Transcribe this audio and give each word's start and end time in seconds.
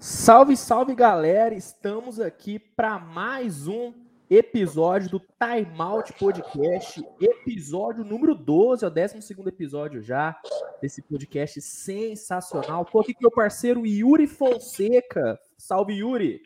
Salve, 0.00 0.56
salve 0.56 0.94
galera! 0.94 1.52
Estamos 1.56 2.20
aqui 2.20 2.60
para 2.60 3.00
mais 3.00 3.66
um 3.66 3.92
episódio 4.30 5.10
do 5.10 5.18
Time 5.18 5.74
Out 5.76 6.12
Podcast, 6.12 7.04
episódio 7.20 8.04
número 8.04 8.32
12, 8.32 8.84
é 8.84 8.86
o 8.86 8.90
12 8.90 9.34
episódio 9.48 10.00
já 10.00 10.38
desse 10.80 11.02
podcast 11.02 11.60
sensacional. 11.60 12.84
Tô 12.84 13.00
aqui 13.00 13.12
com 13.12 13.22
meu 13.22 13.30
parceiro 13.32 13.84
Yuri 13.84 14.28
Fonseca. 14.28 15.36
Salve, 15.56 15.94
Yuri! 15.94 16.42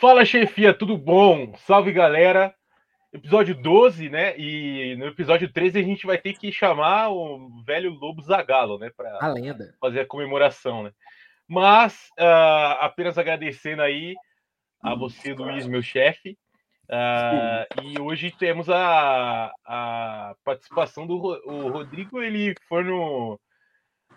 Fala, 0.00 0.24
chefia, 0.24 0.74
tudo 0.74 0.98
bom? 0.98 1.54
Salve, 1.64 1.92
galera! 1.92 2.52
Episódio 3.12 3.54
12, 3.54 4.08
né? 4.08 4.36
E 4.36 4.96
no 4.96 5.06
episódio 5.06 5.52
13 5.52 5.78
a 5.78 5.82
gente 5.84 6.04
vai 6.04 6.18
ter 6.18 6.32
que 6.32 6.50
chamar 6.50 7.10
o 7.10 7.62
velho 7.64 7.92
Lobo 7.92 8.22
Zagalo, 8.22 8.76
né? 8.76 8.90
Para 8.96 9.18
a 9.20 9.28
lenda. 9.28 9.72
fazer 9.80 10.00
a 10.00 10.06
comemoração, 10.06 10.82
né? 10.82 10.90
Mas 11.52 12.08
uh, 12.18 12.80
apenas 12.80 13.18
agradecendo 13.18 13.82
aí 13.82 14.14
a 14.82 14.94
você, 14.94 15.34
Luiz, 15.34 15.66
meu 15.66 15.82
chefe. 15.82 16.38
Uh, 16.84 17.82
e 17.82 18.00
hoje 18.00 18.30
temos 18.30 18.70
a, 18.70 19.52
a 19.66 20.34
participação 20.42 21.06
do 21.06 21.14
o 21.14 21.68
Rodrigo. 21.68 22.22
Ele 22.22 22.54
foi 22.66 22.84
no, 22.84 23.38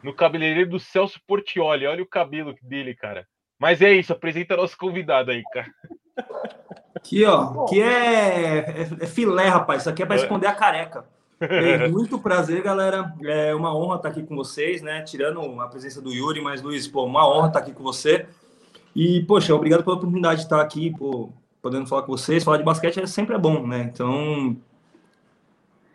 no 0.01 0.13
cabeleireiro 0.13 0.69
do 0.69 0.79
Celso 0.79 1.19
Portioli. 1.27 1.85
Olha 1.85 2.01
o 2.01 2.07
cabelo 2.07 2.55
dele, 2.61 2.95
cara. 2.95 3.27
Mas 3.59 3.81
é 3.81 3.91
isso, 3.91 4.13
apresenta 4.13 4.55
nosso 4.55 4.77
convidado 4.77 5.29
aí, 5.29 5.43
cara. 5.51 5.67
Aqui, 6.95 7.25
ó, 7.25 7.65
que 7.65 7.81
é, 7.81 8.59
é, 8.59 8.81
é, 9.01 9.07
filé, 9.07 9.49
rapaz. 9.49 9.81
Isso 9.81 9.89
aqui 9.89 10.03
é 10.03 10.05
para 10.05 10.15
esconder 10.15 10.47
a 10.47 10.55
careca. 10.55 11.05
É 11.39 11.87
muito 11.89 12.19
prazer, 12.19 12.61
galera. 12.61 13.13
É 13.23 13.53
uma 13.53 13.75
honra 13.75 13.97
estar 13.97 14.09
aqui 14.09 14.23
com 14.23 14.35
vocês, 14.35 14.81
né? 14.81 15.01
Tirando 15.03 15.59
a 15.61 15.67
presença 15.67 16.01
do 16.01 16.11
Yuri, 16.11 16.41
mas 16.41 16.61
Luiz, 16.61 16.87
pô, 16.87 17.05
uma 17.05 17.27
honra 17.27 17.47
estar 17.47 17.59
aqui 17.59 17.73
com 17.73 17.83
você. 17.83 18.25
E, 18.95 19.23
poxa, 19.23 19.53
obrigado 19.53 19.83
pela 19.83 19.95
oportunidade 19.97 20.37
de 20.37 20.45
estar 20.45 20.61
aqui, 20.61 20.95
pô, 20.97 21.29
podendo 21.61 21.87
falar 21.87 22.03
com 22.03 22.11
vocês. 22.11 22.43
Falar 22.43 22.57
de 22.57 22.63
basquete 22.63 23.01
é 23.01 23.05
sempre 23.05 23.35
é 23.35 23.39
bom, 23.39 23.67
né? 23.67 23.89
Então, 23.91 24.55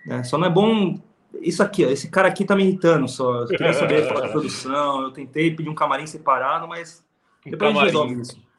né? 0.06 0.22
só 0.24 0.36
não 0.36 0.46
é 0.46 0.50
bom 0.50 0.98
isso 1.40 1.62
aqui, 1.62 1.84
ó, 1.84 1.88
esse 1.88 2.10
cara 2.10 2.28
aqui 2.28 2.44
tá 2.44 2.56
me 2.56 2.64
irritando 2.64 3.08
só. 3.08 3.42
Eu 3.42 3.46
queria 3.46 3.72
saber 3.72 4.06
falar 4.08 4.26
de 4.26 4.32
produção. 4.32 5.02
Eu 5.02 5.10
tentei 5.12 5.54
pedir 5.54 5.68
um 5.68 5.74
camarim 5.74 6.06
separado, 6.06 6.66
mas 6.66 7.04
depois 7.44 7.70
a 7.70 7.74
gente 7.74 7.84
resolve 7.84 8.20
isso. 8.20 8.50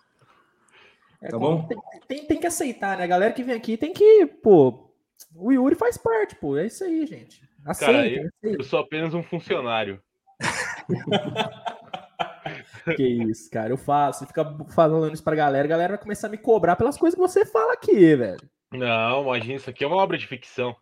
É, 1.22 1.30
tá 1.30 1.38
bom? 1.38 1.63
Tem, 1.68 1.78
tem, 2.08 2.25
tem, 2.25 2.40
que 2.40 2.48
aceitar, 2.48 2.98
né? 2.98 3.03
A 3.03 3.08
galera 3.08 3.34
que 3.34 3.44
vem 3.44 3.56
aqui 3.56 3.78
tem 3.78 3.94
que, 3.94 4.25
pô. 4.25 4.91
O 5.36 5.52
Yuri 5.52 5.76
faz 5.76 5.98
parte, 5.98 6.36
pô. 6.36 6.58
É 6.58 6.66
isso 6.66 6.84
aí, 6.84 7.06
gente. 7.06 7.42
Aceita, 7.66 7.94
Cara, 7.94 8.08
eu, 8.08 8.28
aceita. 8.28 8.62
eu 8.62 8.64
sou 8.64 8.80
apenas 8.80 9.14
um 9.14 9.24
funcionário. 9.24 10.02
que 12.96 13.04
isso, 13.04 13.50
cara. 13.50 13.72
Eu 13.72 13.78
faço, 13.78 14.26
fica 14.26 14.46
falando 14.74 15.14
isso 15.14 15.24
pra 15.24 15.36
galera, 15.36 15.66
a 15.66 15.70
galera 15.70 15.94
vai 15.94 16.02
começar 16.02 16.28
a 16.28 16.31
me 16.31 16.38
cobrar 16.38 16.76
pelas 16.76 16.98
coisas 16.98 17.16
que 17.16 17.28
você 17.28 17.46
fala 17.46 17.74
aqui, 17.74 18.16
velho. 18.16 18.40
Não, 18.72 19.24
imagina, 19.24 19.56
isso 19.56 19.70
aqui 19.70 19.84
é 19.84 19.88
uma 19.88 19.98
obra 19.98 20.18
de 20.18 20.28
ficção. 20.28 20.76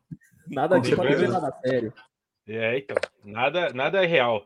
Nada 0.48 0.78
aqui 0.78 0.96
pode 0.96 1.28
nada 1.28 1.52
sério. 1.66 1.94
É, 2.48 2.78
então. 2.78 2.98
Nada, 3.24 3.74
nada 3.74 4.04
é 4.04 4.08
real. 4.08 4.46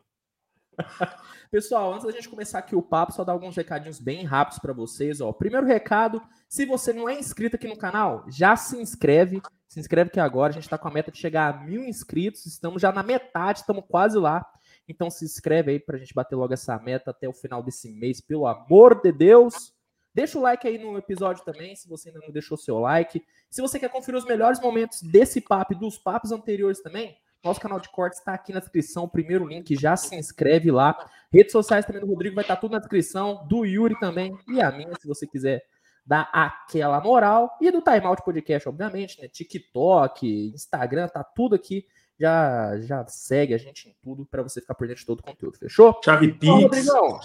Pessoal, 1.54 1.92
antes 1.92 2.04
da 2.04 2.10
gente 2.10 2.28
começar 2.28 2.58
aqui 2.58 2.74
o 2.74 2.82
papo, 2.82 3.12
só 3.12 3.22
dar 3.22 3.32
alguns 3.32 3.54
recadinhos 3.54 4.00
bem 4.00 4.24
rápidos 4.24 4.58
para 4.58 4.72
vocês. 4.72 5.20
Ó. 5.20 5.32
Primeiro 5.32 5.64
recado, 5.64 6.20
se 6.48 6.66
você 6.66 6.92
não 6.92 7.08
é 7.08 7.16
inscrito 7.16 7.54
aqui 7.54 7.68
no 7.68 7.76
canal, 7.76 8.24
já 8.28 8.56
se 8.56 8.76
inscreve. 8.76 9.40
Se 9.68 9.78
inscreve 9.78 10.08
aqui 10.08 10.18
agora, 10.18 10.50
a 10.50 10.52
gente 10.52 10.64
está 10.64 10.76
com 10.76 10.88
a 10.88 10.90
meta 10.90 11.12
de 11.12 11.18
chegar 11.18 11.54
a 11.54 11.64
mil 11.64 11.84
inscritos. 11.84 12.44
Estamos 12.44 12.82
já 12.82 12.90
na 12.90 13.04
metade, 13.04 13.60
estamos 13.60 13.84
quase 13.88 14.18
lá. 14.18 14.44
Então 14.88 15.08
se 15.08 15.24
inscreve 15.24 15.70
aí 15.70 15.78
para 15.78 15.94
a 15.94 15.98
gente 16.00 16.12
bater 16.12 16.34
logo 16.34 16.52
essa 16.52 16.76
meta 16.76 17.12
até 17.12 17.28
o 17.28 17.32
final 17.32 17.62
desse 17.62 17.88
mês, 17.88 18.20
pelo 18.20 18.48
amor 18.48 19.00
de 19.00 19.12
Deus. 19.12 19.72
Deixa 20.12 20.36
o 20.36 20.42
like 20.42 20.66
aí 20.66 20.76
no 20.76 20.98
episódio 20.98 21.44
também, 21.44 21.76
se 21.76 21.88
você 21.88 22.08
ainda 22.08 22.20
não 22.20 22.32
deixou 22.32 22.56
seu 22.56 22.80
like. 22.80 23.22
Se 23.48 23.62
você 23.62 23.78
quer 23.78 23.90
conferir 23.90 24.18
os 24.18 24.26
melhores 24.26 24.60
momentos 24.60 25.00
desse 25.02 25.40
papo 25.40 25.72
e 25.72 25.78
dos 25.78 25.98
papos 25.98 26.32
anteriores 26.32 26.82
também, 26.82 27.16
nosso 27.44 27.60
canal 27.60 27.78
de 27.78 27.88
cortes 27.90 28.18
está 28.18 28.34
aqui 28.34 28.52
na 28.52 28.60
descrição, 28.60 29.04
o 29.04 29.08
primeiro 29.08 29.46
link, 29.46 29.76
já 29.76 29.96
se 29.96 30.16
inscreve 30.16 30.70
lá. 30.70 30.96
Redes 31.32 31.52
sociais 31.52 31.84
também 31.84 32.00
do 32.00 32.06
Rodrigo 32.06 32.34
vai 32.34 32.44
estar 32.44 32.56
tá 32.56 32.60
tudo 32.60 32.72
na 32.72 32.78
descrição, 32.78 33.46
do 33.46 33.64
Yuri 33.64 33.98
também 33.98 34.36
e 34.48 34.60
a 34.60 34.70
minha, 34.72 34.92
se 34.98 35.06
você 35.06 35.26
quiser 35.26 35.62
dar 36.06 36.28
aquela 36.32 37.00
moral. 37.00 37.56
E 37.60 37.70
do 37.70 37.80
Time 37.80 38.06
Out 38.06 38.22
Podcast, 38.22 38.68
obviamente, 38.68 39.20
né? 39.20 39.28
TikTok, 39.28 40.52
Instagram, 40.54 41.08
tá 41.08 41.22
tudo 41.24 41.54
aqui. 41.54 41.86
Já, 42.18 42.80
já 42.80 43.04
segue 43.06 43.54
a 43.54 43.58
gente 43.58 43.88
em 43.88 43.96
tudo 44.00 44.24
para 44.24 44.42
você 44.42 44.60
ficar 44.60 44.74
por 44.74 44.86
dentro 44.86 45.00
de 45.00 45.06
todo 45.06 45.20
o 45.20 45.24
conteúdo, 45.24 45.58
fechou? 45.58 46.00
Chave 46.04 46.32
Pix. 46.32 46.46
Rodrigão. 46.46 47.20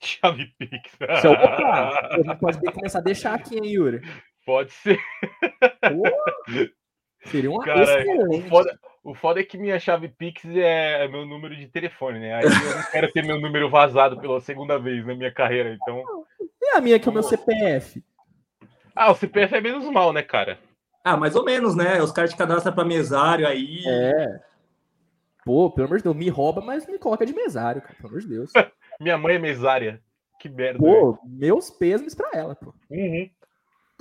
Chave 0.00 0.46
Pix. 0.58 0.90
Seu, 1.20 1.32
opa, 1.32 2.08
a 2.10 2.16
gente 2.16 2.36
pode 2.36 2.72
começar 2.72 2.98
a 2.98 3.02
deixar 3.02 3.34
aqui, 3.34 3.56
hein, 3.56 3.74
Yuri? 3.74 4.00
Pode 4.46 4.72
ser. 4.72 4.98
Pô, 5.80 6.02
seria 7.26 7.50
uma 7.50 7.62
Cara, 7.62 7.82
excelente. 7.82 8.48
Foda, 8.48 8.78
o 9.04 9.14
foda 9.14 9.40
é 9.40 9.44
que 9.44 9.58
minha 9.58 9.78
chave 9.80 10.08
Pix 10.08 10.44
é 10.46 11.08
meu 11.08 11.26
número 11.26 11.56
de 11.56 11.66
telefone, 11.66 12.20
né? 12.20 12.34
Aí 12.34 12.44
eu 12.44 12.76
não 12.76 12.90
quero 12.90 13.12
ter 13.12 13.24
meu 13.24 13.40
número 13.40 13.68
vazado 13.68 14.20
pela 14.20 14.40
segunda 14.40 14.78
vez 14.78 15.04
na 15.04 15.14
minha 15.14 15.32
carreira, 15.32 15.74
então. 15.74 16.04
E 16.60 16.76
a 16.76 16.80
minha 16.80 16.98
que 17.00 17.08
é 17.08 17.10
o 17.10 17.14
meu 17.14 17.22
CPF? 17.22 18.02
Ah, 18.94 19.10
o 19.10 19.14
CPF 19.14 19.56
é 19.56 19.60
menos 19.60 19.84
mal, 19.90 20.12
né, 20.12 20.22
cara? 20.22 20.58
Ah, 21.02 21.16
mais 21.16 21.34
ou 21.34 21.44
menos, 21.44 21.74
né? 21.74 22.00
Os 22.00 22.12
caras 22.12 22.30
te 22.30 22.36
cadastram 22.36 22.72
para 22.72 22.84
mesário 22.84 23.46
aí. 23.46 23.82
É. 23.86 24.40
Pô, 25.44 25.68
pelo 25.70 25.88
amor 25.88 25.98
de 25.98 26.04
Deus, 26.04 26.14
me 26.14 26.28
rouba, 26.28 26.60
mas 26.60 26.86
me 26.86 26.98
coloca 26.98 27.26
de 27.26 27.34
mesário, 27.34 27.82
cara. 27.82 27.94
Pelo 27.94 28.08
amor 28.10 28.20
de 28.20 28.28
Deus. 28.28 28.52
minha 29.00 29.18
mãe 29.18 29.34
é 29.34 29.38
mesária. 29.40 30.00
Que 30.38 30.48
merda. 30.48 30.78
Pô, 30.78 31.18
meus 31.24 31.70
pêsames 31.70 32.14
pra 32.14 32.30
ela, 32.32 32.54
pô. 32.54 32.72
Uhum 32.88 33.28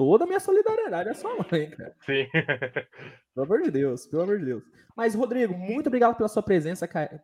toda 0.06 0.24
a 0.24 0.28
minha 0.28 0.40
solidariedade 0.40 1.10
à 1.10 1.14
sua 1.14 1.36
mãe, 1.36 1.70
cara. 1.70 1.94
Sim. 2.04 2.26
pelo 3.36 3.46
amor 3.46 3.62
de 3.62 3.70
Deus, 3.70 4.08
pelo 4.08 4.24
amor 4.24 4.40
de 4.40 4.46
Deus. 4.46 4.64
Mas, 4.98 5.14
Rodrigo, 5.14 5.54
muito 5.54 5.88
obrigado 5.88 6.16
pela 6.16 6.28
sua 6.28 6.42
presença, 6.42 6.88
cara. 6.88 7.24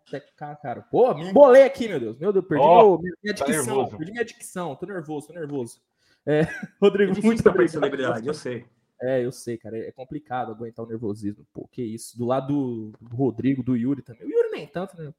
cara. 0.62 0.82
Pô, 0.84 1.12
me 1.16 1.30
embolei 1.30 1.64
aqui, 1.64 1.88
meu 1.88 2.00
Deus. 2.00 2.20
Meu 2.20 2.32
Deus, 2.32 2.46
perdi 2.46 2.64
oh, 2.64 3.00
minha, 3.00 3.14
minha 3.24 3.36
tá 3.36 3.46
dicção. 3.46 3.90
Tá 3.90 3.98
perdi 3.98 4.12
minha 4.12 4.24
dicção. 4.24 4.76
Tô 4.76 4.86
nervoso, 4.86 5.28
tô 5.28 5.34
nervoso. 5.34 5.82
É, 6.24 6.42
Rodrigo, 6.80 7.18
é 7.18 7.22
muito 7.22 7.50
obrigado. 7.50 7.72
celebridade, 7.72 8.28
eu 8.28 8.34
sei. 8.34 8.64
É, 9.02 9.26
eu 9.26 9.32
sei, 9.32 9.58
cara. 9.58 9.76
É 9.76 9.92
complicado 9.92 10.52
aguentar 10.52 10.86
o 10.86 10.88
nervosismo. 10.88 11.46
Pô, 11.52 11.68
que 11.68 11.82
isso. 11.82 12.16
Do 12.16 12.26
lado 12.26 12.92
do, 13.02 13.16
Rodrigo, 13.16 13.64
do 13.64 13.76
Yuri 13.76 14.04
também. 14.04 14.28
O 14.28 14.30
Yuri 14.30 14.52
nem 14.52 14.68
tanto, 14.68 14.96
né? 14.96 15.12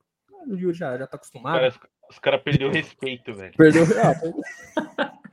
O 0.47 0.55
Yuri 0.55 0.77
já, 0.77 0.97
já 0.97 1.09
tá 1.09 1.17
acostumado. 1.17 1.55
Cara, 1.55 1.75
os 2.09 2.19
caras 2.21 2.43
perderam 2.43 2.71
o 2.71 2.75
respeito, 2.75 3.35
velho. 3.35 3.53
Perdeu. 3.57 3.83
Ah, 4.01 5.13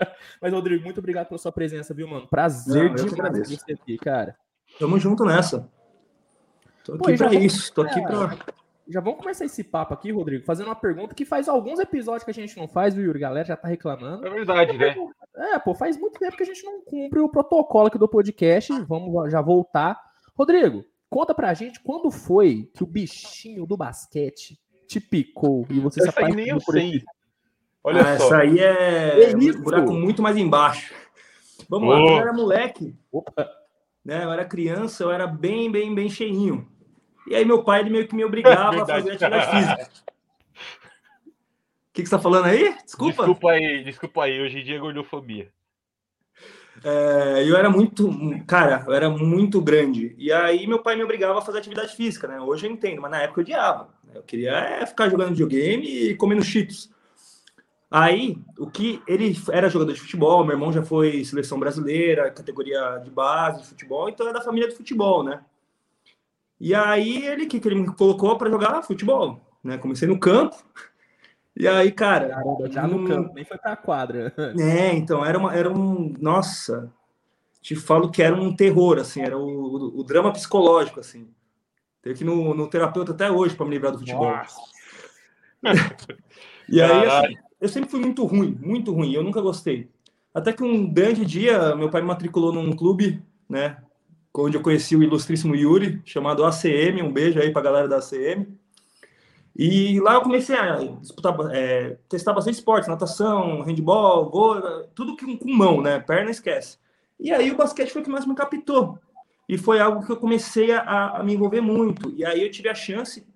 Mas, 0.40 0.52
Rodrigo, 0.52 0.84
muito 0.84 0.98
obrigado 0.98 1.28
pela 1.28 1.38
sua 1.38 1.52
presença, 1.52 1.94
viu, 1.94 2.08
mano? 2.08 2.26
Prazer 2.28 2.88
Não, 2.90 2.94
demais 2.94 3.48
você 3.48 3.72
aqui, 3.72 3.96
cara. 3.98 4.36
Tamo 4.78 4.98
junto 4.98 5.24
nessa. 5.24 5.68
Tô 6.84 6.94
aqui 6.94 7.16
Pô, 7.16 7.18
pra 7.18 7.34
isso, 7.34 7.72
tô 7.72 7.82
aqui 7.82 8.00
pra. 8.02 8.36
Já 8.88 9.00
vamos 9.00 9.20
começar 9.20 9.44
esse 9.44 9.62
papo 9.62 9.94
aqui, 9.94 10.10
Rodrigo, 10.10 10.44
fazendo 10.44 10.66
uma 10.66 10.74
pergunta 10.74 11.14
que 11.14 11.24
faz 11.24 11.48
alguns 11.48 11.78
episódios 11.78 12.24
que 12.24 12.30
a 12.32 12.34
gente 12.34 12.56
não 12.56 12.66
faz, 12.66 12.92
viu, 12.92 13.04
Yuri? 13.04 13.20
Galera 13.20 13.46
já 13.46 13.56
tá 13.56 13.68
reclamando. 13.68 14.26
É 14.26 14.30
verdade, 14.30 14.76
né? 14.76 14.96
É, 15.36 15.58
pô, 15.60 15.74
faz 15.74 15.96
muito 15.96 16.18
tempo 16.18 16.36
que 16.36 16.42
a 16.42 16.46
gente 16.46 16.64
não 16.64 16.82
cumpre 16.82 17.20
o 17.20 17.28
protocolo 17.28 17.86
aqui 17.86 17.98
do 17.98 18.08
podcast. 18.08 18.72
Vamos 18.88 19.30
já 19.30 19.40
voltar. 19.40 20.00
Rodrigo, 20.36 20.84
conta 21.08 21.32
pra 21.32 21.54
gente 21.54 21.80
quando 21.80 22.10
foi 22.10 22.68
que 22.74 22.82
o 22.82 22.86
bichinho 22.86 23.64
do 23.64 23.76
basquete 23.76 24.58
te 24.88 25.00
picou 25.00 25.64
e 25.70 25.78
você 25.78 26.00
Essa 26.00 26.10
se 26.10 26.18
apaixonou 26.18 26.36
nem 26.36 26.48
eu 26.48 26.60
sei. 26.60 26.96
Esse... 26.96 27.04
Olha 27.82 28.02
ah, 28.02 28.18
só. 28.18 28.24
Essa 28.26 28.38
aí 28.38 28.58
é, 28.58 29.32
é 29.32 29.36
um 29.36 29.62
buraco 29.62 29.92
muito 29.92 30.22
mais 30.22 30.36
embaixo. 30.36 30.94
Vamos 31.68 31.88
oh. 31.88 31.92
lá, 31.92 31.98
quando 31.98 32.12
eu 32.12 32.18
era 32.18 32.32
moleque, 32.32 32.96
Opa. 33.10 33.50
né? 34.04 34.24
Eu 34.24 34.32
era 34.32 34.44
criança, 34.44 35.04
eu 35.04 35.10
era 35.10 35.26
bem, 35.26 35.70
bem, 35.70 35.94
bem 35.94 36.08
cheinho. 36.08 36.68
E 37.26 37.34
aí 37.34 37.44
meu 37.44 37.62
pai 37.62 37.80
ele 37.80 37.90
meio 37.90 38.08
que 38.08 38.14
me 38.14 38.24
obrigava 38.24 38.82
a 38.82 38.86
fazer 38.86 39.12
atividade 39.12 39.50
física. 39.50 39.90
O 41.26 41.92
que, 41.92 42.02
que 42.02 42.08
você 42.08 42.16
tá 42.16 42.22
falando 42.22 42.46
aí? 42.46 42.74
Desculpa. 42.84 43.24
Desculpa 43.24 43.50
aí, 43.50 43.84
desculpa 43.84 44.24
aí. 44.24 44.40
Hoje 44.40 44.60
em 44.60 44.64
dia 44.64 44.76
é 44.76 44.80
gordofobia. 44.80 45.50
É, 46.82 47.44
eu 47.46 47.56
era 47.56 47.68
muito, 47.68 48.08
cara, 48.46 48.84
eu 48.86 48.94
era 48.94 49.10
muito 49.10 49.60
grande. 49.60 50.14
E 50.16 50.32
aí 50.32 50.66
meu 50.66 50.82
pai 50.82 50.96
me 50.96 51.04
obrigava 51.04 51.38
a 51.38 51.42
fazer 51.42 51.58
atividade 51.58 51.94
física, 51.94 52.26
né? 52.26 52.40
Hoje 52.40 52.66
eu 52.66 52.70
entendo, 52.70 53.02
mas 53.02 53.10
na 53.10 53.22
época 53.22 53.40
eu 53.40 53.42
odiava. 53.42 53.88
Eu 54.14 54.22
queria 54.22 54.52
é, 54.52 54.86
ficar 54.86 55.08
jogando 55.08 55.30
videogame 55.30 55.86
e 55.86 56.14
comendo 56.14 56.42
cheetos. 56.42 56.90
Aí, 57.90 58.38
o 58.56 58.70
que 58.70 59.02
ele 59.06 59.36
era 59.50 59.68
jogador 59.68 59.92
de 59.92 60.00
futebol, 60.00 60.44
meu 60.44 60.54
irmão 60.54 60.72
já 60.72 60.82
foi 60.82 61.24
seleção 61.24 61.58
brasileira, 61.58 62.30
categoria 62.30 62.98
de 62.98 63.10
base 63.10 63.62
de 63.62 63.66
futebol, 63.66 64.08
então 64.08 64.28
é 64.28 64.32
da 64.32 64.40
família 64.40 64.68
do 64.68 64.76
futebol, 64.76 65.24
né? 65.24 65.42
E 66.60 66.72
aí 66.72 67.26
ele 67.26 67.46
que, 67.46 67.58
que 67.58 67.66
ele 67.66 67.80
me 67.80 67.92
colocou 67.92 68.38
para 68.38 68.48
jogar 68.50 68.82
futebol, 68.82 69.40
né? 69.64 69.76
Comecei 69.76 70.06
no 70.06 70.20
campo. 70.20 70.56
E 71.56 71.66
aí, 71.66 71.90
cara, 71.90 72.28
Caramba, 72.28 72.70
já 72.70 72.86
no 72.86 73.08
campo, 73.08 73.34
nem 73.34 73.44
foi 73.44 73.58
pra 73.58 73.74
quadra. 73.74 74.32
É, 74.60 74.92
então 74.94 75.24
era 75.24 75.36
uma 75.36 75.52
era 75.52 75.68
um, 75.68 76.14
nossa, 76.20 76.92
te 77.60 77.74
falo 77.74 78.10
que 78.10 78.22
era 78.22 78.36
um 78.36 78.54
terror 78.54 78.98
assim, 78.98 79.20
era 79.20 79.36
o, 79.36 79.42
o, 79.42 80.00
o 80.00 80.04
drama 80.04 80.32
psicológico 80.32 81.00
assim. 81.00 81.28
Tenho 82.02 82.14
que 82.14 82.22
ir 82.22 82.26
no, 82.26 82.54
no 82.54 82.68
terapeuta 82.68 83.10
até 83.12 83.30
hoje 83.30 83.56
para 83.56 83.66
me 83.66 83.72
livrar 83.72 83.92
do 83.92 83.98
futebol. 83.98 84.32
e 86.68 86.80
aí, 86.80 87.06
assim, 87.06 87.36
eu 87.60 87.68
sempre 87.68 87.90
fui 87.90 88.00
muito 88.00 88.24
ruim, 88.24 88.58
muito 88.60 88.92
ruim. 88.92 89.12
Eu 89.12 89.22
nunca 89.22 89.40
gostei. 89.40 89.90
Até 90.32 90.52
que 90.52 90.62
um 90.62 90.90
grande 90.90 91.24
dia, 91.24 91.74
meu 91.76 91.90
pai 91.90 92.00
me 92.00 92.08
matriculou 92.08 92.52
num 92.52 92.72
clube, 92.72 93.22
né? 93.48 93.76
Onde 94.34 94.56
eu 94.56 94.62
conheci 94.62 94.96
o 94.96 95.02
ilustríssimo 95.02 95.54
Yuri, 95.54 96.00
chamado 96.04 96.44
ACM. 96.44 97.02
Um 97.02 97.12
beijo 97.12 97.40
aí 97.40 97.52
pra 97.52 97.62
galera 97.62 97.88
da 97.88 97.98
ACM. 97.98 98.46
E 99.54 100.00
lá 100.00 100.14
eu 100.14 100.22
comecei 100.22 100.56
a 100.56 100.76
disputar, 100.76 101.36
é, 101.52 101.98
testar 102.08 102.32
bastante 102.32 102.54
esportes, 102.54 102.88
natação, 102.88 103.60
handball, 103.62 104.30
vôlei, 104.30 104.86
tudo 104.94 105.16
com, 105.16 105.36
com 105.36 105.52
mão, 105.52 105.82
né? 105.82 105.98
Perna 105.98 106.30
esquece. 106.30 106.78
E 107.18 107.32
aí 107.32 107.50
o 107.50 107.56
basquete 107.56 107.90
foi 107.90 108.00
o 108.00 108.04
que 108.04 108.10
mais 108.10 108.24
me 108.24 108.34
captou. 108.34 108.98
E 109.48 109.58
foi 109.58 109.80
algo 109.80 110.06
que 110.06 110.12
eu 110.12 110.16
comecei 110.16 110.72
a, 110.72 111.18
a 111.18 111.22
me 111.24 111.34
envolver 111.34 111.60
muito. 111.60 112.10
E 112.16 112.24
aí 112.24 112.42
eu 112.42 112.50
tive 112.50 112.68
a 112.68 112.74
chance 112.74 113.26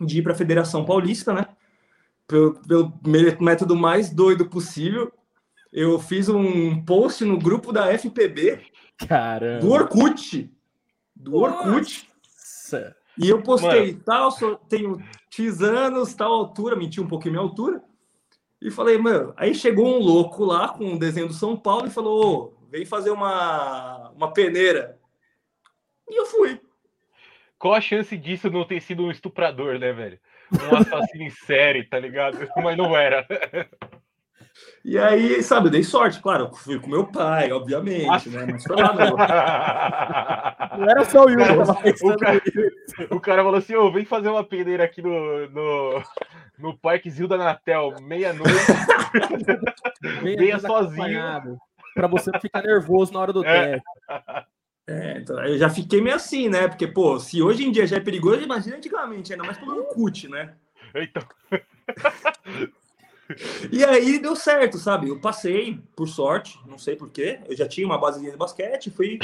de 0.00 0.18
ir 0.18 0.22
para 0.22 0.32
a 0.32 0.36
Federação 0.36 0.84
Paulista, 0.84 1.32
né? 1.32 1.46
Pelo, 2.26 2.54
pelo 2.54 2.92
método 3.40 3.76
mais 3.76 4.10
doido 4.10 4.48
possível. 4.48 5.12
Eu 5.72 5.98
fiz 5.98 6.28
um 6.28 6.84
post 6.84 7.24
no 7.24 7.38
grupo 7.38 7.72
da 7.72 7.92
FPB 7.98 8.62
Caramba. 9.08 9.60
do 9.60 9.72
Orkut. 9.72 10.50
Do 11.14 11.36
Orkut. 11.36 12.08
Nossa. 12.08 12.96
E 13.18 13.28
eu 13.28 13.42
postei, 13.42 13.92
Mano. 13.92 14.02
tal, 14.04 14.30
sou, 14.30 14.56
tenho 14.56 15.02
X 15.30 15.62
anos, 15.62 16.14
tal 16.14 16.32
altura, 16.32 16.76
menti 16.76 17.00
um 17.00 17.06
pouquinho 17.06 17.32
minha 17.32 17.44
altura. 17.44 17.82
E 18.60 18.70
falei, 18.70 18.98
mano, 18.98 19.32
aí 19.36 19.54
chegou 19.54 19.86
um 19.86 19.98
louco 19.98 20.44
lá 20.44 20.68
com 20.68 20.84
um 20.84 20.98
desenho 20.98 21.28
do 21.28 21.34
São 21.34 21.56
Paulo 21.56 21.86
e 21.86 21.90
falou: 21.90 22.54
oh, 22.56 22.68
vem 22.70 22.84
fazer 22.84 23.10
uma, 23.10 24.10
uma 24.10 24.32
peneira. 24.32 24.98
E 26.08 26.18
eu 26.18 26.26
fui. 26.26 26.60
Qual 27.58 27.74
a 27.74 27.80
chance 27.80 28.16
disso 28.16 28.50
não 28.50 28.64
ter 28.64 28.80
sido 28.80 29.04
um 29.04 29.10
estuprador, 29.10 29.78
né, 29.78 29.92
velho? 29.92 30.18
Um 30.52 30.76
assassino 30.76 31.24
em 31.24 31.30
série, 31.30 31.84
tá 31.84 31.98
ligado? 31.98 32.38
Mas 32.62 32.76
não 32.76 32.96
era. 32.96 33.26
E 34.84 34.98
aí, 34.98 35.42
sabe, 35.42 35.66
eu 35.66 35.70
dei 35.72 35.82
sorte, 35.82 36.20
claro, 36.20 36.54
fui 36.54 36.78
com 36.78 36.88
meu 36.88 37.06
pai, 37.06 37.50
obviamente, 37.50 38.06
Nossa. 38.06 38.30
né? 38.30 38.46
Mas 38.52 38.62
foi 38.62 38.76
lá, 38.76 38.92
não. 38.92 39.16
não 40.78 40.90
era 40.90 41.04
só 41.04 41.24
o 41.24 41.30
Yuri 41.30 41.42
o, 42.02 42.16
cara, 42.16 42.42
o 43.10 43.20
cara 43.20 43.42
falou 43.42 43.58
assim: 43.58 43.74
ô, 43.74 43.86
oh, 43.86 43.92
vem 43.92 44.04
fazer 44.04 44.28
uma 44.28 44.44
peneira 44.44 44.84
aqui 44.84 45.00
no, 45.02 45.48
no, 45.48 46.02
no 46.58 46.78
Parque 46.78 47.10
Zilda 47.10 47.36
Natel, 47.36 47.94
meia-noite. 48.02 48.52
Venha 50.22 50.58
sozinho. 50.58 51.58
Pra 51.94 52.06
você 52.06 52.30
não 52.30 52.40
ficar 52.40 52.62
nervoso 52.62 53.12
na 53.12 53.20
hora 53.20 53.32
do 53.32 53.44
é. 53.44 53.80
teste. 53.80 53.86
É, 54.86 55.18
então, 55.18 55.42
eu 55.44 55.56
já 55.56 55.70
fiquei 55.70 56.00
meio 56.00 56.16
assim, 56.16 56.48
né? 56.48 56.68
Porque, 56.68 56.86
pô, 56.86 57.18
se 57.18 57.42
hoje 57.42 57.64
em 57.64 57.72
dia 57.72 57.86
já 57.86 57.96
é 57.96 58.00
perigoso, 58.00 58.42
imagina 58.42 58.76
antigamente, 58.76 59.32
ainda 59.32 59.44
mais 59.44 59.56
pelo 59.58 59.84
CUT, 59.84 60.28
né? 60.28 60.54
Então. 60.94 61.22
E 63.72 63.82
aí 63.84 64.18
deu 64.18 64.36
certo, 64.36 64.78
sabe? 64.78 65.08
Eu 65.08 65.18
passei, 65.18 65.80
por 65.96 66.06
sorte, 66.06 66.60
não 66.66 66.76
sei 66.76 66.94
porquê. 66.94 67.40
Eu 67.48 67.56
já 67.56 67.66
tinha 67.66 67.86
uma 67.86 67.98
base 67.98 68.20
de 68.20 68.36
basquete, 68.36 68.90
fui 68.90 69.18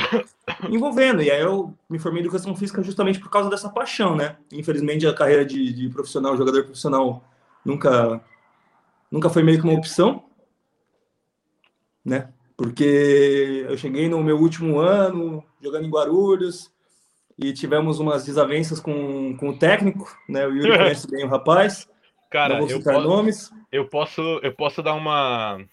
envolvendo. 0.68 1.22
E 1.22 1.30
aí 1.30 1.40
eu 1.40 1.74
me 1.88 1.98
formei 1.98 2.22
em 2.22 2.24
educação 2.24 2.56
física 2.56 2.82
justamente 2.82 3.20
por 3.20 3.30
causa 3.30 3.50
dessa 3.50 3.68
paixão, 3.68 4.16
né? 4.16 4.36
Infelizmente 4.52 5.06
a 5.06 5.14
carreira 5.14 5.44
de, 5.44 5.72
de 5.72 5.88
profissional, 5.90 6.36
jogador 6.36 6.64
profissional, 6.64 7.22
nunca, 7.64 8.20
nunca 9.10 9.28
foi 9.28 9.42
meio 9.42 9.58
que 9.58 9.64
uma 9.64 9.78
opção, 9.78 10.24
né? 12.04 12.32
Porque 12.60 13.64
eu 13.66 13.74
cheguei 13.78 14.06
no 14.06 14.22
meu 14.22 14.38
último 14.38 14.78
ano 14.78 15.42
jogando 15.62 15.86
em 15.86 15.90
Guarulhos 15.90 16.70
e 17.38 17.54
tivemos 17.54 17.98
umas 17.98 18.26
desavenças 18.26 18.78
com, 18.78 19.34
com 19.38 19.48
o 19.48 19.58
técnico, 19.58 20.14
né? 20.28 20.46
O 20.46 20.54
Yuri 20.54 20.68
conhece 20.76 21.10
bem 21.10 21.24
o 21.24 21.28
rapaz. 21.28 21.88
Cara, 22.30 22.58
não 22.58 22.66
vou 22.66 22.76
citar 22.76 22.96
eu 22.96 23.00
nomes. 23.00 23.50
Eu 23.72 23.88
posso, 23.88 24.20
eu 24.42 24.54
posso 24.54 24.82
dar 24.82 24.92
uma. 24.92 25.64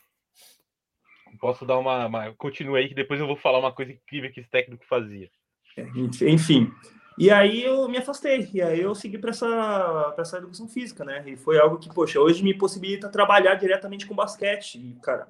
Posso 1.41 1.65
dar 1.65 1.77
uma, 1.77 2.05
uma. 2.05 2.33
Continue 2.35 2.79
aí 2.79 2.87
que 2.87 2.95
depois 2.95 3.19
eu 3.19 3.27
vou 3.27 3.35
falar 3.35 3.59
uma 3.59 3.73
coisa 3.73 3.91
incrível 3.91 4.31
que 4.31 4.39
esse 4.39 4.49
técnico 4.49 4.85
fazia. 4.87 5.29
É, 5.75 5.85
enfim. 6.21 6.71
E 7.19 7.29
aí 7.29 7.65
eu 7.65 7.89
me 7.89 7.97
afastei. 7.97 8.49
E 8.53 8.61
aí 8.61 8.79
eu 8.79 8.95
segui 8.95 9.17
para 9.17 9.31
essa, 9.31 10.15
essa 10.17 10.37
educação 10.37 10.69
física, 10.69 11.03
né? 11.03 11.21
E 11.27 11.35
foi 11.35 11.59
algo 11.59 11.79
que, 11.79 11.93
poxa, 11.93 12.17
hoje 12.17 12.41
me 12.41 12.53
possibilita 12.53 13.09
trabalhar 13.09 13.55
diretamente 13.55 14.05
com 14.07 14.15
basquete. 14.15 14.77
E, 14.77 14.93
cara, 15.01 15.27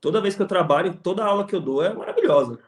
toda 0.00 0.20
vez 0.20 0.34
que 0.34 0.42
eu 0.42 0.46
trabalho, 0.46 0.98
toda 1.02 1.24
aula 1.24 1.46
que 1.46 1.54
eu 1.54 1.60
dou 1.60 1.84
é 1.84 1.92
maravilhosa. 1.92 2.58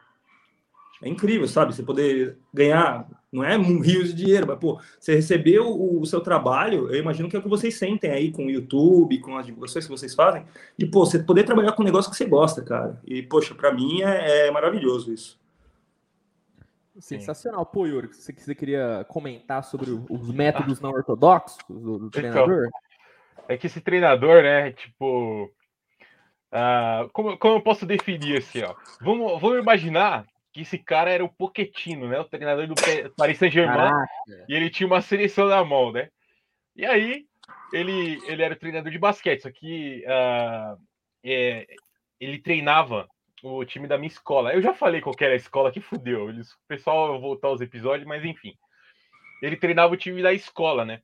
É 1.01 1.07
incrível, 1.07 1.47
sabe? 1.47 1.73
Você 1.73 1.81
poder 1.81 2.37
ganhar, 2.53 3.07
não 3.31 3.43
é 3.43 3.57
um 3.57 3.79
rio 3.79 4.03
de 4.03 4.13
dinheiro, 4.13 4.45
mas, 4.45 4.59
pô, 4.59 4.81
você 4.99 5.15
receber 5.15 5.59
o, 5.59 6.01
o, 6.01 6.05
seu 6.05 6.19
trabalho, 6.19 6.93
eu 6.93 6.99
imagino 6.99 7.29
que 7.29 7.35
é 7.35 7.39
o 7.39 7.41
que 7.41 7.47
vocês 7.47 7.77
sentem 7.77 8.11
aí 8.11 8.31
com 8.31 8.45
o 8.45 8.51
YouTube, 8.51 9.19
com 9.21 9.37
as 9.37 9.45
divulgações 9.45 9.85
que 9.85 9.91
vocês 9.91 10.13
fazem, 10.13 10.45
e, 10.77 10.85
pô, 10.85 11.05
você 11.05 11.19
poder 11.19 11.43
trabalhar 11.43 11.71
com 11.71 11.83
um 11.83 11.85
negócio 11.85 12.11
que 12.11 12.17
você 12.17 12.25
gosta, 12.25 12.61
cara. 12.61 12.99
E, 13.05 13.23
poxa, 13.23 13.55
para 13.55 13.73
mim 13.73 14.01
é, 14.01 14.47
é, 14.47 14.51
maravilhoso 14.51 15.13
isso. 15.13 15.39
Sensacional. 16.99 17.65
Pô, 17.65 17.85
Yuri, 17.85 18.07
você, 18.07 18.33
você 18.33 18.53
queria 18.53 19.05
comentar 19.07 19.63
sobre 19.63 19.89
os 19.91 20.31
métodos 20.33 20.81
não 20.81 20.91
ortodoxos 20.91 21.57
do, 21.69 21.97
do 21.97 22.07
então, 22.07 22.09
treinador? 22.09 22.67
Então, 22.67 23.45
é 23.47 23.57
que 23.57 23.67
esse 23.67 23.79
treinador, 23.79 24.43
né, 24.43 24.73
tipo. 24.73 25.49
Uh, 26.51 27.09
como, 27.11 27.37
como 27.37 27.55
eu 27.55 27.61
posso 27.61 27.85
definir 27.85 28.37
assim, 28.37 28.63
ó? 28.63 28.75
Vamos, 29.01 29.39
vamos 29.39 29.59
imaginar 29.59 30.25
que 30.51 30.61
esse 30.61 30.77
cara 30.77 31.11
era 31.11 31.23
o 31.23 31.29
Poquetino, 31.29 32.07
né? 32.07 32.19
O 32.19 32.25
treinador 32.25 32.67
do 32.67 32.75
Paris 33.15 33.37
Saint-Germain. 33.37 33.91
E 34.47 34.55
ele 34.55 34.69
tinha 34.69 34.87
uma 34.87 35.01
seleção 35.01 35.47
na 35.47 35.63
mão, 35.63 35.91
né? 35.91 36.09
E 36.75 36.85
aí, 36.85 37.25
ele, 37.71 38.19
ele 38.25 38.41
era 38.41 38.55
treinador 38.55 38.91
de 38.91 38.97
basquete, 38.97 39.41
só 39.41 39.51
que 39.51 40.03
uh, 40.05 40.77
é, 41.23 41.67
ele 42.19 42.39
treinava 42.39 43.07
o 43.43 43.63
time 43.63 43.87
da 43.87 43.97
minha 43.97 44.07
escola. 44.07 44.53
Eu 44.53 44.61
já 44.61 44.73
falei 44.73 45.01
qual 45.01 45.15
era 45.19 45.33
a 45.33 45.37
escola 45.37 45.71
que 45.71 45.79
fudeu. 45.79 46.29
Eles, 46.29 46.51
o 46.51 46.57
pessoal 46.67 47.19
voltar 47.19 47.47
aos 47.47 47.61
episódios, 47.61 48.07
mas 48.07 48.25
enfim. 48.25 48.53
Ele 49.41 49.55
treinava 49.55 49.93
o 49.93 49.97
time 49.97 50.21
da 50.21 50.33
escola, 50.33 50.83
né? 50.83 51.01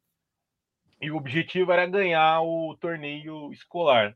E 1.00 1.12
o 1.12 1.18
objetivo 1.18 1.72
era 1.72 1.86
ganhar 1.86 2.42
o 2.42 2.76
torneio 2.80 3.52
escolar. 3.54 4.16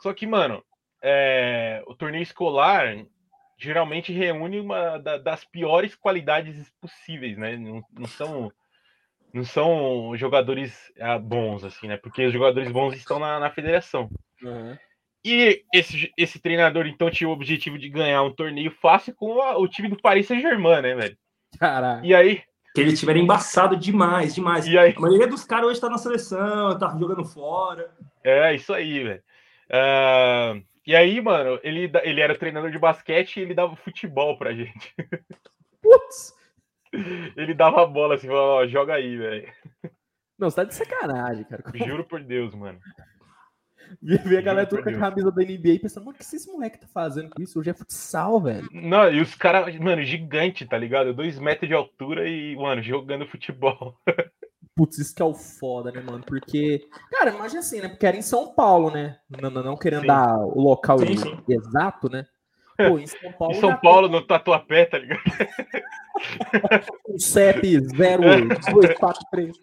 Só 0.00 0.12
que, 0.12 0.26
mano, 0.26 0.62
é, 1.02 1.82
o 1.86 1.94
torneio 1.94 2.22
escolar 2.22 3.04
geralmente 3.58 4.12
reúne 4.12 4.58
uma 4.58 4.98
da, 4.98 5.18
das 5.18 5.44
piores 5.44 5.94
qualidades 5.94 6.72
possíveis, 6.80 7.36
né? 7.36 7.56
Não, 7.56 7.82
não 7.92 8.06
são 8.06 8.52
não 9.32 9.44
são 9.44 10.16
jogadores 10.16 10.92
ah, 10.98 11.18
bons, 11.18 11.62
assim, 11.62 11.86
né? 11.86 11.96
Porque 11.96 12.26
os 12.26 12.32
jogadores 12.32 12.72
bons 12.72 12.94
estão 12.94 13.18
na, 13.18 13.38
na 13.38 13.50
federação. 13.50 14.10
Uhum. 14.42 14.76
E 15.24 15.62
esse, 15.72 16.10
esse 16.16 16.40
treinador, 16.40 16.86
então, 16.86 17.10
tinha 17.10 17.28
o 17.28 17.32
objetivo 17.32 17.78
de 17.78 17.88
ganhar 17.88 18.22
um 18.22 18.32
torneio 18.32 18.70
fácil 18.70 19.14
com 19.14 19.40
a, 19.40 19.56
o 19.58 19.68
time 19.68 19.88
do 19.88 20.00
Paris 20.00 20.26
Saint-Germain, 20.26 20.82
né, 20.82 20.94
velho? 20.94 21.16
Caraca. 21.58 22.04
E 22.04 22.14
aí. 22.14 22.42
Que 22.74 22.80
eles 22.80 22.98
tiveram 22.98 23.20
embaçado 23.20 23.76
demais, 23.76 24.34
demais. 24.34 24.66
E 24.66 24.78
aí... 24.78 24.94
A 24.96 25.00
maioria 25.00 25.26
dos 25.26 25.44
caras 25.44 25.68
hoje 25.68 25.80
tá 25.80 25.90
na 25.90 25.98
seleção, 25.98 26.78
tá 26.78 26.96
jogando 26.98 27.24
fora. 27.24 27.90
É, 28.24 28.54
isso 28.54 28.72
aí, 28.72 29.02
velho. 29.02 29.22
Uh, 29.70 30.62
e 30.86 30.96
aí, 30.96 31.20
mano, 31.20 31.60
ele, 31.62 31.90
ele 32.02 32.20
era 32.20 32.36
treinador 32.36 32.70
de 32.70 32.78
basquete 32.78 33.36
e 33.36 33.40
ele 33.40 33.54
dava 33.54 33.76
futebol 33.76 34.36
pra 34.36 34.52
gente. 34.52 34.94
Putz! 35.80 36.34
Ele 37.36 37.54
dava 37.54 37.82
a 37.82 37.86
bola 37.86 38.16
assim, 38.16 38.26
falava, 38.26 38.46
ó, 38.46 38.66
joga 38.66 38.94
aí, 38.94 39.16
velho. 39.16 39.52
Não, 40.36 40.50
você 40.50 40.56
tá 40.56 40.64
de 40.64 40.74
sacanagem, 40.74 41.44
cara. 41.44 41.62
Juro 41.74 42.04
por 42.04 42.20
Deus, 42.22 42.54
mano. 42.54 42.80
Ver 44.02 44.38
a 44.38 44.42
galera 44.42 44.68
toda 44.68 44.82
com 44.82 44.90
a 44.90 44.98
camisa 44.98 45.30
da 45.30 45.42
NBA 45.42 45.80
pensando, 45.80 46.04
mano, 46.04 46.16
o 46.16 46.18
que 46.18 46.24
esse 46.24 46.50
moleque 46.50 46.78
tá 46.78 46.86
fazendo 46.86 47.30
com 47.30 47.42
isso? 47.42 47.58
Hoje 47.58 47.70
é 47.70 47.74
futsal, 47.74 48.40
velho. 48.40 48.68
Não, 48.72 49.10
e 49.12 49.20
os 49.20 49.34
caras, 49.34 49.76
mano, 49.78 50.02
gigante, 50.02 50.66
tá 50.66 50.78
ligado? 50.78 51.14
Dois 51.14 51.38
metros 51.38 51.68
de 51.68 51.74
altura 51.74 52.28
e, 52.28 52.56
mano, 52.56 52.82
jogando 52.82 53.26
futebol. 53.26 53.96
Putz, 54.80 54.96
isso 54.96 55.14
que 55.14 55.20
é 55.20 55.24
o 55.26 55.34
foda, 55.34 55.92
né, 55.92 56.00
mano? 56.00 56.24
Porque, 56.26 56.88
cara, 57.10 57.34
imagina 57.34 57.60
assim, 57.60 57.82
né? 57.82 57.88
Porque 57.90 58.06
era 58.06 58.16
em 58.16 58.22
São 58.22 58.54
Paulo, 58.54 58.90
né? 58.90 59.18
Não, 59.28 59.50
não, 59.50 59.62
não 59.62 59.76
querendo 59.76 60.00
sim. 60.00 60.06
dar 60.06 60.38
o 60.38 60.58
local 60.58 61.00
sim, 61.00 61.18
sim. 61.18 61.38
exato, 61.46 62.08
né? 62.08 62.24
Pô, 62.78 62.98
em 62.98 63.06
São 63.06 63.30
Paulo. 63.30 63.54
Em 63.54 63.60
São 63.60 63.76
Paulo, 63.76 64.08
tem... 64.08 64.18
no 64.18 64.26
Tatuapé, 64.26 64.86
tá 64.86 64.96
ligado? 64.96 65.20
o 67.06 67.20
CEP 67.20 67.76
08243. 67.92 69.54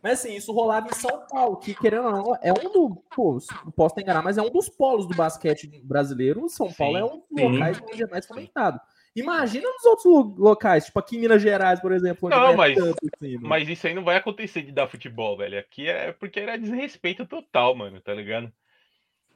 Mas 0.00 0.20
assim, 0.20 0.36
isso 0.36 0.52
rolava 0.52 0.86
em 0.86 0.94
São 0.94 1.26
Paulo, 1.28 1.56
que 1.56 1.74
querendo 1.74 2.04
ou 2.04 2.12
não, 2.12 2.38
é 2.40 2.52
um 2.52 2.70
do. 2.72 3.02
Pô, 3.12 3.38
não 3.64 3.72
posso 3.72 3.98
enganar, 3.98 4.22
mas 4.22 4.38
é 4.38 4.42
um 4.42 4.50
dos 4.50 4.68
polos 4.68 5.08
do 5.08 5.16
basquete 5.16 5.68
brasileiro. 5.82 6.48
São 6.48 6.72
Paulo 6.72 6.96
é 6.96 7.04
um 7.04 7.24
dos 7.28 7.42
locais 7.42 7.82
onde 7.82 8.04
é 8.04 8.06
mais 8.06 8.24
comentado. 8.24 8.80
Imagina 9.20 9.68
nos 9.68 9.84
outros 9.84 10.38
locais, 10.38 10.86
tipo 10.86 10.98
aqui 10.98 11.16
em 11.16 11.20
Minas 11.20 11.42
Gerais, 11.42 11.80
por 11.80 11.92
exemplo. 11.92 12.28
não, 12.28 12.54
mas, 12.54 12.76
assim, 12.78 13.36
né? 13.36 13.38
mas 13.40 13.68
isso 13.68 13.86
aí 13.86 13.94
não 13.94 14.04
vai 14.04 14.16
acontecer 14.16 14.62
de 14.62 14.72
dar 14.72 14.88
futebol, 14.88 15.36
velho. 15.36 15.58
Aqui 15.58 15.88
é 15.88 16.12
porque 16.12 16.40
era 16.40 16.58
desrespeito 16.58 17.26
total, 17.26 17.74
mano, 17.74 18.00
tá 18.00 18.14
ligado? 18.14 18.52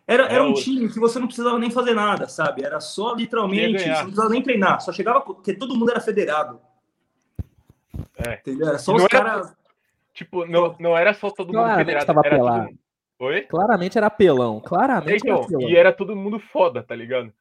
Era, 0.07 0.27
era 0.27 0.45
um 0.45 0.55
time 0.55 0.89
que 0.89 0.99
você 0.99 1.19
não 1.19 1.27
precisava 1.27 1.59
nem 1.59 1.71
fazer 1.71 1.95
nada, 1.95 2.29
sabe? 2.29 2.65
Era 2.65 2.81
só 2.81 3.15
literalmente, 3.15 3.79
você 3.79 3.89
não 3.89 4.03
precisava 4.03 4.29
nem 4.29 4.43
treinar, 4.43 4.81
só 4.81 4.93
chegava 4.93 5.21
porque 5.21 5.55
todo 5.55 5.77
mundo 5.77 5.91
era 5.91 6.01
federado. 6.01 6.61
É. 8.27 8.35
Entendeu? 8.35 8.69
Era 8.69 8.79
só 8.79 8.93
não 8.93 8.99
os 8.99 9.07
caras. 9.07 9.55
Tipo, 10.12 10.45
não, 10.45 10.77
não 10.79 10.97
era 10.97 11.15
só 11.15 11.31
todo 11.31 11.53
mundo 11.53 11.75
federado, 11.77 12.21
era 12.25 12.39
todo, 12.39 12.79
Oi? 13.21 13.43
Claramente 13.43 13.97
era 13.97 14.09
apelão. 14.09 14.61
Claramente 14.61 15.23
então, 15.23 15.37
era 15.37 15.45
apelão. 15.45 15.71
E 15.71 15.77
era 15.77 15.93
todo 15.93 16.17
mundo 16.17 16.41
foda, 16.41 16.83
tá 16.83 16.95
ligado? 16.95 17.33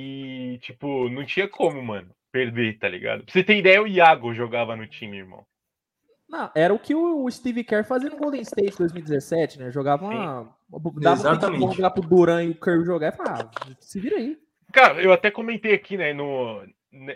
E, 0.00 0.58
tipo, 0.58 1.08
não 1.08 1.26
tinha 1.26 1.48
como, 1.48 1.82
mano, 1.82 2.08
perder, 2.30 2.78
tá 2.78 2.88
ligado? 2.88 3.24
Pra 3.24 3.32
você 3.32 3.42
ter 3.42 3.58
ideia, 3.58 3.82
o 3.82 3.86
Iago 3.88 4.32
jogava 4.32 4.76
no 4.76 4.86
time, 4.86 5.16
irmão. 5.16 5.44
Não, 6.28 6.48
era 6.54 6.72
o 6.72 6.78
que 6.78 6.94
o 6.94 7.28
Steve 7.28 7.64
Kerr 7.64 7.84
fazia 7.84 8.08
no 8.08 8.16
Golden 8.16 8.42
State 8.42 8.78
2017, 8.78 9.58
né? 9.58 9.72
Jogava 9.72 10.06
uma. 10.06 10.56
Dava 11.00 11.16
Exatamente. 11.16 11.64
um 11.64 11.72
jogar 11.72 11.90
pro 11.90 12.02
Duran 12.02 12.44
e 12.44 12.50
o 12.50 12.54
Curry 12.54 12.84
jogar 12.84 13.12
e 13.12 13.16
falava, 13.16 13.50
ah, 13.56 13.70
se 13.80 13.98
vira 13.98 14.16
aí. 14.16 14.38
Cara, 14.72 15.02
eu 15.02 15.12
até 15.12 15.32
comentei 15.32 15.74
aqui, 15.74 15.96
né, 15.96 16.12
no. 16.12 16.62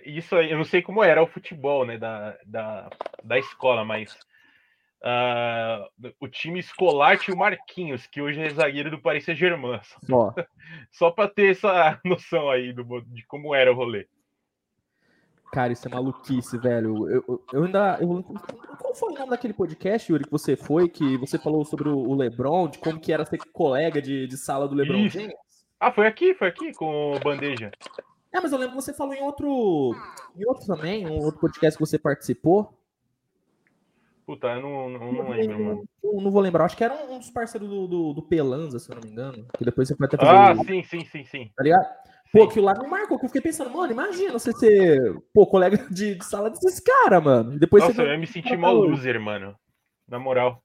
Isso 0.05 0.35
aí, 0.35 0.51
eu 0.51 0.57
não 0.57 0.65
sei 0.65 0.83
como 0.83 1.05
era 1.05 1.23
o 1.23 1.27
futebol, 1.29 1.87
né, 1.87 1.99
da, 1.99 2.37
da, 2.45 2.91
da 3.23 3.39
escola, 3.39 3.85
mas. 3.85 4.19
Uh, 5.03 6.13
o 6.21 6.29
time 6.29 6.61
escolar 6.61 7.19
tinha 7.19 7.35
o 7.35 7.39
Marquinhos, 7.39 8.07
que 8.07 8.23
hoje 8.23 8.41
é 8.41 8.49
zagueiro 8.51 8.89
do 8.89 9.01
Paris 9.01 9.25
Saint-Germain. 9.25 9.81
Só, 10.07 10.35
só 10.93 11.11
para 11.11 11.29
ter 11.29 11.51
essa 11.51 12.01
noção 12.05 12.49
aí 12.49 12.73
do, 12.73 13.01
de 13.03 13.27
como 13.27 13.55
era 13.55 13.73
o 13.73 13.75
rolê. 13.75 14.07
Cara, 15.53 15.73
isso 15.73 15.87
é 15.87 15.91
maluquice, 15.91 16.57
velho. 16.57 17.09
Eu, 17.11 17.25
eu, 17.29 17.45
eu 17.53 17.65
ainda. 17.65 17.99
Eu, 18.01 18.23
qual 18.79 18.95
foi 18.95 19.13
o 19.13 19.15
nome 19.15 19.31
daquele 19.31 19.53
podcast, 19.53 20.11
Yuri, 20.11 20.25
que 20.25 20.31
você 20.31 20.57
foi, 20.57 20.89
que 20.89 21.19
você 21.19 21.37
falou 21.37 21.63
sobre 21.65 21.91
o 21.91 22.15
Lebron, 22.15 22.69
de 22.69 22.79
como 22.79 22.99
que 22.99 23.13
era 23.13 23.27
ser 23.27 23.39
colega 23.53 24.01
de, 24.01 24.27
de 24.27 24.37
sala 24.39 24.67
do 24.67 24.75
Lebron 24.75 24.99
Isso. 24.99 25.19
James? 25.19 25.35
Ah, 25.79 25.93
foi 25.93 26.07
aqui, 26.07 26.33
foi 26.33 26.49
aqui 26.49 26.73
com 26.73 27.17
o 27.17 27.21
Bandeja. 27.21 27.71
É, 28.33 28.41
mas 28.41 28.51
eu 28.51 28.59
lembro 28.59 28.77
que 28.77 28.83
você 28.83 28.95
falou 28.95 29.13
em 29.13 29.21
outro. 29.21 29.95
Em 30.35 30.47
outro 30.47 30.65
também, 30.65 31.07
um 31.07 31.19
outro 31.19 31.41
podcast 31.41 31.77
que 31.77 31.85
você 31.85 31.99
participou. 31.99 32.73
Puta, 34.27 34.47
eu 34.49 34.63
não, 34.63 34.89
não, 34.89 35.13
não 35.13 35.31
lembro, 35.31 35.65
mano. 35.65 35.85
Eu 36.03 36.21
não 36.21 36.31
vou 36.31 36.41
lembrar. 36.41 36.65
Acho 36.65 36.77
que 36.77 36.85
era 36.85 36.95
um 36.95 37.19
dos 37.19 37.31
parceiros 37.31 37.69
do, 37.69 37.87
do, 37.89 38.13
do 38.15 38.23
Pelanza, 38.23 38.79
se 38.79 38.91
eu 38.91 38.95
não 38.95 39.03
me 39.03 39.11
engano. 39.11 39.47
Que 39.57 39.65
depois 39.65 39.89
você 39.89 39.97
pode 39.97 40.15
até 40.15 40.25
fazer. 40.25 40.39
Ah, 40.39 40.63
o... 40.63 40.65
sim, 40.65 40.83
sim, 40.85 41.05
sim, 41.05 41.25
sim. 41.25 41.51
Tá 41.57 41.65
ligado? 41.65 41.87
Pô, 42.33 42.45
aquilo 42.45 42.65
lá 42.65 42.75
me 42.75 42.89
marcou, 42.89 43.19
que 43.19 43.27
eu 43.27 43.29
fiquei 43.29 43.43
pensando, 43.43 43.71
mano, 43.71 43.93
imagina 43.93 44.33
você 44.33 44.53
ser, 44.53 45.23
pô, 45.35 45.47
colega 45.47 45.77
de, 45.91 46.15
de 46.15 46.25
sala 46.25 46.49
desses 46.49 46.81
caras, 46.81 47.23
mano. 47.23 47.59
Depois 47.59 47.83
Nossa, 47.83 47.95
você... 47.95 48.03
eu 48.03 48.13
ia 48.13 48.19
me 48.19 48.27
sentir 48.27 48.57
mal 48.57 48.75
loser, 48.75 49.21
mano. 49.21 49.55
Na 50.09 50.19
moral. 50.19 50.63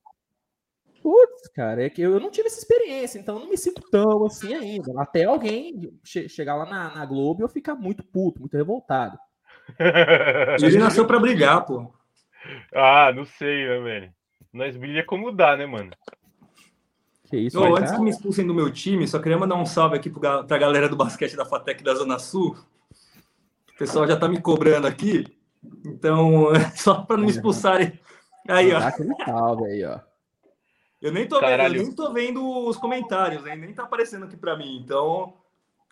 Putz, 1.02 1.50
cara, 1.54 1.86
é 1.86 1.90
que 1.90 2.02
eu 2.02 2.20
não 2.20 2.32
tive 2.32 2.48
essa 2.48 2.60
experiência, 2.60 3.20
então 3.20 3.36
eu 3.36 3.42
não 3.42 3.50
me 3.50 3.58
sinto 3.58 3.82
tão 3.92 4.26
assim 4.26 4.54
ainda. 4.54 4.94
Até 5.02 5.26
alguém 5.26 6.00
che 6.04 6.30
chegar 6.30 6.56
lá 6.56 6.66
na, 6.66 6.96
na 6.96 7.06
Globo 7.06 7.42
e 7.42 7.44
eu 7.44 7.50
ficar 7.50 7.76
muito 7.76 8.04
puto, 8.04 8.40
muito 8.40 8.56
revoltado. 8.56 9.18
Ele 10.62 10.78
nasceu 10.78 11.06
pra 11.06 11.20
brilhar, 11.20 11.66
pô. 11.66 11.94
Ah, 12.74 13.12
não 13.14 13.26
sei, 13.26 13.68
né, 13.68 13.80
velho? 13.80 14.14
Nós 14.54 14.76
brilha 14.76 15.06
como 15.06 15.32
dá, 15.32 15.56
né, 15.56 15.66
mano? 15.66 15.92
Que 17.30 17.38
isso, 17.38 17.62
antes 17.64 17.92
que 17.92 18.02
me 18.02 18.10
expulsem 18.10 18.48
do 18.48 18.54
meu 18.54 18.72
time, 18.72 19.08
só 19.08 19.20
queria 19.20 19.38
mandar 19.38 19.56
um 19.56 19.66
salve 19.66 19.98
aqui 19.98 20.10
para 20.10 20.40
a 20.40 20.58
galera 20.58 20.88
do 20.88 20.96
basquete 20.96 21.36
da 21.36 21.46
Fatec 21.46 21.84
da 21.84 21.94
Zona 21.94 22.18
Sul. 22.20 22.58
O 23.74 23.78
pessoal 23.78 24.08
já 24.08 24.16
tá 24.16 24.30
me 24.30 24.42
cobrando 24.42 24.88
aqui. 24.88 25.26
Então, 25.86 26.48
só 26.76 27.02
para 27.02 27.18
não 27.18 27.26
me 27.26 27.32
expulsarem. 27.32 28.00
Aí, 28.48 28.72
ó. 28.74 28.80
salve 29.26 29.66
aí, 29.66 29.84
ó. 29.84 30.00
Eu 31.02 31.12
nem 31.12 31.28
tô, 31.28 31.40
vendo, 31.40 31.62
eu 31.62 31.70
nem 31.70 31.94
tô 31.94 32.12
vendo 32.12 32.68
os 32.68 32.78
comentários, 32.78 33.46
hein? 33.46 33.56
nem 33.58 33.74
tá 33.74 33.84
aparecendo 33.84 34.26
aqui 34.26 34.36
para 34.36 34.58
mim. 34.58 34.78
Então, 34.84 35.34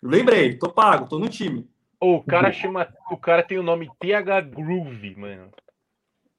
lembrei, 0.02 0.56
tô 0.56 0.68
pago, 0.68 1.06
tô 1.06 1.18
no 1.18 1.28
time. 1.28 1.68
Oh, 2.00 2.16
o 2.16 2.24
cara 2.24 2.50
chama. 2.50 2.88
O 3.10 3.16
cara 3.16 3.42
tem 3.42 3.58
o 3.58 3.62
nome 3.62 3.90
TH 4.00 4.40
Groove, 4.40 5.14
mano. 5.16 5.50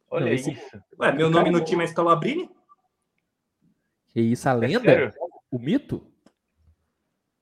Olha 0.09 0.25
não, 0.25 0.33
esse... 0.33 0.51
isso. 0.51 0.81
Ué, 0.99 1.11
meu 1.11 1.29
nome 1.29 1.49
no 1.49 1.63
time 1.63 1.83
é 1.83 1.87
Scalabrini? 1.87 2.49
Que 4.09 4.21
isso, 4.21 4.47
a 4.47 4.53
lenda? 4.53 4.91
É 4.91 5.13
o 5.51 5.59
mito? 5.59 6.05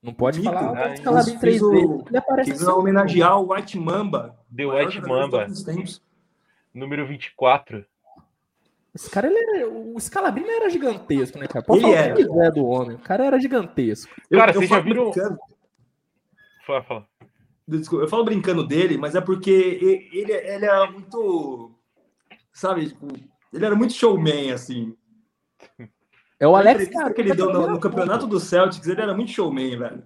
Não 0.02 0.12
pode 0.12 0.40
mito, 0.40 0.52
falar 0.52 0.72
né? 0.72 0.96
Scalabrini 0.96 1.38
3 1.38 1.60
vezes. 1.60 2.06
Ele 2.06 2.16
aparece 2.16 2.50
quis 2.52 2.62
assim. 2.62 2.70
homenagear 2.70 3.40
o 3.40 3.52
White 3.52 3.78
Mamba. 3.78 4.38
The 4.54 4.66
White 4.66 5.00
Mamba. 5.00 5.46
Número 6.74 7.06
24. 7.06 7.84
Esse 8.94 9.10
cara, 9.10 9.26
ele 9.26 9.38
era, 9.38 9.68
o 9.68 10.00
Scalabrini 10.00 10.48
era 10.48 10.70
gigantesco, 10.70 11.38
né, 11.38 11.46
cara? 11.46 11.64
Pode 11.64 11.84
ele 11.84 11.94
falar 11.94 12.12
o 12.12 12.16
que 12.16 12.24
quiser 12.24 12.52
do 12.52 12.64
homem. 12.64 12.96
O 12.96 13.00
cara 13.00 13.26
era 13.26 13.38
gigantesco. 13.38 14.14
Cara, 14.30 14.52
eu, 14.52 14.54
vocês 14.54 14.70
já 14.70 14.80
viram... 14.80 15.12
Fala, 16.66 16.82
fala. 16.82 17.08
Desculpa, 17.68 18.04
eu 18.04 18.08
falo 18.08 18.24
brincando 18.24 18.66
dele, 18.66 18.96
mas 18.96 19.14
é 19.14 19.20
porque 19.20 19.50
ele, 20.10 20.32
ele 20.32 20.64
é 20.64 20.90
muito... 20.90 21.75
Sabe, 22.56 22.88
tipo, 22.88 23.06
ele 23.52 23.66
era 23.66 23.76
muito 23.76 23.92
showman, 23.92 24.50
assim. 24.50 24.96
É 26.40 26.48
o 26.48 26.56
Alex 26.56 26.88
cara, 26.88 27.12
que 27.12 27.20
ele 27.20 27.34
deu 27.34 27.52
no, 27.52 27.72
no 27.72 27.78
campeonato 27.78 28.26
do 28.26 28.40
Celtics, 28.40 28.88
ele 28.88 29.02
era 29.02 29.14
muito 29.14 29.30
showman, 29.30 29.78
velho. 29.78 30.02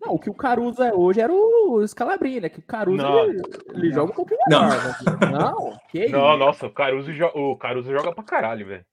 Não, 0.00 0.14
o 0.14 0.18
que 0.18 0.30
o 0.30 0.34
Caruso 0.34 0.82
é 0.82 0.94
hoje 0.94 1.20
era 1.20 1.30
o 1.30 1.86
Scalabrini, 1.86 2.40
né? 2.40 2.48
Que 2.48 2.60
o 2.60 2.62
Caruso 2.62 3.06
ele, 3.06 3.42
ele 3.74 3.92
joga 3.92 4.10
um 4.10 4.14
pouquinho 4.14 4.40
não. 4.48 4.68
melhor. 4.70 4.84
Né? 5.20 5.28
Não, 5.30 5.78
que 5.90 6.08
Não, 6.08 6.38
nossa, 6.38 6.66
o 6.66 6.72
Caruso, 6.72 7.12
jo 7.12 7.26
o 7.26 7.56
Caruso 7.58 7.92
joga 7.92 8.14
pra 8.14 8.24
caralho, 8.24 8.66
velho. 8.66 8.86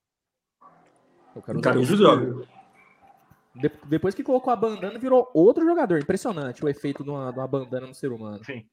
O 1.34 1.41
Caruso, 1.41 1.60
o 1.60 1.63
Caruso 1.63 1.96
joga. 1.96 2.48
De 3.56 3.72
depois 3.86 4.13
que 4.13 4.24
colocou 4.24 4.51
a 4.51 4.58
bandana, 4.58 5.00
virou 5.00 5.32
outro 5.34 5.65
jogador. 5.65 6.00
Impressionante 6.00 6.65
o 6.65 6.67
efeito 6.67 7.01
de 7.01 7.10
uma, 7.10 7.32
de 7.32 7.39
uma 7.39 7.48
bandana 7.48 7.88
no 7.88 7.96
ser 7.96 8.12
humano. 8.12 8.44
Sim. 8.44 8.65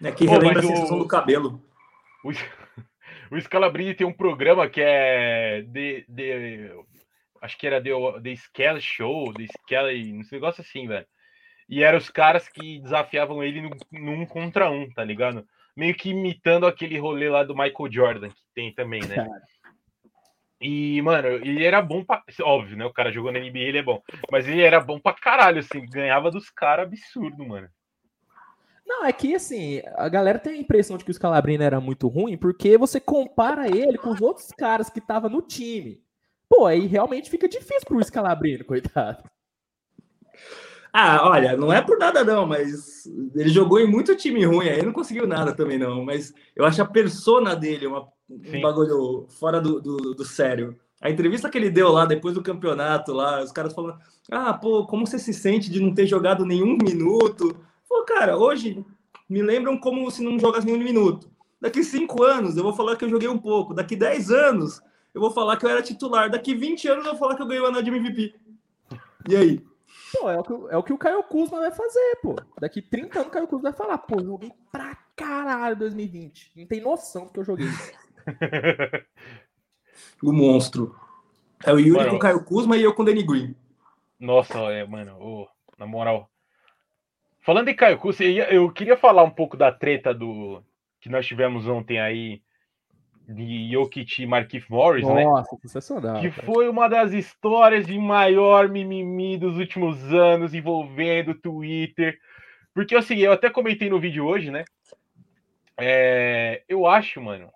É 0.00 0.12
que 0.12 0.26
relembra 0.26 0.60
a 0.60 0.62
sensação 0.62 0.96
o... 0.96 1.00
do 1.00 1.08
cabelo. 1.08 1.60
O... 2.24 2.30
O 3.30 3.40
Scalabrini 3.40 3.94
tem 3.94 4.06
um 4.06 4.12
programa 4.12 4.68
que 4.68 4.80
é 4.80 5.62
de, 5.62 6.04
de 6.06 6.70
acho 7.40 7.58
que 7.58 7.66
era 7.66 7.82
The, 7.82 7.90
The 8.22 8.32
Skelly 8.32 8.80
Show, 8.80 9.32
The 9.32 9.44
Skelly, 9.44 10.12
um 10.12 10.22
negócio 10.30 10.60
assim, 10.60 10.86
velho. 10.86 11.06
E 11.68 11.82
eram 11.82 11.98
os 11.98 12.10
caras 12.10 12.48
que 12.48 12.80
desafiavam 12.80 13.42
ele 13.42 13.70
num 13.90 14.26
contra 14.26 14.70
um, 14.70 14.88
tá 14.90 15.02
ligado? 15.02 15.46
Meio 15.74 15.94
que 15.94 16.10
imitando 16.10 16.66
aquele 16.66 16.98
rolê 16.98 17.30
lá 17.30 17.42
do 17.42 17.56
Michael 17.56 17.90
Jordan, 17.90 18.28
que 18.28 18.42
tem 18.54 18.74
também, 18.74 19.00
né? 19.00 19.26
E, 20.64 21.02
mano, 21.02 21.26
ele 21.26 21.64
era 21.64 21.82
bom 21.82 22.04
pra. 22.04 22.22
Óbvio, 22.42 22.76
né? 22.76 22.84
O 22.84 22.92
cara 22.92 23.10
jogou 23.10 23.32
na 23.32 23.40
NBA, 23.40 23.58
ele 23.58 23.78
é 23.78 23.82
bom. 23.82 24.00
Mas 24.30 24.46
ele 24.46 24.62
era 24.62 24.78
bom 24.78 24.96
pra 24.96 25.12
caralho, 25.12 25.58
assim. 25.58 25.84
Ganhava 25.86 26.30
dos 26.30 26.48
caras 26.50 26.86
absurdo, 26.86 27.44
mano. 27.44 27.68
Não, 28.92 29.06
é 29.06 29.12
que 29.12 29.34
assim, 29.34 29.80
a 29.96 30.06
galera 30.06 30.38
tem 30.38 30.52
a 30.52 30.58
impressão 30.58 30.98
de 30.98 31.04
que 31.04 31.10
o 31.10 31.14
Scalabrini 31.14 31.64
era 31.64 31.80
muito 31.80 32.08
ruim, 32.08 32.36
porque 32.36 32.76
você 32.76 33.00
compara 33.00 33.66
ele 33.66 33.96
com 33.96 34.10
os 34.10 34.20
outros 34.20 34.48
caras 34.48 34.90
que 34.90 34.98
estavam 34.98 35.30
no 35.30 35.40
time. 35.40 35.98
Pô, 36.46 36.66
aí 36.66 36.86
realmente 36.86 37.30
fica 37.30 37.48
difícil 37.48 37.86
pro 37.86 38.04
Scalabrini, 38.04 38.62
coitado. 38.62 39.24
Ah, 40.92 41.26
olha, 41.26 41.56
não 41.56 41.72
é 41.72 41.80
por 41.80 41.98
nada 41.98 42.22
não, 42.22 42.46
mas 42.46 43.06
ele 43.34 43.48
jogou 43.48 43.80
em 43.80 43.90
muito 43.90 44.14
time 44.14 44.44
ruim 44.44 44.68
aí, 44.68 44.82
não 44.84 44.92
conseguiu 44.92 45.26
nada 45.26 45.54
também 45.54 45.78
não, 45.78 46.04
mas 46.04 46.34
eu 46.54 46.66
acho 46.66 46.82
a 46.82 46.86
persona 46.86 47.56
dele 47.56 47.86
uma, 47.86 48.06
um 48.28 48.60
bagulho 48.60 49.26
fora 49.30 49.58
do, 49.58 49.80
do, 49.80 49.96
do 50.14 50.24
sério. 50.24 50.78
A 51.00 51.10
entrevista 51.10 51.48
que 51.48 51.56
ele 51.56 51.70
deu 51.70 51.90
lá 51.90 52.04
depois 52.04 52.34
do 52.34 52.42
campeonato, 52.42 53.12
lá, 53.12 53.42
os 53.42 53.50
caras 53.50 53.72
falando: 53.72 53.98
Ah, 54.30 54.52
pô, 54.52 54.86
como 54.86 55.06
você 55.06 55.18
se 55.18 55.32
sente 55.32 55.70
de 55.70 55.80
não 55.80 55.94
ter 55.94 56.06
jogado 56.06 56.44
nenhum 56.44 56.76
minuto? 56.76 57.56
Pô, 57.92 58.04
cara, 58.04 58.38
hoje 58.38 58.82
me 59.28 59.42
lembram 59.42 59.76
como 59.76 60.10
se 60.10 60.24
não 60.24 60.38
jogasse 60.38 60.66
nenhum 60.66 60.78
minuto. 60.78 61.30
Daqui 61.60 61.84
cinco 61.84 62.22
anos 62.22 62.56
eu 62.56 62.62
vou 62.62 62.72
falar 62.72 62.96
que 62.96 63.04
eu 63.04 63.10
joguei 63.10 63.28
um 63.28 63.36
pouco. 63.36 63.74
Daqui 63.74 63.94
dez 63.94 64.30
anos 64.30 64.80
eu 65.12 65.20
vou 65.20 65.30
falar 65.30 65.58
que 65.58 65.66
eu 65.66 65.68
era 65.68 65.82
titular. 65.82 66.30
Daqui 66.30 66.54
20 66.54 66.88
anos 66.88 67.04
eu 67.04 67.10
vou 67.10 67.18
falar 67.18 67.36
que 67.36 67.42
eu 67.42 67.46
ganhei 67.46 67.60
o 67.62 67.66
anel 67.66 67.82
de 67.82 67.90
MVP. 67.90 68.34
E 69.28 69.36
aí? 69.36 69.62
Pô, 70.10 70.30
é 70.30 70.38
o, 70.38 70.42
que, 70.42 70.52
é 70.70 70.76
o 70.78 70.82
que 70.82 70.92
o 70.94 70.96
Caio 70.96 71.22
Kuzma 71.22 71.58
vai 71.58 71.70
fazer, 71.70 72.16
pô. 72.22 72.34
Daqui 72.58 72.80
30 72.80 73.18
anos 73.18 73.28
o 73.28 73.30
Caio 73.30 73.46
Kuzma 73.46 73.70
vai 73.70 73.78
falar, 73.78 73.98
pô, 73.98 74.20
eu 74.20 74.24
joguei 74.24 74.52
pra 74.72 74.96
caralho 75.14 75.76
2020. 75.76 76.52
Não 76.56 76.66
tem 76.66 76.80
noção 76.80 77.26
do 77.26 77.32
que 77.32 77.40
eu 77.40 77.44
joguei. 77.44 77.68
o 80.24 80.32
monstro. 80.32 80.96
É 81.62 81.74
o 81.74 81.78
Yuri 81.78 81.98
mano, 81.98 82.10
com 82.12 82.16
o 82.16 82.20
Caio 82.20 82.42
Kuzma 82.42 82.78
e 82.78 82.82
eu 82.82 82.94
com 82.94 83.02
o 83.02 83.04
Danny 83.04 83.22
Green. 83.22 83.54
Nossa, 84.18 84.58
é, 84.72 84.86
mano, 84.86 85.14
oh, 85.20 85.46
na 85.78 85.86
moral, 85.86 86.31
Falando 87.42 87.68
em 87.68 87.74
Caio 87.74 87.98
Custa, 87.98 88.24
eu 88.24 88.70
queria 88.70 88.96
falar 88.96 89.24
um 89.24 89.30
pouco 89.30 89.56
da 89.56 89.72
treta 89.72 90.14
do 90.14 90.62
que 91.00 91.08
nós 91.08 91.26
tivemos 91.26 91.66
ontem 91.66 92.00
aí 92.00 92.40
de 93.28 93.70
Jokic 93.72 94.22
e 94.22 94.26
Marquinhos 94.26 94.68
Morris, 94.68 95.02
Nossa, 95.02 95.14
né? 95.14 95.24
Nossa, 95.24 95.56
sensacional. 95.56 96.20
Que 96.20 96.30
cara. 96.30 96.46
foi 96.46 96.68
uma 96.68 96.88
das 96.88 97.12
histórias 97.12 97.86
de 97.86 97.98
maior 97.98 98.68
mimimi 98.68 99.36
dos 99.36 99.58
últimos 99.58 100.00
anos 100.12 100.54
envolvendo 100.54 101.34
Twitter. 101.34 102.16
Porque 102.72 102.94
assim, 102.94 103.16
eu 103.18 103.32
até 103.32 103.50
comentei 103.50 103.90
no 103.90 103.98
vídeo 103.98 104.24
hoje, 104.24 104.50
né? 104.50 104.64
É, 105.76 106.62
eu 106.68 106.86
acho, 106.86 107.20
mano, 107.20 107.50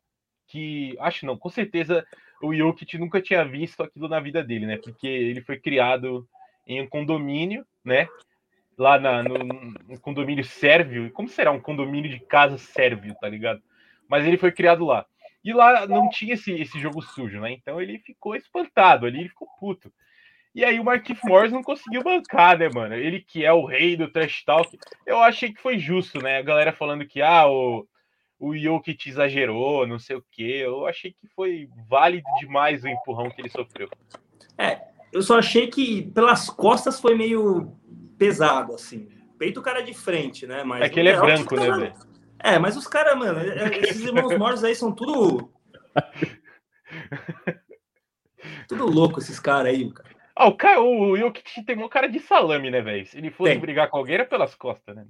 que. 0.49 0.97
Acho 0.99 1.27
não, 1.27 1.37
com 1.37 1.49
certeza 1.49 2.05
o 2.43 2.53
Jokic 2.53 2.99
nunca 2.99 3.21
tinha 3.21 3.45
visto 3.45 3.83
aquilo 3.83 4.09
na 4.09 4.19
vida 4.19 4.43
dele, 4.43 4.67
né? 4.67 4.79
Porque 4.79 5.07
ele 5.07 5.41
foi 5.41 5.59
criado 5.59 6.29
em 6.67 6.83
um 6.83 6.89
condomínio, 6.89 7.65
né? 7.85 8.09
Lá 8.77 8.99
na, 8.99 9.23
no, 9.23 9.39
no, 9.39 10.01
condomínio 10.01 10.45
sérvio. 10.45 11.11
Como 11.13 11.29
será 11.29 11.51
um 11.51 11.61
condomínio 11.61 12.11
de 12.11 12.21
casa 12.21 12.59
sérvio, 12.59 13.15
tá 13.21 13.29
ligado? 13.29 13.63
Mas 14.09 14.27
ele 14.27 14.37
foi 14.37 14.53
criado 14.53 14.85
lá. 14.85 15.07
E 15.43 15.53
lá 15.53 15.87
não 15.87 16.09
tinha 16.11 16.35
esse, 16.35 16.53
esse 16.53 16.79
jogo 16.81 17.01
sujo, 17.01 17.41
né? 17.41 17.53
Então 17.53 17.81
ele 17.81 17.99
ficou 18.01 18.35
espantado 18.35 19.07
ali, 19.07 19.21
ele 19.21 19.29
ficou 19.29 19.49
puto. 19.59 19.93
E 20.55 20.65
aí 20.65 20.81
o 20.81 20.85
Marquinhos 20.85 21.21
Morris 21.23 21.53
não 21.53 21.63
conseguiu 21.63 22.03
bancar, 22.03 22.59
né, 22.59 22.69
mano? 22.73 22.95
Ele 22.95 23.21
que 23.21 23.45
é 23.45 23.53
o 23.53 23.67
rei 23.67 23.97
do 23.97 24.11
trash 24.11 24.43
talk. 24.45 24.77
Eu 25.05 25.23
achei 25.23 25.53
que 25.53 25.61
foi 25.61 25.79
justo, 25.79 26.19
né? 26.23 26.39
A 26.39 26.43
galera 26.43 26.73
falando 26.73 27.07
que, 27.07 27.21
ah, 27.21 27.47
o, 27.47 27.87
o 28.39 28.57
Jokic 28.57 29.09
exagerou, 29.09 29.87
não 29.87 29.99
sei 29.99 30.17
o 30.17 30.25
quê. 30.33 30.63
Eu 30.65 30.87
achei 30.87 31.13
que 31.13 31.29
foi 31.35 31.69
válido 31.89 32.27
demais 32.41 32.83
o 32.83 32.89
empurrão 32.89 33.31
que 33.31 33.41
ele 33.41 33.51
sofreu. 33.51 33.89
É, 34.57 34.81
eu 35.13 35.23
só 35.23 35.39
achei 35.39 35.67
que 35.67 36.11
pelas 36.13 36.49
costas 36.49 36.99
foi 36.99 37.15
meio 37.15 37.77
pesado, 38.19 38.75
assim. 38.75 39.09
Peito 39.39 39.61
o 39.61 39.63
cara 39.63 39.83
de 39.83 39.95
frente, 39.95 40.47
né? 40.47 40.65
Mas 40.65 40.83
é 40.83 40.89
que 40.89 40.99
ele 40.99 41.11
é 41.11 41.19
branco, 41.19 41.55
né, 41.57 41.71
velho? 41.71 41.95
É, 42.39 42.59
mas 42.59 42.77
os 42.77 42.87
caras, 42.87 43.17
mano, 43.17 43.41
é, 43.41 43.65
é, 43.65 43.79
esses 43.81 44.03
irmãos 44.03 44.37
mortos 44.39 44.65
aí 44.65 44.75
são 44.75 44.93
tudo. 44.93 45.51
tudo 48.69 48.87
louco, 48.87 49.19
esses 49.19 49.41
caras 49.41 49.75
aí, 49.75 49.91
cara. 49.93 50.17
Ah, 50.35 50.49
o, 50.49 50.57
cara, 50.57 50.83
o 50.83 51.17
Jokic 51.17 51.65
tem 51.65 51.83
um 51.83 51.89
cara 51.89 52.09
de 52.09 52.21
salame, 52.21 52.71
né, 52.71 52.83
velho? 52.83 53.07
Se 53.07 53.17
ele 53.17 53.31
fosse 53.31 53.53
tem. 53.53 53.61
brigar 53.61 53.89
com 53.89 53.97
alguém, 53.97 54.17
era 54.17 54.25
pelas 54.25 54.55
costas, 54.55 54.95
né? 54.95 55.07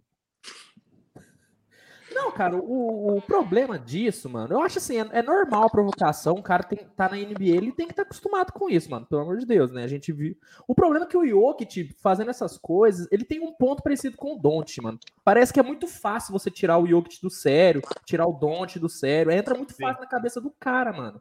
Não, 2.16 2.32
cara, 2.32 2.56
o, 2.56 3.18
o, 3.18 3.20
problema 3.20 3.78
disso, 3.78 4.30
mano, 4.30 4.54
eu 4.54 4.62
acho 4.62 4.78
assim, 4.78 4.99
é, 4.99 5.06
é, 5.12 5.23
normal 5.23 5.64
a 5.64 5.70
provocação, 5.70 6.32
o 6.32 6.42
cara 6.42 6.62
tem, 6.62 6.78
tá 6.96 7.11
na 7.11 7.16
NBA, 7.16 7.54
ele 7.56 7.73
tem 7.73 7.87
que 7.87 7.92
estar 7.92 8.04
tá 8.04 8.08
acostumado 8.08 8.52
com 8.54 8.70
isso, 8.70 8.90
mano, 8.90 9.04
pelo 9.04 9.20
amor 9.20 9.37
de 9.37 9.44
Deus, 9.44 9.70
né? 9.70 9.85
A 9.85 9.87
gente 9.87 10.11
viu. 10.12 10.35
O 10.66 10.75
problema 10.75 11.04
é 11.04 11.08
que 11.08 11.16
o 11.16 11.26
Jokic, 11.26 11.94
fazendo 12.00 12.30
essas 12.30 12.56
coisas, 12.56 13.06
ele 13.12 13.23
tem 13.23 13.38
um 13.40 13.52
ponto 13.52 13.82
parecido 13.82 14.16
com 14.16 14.35
o 14.35 14.38
Don't, 14.38 14.80
mano. 14.80 14.99
Parece 15.23 15.52
que 15.52 15.61
é 15.61 15.62
muito 15.62 15.87
fácil 15.87 16.32
você 16.32 16.50
tirar 16.50 16.78
o 16.78 16.87
Jokic 16.87 17.20
do 17.20 17.28
sério, 17.28 17.82
tirar 18.06 18.26
o 18.26 18.32
Don't 18.32 18.78
do 18.78 18.88
sério, 18.88 19.30
entra 19.30 19.54
muito 19.54 19.76
fácil 19.76 19.96
Sim. 19.96 20.00
na 20.00 20.06
cabeça 20.06 20.40
do 20.40 20.50
cara, 20.58 20.94
mano. 20.94 21.20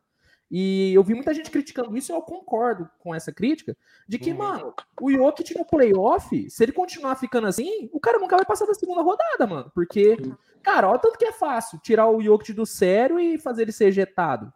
E 0.50 0.94
eu 0.94 1.04
vi 1.04 1.14
muita 1.14 1.34
gente 1.34 1.50
criticando 1.50 1.98
isso 1.98 2.12
e 2.12 2.16
eu 2.16 2.22
concordo 2.22 2.90
com 3.00 3.14
essa 3.14 3.32
crítica, 3.32 3.76
de 4.08 4.20
que, 4.20 4.32
uhum. 4.32 4.38
mano, 4.38 4.74
o 5.02 5.12
Jokic 5.12 5.58
no 5.58 5.66
playoff, 5.66 6.50
se 6.50 6.64
ele 6.64 6.72
continuar 6.72 7.16
ficando 7.16 7.48
assim, 7.48 7.90
o 7.92 8.00
cara 8.00 8.20
nunca 8.20 8.36
vai 8.36 8.46
passar 8.46 8.66
da 8.66 8.74
segunda 8.74 9.02
rodada, 9.02 9.48
mano. 9.48 9.72
Porque, 9.74 10.18
cara, 10.62 10.90
olha 10.90 11.00
tanto 11.00 11.18
que 11.18 11.26
é 11.26 11.32
fácil 11.32 11.80
tirar 11.80 12.10
o 12.10 12.22
Jokic 12.22 12.54
do 12.54 12.66
sério 12.66 13.20
e 13.20 13.40
fazer 13.40 13.64
ele 13.64 13.72
ser 13.72 13.86
ejetado. 13.86 14.54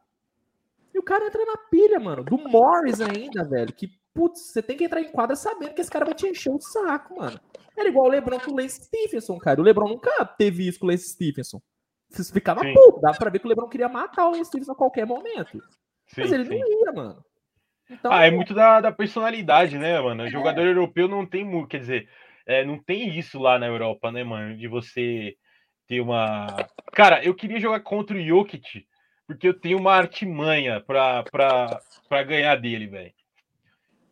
E 0.93 0.99
o 0.99 1.03
cara 1.03 1.25
entra 1.25 1.43
na 1.43 1.57
pilha, 1.57 1.99
mano, 1.99 2.23
do 2.23 2.37
Morris 2.37 3.01
ainda, 3.01 3.43
velho, 3.43 3.73
que, 3.73 3.89
putz, 4.13 4.41
você 4.41 4.61
tem 4.61 4.77
que 4.77 4.83
entrar 4.83 5.01
em 5.01 5.11
quadra 5.11 5.35
sabendo 5.35 5.73
que 5.73 5.81
esse 5.81 5.91
cara 5.91 6.05
vai 6.05 6.13
te 6.13 6.27
encher 6.27 6.51
o 6.51 6.59
saco, 6.59 7.17
mano. 7.17 7.39
Era 7.75 7.89
igual 7.89 8.07
o 8.07 8.09
LeBron 8.09 8.39
com 8.39 8.51
o 8.51 8.57
Lance 8.57 8.83
Stephenson, 8.83 9.37
cara. 9.37 9.61
O 9.61 9.63
LeBron 9.63 9.87
nunca 9.87 10.25
teve 10.25 10.67
isso 10.67 10.79
com 10.79 10.85
o 10.85 10.89
Lance 10.89 11.09
Stephenson. 11.09 11.61
Ficava 12.33 12.61
puto, 12.61 12.99
dava 13.01 13.17
pra 13.17 13.29
ver 13.29 13.39
que 13.39 13.45
o 13.45 13.49
LeBron 13.49 13.69
queria 13.69 13.87
matar 13.87 14.27
o 14.27 14.31
Lance 14.31 14.45
Stephenson 14.45 14.73
a 14.73 14.75
qualquer 14.75 15.05
momento. 15.05 15.61
Sim, 16.09 16.21
Mas 16.21 16.31
ele 16.31 16.45
sim. 16.45 16.59
não 16.59 16.85
ia, 16.85 16.91
mano. 16.91 17.25
Então, 17.89 18.11
ah, 18.11 18.25
é 18.25 18.31
muito 18.31 18.53
da, 18.53 18.81
da 18.81 18.91
personalidade, 18.91 19.77
né, 19.77 19.99
mano? 19.99 20.23
O 20.23 20.27
é. 20.27 20.29
jogador 20.29 20.65
europeu 20.65 21.07
não 21.07 21.25
tem 21.25 21.43
muito, 21.43 21.69
quer 21.69 21.79
dizer, 21.79 22.09
é, 22.45 22.63
não 22.63 22.77
tem 22.77 23.17
isso 23.17 23.39
lá 23.39 23.57
na 23.57 23.67
Europa, 23.67 24.11
né, 24.11 24.23
mano? 24.23 24.55
De 24.55 24.67
você 24.67 25.35
ter 25.87 26.01
uma. 26.01 26.47
Cara, 26.91 27.23
eu 27.23 27.33
queria 27.33 27.59
jogar 27.59 27.79
contra 27.79 28.15
o 28.15 28.23
Jokic, 28.23 28.85
porque 29.25 29.47
eu 29.47 29.53
tenho 29.53 29.79
uma 29.79 29.93
artimanha 29.93 30.81
pra, 30.81 31.23
pra, 31.23 31.79
pra 32.07 32.23
ganhar 32.23 32.55
dele, 32.55 32.87
velho. 32.87 33.13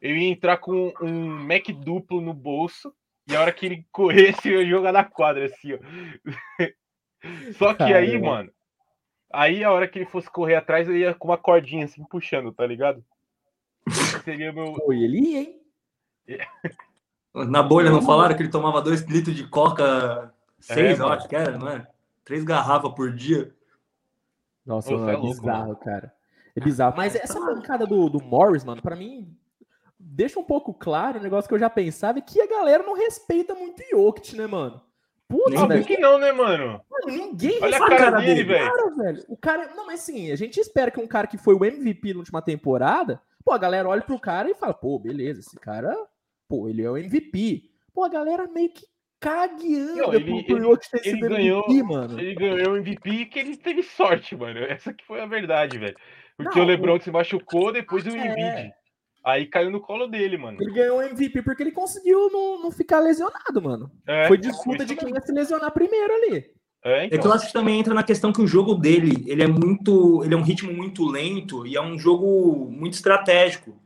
Eu 0.02 0.16
ia 0.16 0.30
entrar 0.30 0.58
com 0.58 0.94
um 1.02 1.28
Mac 1.46 1.68
duplo 1.70 2.22
no 2.22 2.34
bolso, 2.34 2.94
e 3.28 3.36
a 3.36 3.42
hora 3.42 3.52
que 3.52 3.66
ele 3.66 3.86
corresse, 3.92 4.50
eu 4.50 4.62
ia 4.62 4.70
jogar 4.70 4.92
na 4.92 5.04
quadra, 5.04 5.46
assim, 5.46 5.74
ó. 5.74 5.80
Só 7.58 7.74
que 7.74 7.84
aí, 7.84 8.20
mano, 8.20 8.52
Aí 9.32 9.64
a 9.64 9.72
hora 9.72 9.88
que 9.88 10.00
ele 10.00 10.06
fosse 10.06 10.30
correr 10.30 10.56
atrás, 10.56 10.88
eu 10.88 10.96
ia 10.96 11.14
com 11.14 11.28
uma 11.28 11.38
cordinha 11.38 11.86
assim 11.86 12.04
puxando, 12.06 12.52
tá 12.52 12.66
ligado? 12.66 13.04
Seria 14.24 14.52
meu. 14.52 14.76
Oi, 14.86 15.04
ele 15.04 15.20
ia, 15.20 15.40
hein? 15.40 15.62
Na 17.34 17.62
bolha 17.62 17.90
não 17.90 18.02
falaram 18.02 18.36
que 18.36 18.42
ele 18.42 18.50
tomava 18.50 18.82
dois 18.82 19.02
litros 19.02 19.36
de 19.36 19.48
coca, 19.48 20.34
seis, 20.60 21.00
é, 21.00 21.04
eu 21.04 21.08
acho 21.08 21.28
que 21.28 21.36
era, 21.36 21.58
não 21.58 21.70
é? 21.70 21.88
Três 22.26 22.44
garrafas 22.44 22.92
por 22.94 23.14
dia. 23.14 23.54
Nossa, 24.66 24.90
Pô, 24.90 25.08
é, 25.08 25.14
é 25.14 25.18
bizarro, 25.18 25.68
mano. 25.68 25.76
cara. 25.78 26.14
É 26.56 26.60
bizarro. 26.60 26.98
Mas 26.98 27.16
essa 27.16 27.40
bancada 27.40 27.86
do, 27.86 28.10
do 28.10 28.22
Morris, 28.22 28.64
mano, 28.64 28.82
pra 28.82 28.96
mim, 28.96 29.38
deixa 30.00 30.40
um 30.40 30.44
pouco 30.44 30.74
claro 30.74 31.20
um 31.20 31.22
negócio 31.22 31.48
que 31.48 31.54
eu 31.54 31.60
já 31.60 31.70
pensava, 31.70 32.18
é 32.18 32.22
que 32.22 32.42
a 32.42 32.48
galera 32.48 32.84
não 32.84 32.96
respeita 32.96 33.54
muito 33.54 33.82
o 33.82 33.90
Jokic, 33.90 34.36
né, 34.36 34.48
mano? 34.48 34.82
Puta, 35.28 35.60
Óbvio 35.60 35.86
que 35.86 35.98
não, 35.98 36.18
né, 36.18 36.32
mano? 36.32 36.82
mano 36.90 37.08
ninguém 37.08 37.60
Olha 37.62 37.76
a 37.76 37.80
cara, 37.80 37.98
cara 37.98 38.20
dele, 38.22 38.44
velho. 38.46 38.96
velho. 38.96 39.26
O 39.28 39.36
cara, 39.36 39.76
não, 39.76 39.86
mas 39.86 40.00
sim, 40.00 40.32
a 40.32 40.36
gente 40.38 40.60
espera 40.60 40.90
que 40.90 41.00
um 41.00 41.08
cara 41.08 41.28
que 41.28 41.38
foi 41.38 41.54
o 41.54 41.66
MVP 41.66 42.14
na 42.14 42.20
última 42.20 42.42
temporada, 42.42 43.22
pô, 43.44 43.52
a 43.52 43.58
galera 43.58 43.90
olha 43.90 44.02
pro 44.02 44.20
cara 44.20 44.50
e 44.50 44.56
fala, 44.56 44.74
pô, 44.74 44.98
beleza, 44.98 45.42
esse 45.42 45.60
cara, 45.60 45.94
pô, 46.48 46.70
ele 46.70 46.82
é 46.82 46.90
o 46.90 46.98
MVP. 46.98 47.64
Pô, 47.94 48.06
a 48.06 48.10
galera 48.10 48.48
meio 48.48 48.70
que 48.70 48.86
cagueando 49.20 50.16
ele, 50.16 50.44
pro, 50.46 50.60
pro 50.60 50.78
ter 50.78 51.08
ele 51.08 51.20
ganhou, 51.20 51.66
MVP, 51.66 51.84
mano. 51.84 52.20
Ele 52.20 52.36
ganhou 52.36 52.74
o 52.74 52.78
MVP 52.78 53.26
que 53.26 53.40
ele 53.40 53.58
teve 53.58 53.84
sorte, 53.84 54.36
mano. 54.36 54.60
Essa 54.60 54.94
que 54.94 55.06
foi 55.06 55.20
a 55.20 55.26
verdade, 55.26 55.78
velho. 55.78 55.98
Porque 56.38 56.60
não, 56.60 56.66
o 56.66 56.70
LeBron 56.70 57.00
se 57.00 57.12
machucou 57.12 57.74
depois 57.74 58.04
do 58.04 58.16
é... 58.16 58.74
Aí 59.28 59.46
caiu 59.46 59.70
no 59.70 59.82
colo 59.82 60.08
dele, 60.08 60.38
mano. 60.38 60.58
Ele 60.62 60.72
ganhou 60.72 61.00
o 61.00 61.02
MVP 61.02 61.42
porque 61.42 61.62
ele 61.62 61.74
conseguiu 61.74 62.32
não, 62.32 62.64
não 62.64 62.72
ficar 62.72 63.02
lesionado, 63.02 63.62
mano. 63.62 63.92
É, 64.08 64.26
Foi 64.26 64.38
disputa 64.38 64.86
de 64.86 64.96
quem 64.96 65.14
ia 65.14 65.20
se 65.20 65.34
lesionar 65.34 65.70
primeiro 65.74 66.14
ali. 66.14 66.50
É, 66.82 67.06
então. 67.06 67.18
é 67.18 67.22
que 67.22 67.28
eu 67.28 67.34
acho 67.34 67.48
que 67.48 67.52
também 67.52 67.78
entra 67.78 67.94
na 67.94 68.04
questão 68.04 68.32
que 68.32 68.42
o 68.42 68.48
jogo 68.48 68.74
dele, 68.74 69.26
ele 69.28 69.44
é 69.44 69.48
muito, 69.48 70.24
ele 70.24 70.34
é 70.34 70.38
um 70.38 70.44
ritmo 70.44 70.72
muito 70.72 71.06
lento 71.06 71.68
e 71.68 71.76
é 71.76 71.82
um 71.82 72.00
jogo 72.00 72.70
muito 72.72 72.94
estratégico. 72.94 73.78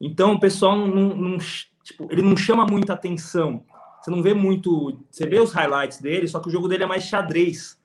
Então 0.00 0.32
o 0.32 0.40
pessoal 0.40 0.76
não, 0.76 1.14
não 1.14 1.38
tipo, 1.38 2.08
ele 2.10 2.22
não 2.22 2.36
chama 2.36 2.66
muita 2.66 2.94
atenção. 2.94 3.62
Você 4.02 4.10
não 4.10 4.20
vê 4.20 4.34
muito, 4.34 4.98
você 5.08 5.28
vê 5.28 5.38
os 5.38 5.52
highlights 5.52 6.00
dele, 6.00 6.26
só 6.26 6.40
que 6.40 6.48
o 6.48 6.52
jogo 6.52 6.66
dele 6.66 6.82
é 6.82 6.86
mais 6.88 7.04
xadrez. 7.04 7.78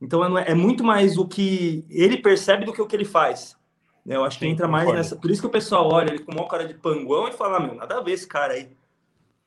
Então 0.00 0.38
é, 0.38 0.52
é 0.52 0.54
muito 0.54 0.84
mais 0.84 1.18
o 1.18 1.26
que 1.26 1.84
ele 1.90 2.18
percebe 2.18 2.64
do 2.64 2.72
que 2.72 2.80
o 2.80 2.86
que 2.86 2.94
ele 2.94 3.04
faz. 3.04 3.60
Né? 4.04 4.16
Eu 4.16 4.24
acho 4.24 4.38
que 4.38 4.46
entra 4.46 4.66
mais 4.66 4.92
nessa. 4.92 5.16
Por 5.16 5.30
isso 5.30 5.40
que 5.40 5.46
o 5.46 5.50
pessoal 5.50 5.88
olha 5.92 6.10
ele 6.10 6.20
com 6.20 6.32
uma 6.32 6.48
cara 6.48 6.66
de 6.66 6.74
panguão 6.74 7.28
e 7.28 7.32
fala, 7.32 7.60
meu, 7.60 7.74
nada 7.74 7.98
a 7.98 8.00
ver 8.00 8.12
esse 8.12 8.26
cara 8.26 8.54
aí. 8.54 8.68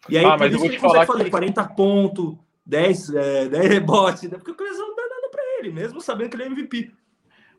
E 0.07 0.17
aí, 0.17 0.25
ah, 0.25 0.37
por 0.37 0.47
isso 0.47 0.59
que 0.59 0.67
ele 0.67 0.79
consegue 0.79 1.05
fazer 1.05 1.23
que... 1.25 1.31
40 1.31 1.63
pontos, 1.69 2.35
10, 2.65 3.09
é, 3.15 3.47
10 3.49 3.67
rebotes, 3.67 4.23
né? 4.23 4.37
porque 4.37 4.51
o 4.51 4.55
Clesão 4.55 4.87
não 4.87 4.95
dá 4.95 5.03
nada 5.09 5.29
pra 5.29 5.41
ele, 5.59 5.71
mesmo 5.71 5.99
sabendo 5.99 6.29
que 6.29 6.35
ele 6.35 6.43
é 6.43 6.47
MVP. 6.47 6.91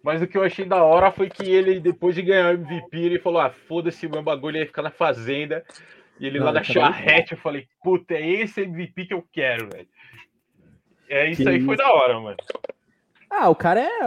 Mas 0.03 0.23
o 0.23 0.27
que 0.27 0.39
eu 0.39 0.45
achei 0.45 0.65
da 0.65 0.85
hora 0.85 1.11
foi 1.11 1.29
que 1.29 1.45
ele, 1.45 1.81
depois 1.81 2.15
de 2.15 2.23
ganhar 2.23 2.55
o 2.55 2.59
MVP, 2.59 2.97
ele 2.97 3.19
falou: 3.19 3.41
ah, 3.41 3.51
foda-se 3.51 4.07
meu 4.07 4.23
bagulho, 4.23 4.57
ele 4.57 4.65
ia 4.65 4.67
ficar 4.67 4.83
na 4.83 4.91
fazenda. 4.91 5.65
E 6.21 6.27
ele 6.27 6.39
não, 6.39 6.47
lá 6.47 6.53
da 6.53 6.63
charrete, 6.63 7.33
eu 7.33 7.39
falei, 7.39 7.67
puta, 7.83 8.15
é 8.15 8.27
esse 8.27 8.63
MVP 8.63 9.07
que 9.07 9.15
eu 9.15 9.25
quero, 9.33 9.69
velho. 9.69 9.89
É 11.09 11.31
isso 11.31 11.43
que 11.43 11.49
aí, 11.49 11.61
foi 11.61 11.77
da 11.77 11.93
hora, 11.93 12.19
mano. 12.21 12.37
Ah, 13.31 13.49
o 13.49 13.55
cara 13.55 13.81
é. 13.81 14.01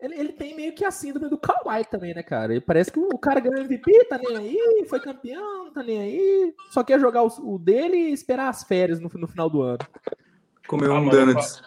Ele, 0.00 0.14
ele 0.14 0.32
tem 0.32 0.54
meio 0.54 0.74
que 0.74 0.84
a 0.84 0.90
síndrome 0.90 1.28
do 1.28 1.38
Kawhi 1.38 1.84
também, 1.84 2.14
né, 2.14 2.22
cara? 2.22 2.52
Ele 2.52 2.60
parece 2.60 2.92
que 2.92 2.98
o 2.98 3.18
cara 3.18 3.40
ganhou 3.40 3.60
MVP, 3.60 4.04
tá 4.04 4.18
nem 4.18 4.36
aí, 4.36 4.86
foi 4.88 5.00
campeão, 5.00 5.72
tá 5.72 5.82
nem 5.82 6.00
aí. 6.00 6.54
Só 6.70 6.84
quer 6.84 7.00
jogar 7.00 7.22
o, 7.22 7.54
o 7.54 7.58
dele 7.58 7.96
e 7.96 8.12
esperar 8.12 8.48
as 8.48 8.64
férias 8.64 9.00
no, 9.00 9.10
no 9.14 9.26
final 9.26 9.48
do 9.48 9.62
ano. 9.62 9.78
Comeu 10.66 10.94
ah, 10.94 11.00
um 11.00 11.08
donuts. 11.08 11.62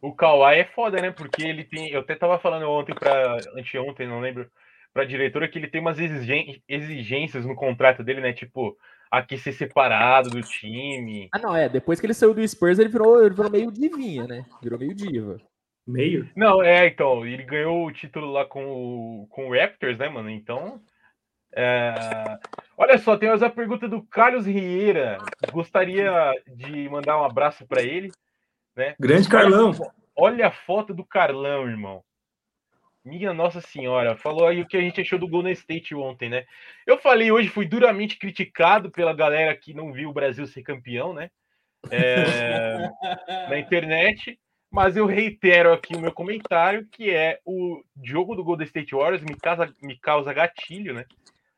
O 0.00 0.12
Kawhi 0.12 0.58
é 0.58 0.64
foda, 0.64 1.00
né? 1.00 1.12
Porque 1.12 1.42
ele 1.42 1.62
tem. 1.62 1.90
Eu 1.90 2.00
até 2.00 2.16
tava 2.16 2.38
falando 2.38 2.68
ontem 2.68 2.94
pra. 2.94 3.38
Anteontem, 3.56 4.08
não 4.08 4.20
lembro. 4.20 4.50
Pra 4.92 5.04
diretora 5.04 5.48
que 5.48 5.58
ele 5.58 5.68
tem 5.68 5.80
umas 5.80 5.96
exigências 6.68 7.46
no 7.46 7.54
contrato 7.54 8.02
dele, 8.02 8.20
né? 8.20 8.34
Tipo, 8.34 8.76
aqui 9.10 9.38
ser 9.38 9.52
separado 9.52 10.28
do 10.28 10.42
time. 10.42 11.28
Ah, 11.32 11.38
não, 11.38 11.56
é. 11.56 11.68
Depois 11.68 11.98
que 11.98 12.04
ele 12.04 12.12
saiu 12.12 12.34
do 12.34 12.46
Spurs, 12.46 12.78
ele 12.78 12.90
virou, 12.90 13.20
ele 13.24 13.34
virou 13.34 13.50
meio 13.50 13.70
divinha, 13.70 14.26
né? 14.26 14.44
Virou 14.60 14.78
meio 14.78 14.94
diva. 14.94 15.40
Meio? 15.86 16.30
Não, 16.36 16.62
é, 16.62 16.86
então, 16.86 17.26
ele 17.26 17.42
ganhou 17.42 17.84
o 17.84 17.92
título 17.92 18.30
lá 18.30 18.44
com 18.44 18.64
o, 18.64 19.26
com 19.28 19.48
o 19.48 19.52
Raptors, 19.52 19.98
né, 19.98 20.08
mano? 20.08 20.30
Então. 20.30 20.80
É... 21.54 21.92
Olha 22.78 22.96
só, 22.98 23.16
tem 23.16 23.28
a 23.28 23.50
pergunta 23.50 23.88
do 23.88 24.02
Carlos 24.02 24.46
Rieira. 24.46 25.18
Gostaria 25.52 26.32
de 26.46 26.88
mandar 26.88 27.20
um 27.20 27.24
abraço 27.24 27.66
para 27.66 27.82
ele. 27.82 28.10
Né? 28.76 28.94
Grande 28.98 29.28
Carlão. 29.28 29.72
Olha 30.16 30.46
a 30.46 30.50
foto 30.50 30.94
do 30.94 31.04
Carlão, 31.04 31.68
irmão. 31.68 32.02
Minha 33.04 33.34
Nossa 33.34 33.60
Senhora, 33.60 34.16
falou 34.16 34.46
aí 34.46 34.60
o 34.60 34.66
que 34.66 34.76
a 34.76 34.80
gente 34.80 35.00
achou 35.00 35.18
do 35.18 35.26
Golden 35.26 35.52
State 35.52 35.92
ontem, 35.92 36.28
né? 36.28 36.44
Eu 36.86 36.96
falei 36.98 37.32
hoje, 37.32 37.48
fui 37.48 37.66
duramente 37.66 38.16
criticado 38.16 38.92
pela 38.92 39.12
galera 39.12 39.56
que 39.56 39.74
não 39.74 39.92
viu 39.92 40.10
o 40.10 40.12
Brasil 40.12 40.46
ser 40.46 40.62
campeão, 40.62 41.12
né? 41.12 41.28
É... 41.90 42.88
na 43.50 43.58
internet. 43.58 44.38
Mas 44.72 44.96
eu 44.96 45.04
reitero 45.04 45.70
aqui 45.70 45.94
o 45.94 46.00
meu 46.00 46.10
comentário, 46.10 46.88
que 46.90 47.10
é 47.10 47.38
o 47.44 47.84
jogo 48.02 48.34
do 48.34 48.42
Golden 48.42 48.66
State 48.66 48.94
Warriors 48.94 49.22
me 49.22 49.36
causa, 49.36 49.74
me 49.82 49.98
causa 49.98 50.32
gatilho, 50.32 50.94
né? 50.94 51.04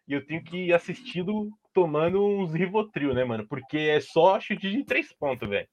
E 0.09 0.13
eu 0.13 0.27
tenho 0.27 0.43
que 0.43 0.67
ir 0.67 0.73
assistindo 0.75 1.49
tomando 1.73 2.27
uns 2.27 2.53
Rivotril, 2.53 3.15
né, 3.15 3.23
mano? 3.23 3.47
Porque 3.47 3.79
é 3.79 4.01
só 4.01 4.41
chute 4.41 4.69
de 4.69 4.85
três 4.85 5.13
pontos, 5.13 5.49
velho. 5.49 5.69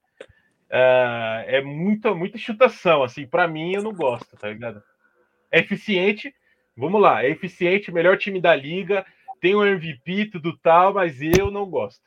Uh, 0.69 1.41
é 1.47 1.61
muita, 1.61 2.13
muita 2.13 2.37
chutação, 2.37 3.03
assim, 3.03 3.25
para 3.25 3.47
mim 3.47 3.73
eu 3.73 3.81
não 3.81 3.91
gosto, 3.91 4.37
tá 4.37 4.47
ligado? 4.47 4.81
É 5.51 5.59
eficiente, 5.59 6.33
vamos 6.77 7.01
lá, 7.01 7.25
é 7.25 7.29
eficiente, 7.29 7.91
melhor 7.91 8.17
time 8.17 8.39
da 8.39 8.55
liga, 8.55 9.03
tem 9.41 9.55
o 9.55 9.65
MVP, 9.65 10.27
tudo 10.27 10.55
tal, 10.59 10.93
mas 10.93 11.19
eu 11.19 11.49
não 11.49 11.65
gosto. 11.65 12.01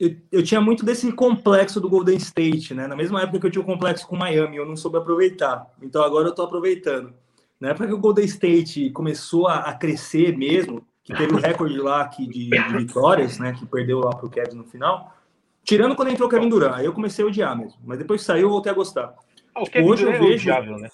Eu, 0.00 0.16
eu, 0.32 0.42
tinha 0.42 0.62
muito 0.62 0.82
desse 0.82 1.12
complexo 1.12 1.78
do 1.78 1.88
Golden 1.88 2.16
State, 2.16 2.72
né? 2.72 2.86
Na 2.86 2.96
mesma 2.96 3.20
época 3.20 3.38
que 3.38 3.46
eu 3.46 3.50
tinha 3.50 3.60
o 3.60 3.64
um 3.64 3.70
complexo 3.70 4.08
com 4.08 4.16
Miami, 4.16 4.56
eu 4.56 4.64
não 4.64 4.74
soube 4.74 4.96
aproveitar. 4.96 5.66
Então 5.82 6.02
agora 6.02 6.28
eu 6.28 6.34
tô 6.34 6.40
aproveitando. 6.40 7.12
Na 7.60 7.68
época 7.68 7.86
que 7.86 7.92
o 7.92 7.98
Golden 7.98 8.24
State 8.24 8.88
começou 8.92 9.46
a, 9.46 9.56
a 9.56 9.74
crescer 9.74 10.34
mesmo, 10.38 10.82
que 11.04 11.14
teve 11.14 11.34
o 11.34 11.36
recorde 11.36 11.78
lá 11.78 12.08
que, 12.08 12.26
de, 12.26 12.48
de, 12.48 12.76
vitórias, 12.78 13.38
né? 13.38 13.52
Que 13.52 13.66
perdeu 13.66 13.98
lá 13.98 14.16
pro 14.16 14.30
Kevin 14.30 14.56
no 14.56 14.64
final. 14.64 15.14
Tirando 15.62 15.94
quando 15.94 16.08
entrou 16.08 16.26
o 16.26 16.30
Kevin 16.30 16.48
Durant, 16.48 16.78
aí 16.78 16.86
eu 16.86 16.94
comecei 16.94 17.22
a 17.22 17.28
odiar 17.28 17.54
mesmo. 17.54 17.78
Mas 17.84 17.98
depois 17.98 18.22
que 18.22 18.26
saiu, 18.26 18.46
eu 18.46 18.50
voltei 18.50 18.72
a 18.72 18.74
gostar. 18.74 19.14
Ah, 19.54 19.60
Hoje 19.82 20.04
eu 20.04 20.12
é 20.12 20.18
vejo. 20.18 20.50
Odiável, 20.50 20.78
né? 20.78 20.88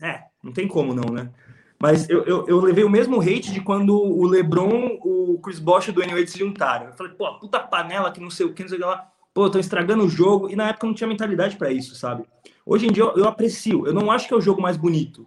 É, 0.00 0.22
não 0.42 0.50
tem 0.50 0.66
como 0.66 0.94
não, 0.94 1.12
né? 1.12 1.30
Mas 1.82 2.08
eu, 2.10 2.22
eu, 2.24 2.46
eu, 2.46 2.60
levei 2.60 2.84
o 2.84 2.90
mesmo 2.90 3.22
hate 3.22 3.52
de 3.52 3.60
quando 3.62 3.96
o 3.96 4.26
LeBron, 4.26 4.98
o 5.02 5.40
Chris 5.42 5.58
Bosh 5.58 5.86
e 5.86 5.90
o 5.90 5.92
Dwayne 5.94 6.12
Wade 6.12 6.30
se 6.30 6.38
juntaram. 6.38 6.88
Eu 6.88 6.92
falei, 6.92 7.14
pô, 7.14 7.38
puta 7.38 7.58
panela 7.58 8.12
que 8.12 8.20
não 8.20 8.28
sei 8.28 8.44
o 8.44 8.52
que, 8.52 8.62
não 8.62 8.68
sei 8.68 8.76
o 8.76 8.80
que 8.82 8.86
lá. 8.86 9.10
Pô, 9.32 9.46
estão 9.46 9.58
estragando 9.58 10.04
o 10.04 10.08
jogo. 10.08 10.50
E 10.50 10.56
na 10.56 10.68
época 10.68 10.84
eu 10.84 10.88
não 10.88 10.94
tinha 10.94 11.08
mentalidade 11.08 11.56
para 11.56 11.72
isso, 11.72 11.94
sabe? 11.94 12.24
Hoje 12.66 12.86
em 12.86 12.92
dia 12.92 13.04
eu, 13.04 13.16
eu, 13.16 13.26
aprecio. 13.26 13.86
Eu 13.86 13.94
não 13.94 14.10
acho 14.10 14.28
que 14.28 14.34
é 14.34 14.36
o 14.36 14.42
jogo 14.42 14.60
mais 14.60 14.76
bonito. 14.76 15.26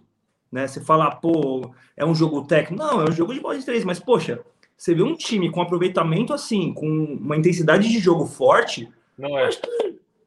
Né? 0.52 0.68
Você 0.68 0.80
fala, 0.80 1.10
pô, 1.10 1.74
é 1.96 2.06
um 2.06 2.14
jogo 2.14 2.46
técnico. 2.46 2.80
Não, 2.80 3.00
é 3.00 3.10
um 3.10 3.12
jogo 3.12 3.34
de 3.34 3.40
bola 3.40 3.58
de 3.58 3.64
três. 3.64 3.84
Mas, 3.84 3.98
poxa, 3.98 4.40
você 4.76 4.94
vê 4.94 5.02
um 5.02 5.16
time 5.16 5.50
com 5.50 5.60
aproveitamento 5.60 6.32
assim, 6.32 6.72
com 6.72 6.86
uma 6.86 7.36
intensidade 7.36 7.88
de 7.88 7.98
jogo 7.98 8.26
forte. 8.26 8.88
Não 9.18 9.36
é. 9.36 9.50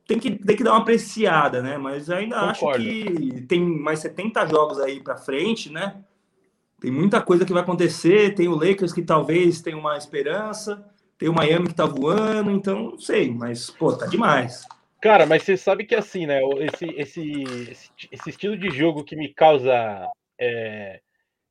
tem 0.05 0.19
que, 0.19 0.31
tem 0.31 0.57
que 0.57 0.63
dar 0.63 0.73
uma 0.73 0.81
apreciada, 0.81 1.61
né? 1.61 1.77
Mas 1.77 2.09
ainda 2.09 2.53
Concordo. 2.53 2.83
acho 2.83 2.89
que 2.89 3.41
tem 3.47 3.61
mais 3.61 3.99
70 3.99 4.45
jogos 4.47 4.79
aí 4.81 4.99
para 4.99 5.15
frente, 5.15 5.71
né? 5.71 6.03
Tem 6.79 6.91
muita 6.91 7.21
coisa 7.21 7.45
que 7.45 7.53
vai 7.53 7.61
acontecer. 7.61 8.35
Tem 8.35 8.47
o 8.47 8.55
Lakers 8.55 8.93
que 8.93 9.01
talvez 9.01 9.61
tenha 9.61 9.77
uma 9.77 9.97
esperança. 9.97 10.85
Tem 11.17 11.27
o 11.27 11.33
Miami 11.33 11.67
que 11.67 11.75
tá 11.75 11.85
voando. 11.85 12.51
Então, 12.51 12.91
não 12.91 12.99
sei. 12.99 13.31
Mas, 13.31 13.69
pô, 13.69 13.95
tá 13.95 14.05
demais. 14.05 14.63
Cara, 15.01 15.25
mas 15.25 15.43
você 15.43 15.57
sabe 15.57 15.85
que 15.85 15.95
assim, 15.95 16.25
né? 16.25 16.41
Esse, 16.59 16.85
esse, 16.97 17.43
esse, 17.71 17.91
esse 18.11 18.29
estilo 18.29 18.57
de 18.57 18.69
jogo 18.69 19.03
que 19.03 19.15
me 19.15 19.33
causa. 19.33 20.07
É, 20.39 21.01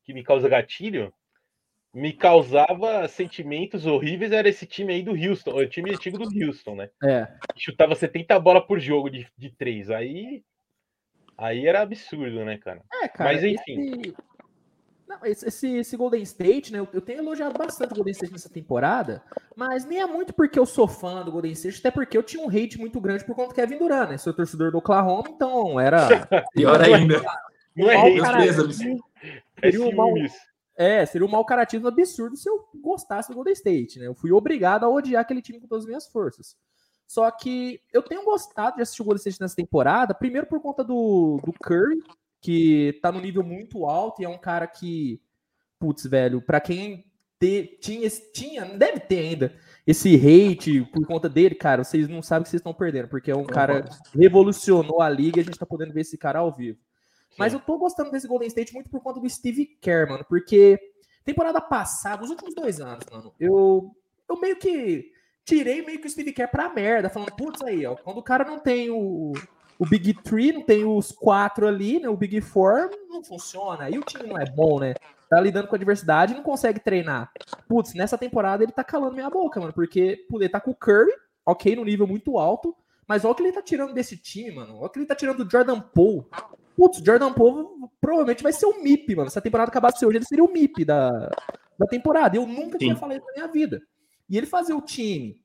que 0.05 0.15
me 0.15 0.23
causa 0.23 0.49
gatilho 0.49 1.13
me 1.97 2.13
causava 2.13 3.09
sentimentos 3.09 3.87
horríveis 3.87 4.31
era 4.31 4.47
esse 4.47 4.67
time 4.67 4.93
aí 4.93 5.03
do 5.03 5.13
Houston, 5.13 5.53
o 5.53 5.67
time 5.67 5.91
antigo 5.91 6.19
do 6.19 6.29
Houston, 6.47 6.75
né? 6.75 6.91
É. 7.03 7.27
Chutava 7.57 7.95
70 7.95 8.39
bolas 8.39 8.67
por 8.67 8.79
jogo 8.79 9.09
de, 9.09 9.27
de 9.35 9.51
três. 9.51 9.91
Aí. 9.91 10.45
Aí 11.39 11.67
era 11.67 11.81
absurdo, 11.81 12.45
né, 12.45 12.59
cara? 12.59 12.83
É, 13.03 13.09
cara. 13.09 13.33
Mas 13.33 13.43
enfim. 13.43 13.93
Esse, 13.99 14.15
não, 15.19 15.27
esse, 15.27 15.69
esse, 15.77 15.97
Golden 15.97 16.23
State, 16.23 16.73
né? 16.73 16.79
Eu, 16.79 16.89
eu, 16.93 17.01
tenho 17.01 17.21
elogiado 17.21 17.57
bastante 17.57 17.93
o 17.93 17.97
Golden 17.97 18.13
State 18.13 18.33
nessa 18.33 18.49
temporada, 18.49 19.23
mas 19.57 19.85
nem 19.85 20.01
é 20.01 20.07
muito 20.07 20.33
porque 20.33 20.59
eu 20.59 20.67
sou 20.67 20.87
fã 20.87 21.25
do 21.25 21.33
Golden 21.33 21.53
State, 21.53 21.81
até 21.81 21.91
porque 21.91 22.17
eu 22.17 22.23
tinha 22.23 22.43
um 22.43 22.49
hate 22.49 22.79
muito 22.79 23.01
grande 23.01 23.25
por 23.25 23.35
conta 23.35 23.49
do 23.49 23.55
Kevin 23.55 23.79
Durant, 23.79 24.11
né? 24.11 24.19
Sou 24.19 24.33
torcedor 24.33 24.71
do 24.71 24.79
Oklahoma, 24.79 25.29
então 25.29 25.81
era. 25.81 26.09
Pior 26.53 26.81
ainda. 26.81 27.23
Não 27.75 27.91
é 27.91 27.97
hate, 27.97 28.21
é 29.63 29.71
seria 29.71 29.83
um 29.83 29.95
mal, 29.95 30.13
é, 30.77 31.07
seria 31.07 31.27
um 31.27 31.31
mau 31.31 31.45
caratismo 31.45 31.89
absurdo 31.89 32.37
se 32.37 32.49
eu 32.49 32.69
gostasse 32.83 33.29
do 33.29 33.35
Golden 33.35 33.55
State, 33.55 33.99
né? 33.99 34.07
Eu 34.07 34.15
fui 34.15 34.31
obrigado 34.33 34.85
a 34.85 34.89
odiar 34.89 35.23
aquele 35.23 35.43
time 35.43 35.61
com 35.61 35.67
todas 35.67 35.85
as 35.85 35.89
minhas 35.89 36.07
forças. 36.07 36.57
Só 37.07 37.31
que 37.31 37.81
eu 37.93 38.03
tenho 38.03 38.25
gostado 38.25 38.77
de 38.77 38.83
assistir 38.83 39.03
o 39.03 39.05
Golden 39.05 39.19
State 39.19 39.41
nessa 39.41 39.57
temporada, 39.57 40.15
primeiro 40.15 40.47
por 40.47 40.61
conta 40.61 40.83
do, 40.83 41.41
do 41.45 41.53
Curry, 41.63 42.03
que 42.41 42.99
tá 43.03 43.11
no 43.11 43.21
nível 43.21 43.43
muito 43.43 43.87
alto 43.87 44.23
e 44.23 44.25
é 44.25 44.29
um 44.29 44.39
cara 44.39 44.67
que, 44.67 45.21
putz, 45.79 46.05
velho, 46.07 46.41
para 46.41 46.61
quem 46.61 47.05
te, 47.39 47.79
tinha, 47.81 48.09
tinha, 48.33 48.65
deve 48.65 49.01
ter 49.01 49.19
ainda 49.19 49.55
esse 49.87 50.15
hate 50.17 50.85
por 50.93 51.07
conta 51.07 51.29
dele, 51.29 51.55
cara, 51.55 51.85
vocês 51.85 52.09
não 52.09 52.23
sabem 52.23 52.45
que 52.45 52.51
vocês 52.51 52.61
estão 52.61 52.75
perdendo, 52.75 53.09
porque 53.09 53.31
é 53.31 53.37
um 53.37 53.45
cara 53.45 53.83
que 53.83 54.19
revolucionou 54.19 55.01
a 55.01 55.09
liga 55.09 55.39
e 55.39 55.43
a 55.43 55.45
gente 55.45 55.59
tá 55.59 55.67
podendo 55.67 55.93
ver 55.93 56.01
esse 56.01 56.19
cara 56.19 56.41
ao 56.41 56.53
vivo. 56.53 56.79
Mas 57.39 57.53
eu 57.53 57.61
tô 57.61 57.79
gostando 57.79 58.11
desse 58.11 58.27
Golden 58.27 58.49
State 58.49 58.73
muito 58.73 58.89
por 58.89 59.01
conta 59.01 59.21
do 59.21 59.29
Steve 59.29 59.67
Kerr, 59.81 60.09
mano, 60.09 60.25
porque 60.29 60.79
temporada 61.25 61.61
passada, 61.61 62.25
os 62.25 62.31
últimos 62.31 62.55
dois 62.55 62.81
anos, 62.81 63.05
mano, 63.11 63.33
eu, 63.39 63.95
eu 64.29 64.41
meio 64.41 64.57
que 64.57 65.13
tirei 65.45 65.85
meio 65.85 66.01
que 66.01 66.07
o 66.07 66.11
Steve 66.11 66.33
Kerr 66.33 66.51
pra 66.51 66.73
merda, 66.73 67.09
falando, 67.09 67.37
putz 67.37 67.63
aí, 67.63 67.87
ó, 67.87 67.95
quando 67.95 68.19
o 68.19 68.23
cara 68.23 68.45
não 68.45 68.59
tem 68.59 68.91
o, 68.91 69.33
o 69.79 69.87
Big 69.87 70.15
Three, 70.23 70.53
não 70.53 70.63
tem 70.63 70.85
os 70.85 71.13
quatro 71.13 71.67
ali, 71.67 72.01
né? 72.01 72.09
O 72.09 72.17
Big 72.17 72.41
Four 72.41 72.91
não 73.09 73.23
funciona. 73.23 73.91
E 73.91 73.99
o 73.99 74.03
time 74.03 74.27
não 74.27 74.39
é 74.39 74.45
bom, 74.47 74.81
né? 74.81 74.95
Tá 75.29 75.41
lidando 75.41 75.69
com 75.69 75.75
a 75.75 75.79
diversidade 75.79 76.33
e 76.33 76.37
não 76.37 76.43
consegue 76.43 76.81
treinar. 76.81 77.31
Putz, 77.69 77.95
nessa 77.95 78.17
temporada 78.17 78.63
ele 78.63 78.73
tá 78.73 78.85
calando 78.85 79.15
minha 79.15 79.29
boca, 79.29 79.61
mano. 79.61 79.73
Porque 79.73 80.25
ele 80.33 80.49
tá 80.49 80.61
com 80.61 80.71
o 80.71 80.75
Curry, 80.75 81.13
ok, 81.45 81.77
no 81.77 81.85
nível 81.85 82.07
muito 82.07 82.39
alto. 82.39 82.75
Mas 83.07 83.25
olha 83.25 83.33
o 83.33 83.35
que 83.35 83.43
ele 83.43 83.53
tá 83.53 83.63
tirando 83.63 83.93
desse 83.93 84.17
time, 84.17 84.53
mano. 84.53 84.79
Olha 84.79 84.87
o 84.87 84.91
que 84.91 84.99
ele 84.99 85.07
tá 85.07 85.15
tirando 85.15 85.45
do 85.45 85.51
Jordan 85.51 85.81
Poole. 85.81 86.27
Putz, 86.77 87.03
Jordan 87.05 87.33
Poole 87.33 87.67
provavelmente 88.01 88.43
vai 88.43 88.53
ser 88.53 88.67
o 88.67 88.83
MIP, 88.83 89.15
mano. 89.15 89.31
Se 89.31 89.39
a 89.39 89.43
temporada 89.43 89.71
acabasse 89.71 90.05
hoje, 90.05 90.19
ele 90.19 90.25
seria 90.25 90.45
o 90.45 90.53
MIP 90.53 90.85
da, 90.85 91.11
da 91.79 91.87
temporada. 91.87 92.37
Eu 92.37 92.47
nunca 92.47 92.73
Sim. 92.73 92.87
tinha 92.87 92.97
falado 92.97 93.19
isso 93.19 93.27
na 93.27 93.33
minha 93.33 93.49
vida. 93.49 93.83
E 94.29 94.37
ele 94.37 94.47
fazer 94.47 94.75
o 94.75 94.81
time 94.81 95.41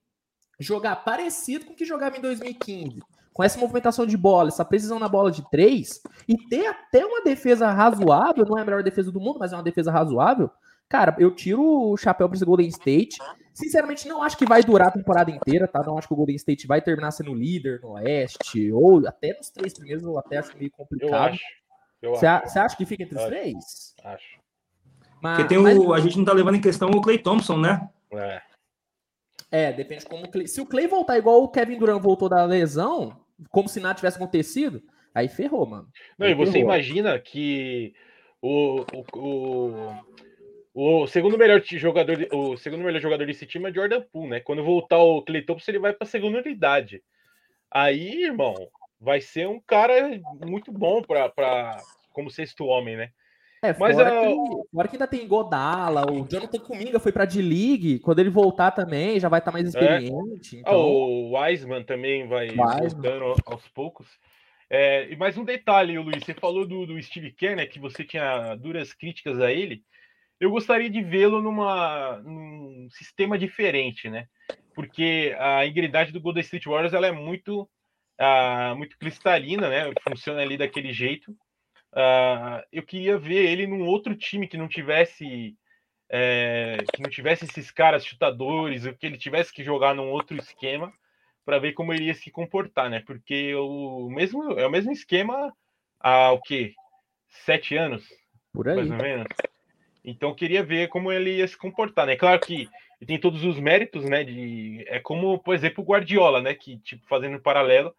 jogar 0.59 0.95
parecido 0.97 1.65
com 1.65 1.73
o 1.73 1.75
que 1.75 1.85
jogava 1.85 2.17
em 2.17 2.21
2015 2.21 3.01
com 3.33 3.43
essa 3.43 3.59
movimentação 3.59 4.05
de 4.05 4.17
bola, 4.17 4.49
essa 4.49 4.65
precisão 4.65 4.99
na 4.99 5.07
bola 5.07 5.31
de 5.31 5.47
três, 5.49 6.01
e 6.27 6.35
ter 6.47 6.67
até 6.67 7.05
uma 7.05 7.21
defesa 7.23 7.69
razoável, 7.71 8.45
não 8.45 8.57
é 8.57 8.61
a 8.61 8.65
melhor 8.65 8.83
defesa 8.83 9.11
do 9.11 9.19
mundo, 9.19 9.39
mas 9.39 9.53
é 9.53 9.55
uma 9.55 9.63
defesa 9.63 9.91
razoável, 9.91 10.49
cara, 10.89 11.15
eu 11.17 11.33
tiro 11.33 11.63
o 11.63 11.97
chapéu 11.97 12.27
para 12.27 12.35
esse 12.35 12.45
Golden 12.45 12.67
State. 12.67 13.17
Sinceramente, 13.53 14.07
não 14.07 14.21
acho 14.21 14.37
que 14.37 14.45
vai 14.45 14.61
durar 14.61 14.89
a 14.89 14.91
temporada 14.91 15.31
inteira, 15.31 15.67
tá? 15.67 15.81
Não 15.83 15.97
acho 15.97 16.07
que 16.07 16.13
o 16.13 16.17
Golden 16.17 16.35
State 16.35 16.67
vai 16.67 16.81
terminar 16.81 17.11
sendo 17.11 17.33
líder 17.33 17.79
no 17.81 17.91
Oeste, 17.91 18.71
ou 18.71 19.07
até 19.07 19.35
nos 19.37 19.49
três 19.49 19.73
primeiros, 19.73 20.03
eu 20.03 20.17
até 20.17 20.37
acho 20.37 20.57
meio 20.57 20.71
complicado. 20.71 21.37
Você 22.01 22.25
acha 22.27 22.75
que 22.75 22.85
fica 22.85 23.03
entre 23.03 23.17
os 23.17 23.23
três? 23.25 23.55
Acho. 24.03 24.41
Mas, 25.21 25.37
Porque 25.37 25.49
tem 25.49 25.57
o, 25.57 25.63
mas... 25.63 25.99
a 25.99 26.03
gente 26.03 26.17
não 26.17 26.25
tá 26.25 26.33
levando 26.33 26.55
em 26.55 26.61
questão 26.61 26.89
o 26.89 27.01
Clay 27.01 27.19
Thompson, 27.19 27.57
né? 27.57 27.87
É. 28.11 28.41
É, 29.51 29.73
depende 29.73 30.05
como 30.05 30.25
o 30.25 30.31
Clay. 30.31 30.47
Se 30.47 30.61
o 30.61 30.65
Clay 30.65 30.87
voltar 30.87 31.17
igual 31.17 31.43
o 31.43 31.49
Kevin 31.49 31.77
Durant 31.77 32.01
voltou 32.01 32.27
da 32.27 32.43
lesão, 32.45 33.20
como 33.49 33.67
se 33.67 33.79
nada 33.79 33.95
tivesse 33.95 34.17
acontecido, 34.17 34.81
aí 35.13 35.27
ferrou, 35.27 35.65
mano. 35.65 35.87
Não, 36.17 36.27
aí 36.27 36.33
e 36.33 36.35
você 36.35 36.53
ferrou. 36.53 36.69
imagina 36.69 37.17
que 37.19 37.93
o, 38.41 38.85
o, 38.93 39.05
o, 40.73 41.03
o, 41.03 41.07
segundo 41.07 41.37
melhor 41.37 41.61
jogador, 41.63 42.27
o 42.31 42.57
segundo 42.57 42.83
melhor 42.83 43.01
jogador 43.01 43.25
desse 43.25 43.45
time 43.45 43.69
é 43.69 43.73
Jordan 43.73 44.01
Poole, 44.11 44.29
né? 44.29 44.39
Quando 44.39 44.63
voltar 44.63 44.97
o 44.99 45.21
Clay 45.21 45.41
Thompson, 45.41 45.71
ele 45.71 45.79
vai 45.79 45.93
para 45.93 46.07
segunda 46.07 46.39
unidade. 46.39 47.03
Aí, 47.69 48.23
irmão, 48.23 48.55
vai 48.99 49.21
ser 49.21 49.47
um 49.47 49.59
cara 49.59 50.19
muito 50.45 50.71
bom 50.71 51.01
para 51.01 51.77
como 52.11 52.29
sexto 52.29 52.65
homem, 52.65 52.97
né? 52.97 53.11
É, 53.63 53.77
Mas 53.77 53.95
fora, 53.95 54.09
a... 54.09 54.21
que, 54.25 54.69
fora 54.73 54.87
que 54.87 54.95
ainda 54.95 55.07
tem 55.07 55.27
Godala, 55.27 56.11
o 56.11 56.27
Jonathan 56.27 56.59
Kuminga 56.59 56.99
foi 56.99 57.11
para 57.11 57.25
D-League, 57.25 57.99
quando 57.99 58.17
ele 58.17 58.31
voltar 58.31 58.71
também 58.71 59.19
já 59.19 59.29
vai 59.29 59.39
estar 59.39 59.51
tá 59.51 59.57
mais 59.57 59.65
é. 59.65 59.69
experiente. 59.69 60.57
É. 60.57 60.59
Então... 60.61 60.79
O 60.79 61.37
Wiseman 61.37 61.83
também 61.83 62.27
vai 62.27 62.47
Wiseman. 62.47 62.89
voltando 62.89 63.35
aos 63.45 63.67
poucos. 63.67 64.07
É, 64.67 65.11
e 65.11 65.15
mais 65.15 65.37
um 65.37 65.43
detalhe, 65.43 65.99
Luiz, 65.99 66.23
você 66.23 66.33
falou 66.33 66.65
do, 66.65 66.87
do 66.87 67.01
Steve 67.03 67.31
Kerr, 67.33 67.57
né, 67.57 67.67
que 67.67 67.77
você 67.77 68.03
tinha 68.03 68.55
duras 68.55 68.93
críticas 68.93 69.39
a 69.39 69.51
ele. 69.51 69.83
Eu 70.39 70.49
gostaria 70.49 70.89
de 70.89 71.03
vê-lo 71.03 71.39
numa 71.39 72.19
num 72.23 72.87
sistema 72.89 73.37
diferente, 73.37 74.09
né? 74.09 74.25
Porque 74.73 75.35
a 75.37 75.67
integridade 75.67 76.11
do 76.11 76.19
Golden 76.19 76.41
State 76.41 76.67
Warriors 76.67 76.93
ela 76.93 77.05
é 77.05 77.11
muito, 77.11 77.69
uh, 78.19 78.75
muito 78.75 78.97
cristalina, 78.97 79.69
né? 79.69 79.91
Funciona 80.01 80.41
ali 80.41 80.57
daquele 80.57 80.91
jeito. 80.91 81.31
Uh, 81.93 82.63
eu 82.71 82.83
queria 82.83 83.17
ver 83.17 83.45
ele 83.49 83.67
num 83.67 83.85
outro 83.85 84.15
time 84.15 84.47
que 84.47 84.57
não 84.57 84.67
tivesse 84.67 85.55
é, 86.13 86.77
que 86.93 87.01
não 87.01 87.09
tivesse 87.09 87.45
esses 87.45 87.71
caras 87.71 88.05
chutadores, 88.05 88.83
que 88.99 89.05
ele 89.05 89.17
tivesse 89.17 89.53
que 89.53 89.63
jogar 89.63 89.95
num 89.95 90.09
outro 90.09 90.35
esquema 90.37 90.91
para 91.45 91.57
ver 91.57 91.71
como 91.71 91.93
ele 91.93 92.05
ia 92.05 92.13
se 92.13 92.29
comportar, 92.29 92.89
né? 92.89 93.01
Porque 93.05 93.55
o 93.55 94.09
mesmo 94.09 94.59
é 94.59 94.67
o 94.67 94.69
mesmo 94.69 94.91
esquema 94.91 95.53
há 95.99 96.31
o 96.33 96.41
quê? 96.41 96.73
Sete 97.45 97.77
anos, 97.77 98.05
por 98.53 98.67
aí, 98.67 98.75
mais 98.75 98.91
ou 98.91 98.97
menos. 98.97 99.27
Então 100.03 100.29
eu 100.29 100.35
queria 100.35 100.61
ver 100.61 100.89
como 100.89 101.11
ele 101.11 101.37
ia 101.37 101.47
se 101.47 101.57
comportar, 101.57 102.05
né? 102.05 102.17
Claro 102.17 102.41
que 102.41 102.69
ele 102.99 103.07
tem 103.07 103.17
todos 103.17 103.45
os 103.45 103.57
méritos, 103.57 104.03
né? 104.03 104.25
De 104.25 104.83
é 104.87 104.99
como, 104.99 105.39
por 105.39 105.55
exemplo, 105.55 105.81
o 105.81 105.87
Guardiola, 105.87 106.41
né? 106.41 106.53
Que 106.53 106.77
tipo 106.79 107.07
fazendo 107.07 107.37
um 107.37 107.41
paralelo, 107.41 107.95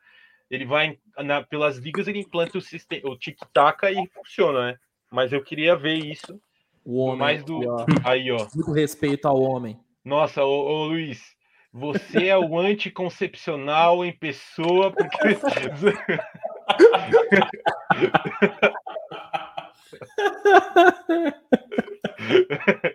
ele 0.53 0.67
vai 0.67 0.99
na, 1.19 1.43
pelas 1.43 1.79
ligas, 1.79 2.07
ele 2.07 2.21
implanta 2.21 2.59
o, 2.59 2.61
sistema, 2.61 3.11
o 3.11 3.17
tic-tac 3.17 3.87
e 3.87 4.07
funciona, 4.11 4.67
né? 4.67 4.79
Mas 5.11 5.33
eu 5.33 5.43
queria 5.43 5.75
ver 5.75 5.95
isso. 5.95 6.38
O 6.85 6.99
homem. 6.99 7.19
Mais 7.19 7.43
do... 7.43 7.59
Aí, 8.05 8.31
ó. 8.31 8.47
Muito 8.55 8.71
respeito 8.73 9.27
ao 9.27 9.41
homem. 9.41 9.81
Nossa, 10.05 10.45
ô, 10.45 10.51
ô 10.51 10.85
Luiz, 10.88 11.35
você 11.73 12.27
é 12.27 12.37
o 12.37 12.59
anticoncepcional 12.59 14.05
em 14.05 14.12
pessoa, 14.12 14.93
porque. 14.93 15.17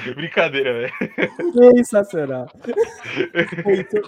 Brincadeira, 0.14 0.72
velho. 0.72 0.92
Sensacional. 1.76 2.46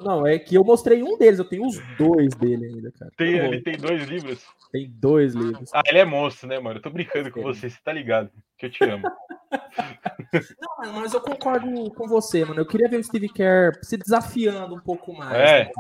Não, 0.03 0.27
é 0.27 0.39
que 0.39 0.55
eu 0.55 0.65
mostrei 0.65 1.03
um 1.03 1.17
deles, 1.17 1.39
eu 1.39 1.45
tenho 1.45 1.67
os 1.67 1.79
dois 1.99 2.35
dele 2.35 2.67
ainda, 2.67 2.93
cara. 2.93 3.11
Tem, 3.17 3.39
ele 3.39 3.61
tem 3.61 3.77
dois 3.77 4.07
livros? 4.07 4.45
Tem 4.73 4.91
dois 4.91 5.35
livros. 5.35 5.71
Ah, 5.73 5.83
ele 5.87 5.99
é 5.99 6.05
monstro, 6.05 6.49
né, 6.49 6.59
mano? 6.59 6.79
Eu 6.79 6.83
tô 6.83 6.91
brincando 6.91 7.31
com 7.31 7.43
você, 7.43 7.71
você 7.71 7.79
tá 7.83 7.93
ligado? 7.93 8.31
Que 8.59 8.67
eu 8.67 8.71
te 8.71 8.85
amo. 8.85 9.03
Não, 10.83 10.93
mas 10.95 11.15
eu 11.15 11.21
concordo 11.21 11.91
com 11.91 12.09
você, 12.09 12.45
mano. 12.45 12.61
Eu 12.61 12.67
queria 12.67 12.89
ver 12.89 12.99
o 12.99 13.05
Steve 13.05 13.29
Kerr 13.29 13.79
se 13.83 13.97
desafiando 13.97 14.75
um 14.75 14.81
pouco 14.81 15.13
mais. 15.13 15.35
É. 15.35 15.65
Né? 15.65 15.71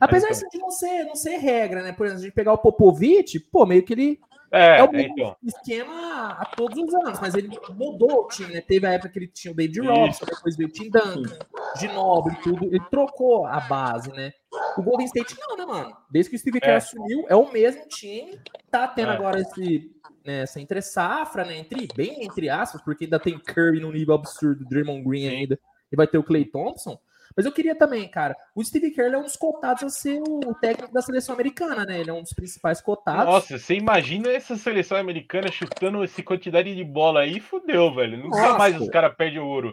Apesar 0.00 0.30
então. 0.30 0.48
de 0.48 0.58
não 0.58 0.70
ser, 0.70 1.04
não 1.04 1.14
ser 1.14 1.36
regra, 1.36 1.82
né? 1.82 1.92
Por 1.92 2.06
exemplo, 2.06 2.22
a 2.22 2.24
gente 2.24 2.34
pegar 2.34 2.54
o 2.54 2.58
Popovich, 2.58 3.38
pô, 3.38 3.66
meio 3.66 3.82
que 3.82 3.92
ele 3.92 4.20
É, 4.52 4.78
é 4.78 4.82
o 4.82 4.90
mesmo 4.90 5.12
então. 5.12 5.36
esquema 5.44 6.32
a 6.32 6.44
todos 6.44 6.76
os 6.76 6.92
anos, 6.94 7.20
mas 7.20 7.34
ele 7.34 7.48
mudou 7.70 8.24
o 8.24 8.28
time, 8.28 8.52
né? 8.54 8.60
Teve 8.60 8.86
a 8.86 8.92
época 8.92 9.10
que 9.10 9.18
ele 9.20 9.28
tinha 9.28 9.52
o 9.52 9.54
David. 9.56 9.80
Robson, 9.80 10.24
depois 10.26 10.56
veio 10.56 10.68
o 10.68 10.72
Tim 10.72 10.90
Duncan, 10.90 11.38
Ginobili, 11.78 12.36
tudo. 12.42 12.64
Ele 12.64 12.80
trocou 12.90 13.46
a 13.46 13.60
base, 13.60 14.10
né? 14.12 14.32
O 14.76 14.82
Golden 14.82 15.06
State 15.06 15.36
não, 15.38 15.56
né, 15.56 15.64
mano? 15.64 15.96
Desde 16.10 16.30
que 16.30 16.36
o 16.36 16.38
Steve 16.38 16.60
Kerr 16.60 16.72
É. 16.72 16.76
assumiu, 16.76 17.24
é 17.28 17.36
o 17.36 17.50
mesmo 17.52 17.86
time. 17.86 18.38
Tá 18.70 18.88
tendo 18.88 19.12
É. 19.12 19.14
agora 19.14 19.40
esse, 19.40 19.92
né, 20.24 20.42
essa 20.42 20.60
entre 20.60 20.82
safra, 20.82 21.44
né? 21.44 21.56
Entre, 21.58 21.86
bem 21.94 22.24
entre 22.24 22.48
aspas, 22.48 22.82
porque 22.82 23.04
ainda 23.04 23.20
tem 23.20 23.38
Curry 23.38 23.78
no 23.80 23.92
nível 23.92 24.14
absurdo, 24.14 24.64
Draymond 24.68 25.04
Green 25.04 25.28
ainda, 25.28 25.58
e 25.92 25.96
vai 25.96 26.06
ter 26.08 26.18
o 26.18 26.24
Clay 26.24 26.44
Thompson. 26.44 26.98
Mas 27.40 27.46
eu 27.46 27.52
queria 27.52 27.74
também, 27.74 28.06
cara, 28.06 28.36
o 28.54 28.62
Steve 28.62 28.90
Kerr 28.90 29.14
é 29.14 29.16
um 29.16 29.22
dos 29.22 29.34
cotados 29.34 29.82
a 29.82 29.88
ser 29.88 30.20
o 30.20 30.52
técnico 30.60 30.92
da 30.92 31.00
seleção 31.00 31.34
americana, 31.34 31.86
né? 31.86 31.98
Ele 31.98 32.10
é 32.10 32.12
um 32.12 32.20
dos 32.20 32.34
principais 32.34 32.82
cotados. 32.82 33.24
Nossa, 33.24 33.58
você 33.58 33.76
imagina 33.76 34.28
essa 34.28 34.56
seleção 34.56 34.98
americana 34.98 35.50
chutando 35.50 36.04
essa 36.04 36.22
quantidade 36.22 36.76
de 36.76 36.84
bola 36.84 37.20
aí, 37.20 37.40
fudeu, 37.40 37.94
velho. 37.94 38.18
Nunca 38.18 38.36
Nossa. 38.36 38.58
mais 38.58 38.78
os 38.78 38.90
caras 38.90 39.16
perdem 39.16 39.38
o 39.38 39.46
ouro. 39.46 39.72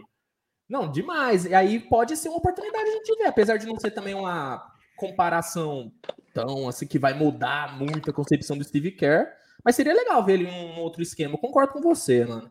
Não, 0.66 0.90
demais. 0.90 1.44
E 1.44 1.54
aí 1.54 1.78
pode 1.78 2.16
ser 2.16 2.30
uma 2.30 2.38
oportunidade 2.38 2.88
a 2.88 2.92
gente 2.94 3.14
ver, 3.18 3.26
apesar 3.26 3.58
de 3.58 3.66
não 3.66 3.78
ser 3.78 3.90
também 3.90 4.14
uma 4.14 4.66
comparação 4.96 5.92
tão 6.32 6.70
assim 6.70 6.86
que 6.86 6.98
vai 6.98 7.12
mudar 7.12 7.78
muito 7.78 8.08
a 8.08 8.14
concepção 8.14 8.56
do 8.56 8.64
Steve 8.64 8.92
Kerr, 8.92 9.26
mas 9.62 9.76
seria 9.76 9.92
legal 9.92 10.24
ver 10.24 10.40
ele 10.40 10.48
em 10.48 10.72
um 10.72 10.80
outro 10.80 11.02
esquema. 11.02 11.34
Eu 11.34 11.38
concordo 11.38 11.74
com 11.74 11.82
você, 11.82 12.24
mano. 12.24 12.50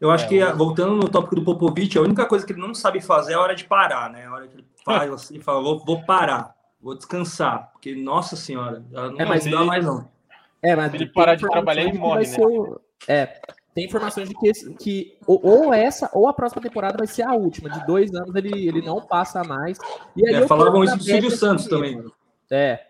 Eu 0.00 0.10
acho 0.10 0.26
É, 0.26 0.28
que, 0.28 0.44
o- 0.44 0.56
voltando 0.56 0.94
no 0.96 1.08
tópico 1.08 1.36
do 1.36 1.44
Popovich, 1.44 1.96
a 1.96 2.02
única 2.02 2.26
coisa 2.26 2.44
que 2.46 2.52
ele 2.52 2.60
não 2.60 2.74
sabe 2.74 3.00
fazer 3.00 3.32
é 3.32 3.36
a 3.36 3.40
hora 3.40 3.54
de 3.54 3.64
parar, 3.64 4.10
né? 4.10 4.26
A 4.26 4.32
hora 4.32 4.46
que 4.48 4.56
ele 4.56 4.66
faz 4.84 5.10
assim, 5.12 5.40
fala, 5.40 5.62
vou, 5.62 5.78
vou 5.84 6.04
parar, 6.04 6.54
vou 6.80 6.94
descansar. 6.94 7.70
Porque, 7.72 7.94
nossa 7.94 8.36
senhora, 8.36 8.84
não, 8.90 9.18
É, 9.20 9.24
mas 9.24 9.44
não 9.46 9.52
dá 9.52 9.58
ele- 9.58 9.66
mais 9.66 9.84
não. 9.84 10.08
É, 10.62 10.76
mas 10.76 10.90
Se 10.90 10.96
ele 10.96 11.06
parar 11.06 11.34
de 11.34 11.48
trabalhar, 11.48 11.82
ele 11.82 11.92
que 11.92 11.98
morre, 11.98 12.26
né? 12.26 12.36
o- 12.40 12.80
É, 13.08 13.40
tem 13.74 13.84
informações 13.84 14.28
de 14.28 14.34
que, 14.34 14.52
que 14.74 15.18
ou, 15.26 15.40
ou 15.44 15.72
essa 15.72 16.10
ou 16.12 16.28
a 16.28 16.32
próxima 16.34 16.60
temporada 16.62 16.96
vai 16.98 17.06
ser 17.06 17.22
a 17.22 17.34
última. 17.34 17.68
De 17.70 17.84
dois 17.86 18.12
anos 18.14 18.34
ele, 18.34 18.68
ele 18.68 18.82
não 18.82 19.00
passa 19.00 19.44
mais. 19.44 19.78
E 20.16 20.26
aí 20.26 20.34
É, 20.34 20.46
falavam 20.48 20.82
isso 20.82 20.96
do 20.96 21.04
Silvio 21.04 21.30
Santos 21.30 21.66
assumir, 21.66 21.80
também. 21.90 21.96
mano. 21.96 22.12
É. 22.50 22.84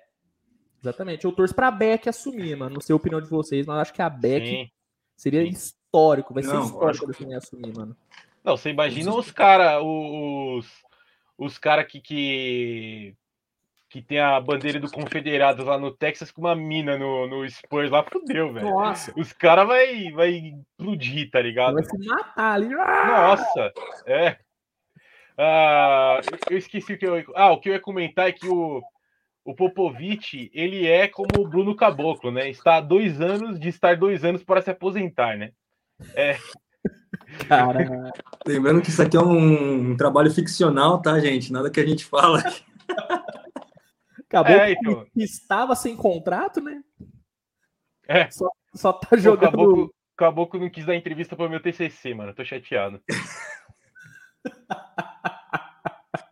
Exatamente. 0.83 1.25
Eu 1.25 1.33
torço 1.33 1.55
pra 1.55 1.71
Beck 1.71 2.09
assumir, 2.09 2.57
mano. 2.57 2.75
Não 2.75 2.81
sei 2.81 2.93
a 2.95 2.97
opinião 2.97 3.21
de 3.21 3.29
vocês, 3.29 3.67
mas 3.67 3.75
eu 3.77 3.83
acho 3.83 3.93
que 3.93 4.01
a 4.03 4.09
Beck 4.09 4.47
Sim. 4.47 4.71
seria 5.17 5.43
Sim. 5.43 5.51
Histórico. 5.87 6.35
Vai 6.35 6.43
ser 6.43 6.53
Não, 6.53 6.65
histórico 6.65 6.89
acho- 6.91 7.01
quando 7.01 7.11
esse 7.13 7.21
menino 7.23 7.39
assumir, 7.39 7.75
mano. 7.77 7.97
Não, 8.45 8.57
você 8.57 8.71
imagina 8.71 9.13
os 9.15 9.31
caras, 9.31 9.81
os, 9.83 10.67
os 11.37 11.59
caras 11.59 11.87
que, 11.87 12.01
que, 12.01 13.15
que 13.91 14.01
tem 14.01 14.21
a 14.21 14.41
bandeira 14.41 14.79
do 14.79 14.91
Confederado 14.91 15.65
lá 15.65 15.77
no 15.77 15.91
Texas 15.91 16.31
com 16.31 16.43
uma 16.43 16.55
mina 16.55 16.97
no, 16.97 17.27
no 17.27 17.49
Spurs 17.51 17.91
lá, 17.91 18.05
fudeu, 18.05 18.53
velho. 18.53 18.71
Nossa. 18.71 19.13
Os 19.19 19.33
caras 19.33 19.67
vai, 19.67 20.13
vai 20.13 20.31
explodir, 20.79 21.29
tá 21.31 21.41
ligado? 21.41 21.75
Vai 21.75 21.85
se 21.85 21.99
matar 22.07 22.53
ali. 22.55 22.69
Nossa, 22.69 23.73
é. 24.07 24.39
Ah, 25.37 26.21
eu 26.51 26.57
esqueci 26.57 26.93
o 26.95 26.99
que 26.99 27.07
eu 27.07 27.19
ia. 27.19 27.27
Ah, 27.35 27.51
o 27.53 27.61
que 27.61 27.69
eu 27.69 27.75
ia 27.75 27.81
comentar 27.81 28.29
é 28.29 28.33
que 28.33 28.49
o, 28.49 28.81
o 29.45 29.55
Popovich, 29.55 30.51
ele 30.55 30.87
é 30.87 31.09
como 31.09 31.29
o 31.39 31.49
Bruno 31.49 31.75
Caboclo, 31.75 32.31
né? 32.31 32.49
Está 32.49 32.77
há 32.77 32.81
dois 32.81 33.21
anos 33.21 33.59
de 33.59 33.69
estar 33.69 33.97
dois 33.97 34.25
anos 34.25 34.43
para 34.45 34.63
se 34.63 34.71
aposentar, 34.71 35.37
né? 35.37 35.51
Cara, 37.49 38.13
Lembrando 38.47 38.81
que 38.83 38.91
isso 38.91 39.03
aqui 39.03 39.17
é 39.17 39.21
um, 39.21 39.93
um 39.93 39.97
trabalho 39.97 40.31
ficcional, 40.31 41.01
tá, 41.03 41.19
gente? 41.19 41.53
Nada 41.53 41.71
que 41.71 41.81
a 41.81 41.87
gente 41.87 42.05
fala. 42.05 42.43
acabou 44.25 44.53
É, 44.53 44.75
que 44.75 44.81
então. 44.81 45.07
estava 45.17 45.75
sem 45.75 45.97
contrato, 45.97 46.61
né? 46.61 46.83
É. 48.07 48.31
Só, 48.31 48.49
só 48.75 48.93
tá 48.93 49.17
jogando. 49.17 49.51
Caboclo, 49.51 49.95
Caboclo 50.17 50.61
não 50.61 50.71
quis 50.71 50.87
dar 50.87 50.95
entrevista 50.95 51.35
para 51.35 51.47
o 51.47 51.51
meu 51.51 51.61
TCC, 51.61 52.15
mano. 52.15 52.35
Tô 52.35 52.45
chateado. 52.45 53.03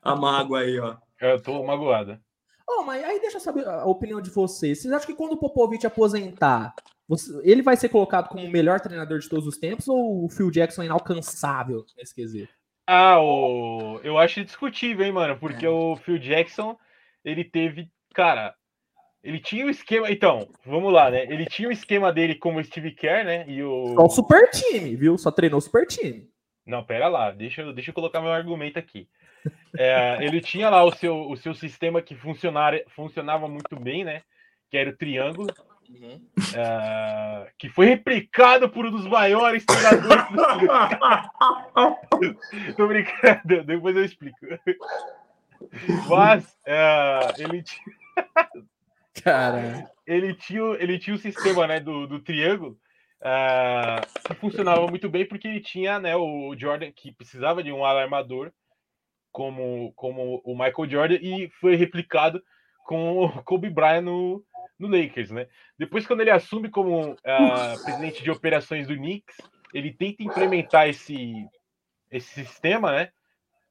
A 0.02 0.14
mágoa 0.14 0.60
aí, 0.60 0.78
ó. 0.78 0.96
Eu 1.20 1.42
tô 1.42 1.64
magoado. 1.64 2.20
Oh, 2.68 2.82
mas 2.82 3.02
aí 3.02 3.20
deixa 3.20 3.38
eu 3.38 3.40
saber 3.40 3.66
a 3.66 3.84
opinião 3.86 4.20
de 4.20 4.30
vocês. 4.30 4.80
Vocês 4.80 4.92
acham 4.92 5.06
que 5.06 5.14
quando 5.14 5.32
o 5.32 5.38
Popovich 5.38 5.86
aposentar, 5.86 6.74
ele 7.42 7.62
vai 7.62 7.76
ser 7.76 7.88
colocado 7.88 8.28
como 8.28 8.44
o 8.44 8.50
melhor 8.50 8.80
treinador 8.80 9.18
de 9.18 9.28
todos 9.28 9.46
os 9.46 9.58
tempos 9.58 9.88
ou 9.88 10.24
o 10.24 10.28
Phil 10.28 10.50
Jackson 10.50 10.82
é 10.82 10.86
inalcançável 10.86 11.84
nesse 11.96 12.14
quesito? 12.14 12.52
Ah, 12.86 13.18
o... 13.20 14.00
eu 14.02 14.18
acho 14.18 14.44
discutível, 14.44 15.04
hein, 15.04 15.12
mano? 15.12 15.38
Porque 15.38 15.66
o 15.66 15.96
Phil 15.96 16.18
Jackson, 16.18 16.78
ele 17.24 17.44
teve. 17.44 17.90
Cara, 18.14 18.54
ele 19.22 19.40
tinha 19.40 19.64
o 19.66 19.70
esquema. 19.70 20.10
Então, 20.10 20.48
vamos 20.64 20.92
lá, 20.92 21.10
né? 21.10 21.24
Ele 21.24 21.46
tinha 21.46 21.68
o 21.68 21.72
esquema 21.72 22.12
dele 22.12 22.34
como 22.34 22.58
o 22.58 22.64
Steve 22.64 22.92
Kerr, 22.92 23.24
né? 23.24 23.44
E 23.48 23.62
o. 23.62 23.94
Só 23.94 24.04
o 24.04 24.10
super 24.10 24.50
time, 24.50 24.96
viu? 24.96 25.16
Só 25.16 25.30
treinou 25.30 25.58
o 25.58 25.62
super 25.62 25.86
time. 25.86 26.28
Não, 26.66 26.84
pera 26.84 27.08
lá, 27.08 27.30
deixa, 27.30 27.62
eu- 27.62 27.72
deixa 27.72 27.90
eu 27.90 27.94
colocar 27.94 28.20
meu 28.20 28.32
argumento 28.32 28.78
aqui. 28.78 29.08
É, 29.76 30.24
ele 30.24 30.40
tinha 30.40 30.70
lá 30.70 30.82
o 30.84 30.92
seu, 30.92 31.28
o 31.28 31.36
seu 31.36 31.54
sistema 31.54 32.00
que 32.00 32.14
funcionava 32.14 33.48
muito 33.48 33.78
bem, 33.78 34.04
né? 34.04 34.22
Que 34.70 34.78
era 34.78 34.88
o 34.90 34.96
triângulo, 34.96 35.52
é, 36.56 37.50
que 37.58 37.68
foi 37.68 37.86
replicado 37.86 38.68
por 38.68 38.86
um 38.86 38.90
dos 38.90 39.06
maiores 39.06 39.64
treinadores. 39.64 40.24
Tô 42.76 42.86
brincando, 42.86 43.64
depois 43.64 43.96
eu 43.96 44.04
explico. 44.04 44.38
Mas 46.08 46.56
é, 46.66 47.20
ele, 47.38 47.62
ti- 47.62 47.80
Cara, 49.22 49.90
ele, 50.06 50.34
tinha, 50.34 50.64
o- 50.64 50.74
ele 50.74 50.98
tinha 50.98 51.16
o 51.16 51.18
sistema 51.18 51.66
né, 51.66 51.80
do, 51.80 52.06
do 52.06 52.20
triângulo 52.20 52.78
ah, 53.22 54.00
que 54.26 54.34
funcionava 54.34 54.86
muito 54.86 55.08
bem 55.08 55.26
porque 55.26 55.48
ele 55.48 55.60
tinha 55.60 55.98
né, 55.98 56.14
o 56.16 56.54
Jordan 56.56 56.90
que 56.92 57.12
precisava 57.12 57.62
de 57.62 57.72
um 57.72 57.84
alarmador 57.84 58.52
como, 59.32 59.92
como 59.96 60.40
o 60.44 60.52
Michael 60.52 60.88
Jordan 60.90 61.18
e 61.20 61.48
foi 61.60 61.74
replicado 61.74 62.42
com 62.84 63.24
o 63.24 63.42
Kobe 63.42 63.70
Bryant 63.70 64.02
no, 64.02 64.44
no 64.78 64.88
Lakers, 64.88 65.30
né? 65.30 65.48
Depois, 65.78 66.06
quando 66.06 66.20
ele 66.20 66.30
assume 66.30 66.70
como 66.70 67.16
ah, 67.24 67.74
presidente 67.82 68.22
de 68.22 68.30
operações 68.30 68.86
do 68.86 68.94
Knicks, 68.94 69.36
ele 69.72 69.92
tenta 69.92 70.22
implementar 70.22 70.88
esse, 70.88 71.48
esse 72.10 72.44
sistema, 72.44 72.92
né? 72.92 73.10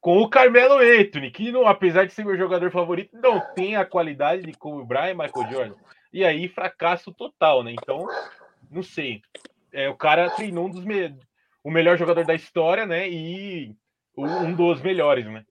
Com 0.02 0.18
o 0.18 0.30
Carmelo 0.30 0.80
Anthony, 0.80 1.32
que 1.32 1.52
não, 1.52 1.66
apesar 1.66 2.06
de 2.06 2.12
ser 2.12 2.26
meu 2.26 2.38
jogador 2.38 2.70
favorito, 2.72 3.16
não 3.18 3.40
tem 3.54 3.78
a 3.78 3.86
qualidade 3.86 4.42
de 4.44 4.52
Kobe 4.52 4.86
Bryant 4.86 5.12
e 5.12 5.14
Michael 5.14 5.52
Jordan. 5.52 5.76
E 6.12 6.26
aí, 6.26 6.50
fracasso 6.50 7.14
total, 7.14 7.64
né? 7.64 7.72
Então, 7.72 8.06
não 8.70 8.84
sei. 8.84 9.22
É, 9.72 9.88
o 9.88 9.96
cara 9.96 10.30
treinou 10.32 10.66
um 10.66 10.70
dos 10.70 10.84
me... 10.84 11.16
o 11.64 11.72
melhor 11.72 11.98
jogador 11.98 12.26
da 12.26 12.36
história, 12.36 12.86
né? 12.86 13.10
E 13.10 13.74
um 14.18 14.54
dos 14.54 14.82
melhores, 14.82 15.26
né? 15.26 15.46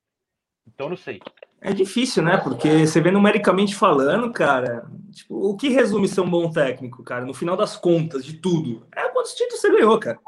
Então, 0.66 0.88
não 0.88 0.96
sei. 0.96 1.20
É 1.64 1.72
difícil, 1.72 2.24
né? 2.24 2.36
Porque 2.36 2.86
você 2.86 3.00
vê 3.00 3.12
numericamente 3.12 3.76
falando, 3.76 4.32
cara, 4.32 4.84
tipo, 5.12 5.50
o 5.50 5.56
que 5.56 5.68
resume 5.68 6.08
ser 6.08 6.20
um 6.20 6.28
bom 6.28 6.50
técnico, 6.50 7.04
cara? 7.04 7.24
No 7.24 7.32
final 7.32 7.56
das 7.56 7.76
contas, 7.76 8.24
de 8.24 8.34
tudo, 8.34 8.84
é 8.94 9.08
quantos 9.10 9.32
títulos 9.32 9.60
você 9.60 9.70
ganhou, 9.70 9.96
cara. 9.98 10.18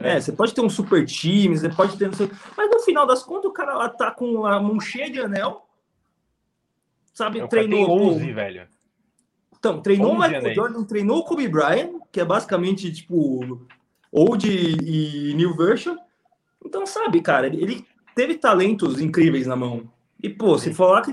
É, 0.00 0.18
você 0.18 0.32
pode 0.32 0.54
ter 0.54 0.62
um 0.62 0.70
super 0.70 1.04
time, 1.04 1.56
você 1.56 1.68
pode 1.68 1.98
ter. 1.98 2.10
Mas 2.56 2.70
no 2.70 2.80
final 2.80 3.06
das 3.06 3.22
contas, 3.22 3.50
o 3.50 3.52
cara 3.52 3.74
lá 3.74 3.88
tá 3.90 4.10
com 4.10 4.46
a 4.46 4.58
mão 4.58 4.80
cheia 4.80 5.10
de 5.10 5.20
anel. 5.20 5.68
Sabe, 7.12 7.42
O 7.42 7.48
cara 7.48 7.62
tem 7.62 7.70
treinou. 7.70 7.86
pô, 7.86 8.04
11, 8.14 8.32
velho. 8.32 8.68
Então, 9.56 9.80
treinou 9.80 10.08
o 10.08 10.14
11 10.14 10.20
Michael 10.20 10.40
anéis. 10.40 10.56
Jordan, 10.56 10.84
treinou 10.84 11.18
o 11.18 11.24
Kobe 11.24 11.46
Bryant, 11.46 11.90
que 12.10 12.20
é 12.20 12.24
basicamente 12.24 12.90
tipo 12.90 13.66
old 14.10 14.48
e 14.48 15.34
new 15.34 15.54
version. 15.54 15.96
Então, 16.64 16.86
sabe, 16.86 17.20
cara, 17.20 17.46
ele 17.46 17.86
teve 18.14 18.34
talentos 18.34 19.00
incríveis 19.00 19.46
na 19.46 19.54
mão. 19.54 19.88
E, 20.24 20.30
pô, 20.30 20.56
se 20.56 20.72
falar 20.72 21.02
que 21.02 21.12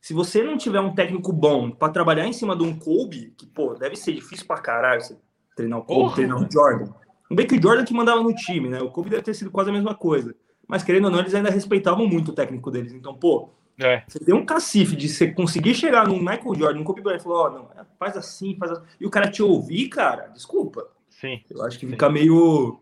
se 0.00 0.12
você 0.12 0.42
não 0.42 0.58
tiver 0.58 0.80
um 0.80 0.92
técnico 0.92 1.32
bom 1.32 1.70
pra 1.70 1.88
trabalhar 1.88 2.26
em 2.26 2.32
cima 2.32 2.56
de 2.56 2.64
um 2.64 2.76
Kobe, 2.76 3.32
que, 3.36 3.46
pô, 3.46 3.74
deve 3.74 3.94
ser 3.94 4.12
difícil 4.12 4.44
pra 4.44 4.58
caralho 4.58 5.00
você 5.00 5.16
treinar 5.54 5.78
o 5.78 5.82
Kobe, 5.84 6.00
Porra. 6.00 6.14
treinar 6.16 6.36
o 6.38 6.48
Jordan. 6.52 6.92
Não 7.30 7.36
bem 7.36 7.46
que 7.46 7.56
o 7.56 7.62
Jordan 7.62 7.84
que 7.84 7.94
mandava 7.94 8.20
no 8.22 8.34
time, 8.34 8.68
né? 8.68 8.80
O 8.80 8.90
Kobe 8.90 9.10
deve 9.10 9.22
ter 9.22 9.34
sido 9.34 9.50
quase 9.52 9.70
a 9.70 9.72
mesma 9.72 9.94
coisa. 9.94 10.34
Mas, 10.66 10.82
querendo 10.82 11.04
ou 11.06 11.10
não, 11.10 11.20
eles 11.20 11.34
ainda 11.34 11.50
respeitavam 11.50 12.06
muito 12.08 12.30
o 12.30 12.34
técnico 12.34 12.70
deles. 12.70 12.92
Então, 12.92 13.14
pô, 13.14 13.50
É. 13.78 14.02
você 14.08 14.18
tem 14.18 14.34
um 14.34 14.44
cacife 14.44 14.96
de 14.96 15.08
você 15.08 15.30
conseguir 15.30 15.74
chegar 15.74 16.08
no 16.08 16.16
Michael 16.18 16.54
Jordan, 16.56 16.78
no 16.80 16.84
Kobe 16.84 17.00
Bryant 17.02 17.20
e 17.20 17.22
falar, 17.22 17.38
ó, 17.38 17.50
não, 17.50 17.68
faz 17.98 18.16
assim, 18.16 18.56
faz 18.58 18.72
assim. 18.72 18.82
E 19.00 19.06
o 19.06 19.10
cara 19.10 19.30
te 19.30 19.42
ouvir, 19.42 19.88
cara, 19.88 20.26
desculpa. 20.28 20.86
Sim. 21.08 21.40
Eu 21.50 21.62
acho 21.64 21.78
que 21.78 21.86
Sim. 21.86 21.92
fica 21.92 22.08
meio. 22.10 22.80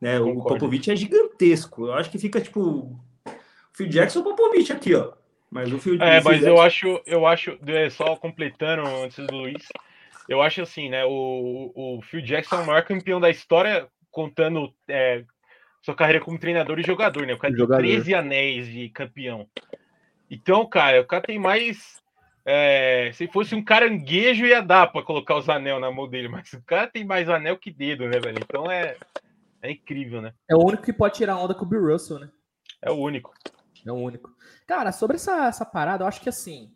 Né? 0.00 0.18
O 0.20 0.42
Popovich 0.42 0.90
é 0.90 0.96
gigantesco. 0.96 1.86
Eu 1.86 1.94
acho 1.94 2.10
que 2.10 2.18
fica 2.18 2.40
tipo 2.40 2.98
Phil 3.76 3.88
Jackson 3.88 4.20
o 4.20 4.24
Popovich 4.24 4.72
aqui, 4.72 4.94
ó. 4.94 5.12
Mas 5.50 5.70
o 5.70 5.78
Phil 5.78 6.02
É, 6.02 6.20
mas 6.22 6.42
eu 6.42 6.60
acho, 6.60 7.00
eu 7.06 7.26
acho, 7.26 7.58
é, 7.66 7.90
só 7.90 8.16
completando 8.16 8.82
antes 9.04 9.24
do 9.26 9.36
Luiz, 9.36 9.68
eu 10.26 10.40
acho 10.40 10.62
assim, 10.62 10.88
né? 10.88 11.04
O, 11.04 11.72
o 11.74 12.02
Phil 12.02 12.22
Jackson 12.22 12.56
é 12.56 12.60
o 12.60 12.66
maior 12.66 12.82
campeão 12.84 13.20
da 13.20 13.28
história, 13.28 13.86
contando 14.10 14.72
é, 14.88 15.22
sua 15.82 15.94
carreira 15.94 16.24
como 16.24 16.38
treinador 16.38 16.80
e 16.80 16.82
jogador, 16.82 17.26
né? 17.26 17.34
O 17.34 17.38
cara 17.38 17.54
tem 17.54 17.66
13 17.66 18.14
anéis 18.14 18.66
de 18.66 18.88
campeão. 18.88 19.46
Então, 20.30 20.66
cara, 20.66 21.02
o 21.02 21.06
cara 21.06 21.22
tem 21.22 21.38
mais. 21.38 22.02
É, 22.46 23.10
se 23.12 23.28
fosse 23.28 23.54
um 23.54 23.62
caranguejo, 23.62 24.46
ia 24.46 24.62
dar 24.62 24.86
para 24.86 25.02
colocar 25.02 25.36
os 25.36 25.48
anel 25.50 25.78
na 25.78 25.90
mão 25.90 26.08
dele, 26.08 26.28
mas 26.28 26.50
o 26.54 26.62
cara 26.62 26.86
tem 26.86 27.04
mais 27.04 27.28
anel 27.28 27.58
que 27.58 27.70
dedo, 27.70 28.08
né, 28.08 28.18
velho? 28.18 28.38
Então 28.40 28.70
é, 28.70 28.96
é 29.60 29.70
incrível, 29.70 30.22
né? 30.22 30.32
É 30.48 30.56
o 30.56 30.64
único 30.64 30.82
que 30.82 30.92
pode 30.92 31.16
tirar 31.16 31.36
onda 31.36 31.54
com 31.54 31.64
o 31.64 31.68
Bill 31.68 31.92
Russell, 31.92 32.20
né? 32.20 32.30
É 32.80 32.90
o 32.90 32.94
único. 32.94 33.34
É 33.86 33.92
o 33.92 33.96
único. 33.96 34.30
Cara, 34.66 34.92
sobre 34.92 35.16
essa, 35.16 35.46
essa 35.46 35.64
parada, 35.64 36.04
eu 36.04 36.08
acho 36.08 36.20
que 36.20 36.28
assim, 36.28 36.72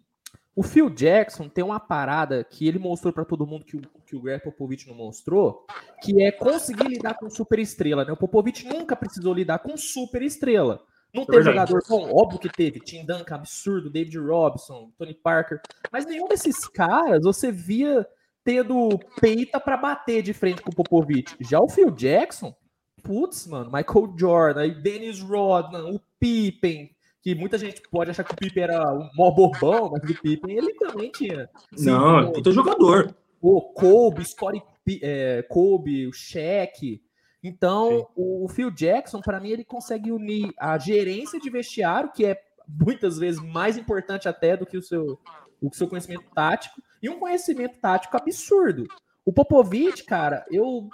o 0.54 0.62
Phil 0.62 0.90
Jackson 0.90 1.48
tem 1.48 1.64
uma 1.64 1.80
parada 1.80 2.44
que 2.44 2.66
ele 2.66 2.78
mostrou 2.78 3.12
para 3.12 3.24
todo 3.24 3.46
mundo 3.46 3.64
que 3.64 3.76
o, 3.76 3.80
que 4.06 4.16
o 4.16 4.20
Greg 4.20 4.42
Popovich 4.42 4.86
não 4.86 4.94
mostrou, 4.94 5.66
que 6.02 6.22
é 6.22 6.30
conseguir 6.30 6.88
lidar 6.88 7.14
com 7.14 7.30
super 7.30 7.58
estrela, 7.58 8.04
né? 8.04 8.12
O 8.12 8.16
Popovich 8.16 8.66
nunca 8.66 8.94
precisou 8.96 9.32
lidar 9.32 9.60
com 9.60 9.76
super 9.76 10.22
estrela. 10.22 10.82
Não 11.12 11.24
teve 11.24 11.42
jogador 11.42 11.82
bom, 11.88 12.08
óbvio 12.14 12.38
que 12.38 12.48
teve. 12.48 12.80
Tim 12.80 13.04
Duncan, 13.04 13.34
absurdo, 13.34 13.90
David 13.90 14.18
Robson, 14.18 14.92
Tony 14.96 15.14
Parker. 15.14 15.60
Mas 15.90 16.06
nenhum 16.06 16.28
desses 16.28 16.68
caras 16.68 17.22
você 17.24 17.50
via 17.50 18.06
tendo 18.44 18.98
peita 19.20 19.58
para 19.60 19.76
bater 19.76 20.22
de 20.22 20.32
frente 20.32 20.62
com 20.62 20.70
o 20.70 20.74
Popovich. 20.74 21.36
Já 21.40 21.58
o 21.58 21.68
Phil 21.68 21.90
Jackson, 21.90 22.54
putz, 23.02 23.46
mano, 23.46 23.70
Michael 23.72 24.14
Jordan, 24.16 24.68
Dennis 24.80 25.20
Rodman, 25.20 25.94
o 25.94 26.00
Pippen, 26.18 26.90
que 27.22 27.34
muita 27.34 27.58
gente 27.58 27.82
pode 27.90 28.10
achar 28.10 28.24
que 28.24 28.32
o 28.32 28.36
Pippen 28.36 28.62
era 28.62 28.92
um 28.94 29.08
mó 29.14 29.30
bobão, 29.30 29.90
mas 29.90 30.02
o 30.02 30.22
Pippen 30.22 30.56
ele 30.56 30.74
também 30.74 31.10
tinha. 31.10 31.48
Não, 31.78 32.18
é 32.20 32.32
puta 32.32 32.50
jogador. 32.50 33.14
O 33.40 33.60
Kobe, 33.60 34.24
Scottie, 34.24 34.62
é, 35.02 35.42
Kobe, 35.48 36.06
o 36.06 36.12
Shaq. 36.12 37.02
Então, 37.42 38.06
o, 38.14 38.44
o 38.44 38.48
Phil 38.48 38.70
Jackson, 38.70 39.20
para 39.20 39.40
mim, 39.40 39.50
ele 39.50 39.64
consegue 39.64 40.12
unir 40.12 40.52
a 40.58 40.76
gerência 40.78 41.40
de 41.40 41.48
vestiário, 41.48 42.12
que 42.12 42.24
é 42.26 42.38
muitas 42.68 43.18
vezes 43.18 43.40
mais 43.40 43.76
importante 43.76 44.28
até 44.28 44.56
do 44.56 44.66
que 44.66 44.76
o 44.76 44.82
seu, 44.82 45.18
o 45.60 45.74
seu 45.74 45.88
conhecimento 45.88 46.24
tático, 46.34 46.82
e 47.02 47.08
um 47.08 47.18
conhecimento 47.18 47.78
tático 47.80 48.16
absurdo. 48.16 48.86
O 49.24 49.32
Popovich, 49.32 50.04
cara, 50.04 50.44
eu 50.50 50.88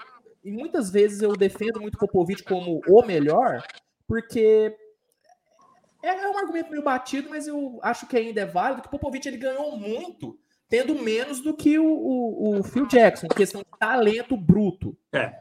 e 0.44 0.52
muitas 0.52 0.90
vezes 0.90 1.22
eu 1.22 1.36
defendo 1.36 1.80
muito 1.80 1.96
o 1.96 1.98
Popovich 1.98 2.44
como 2.44 2.80
o 2.86 3.02
melhor, 3.04 3.64
porque 4.06 4.76
é, 6.06 6.24
é, 6.24 6.28
um 6.28 6.38
argumento 6.38 6.70
meio 6.70 6.82
batido, 6.82 7.28
mas 7.30 7.46
eu 7.46 7.78
acho 7.82 8.06
que 8.06 8.16
ainda 8.16 8.40
é 8.40 8.46
válido 8.46 8.82
que 8.82 8.88
o 8.88 8.90
Popovich 8.90 9.26
ele 9.26 9.36
ganhou 9.36 9.76
muito, 9.76 10.38
tendo 10.68 10.94
menos 10.94 11.40
do 11.40 11.54
que 11.54 11.78
o, 11.78 11.86
o, 11.86 12.58
o 12.58 12.62
Phil 12.62 12.86
Jackson, 12.86 13.28
questão 13.28 13.60
de 13.60 13.78
talento 13.78 14.36
bruto. 14.36 14.96
É. 15.12 15.38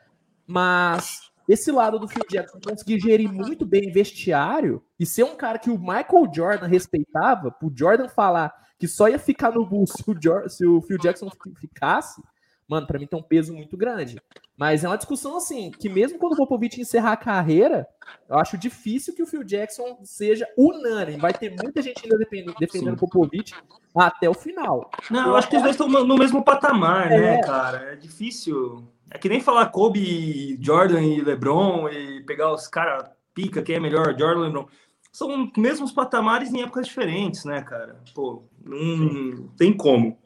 Mas 0.47 1.31
esse 1.47 1.71
lado 1.71 1.99
do 1.99 2.07
Phil 2.07 2.25
Jackson 2.29 2.59
conseguir 2.59 2.99
gerir 2.99 3.31
muito 3.31 3.65
bem 3.65 3.91
vestiário 3.91 4.83
e 4.99 5.05
ser 5.05 5.23
um 5.23 5.35
cara 5.35 5.59
que 5.59 5.69
o 5.69 5.77
Michael 5.77 6.31
Jordan 6.33 6.67
respeitava, 6.67 7.51
pro 7.51 7.71
Jordan 7.75 8.07
falar 8.07 8.53
que 8.77 8.87
só 8.87 9.07
ia 9.07 9.19
ficar 9.19 9.51
no 9.51 9.65
Bulls 9.65 9.91
se 9.91 10.09
o, 10.09 10.15
Jordan, 10.21 10.49
se 10.49 10.65
o 10.65 10.81
Phil 10.81 10.97
Jackson 10.97 11.29
ficasse, 11.59 12.21
mano, 12.67 12.87
para 12.87 12.99
mim 12.99 13.07
tem 13.07 13.17
um 13.17 13.23
peso 13.23 13.53
muito 13.53 13.77
grande. 13.77 14.19
Mas 14.57 14.83
é 14.83 14.87
uma 14.87 14.97
discussão 14.97 15.35
assim, 15.35 15.69
que 15.69 15.89
mesmo 15.89 16.17
quando 16.17 16.33
o 16.33 16.37
Popovich 16.37 16.79
encerrar 16.79 17.11
a 17.11 17.17
carreira, 17.17 17.85
eu 18.29 18.37
acho 18.37 18.57
difícil 18.57 19.13
que 19.13 19.21
o 19.21 19.27
Phil 19.27 19.43
Jackson 19.43 19.99
seja 20.03 20.47
unânime. 20.57 21.19
Vai 21.19 21.33
ter 21.33 21.53
muita 21.61 21.81
gente 21.81 22.03
ainda 22.03 22.17
defendendo, 22.17 22.93
o 22.93 22.97
Popovich 22.97 23.53
até 23.93 24.29
o 24.29 24.33
final. 24.33 24.89
Não, 25.11 25.27
eu 25.27 25.35
acho 25.35 25.49
que 25.49 25.57
os 25.57 25.61
dois 25.61 25.75
estão 25.75 25.89
no 25.89 26.17
mesmo 26.17 26.41
patamar, 26.41 27.09
né, 27.09 27.17
é. 27.17 27.19
né, 27.19 27.41
cara? 27.43 27.93
É 27.93 27.95
difícil. 27.97 28.87
É 29.11 29.17
que 29.17 29.27
nem 29.27 29.41
falar 29.41 29.67
Kobe, 29.67 30.57
Jordan 30.61 31.01
e 31.01 31.21
LeBron 31.21 31.89
e 31.89 32.23
pegar 32.23 32.53
os 32.53 32.67
caras 32.67 33.09
pica, 33.33 33.61
quem 33.61 33.75
é 33.75 33.79
melhor, 33.79 34.17
Jordan 34.17 34.41
e 34.41 34.45
LeBron. 34.45 34.67
São 35.11 35.51
mesmos 35.57 35.91
patamares 35.91 36.53
em 36.53 36.61
épocas 36.61 36.87
diferentes, 36.87 37.43
né, 37.45 37.61
cara? 37.61 38.01
Pô, 38.13 38.43
não 38.63 39.47
tem 39.57 39.75
como. 39.75 40.17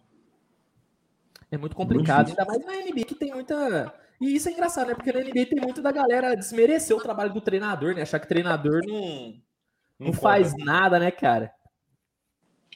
É 1.52 1.58
muito 1.58 1.76
complicado, 1.76 2.28
muito 2.28 2.40
ainda 2.40 2.46
mais 2.46 2.66
na 2.66 2.86
NBA 2.86 3.06
que 3.06 3.16
tem 3.16 3.34
muita. 3.34 3.94
E 4.20 4.36
isso 4.36 4.50
é 4.50 4.52
engraçado, 4.52 4.88
né? 4.88 4.96
Porque 4.96 5.12
na 5.12 5.22
NBA 5.22 5.46
tem 5.46 5.62
muito 5.62 5.82
da 5.82 5.92
galera 5.92 6.36
desmerecer 6.36 6.96
o 6.96 7.02
trabalho 7.02 7.34
do 7.34 7.40
treinador, 7.40 7.96
né? 7.96 8.02
Achar 8.02 8.20
que 8.20 8.28
treinador 8.28 8.82
não, 8.86 9.40
não, 9.98 10.08
não 10.08 10.14
faz 10.14 10.54
nada, 10.58 11.00
né, 11.00 11.10
cara? 11.10 11.52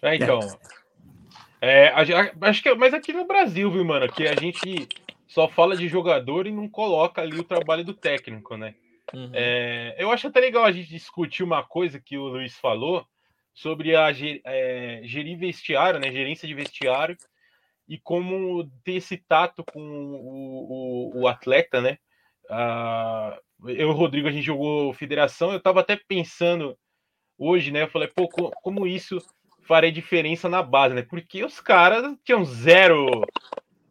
É, 0.01 0.15
então. 0.15 0.39
É, 1.59 1.93
acho 2.41 2.61
que, 2.61 2.73
mas 2.75 2.93
aqui 2.93 3.13
no 3.13 3.25
Brasil, 3.25 3.71
viu, 3.71 3.85
mano? 3.85 4.11
Que 4.11 4.27
a 4.27 4.35
gente 4.35 4.87
só 5.27 5.47
fala 5.47 5.75
de 5.75 5.87
jogador 5.87 6.45
e 6.47 6.51
não 6.51 6.69
coloca 6.69 7.21
ali 7.21 7.39
o 7.39 7.43
trabalho 7.43 7.83
do 7.83 7.93
técnico, 7.93 8.55
né? 8.55 8.75
Uhum. 9.13 9.31
É, 9.33 9.95
eu 9.97 10.11
acho 10.11 10.27
até 10.27 10.39
legal 10.39 10.63
a 10.63 10.71
gente 10.71 10.89
discutir 10.89 11.43
uma 11.43 11.63
coisa 11.63 11.99
que 11.99 12.17
o 12.17 12.27
Luiz 12.27 12.57
falou 12.57 13.05
sobre 13.53 13.95
a 13.95 14.09
é, 14.45 15.01
gerir 15.03 15.37
vestiário, 15.37 15.99
né? 15.99 16.11
Gerência 16.11 16.47
de 16.47 16.53
vestiário 16.53 17.17
e 17.93 17.99
como 17.99 18.67
ter 18.83 18.93
esse 18.93 19.17
tato 19.17 19.63
com 19.63 19.79
o, 19.79 21.11
o, 21.13 21.21
o 21.21 21.27
atleta, 21.27 21.79
né? 21.79 21.99
Ah, 22.49 23.39
eu 23.65 23.69
e 23.69 23.83
o 23.85 23.91
Rodrigo, 23.91 24.27
a 24.27 24.31
gente 24.31 24.43
jogou 24.43 24.91
federação, 24.95 25.51
eu 25.51 25.59
estava 25.59 25.81
até 25.81 25.95
pensando 25.95 26.75
hoje, 27.37 27.69
né? 27.69 27.83
Eu 27.83 27.87
falei, 27.87 28.07
pô, 28.07 28.27
como 28.27 28.87
isso 28.87 29.19
faria 29.61 29.91
diferença 29.91 30.49
na 30.49 30.63
base, 30.63 30.95
né? 30.95 31.03
Porque 31.03 31.43
os 31.43 31.59
caras 31.61 32.17
tinham 32.23 32.43
zero 32.43 33.21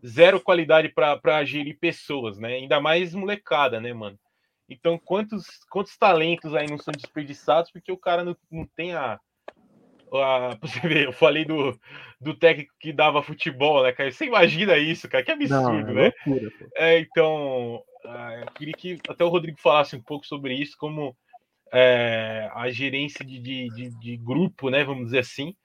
zero 0.05 0.41
qualidade 0.41 0.89
para 0.89 1.45
gerir 1.45 1.79
pessoas, 1.79 2.41
né? 2.41 2.55
Ainda 2.55 2.81
mais 2.81 3.15
molecada, 3.15 3.81
né, 3.81 3.93
mano? 3.93 4.19
Então, 4.69 4.99
quantos, 4.99 5.47
quantos 5.71 5.97
talentos 5.97 6.57
aí 6.57 6.69
não 6.69 6.77
são 6.77 6.91
desperdiçados 6.91 7.71
porque 7.71 7.93
o 7.93 7.97
cara 7.97 8.25
não, 8.25 8.37
não 8.51 8.67
tem 8.75 8.95
a, 8.95 9.21
a, 10.13 10.57
você 10.61 10.81
ver, 10.81 11.07
eu 11.07 11.13
falei 11.13 11.45
do, 11.45 11.79
do 12.21 12.35
técnico 12.35 12.75
que 12.79 12.93
dava 12.93 13.23
futebol, 13.23 13.83
né, 13.83 13.93
cara? 13.93 14.11
Você 14.11 14.27
imagina 14.27 14.77
isso, 14.77 15.09
cara? 15.09 15.25
Que 15.25 15.33
absurdo, 15.33 15.63
Não, 15.63 15.91
é 15.91 15.95
né? 15.95 16.13
Loucura, 16.27 16.53
é, 16.77 16.99
então, 16.99 17.77
uh, 18.05 18.33
eu 18.41 18.47
queria 18.55 18.75
que 18.75 18.99
até 19.09 19.25
o 19.25 19.29
Rodrigo 19.29 19.61
falasse 19.61 19.97
um 19.97 20.03
pouco 20.03 20.27
sobre 20.27 20.55
isso, 20.55 20.77
como 20.79 21.17
é, 21.73 22.51
a 22.55 22.71
gerência 22.71 23.25
de, 23.25 23.39
de, 23.39 23.69
de, 23.69 23.99
de, 23.99 24.17
grupo, 24.19 24.69
né? 24.69 24.85
Vamos 24.85 25.07
dizer 25.07 25.21
assim. 25.21 25.57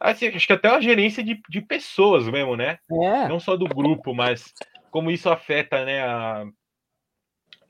assim. 0.00 0.26
Acho 0.26 0.46
que 0.46 0.52
até 0.52 0.68
a 0.68 0.80
gerência 0.80 1.22
de, 1.22 1.40
de 1.48 1.60
pessoas 1.60 2.28
mesmo, 2.28 2.56
né? 2.56 2.78
É. 2.90 3.28
Não 3.28 3.38
só 3.38 3.56
do 3.56 3.66
grupo, 3.66 4.12
mas 4.12 4.52
como 4.90 5.10
isso 5.10 5.30
afeta, 5.30 5.84
né? 5.84 6.02
A, 6.02 6.44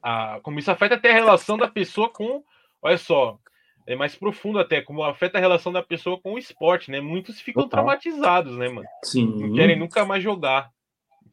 a, 0.03 0.41
como 0.43 0.59
isso 0.59 0.71
afeta 0.71 0.95
até 0.95 1.11
a 1.11 1.15
relação 1.15 1.59
da 1.59 1.69
pessoa 1.69 2.09
com. 2.09 2.43
Olha 2.81 2.97
só, 2.97 3.39
é 3.89 3.97
mais 3.97 4.15
profundo 4.15 4.59
até, 4.59 4.83
como 4.83 5.03
afeta 5.03 5.39
a 5.39 5.41
relação 5.41 5.73
da 5.73 5.83
pessoa 5.83 6.21
com 6.21 6.35
o 6.35 6.39
esporte, 6.39 6.91
né? 6.91 7.01
Muitos 7.01 7.41
ficam 7.41 7.63
Total. 7.63 7.79
traumatizados, 7.79 8.55
né, 8.55 8.69
mano? 8.69 8.87
Sim. 9.03 9.35
Não 9.41 9.55
querem 9.55 9.79
nunca 9.79 10.05
mais 10.05 10.23
jogar. 10.23 10.71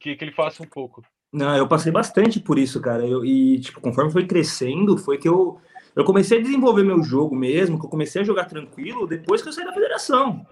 Que, 0.00 0.16
que 0.16 0.24
ele 0.24 0.32
faça 0.32 0.62
um 0.62 0.66
pouco. 0.66 1.04
Não, 1.30 1.54
eu 1.54 1.68
passei 1.68 1.92
bastante 1.92 2.40
por 2.40 2.58
isso, 2.58 2.80
cara. 2.80 3.06
Eu, 3.06 3.24
e, 3.24 3.60
tipo, 3.60 3.78
conforme 3.78 4.10
foi 4.10 4.26
crescendo, 4.26 4.96
foi 4.96 5.18
que 5.18 5.28
eu, 5.28 5.60
eu 5.94 6.02
comecei 6.02 6.38
a 6.38 6.42
desenvolver 6.42 6.82
meu 6.82 7.02
jogo 7.02 7.36
mesmo, 7.36 7.78
que 7.78 7.84
eu 7.84 7.90
comecei 7.90 8.22
a 8.22 8.24
jogar 8.24 8.46
tranquilo 8.46 9.06
depois 9.06 9.42
que 9.42 9.48
eu 9.48 9.52
saí 9.52 9.66
da 9.66 9.74
federação. 9.74 10.46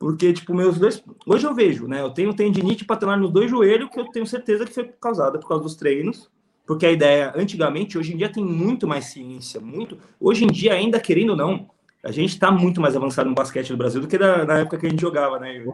Porque, 0.00 0.32
tipo, 0.32 0.52
meus 0.52 0.80
dois. 0.80 1.02
Hoje 1.24 1.46
eu 1.46 1.54
vejo, 1.54 1.86
né? 1.86 2.00
Eu 2.00 2.10
tenho 2.10 2.34
tendinite 2.34 2.84
paternal 2.84 3.18
nos 3.18 3.30
dois 3.30 3.48
joelhos, 3.48 3.88
que 3.88 4.00
eu 4.00 4.10
tenho 4.10 4.26
certeza 4.26 4.66
que 4.66 4.74
foi 4.74 4.84
causada 5.00 5.38
por 5.38 5.48
causa 5.48 5.62
dos 5.62 5.76
treinos 5.76 6.28
porque 6.70 6.86
a 6.86 6.92
ideia, 6.92 7.32
antigamente, 7.34 7.98
hoje 7.98 8.14
em 8.14 8.16
dia 8.16 8.28
tem 8.28 8.44
muito 8.44 8.86
mais 8.86 9.06
ciência, 9.06 9.60
muito. 9.60 9.98
Hoje 10.20 10.44
em 10.44 10.46
dia, 10.46 10.72
ainda 10.72 11.00
querendo 11.00 11.30
ou 11.30 11.36
não, 11.36 11.68
a 12.00 12.12
gente 12.12 12.28
está 12.28 12.48
muito 12.48 12.80
mais 12.80 12.94
avançado 12.94 13.28
no 13.28 13.34
basquete 13.34 13.70
no 13.70 13.76
Brasil 13.76 14.00
do 14.00 14.06
que 14.06 14.16
na, 14.16 14.44
na 14.44 14.58
época 14.58 14.78
que 14.78 14.86
a 14.86 14.88
gente 14.88 15.00
jogava, 15.00 15.40
né? 15.40 15.64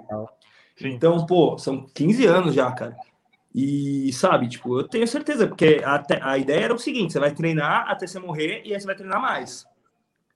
Então, 0.81 1.27
pô, 1.27 1.59
são 1.59 1.87
15 1.93 2.25
anos 2.25 2.55
já, 2.55 2.73
cara. 2.73 2.97
E, 3.55 4.11
sabe, 4.15 4.49
tipo, 4.49 4.81
eu 4.81 4.89
tenho 4.89 5.07
certeza, 5.07 5.47
porque 5.47 5.83
a, 5.85 6.03
a 6.23 6.39
ideia 6.39 6.65
era 6.65 6.75
o 6.75 6.79
seguinte: 6.79 7.13
você 7.13 7.21
vai 7.21 7.35
treinar 7.35 7.91
até 7.91 8.07
você 8.07 8.19
morrer 8.19 8.63
e 8.65 8.73
aí 8.73 8.81
você 8.81 8.87
vai 8.87 8.97
treinar 8.97 9.21
mais. 9.21 9.67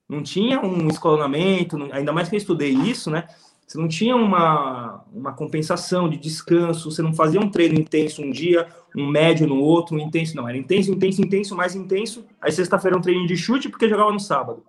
Não 0.07 0.23
tinha 0.23 0.61
um 0.61 0.89
escalonamento, 0.89 1.79
ainda 1.91 2.13
mais 2.13 2.29
que 2.29 2.35
eu 2.35 2.39
estudei 2.39 2.73
isso, 2.73 3.11
né? 3.11 3.27
Você 3.67 3.79
não 3.79 3.89
tinha 3.89 4.15
uma, 4.15 5.05
uma 5.11 5.33
compensação 5.33 6.07
de 6.07 6.19
descanso, 6.19 6.91
você 6.91 7.01
não 7.01 7.15
fazia 7.15 7.41
um 7.41 7.49
treino 7.49 7.81
intenso 7.81 8.21
um 8.21 8.31
dia, 8.31 8.69
um 8.97 9.07
médio 9.09 9.47
no 9.47 9.61
outro, 9.61 9.97
um 9.97 10.01
intenso, 10.01 10.37
não, 10.37 10.49
era 10.49 10.59
intenso, 10.59 10.91
intenso, 10.91 11.23
intenso, 11.23 11.57
mais 11.57 11.75
intenso. 11.75 12.25
Aí 12.41 12.51
sexta-feira 12.51 12.97
um 12.97 13.01
treino 13.01 13.27
de 13.27 13.37
chute 13.37 13.69
porque 13.69 13.89
jogava 13.89 14.13
no 14.13 14.21
sábado. 14.21 14.65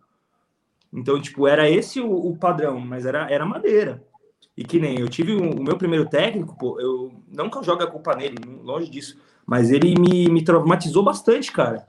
Então, 0.93 1.19
tipo, 1.22 1.47
era 1.47 1.69
esse 1.69 2.01
o, 2.01 2.11
o, 2.11 2.36
padrão, 2.36 2.80
mas 2.80 3.05
era, 3.05 3.30
era 3.32 3.45
madeira. 3.45 4.03
E 4.57 4.63
que 4.63 4.80
nem 4.80 4.99
eu 4.99 5.07
tive 5.07 5.36
um, 5.36 5.51
o 5.51 5.63
meu 5.63 5.78
primeiro 5.78 6.07
técnico, 6.09 6.57
pô, 6.57 6.80
eu 6.80 7.11
não 7.32 7.49
que 7.49 7.57
eu 7.57 7.63
jogue 7.63 7.84
a 7.84 7.88
culpa 7.88 8.15
nele, 8.15 8.36
longe 8.61 8.89
disso, 8.89 9.17
mas 9.45 9.72
ele 9.72 9.95
me, 9.97 10.28
me 10.30 10.43
traumatizou 10.43 11.03
bastante, 11.03 11.51
cara. 11.51 11.88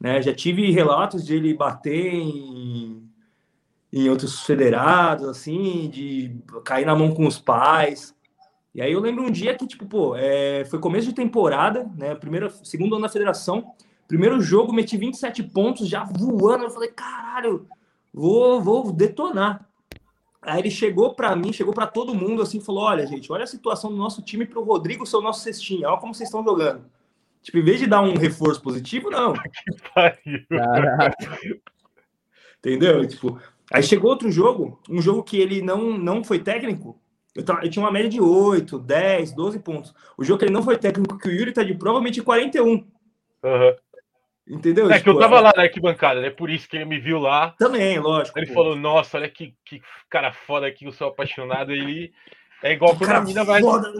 Né? 0.00 0.20
Já 0.20 0.34
tive 0.34 0.70
relatos 0.72 1.24
de 1.24 1.36
ele 1.36 1.54
bater 1.54 2.12
em, 2.12 3.08
em 3.92 4.08
outros 4.08 4.40
federados, 4.40 5.28
assim, 5.28 5.88
de 5.88 6.36
cair 6.64 6.84
na 6.84 6.96
mão 6.96 7.14
com 7.14 7.26
os 7.26 7.38
pais. 7.38 8.12
E 8.74 8.80
aí 8.80 8.92
eu 8.92 9.00
lembro 9.00 9.24
um 9.24 9.30
dia 9.30 9.54
que, 9.54 9.66
tipo, 9.66 9.86
pô, 9.86 10.16
é, 10.16 10.64
foi 10.64 10.78
começo 10.78 11.08
de 11.08 11.14
temporada, 11.14 11.90
né? 11.96 12.14
Primeiro, 12.14 12.50
segundo 12.64 12.94
ano 12.94 13.02
da 13.02 13.08
federação. 13.08 13.74
Primeiro 14.08 14.40
jogo, 14.40 14.72
meti 14.72 14.96
27 14.96 15.42
pontos, 15.42 15.88
já 15.88 16.04
voando. 16.04 16.64
Eu 16.64 16.70
falei, 16.70 16.90
caralho, 16.90 17.66
vou, 18.12 18.60
vou 18.62 18.92
detonar. 18.92 19.68
Aí 20.42 20.60
ele 20.60 20.70
chegou 20.70 21.14
para 21.14 21.36
mim, 21.36 21.52
chegou 21.52 21.72
para 21.72 21.86
todo 21.86 22.14
mundo 22.14 22.42
assim, 22.42 22.60
falou: 22.60 22.82
Olha, 22.82 23.06
gente, 23.06 23.30
olha 23.30 23.44
a 23.44 23.46
situação 23.46 23.90
do 23.90 23.96
nosso 23.96 24.22
time 24.22 24.44
para 24.44 24.58
o 24.58 24.64
Rodrigo 24.64 25.06
ser 25.06 25.16
o 25.16 25.20
nosso 25.20 25.40
cestinho, 25.40 25.88
olha 25.88 25.98
como 25.98 26.12
vocês 26.12 26.28
estão 26.28 26.42
jogando. 26.42 26.84
Tipo, 27.42 27.58
em 27.58 27.64
vez 27.64 27.78
de 27.78 27.86
dar 27.86 28.02
um 28.02 28.16
reforço 28.16 28.60
positivo, 28.60 29.08
não. 29.08 29.34
Entendeu? 32.58 33.06
Tipo, 33.06 33.40
aí 33.72 33.82
chegou 33.82 34.10
outro 34.10 34.30
jogo, 34.30 34.80
um 34.88 35.00
jogo 35.00 35.22
que 35.22 35.36
ele 35.36 35.62
não, 35.62 35.96
não 35.96 36.24
foi 36.24 36.40
técnico. 36.40 37.00
Eu, 37.34 37.44
tava, 37.44 37.64
eu 37.64 37.70
tinha 37.70 37.84
uma 37.84 37.90
média 37.90 38.10
de 38.10 38.20
8, 38.20 38.78
10, 38.78 39.32
12 39.32 39.58
pontos. 39.60 39.94
O 40.18 40.24
jogo 40.24 40.38
que 40.38 40.44
ele 40.44 40.52
não 40.52 40.62
foi 40.62 40.76
técnico, 40.76 41.18
que 41.18 41.28
o 41.28 41.32
Yuri 41.32 41.52
tá 41.52 41.62
de 41.62 41.74
provavelmente 41.74 42.22
41. 42.22 42.68
Uhum. 42.68 42.86
Entendeu? 44.46 44.90
É 44.90 44.98
tipo, 44.98 45.04
que 45.04 45.10
eu 45.10 45.14
tipo, 45.14 45.20
tava 45.20 45.36
é... 45.36 45.40
lá 45.40 45.52
na 45.56 45.62
arquibancada, 45.62 46.20
né? 46.20 46.30
Por 46.30 46.50
isso 46.50 46.68
que 46.68 46.76
ele 46.76 46.84
me 46.84 46.98
viu 46.98 47.18
lá. 47.18 47.54
Também, 47.58 47.98
lógico. 47.98 48.38
Ele 48.38 48.48
pô. 48.48 48.54
falou: 48.54 48.76
Nossa, 48.76 49.16
olha 49.16 49.28
que, 49.28 49.54
que 49.64 49.80
cara 50.10 50.32
foda 50.32 50.66
aqui, 50.66 50.84
eu 50.84 50.92
sou 50.92 51.08
apaixonado. 51.08 51.72
Ele 51.72 52.12
é 52.62 52.72
igual 52.72 52.96
quando 52.96 53.10
a 53.10 53.20
mina 53.20 53.44
vai. 53.44 53.60
Foda, 53.60 53.92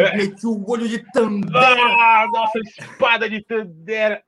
é. 0.00 0.16
Meti 0.16 0.46
o 0.46 0.64
olho 0.68 0.88
de 0.88 0.98
Tandera. 1.12 1.80
Ah, 1.80 2.26
nossa, 2.32 2.58
espada 2.58 3.30
de 3.30 3.40
Tandera. 3.42 4.22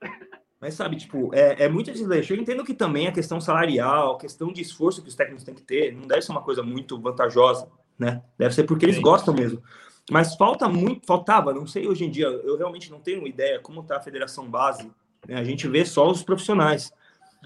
Mas 0.60 0.74
sabe, 0.74 0.96
tipo, 0.96 1.34
é, 1.34 1.64
é 1.64 1.68
muito 1.68 1.92
desleixo. 1.92 2.32
Eu 2.32 2.38
entendo 2.38 2.64
que 2.64 2.72
também 2.72 3.06
a 3.06 3.12
questão 3.12 3.40
salarial, 3.40 4.14
a 4.14 4.18
questão 4.18 4.52
de 4.52 4.62
esforço 4.62 5.02
que 5.02 5.08
os 5.08 5.14
técnicos 5.14 5.44
têm 5.44 5.54
que 5.54 5.62
ter, 5.62 5.92
não 5.92 6.06
deve 6.06 6.22
ser 6.22 6.32
uma 6.32 6.42
coisa 6.42 6.62
muito 6.62 6.98
vantajosa, 7.00 7.68
né? 7.98 8.22
Deve 8.38 8.54
ser 8.54 8.64
porque 8.64 8.84
eles 8.84 8.96
Sim. 8.96 9.02
gostam 9.02 9.34
mesmo. 9.34 9.62
Mas 10.10 10.36
falta 10.36 10.68
muito, 10.68 11.06
faltava, 11.06 11.52
não 11.52 11.66
sei 11.66 11.88
hoje 11.88 12.04
em 12.04 12.10
dia, 12.10 12.26
eu 12.26 12.56
realmente 12.56 12.90
não 12.90 13.00
tenho 13.00 13.26
ideia 13.26 13.58
como 13.58 13.82
tá 13.82 13.96
a 13.96 14.00
federação 14.00 14.48
base 14.48 14.90
né? 15.26 15.36
A 15.36 15.44
gente 15.44 15.66
vê 15.68 15.84
só 15.84 16.08
os 16.08 16.22
profissionais, 16.22 16.92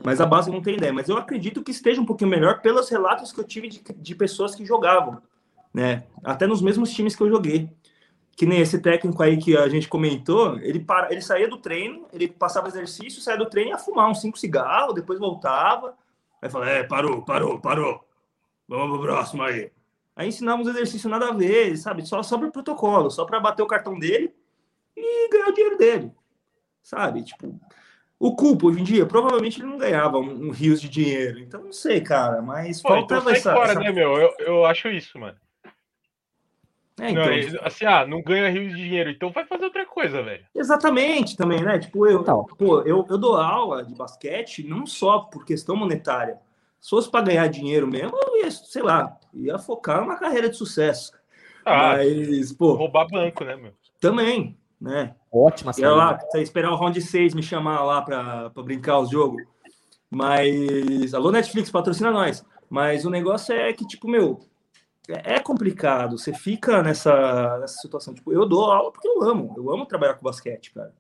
mas 0.04 0.20
a 0.20 0.26
base 0.26 0.50
não 0.50 0.60
tem 0.60 0.76
ideia. 0.76 0.92
Mas 0.92 1.08
eu 1.08 1.16
acredito 1.16 1.62
que 1.62 1.70
esteja 1.70 2.00
um 2.00 2.06
pouquinho 2.06 2.30
melhor 2.30 2.60
pelos 2.60 2.88
relatos 2.88 3.32
que 3.32 3.40
eu 3.40 3.44
tive 3.44 3.68
de, 3.68 3.82
de 3.96 4.14
pessoas 4.14 4.54
que 4.54 4.64
jogavam, 4.64 5.20
né? 5.72 6.04
Até 6.22 6.46
nos 6.46 6.62
mesmos 6.62 6.92
times 6.92 7.16
que 7.16 7.22
eu 7.22 7.30
joguei. 7.30 7.70
Que 8.36 8.46
nem 8.46 8.60
esse 8.60 8.80
técnico 8.80 9.22
aí 9.22 9.36
que 9.36 9.54
a 9.54 9.68
gente 9.68 9.86
comentou, 9.86 10.56
ele, 10.60 10.80
para, 10.80 11.12
ele 11.12 11.20
saía 11.20 11.46
do 11.46 11.58
treino, 11.58 12.06
ele 12.10 12.26
passava 12.26 12.68
exercício, 12.68 13.20
saía 13.20 13.36
do 13.36 13.44
treino 13.44 13.70
e 13.70 13.72
ia 13.72 13.78
fumar 13.78 14.08
uns 14.08 14.20
cinco 14.20 14.38
cigarros, 14.38 14.94
depois 14.94 15.18
voltava. 15.18 15.94
Aí 16.40 16.48
falava, 16.48 16.70
é, 16.70 16.82
parou, 16.82 17.22
parou, 17.22 17.60
parou. 17.60 18.02
Vamos 18.66 18.96
pro 18.96 19.06
próximo 19.06 19.42
aí. 19.42 19.70
Aí 20.20 20.28
ensinávamos 20.28 20.68
exercício 20.68 21.08
nada 21.08 21.28
a 21.28 21.32
ver, 21.32 21.76
sabe? 21.76 22.06
Só 22.06 22.22
sobre 22.22 22.48
o 22.48 22.52
protocolo, 22.52 23.10
só 23.10 23.24
para 23.24 23.40
bater 23.40 23.62
o 23.62 23.66
cartão 23.66 23.98
dele 23.98 24.34
e 24.96 25.28
ganhar 25.30 25.48
o 25.48 25.52
dinheiro 25.52 25.78
dele 25.78 26.12
sabe? 26.82 27.22
Tipo, 27.22 27.58
o 28.18 28.34
Culpo, 28.34 28.68
hoje 28.68 28.80
em 28.80 28.84
dia, 28.84 29.06
provavelmente 29.06 29.60
ele 29.60 29.68
não 29.68 29.78
ganhava 29.78 30.18
um, 30.18 30.48
um 30.48 30.50
rios 30.50 30.80
de 30.80 30.88
dinheiro. 30.88 31.38
Então, 31.38 31.62
não 31.62 31.72
sei, 31.72 32.00
cara, 32.00 32.42
mas 32.42 32.82
Pô, 32.82 32.88
faltava 32.88 33.22
então 33.22 33.32
essa, 33.32 33.54
fora, 33.54 33.72
essa... 33.72 33.80
né, 33.80 33.92
meu? 33.92 34.16
Eu, 34.16 34.34
eu 34.40 34.64
acho 34.64 34.88
isso, 34.88 35.18
mano. 35.18 35.36
É, 37.00 37.10
então... 37.10 37.24
Não, 37.24 37.66
assim, 37.66 37.86
ah, 37.86 38.06
não 38.06 38.22
ganha 38.22 38.50
rios 38.50 38.76
de 38.76 38.82
dinheiro, 38.82 39.10
então 39.10 39.30
vai 39.30 39.46
fazer 39.46 39.64
outra 39.64 39.86
coisa, 39.86 40.22
velho. 40.22 40.44
Exatamente, 40.54 41.36
também, 41.36 41.62
né? 41.62 41.78
Tipo, 41.78 42.06
eu, 42.06 42.20
então. 42.20 42.44
pô, 42.58 42.82
eu, 42.82 43.06
eu 43.08 43.16
dou 43.16 43.36
aula 43.36 43.82
de 43.82 43.94
basquete 43.94 44.66
não 44.66 44.84
só 44.84 45.20
por 45.20 45.46
questão 45.46 45.76
monetária. 45.76 46.38
Se 46.80 46.90
fosse 46.90 47.10
para 47.10 47.24
ganhar 47.24 47.46
dinheiro 47.48 47.86
mesmo, 47.86 48.16
eu 48.16 48.44
ia, 48.44 48.50
sei 48.50 48.82
lá, 48.82 49.18
ia 49.34 49.58
focar 49.58 50.00
numa 50.00 50.18
carreira 50.18 50.48
de 50.48 50.56
sucesso. 50.56 51.12
Ah, 51.64 51.96
mas, 51.96 52.52
pô. 52.52 52.72
Roubar 52.74 53.06
banco, 53.08 53.44
né, 53.44 53.54
meu? 53.54 53.72
Também, 54.00 54.58
né? 54.80 55.14
Ótima 55.30 55.72
saída. 55.72 55.94
lá, 55.94 56.18
esperar 56.36 56.72
o 56.72 56.76
round 56.76 57.00
6 57.00 57.34
me 57.34 57.42
chamar 57.42 57.84
lá 57.84 58.00
para 58.00 58.48
brincar 58.64 58.98
os 58.98 59.10
jogos. 59.10 59.42
Mas. 60.10 61.12
Alô, 61.12 61.30
Netflix, 61.30 61.70
patrocina 61.70 62.10
nós. 62.10 62.44
Mas 62.68 63.04
o 63.04 63.10
negócio 63.10 63.54
é 63.54 63.72
que, 63.72 63.86
tipo, 63.86 64.08
meu, 64.08 64.40
é, 65.08 65.34
é 65.34 65.40
complicado. 65.40 66.16
Você 66.18 66.32
fica 66.32 66.82
nessa, 66.82 67.58
nessa 67.58 67.74
situação. 67.74 68.14
Tipo, 68.14 68.32
eu 68.32 68.46
dou 68.46 68.70
aula 68.70 68.90
porque 68.90 69.08
eu 69.08 69.22
amo. 69.22 69.54
Eu 69.56 69.70
amo 69.70 69.86
trabalhar 69.86 70.14
com 70.14 70.24
basquete, 70.24 70.72
cara. 70.72 70.94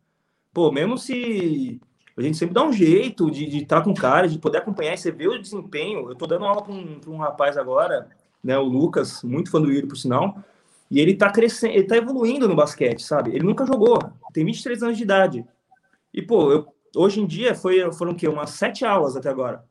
Pô, 0.52 0.70
mesmo 0.70 0.98
se. 0.98 1.80
A 2.16 2.22
gente 2.22 2.36
sempre 2.36 2.54
dá 2.54 2.64
um 2.64 2.72
jeito 2.72 3.30
de 3.30 3.44
estar 3.58 3.78
tá 3.78 3.82
com 3.82 3.94
cara, 3.94 4.28
de 4.28 4.38
poder 4.38 4.58
acompanhar 4.58 4.94
e 4.94 4.98
você 4.98 5.10
vê 5.10 5.28
o 5.28 5.40
desempenho. 5.40 6.08
Eu 6.08 6.14
tô 6.14 6.26
dando 6.26 6.44
aula 6.44 6.62
para 6.62 6.72
um, 6.72 7.00
um 7.06 7.16
rapaz 7.16 7.56
agora, 7.56 8.08
né, 8.42 8.58
o 8.58 8.64
Lucas, 8.64 9.22
muito 9.22 9.50
fã 9.50 9.60
do 9.60 9.70
Yuri, 9.70 9.86
por 9.86 9.96
sinal. 9.96 10.38
E 10.90 10.98
ele 10.98 11.14
tá 11.14 11.30
crescendo, 11.30 11.74
ele 11.74 11.84
tá 11.84 11.96
evoluindo 11.96 12.48
no 12.48 12.56
basquete, 12.56 13.02
sabe? 13.02 13.30
Ele 13.30 13.44
nunca 13.44 13.64
jogou, 13.64 13.98
tem 14.32 14.44
23 14.44 14.82
anos 14.82 14.96
de 14.96 15.04
idade. 15.04 15.46
E, 16.12 16.20
pô, 16.20 16.50
eu, 16.50 16.66
hoje 16.96 17.20
em 17.20 17.26
dia 17.26 17.54
foi, 17.54 17.90
foram 17.92 18.12
o 18.12 18.14
quê? 18.14 18.26
Umas 18.28 18.50
sete 18.50 18.84
aulas 18.84 19.16
até 19.16 19.28
agora. 19.28 19.64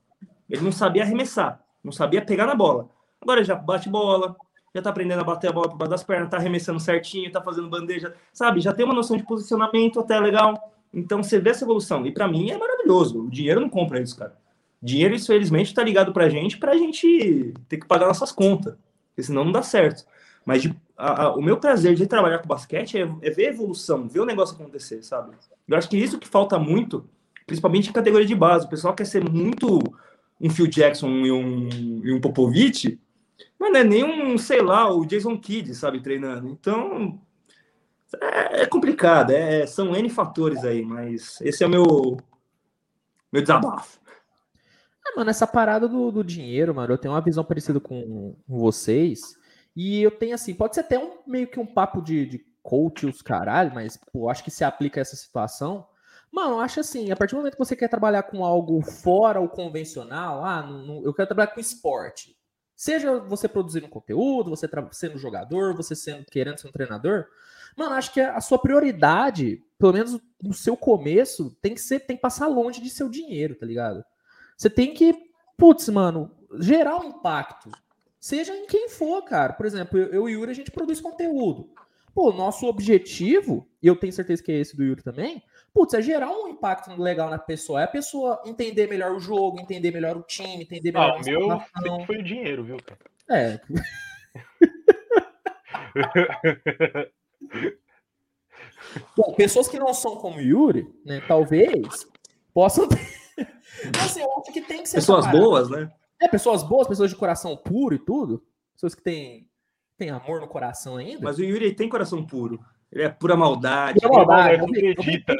Ele 0.50 0.62
não 0.62 0.72
sabia 0.72 1.04
arremessar, 1.04 1.62
não 1.84 1.92
sabia 1.92 2.22
pegar 2.22 2.46
na 2.46 2.56
bola. 2.56 2.90
Agora 3.22 3.44
já 3.44 3.54
bate 3.54 3.90
bola, 3.90 4.36
já 4.74 4.82
tá 4.82 4.90
aprendendo 4.90 5.20
a 5.20 5.24
bater 5.24 5.50
a 5.50 5.54
bola 5.54 5.70
por 5.70 5.78
baixo 5.78 5.92
das 5.92 6.04
pernas, 6.04 6.30
tá 6.30 6.38
arremessando 6.38 6.80
certinho, 6.80 7.32
tá 7.32 7.42
fazendo 7.42 7.70
bandeja, 7.70 8.14
sabe? 8.32 8.62
Já 8.62 8.74
tem 8.74 8.86
uma 8.86 8.94
noção 8.94 9.18
de 9.18 9.24
posicionamento 9.24 10.00
até 10.00 10.18
legal. 10.20 10.74
Então 10.94 11.22
você 11.22 11.40
vê 11.40 11.52
essa 11.52 11.64
evolução. 11.64 12.06
E 12.06 12.12
para 12.12 12.28
mim 12.28 12.50
é 12.50 12.58
maravilhoso. 12.58 13.24
O 13.24 13.30
dinheiro 13.30 13.62
não 13.62 13.70
compra 13.70 14.02
isso, 14.02 14.18
cara. 14.18 14.36
Dinheiro, 14.82 15.16
infelizmente, 15.16 15.74
tá 15.74 15.84
ligado 15.84 16.14
pra 16.14 16.30
gente, 16.30 16.58
pra 16.58 16.78
gente 16.78 17.54
ter 17.68 17.78
que 17.78 17.88
pagar 17.88 18.08
nossas 18.08 18.32
contas. 18.32 18.76
Porque 19.10 19.24
senão 19.24 19.44
não 19.44 19.52
dá 19.52 19.62
certo. 19.62 20.06
Mas 20.46 20.62
de 20.62 20.76
a, 21.00 21.24
a, 21.24 21.36
o 21.36 21.42
meu 21.42 21.58
prazer 21.58 21.96
de 21.96 22.06
trabalhar 22.06 22.40
com 22.40 22.48
basquete 22.48 22.98
é, 22.98 23.10
é, 23.22 23.30
ver 23.32 23.48
a 23.48 23.52
evolução, 23.52 24.08
ver 24.08 24.20
o 24.20 24.26
negócio 24.26 24.56
acontecer, 24.56 25.02
sabe? 25.02 25.32
Eu 25.68 25.78
acho 25.78 25.90
que 25.90 25.98
isso 25.98 26.20
que 26.20 26.28
falta 26.28 26.60
muito, 26.60 27.08
principalmente 27.48 27.90
em 27.90 27.94
categoria 27.94 28.28
de 28.28 28.36
base. 28.36 28.66
O 28.66 28.70
pessoal 28.70 28.94
quer 28.94 29.06
ser 29.06 29.24
muito 29.24 29.80
um 30.42 30.50
Phil 30.50 30.68
Jackson 30.68 31.08
e 31.08 31.32
um, 31.32 31.70
e 32.04 32.14
um 32.14 32.20
Popovich, 32.20 33.00
mas 33.58 33.72
não 33.72 33.80
é 33.80 33.84
nem 33.84 34.04
um, 34.04 34.38
sei 34.38 34.62
lá, 34.62 34.94
o 34.94 35.06
Jason 35.06 35.38
Kidd, 35.38 35.74
sabe, 35.74 36.02
treinando. 36.02 36.50
Então, 36.50 37.20
é, 38.22 38.62
é 38.64 38.66
complicado, 38.66 39.32
é, 39.32 39.66
são 39.68 39.96
N 39.96 40.10
fatores 40.10 40.64
aí, 40.64 40.84
mas 40.84 41.40
esse 41.42 41.64
é 41.64 41.68
o 41.68 41.70
meu, 41.70 42.18
meu 43.32 43.42
desabafo. 43.42 44.00
É, 45.08 45.16
mano, 45.16 45.30
essa 45.30 45.48
parada 45.48 45.88
do, 45.88 46.12
do 46.12 46.24
dinheiro, 46.24 46.74
mano, 46.74 46.94
eu 46.94 46.98
tenho 46.98 47.14
uma 47.14 47.22
visão 47.22 47.44
parecida 47.44 47.80
com, 47.80 48.36
com 48.48 48.58
vocês. 48.60 49.38
E 49.76 50.02
eu 50.02 50.12
tenho 50.12 50.36
assim, 50.36 50.54
pode 50.54 50.76
ser 50.76 50.82
até 50.82 51.00
um 51.00 51.20
meio 51.26 51.48
que 51.48 51.60
um 51.60 51.66
papo 51.66 52.02
de, 52.02 52.26
de 52.26 52.46
coach 52.62 53.06
os 53.06 53.22
caralho, 53.22 53.74
mas 53.74 53.98
pô, 54.12 54.30
acho 54.30 54.44
que 54.44 54.52
se 54.52 54.64
aplica 54.64 55.00
a 55.00 55.04
essa 55.04 55.16
situação. 55.16 55.88
Mano, 56.32 56.56
eu 56.56 56.60
acho 56.60 56.80
assim, 56.80 57.12
a 57.12 57.16
partir 57.16 57.34
do 57.34 57.38
momento 57.38 57.54
que 57.54 57.60
você 57.60 57.76
quer 57.76 57.88
trabalhar 57.88 58.24
com 58.24 58.46
algo 58.46 58.82
fora 58.82 59.40
o 59.40 59.50
convencional, 59.50 60.44
ah, 60.44 60.68
eu 61.04 61.14
quero 61.14 61.28
trabalhar 61.28 61.48
com 61.48 61.60
esporte. 61.60 62.38
Seja 62.76 63.20
você 63.20 63.48
produzindo 63.48 63.90
conteúdo, 63.90 64.50
você 64.50 64.70
sendo 64.92 65.18
jogador, 65.18 65.76
você 65.76 65.96
sendo 65.96 66.26
querendo 66.26 66.60
ser 66.60 66.68
um 66.68 66.72
treinador, 66.72 67.26
mano, 67.80 67.96
acho 67.96 68.14
que 68.14 68.20
a 68.20 68.42
sua 68.42 68.60
prioridade, 68.60 69.64
pelo 69.78 69.94
menos 69.94 70.20
no 70.42 70.54
seu 70.54 70.76
começo, 70.76 71.56
tem 71.62 71.74
que 71.74 71.82
ser, 71.82 72.02
tem 72.02 72.18
que 72.18 72.22
passar 72.22 72.48
longe 72.48 72.82
de 72.82 72.90
seu 72.90 73.08
dinheiro, 73.10 73.56
tá 73.56 73.66
ligado? 73.66 74.04
Você 74.58 74.70
tem 74.70 74.94
que, 74.94 75.16
putz, 75.58 75.88
mano, 75.88 76.30
gerar 76.60 76.98
um 76.98 77.06
impacto. 77.06 77.72
Seja 78.20 78.54
em 78.54 78.68
quem 78.68 78.90
for, 78.90 79.24
cara. 79.24 79.54
Por 79.54 79.66
exemplo, 79.66 79.98
eu 79.98 80.28
e 80.28 80.36
o 80.36 80.40
Yuri, 80.40 80.52
a 80.52 80.56
gente 80.56 80.72
produz 80.72 81.00
conteúdo. 81.00 81.70
Pô, 82.14 82.34
nosso 82.34 82.66
objetivo, 82.66 83.66
e 83.82 83.88
eu 83.88 83.96
tenho 83.96 84.12
certeza 84.12 84.44
que 84.44 84.52
é 84.52 84.60
esse 84.60 84.76
do 84.76 84.84
Yuri 84.84 85.02
também, 85.02 85.42
putz, 85.74 85.94
é 85.94 86.02
gerar 86.02 86.32
um 86.32 86.50
impacto 86.50 86.94
legal 87.02 87.30
na 87.30 87.38
pessoa. 87.38 87.80
É 87.80 87.86
a 87.86 87.88
pessoa 87.88 88.42
entender 88.46 88.90
melhor 88.90 89.16
o 89.16 89.20
jogo, 89.20 89.62
entender 89.62 89.92
melhor 89.92 90.18
o 90.18 90.24
time, 90.24 90.64
entender 90.64 90.92
melhor 90.92 91.12
ah, 91.12 91.22
o 91.22 91.24
meu 91.24 91.62
sempre 91.82 92.06
foi 92.06 92.18
o 92.18 92.24
dinheiro, 92.24 92.66
viu, 92.66 92.78
cara? 92.84 93.00
É. 93.30 93.62
Bom, 99.16 99.34
pessoas 99.34 99.68
que 99.68 99.80
não 99.80 99.94
são 99.94 100.18
como 100.18 100.38
o 100.38 100.42
Yuri, 100.42 100.88
né, 101.06 101.22
talvez 101.28 102.08
possam 102.54 102.88
ter. 102.88 103.00
assim, 104.04 104.22
eu 104.22 104.32
acho 104.40 104.52
que 104.52 104.62
tem 104.62 104.82
que 104.84 104.90
ser. 104.90 104.98
Pessoas 104.98 105.28
boas, 105.28 105.70
né? 105.70 105.92
É, 106.22 106.28
pessoas 106.28 106.64
boas, 106.64 106.88
pessoas 106.88 107.10
de 107.10 107.16
coração 107.16 107.56
puro 107.56 107.96
e 107.96 108.00
tudo. 108.00 108.44
Pessoas 108.74 108.96
que 108.96 109.02
têm, 109.02 109.50
têm 109.98 110.10
amor 110.10 110.42
no 110.42 110.48
coração 110.48 110.98
ainda. 110.98 111.22
Mas 111.24 111.38
o 111.38 111.44
Yuri 111.44 111.74
tem 111.74 111.88
coração 111.88 112.26
puro. 112.26 112.60
Ele 112.92 113.04
é 113.04 113.10
pura 113.10 113.36
maldade. 113.36 114.00
Pura 114.00 114.26
maldade. 114.26 114.58
Não 114.58 114.66
acredita. 114.66 115.36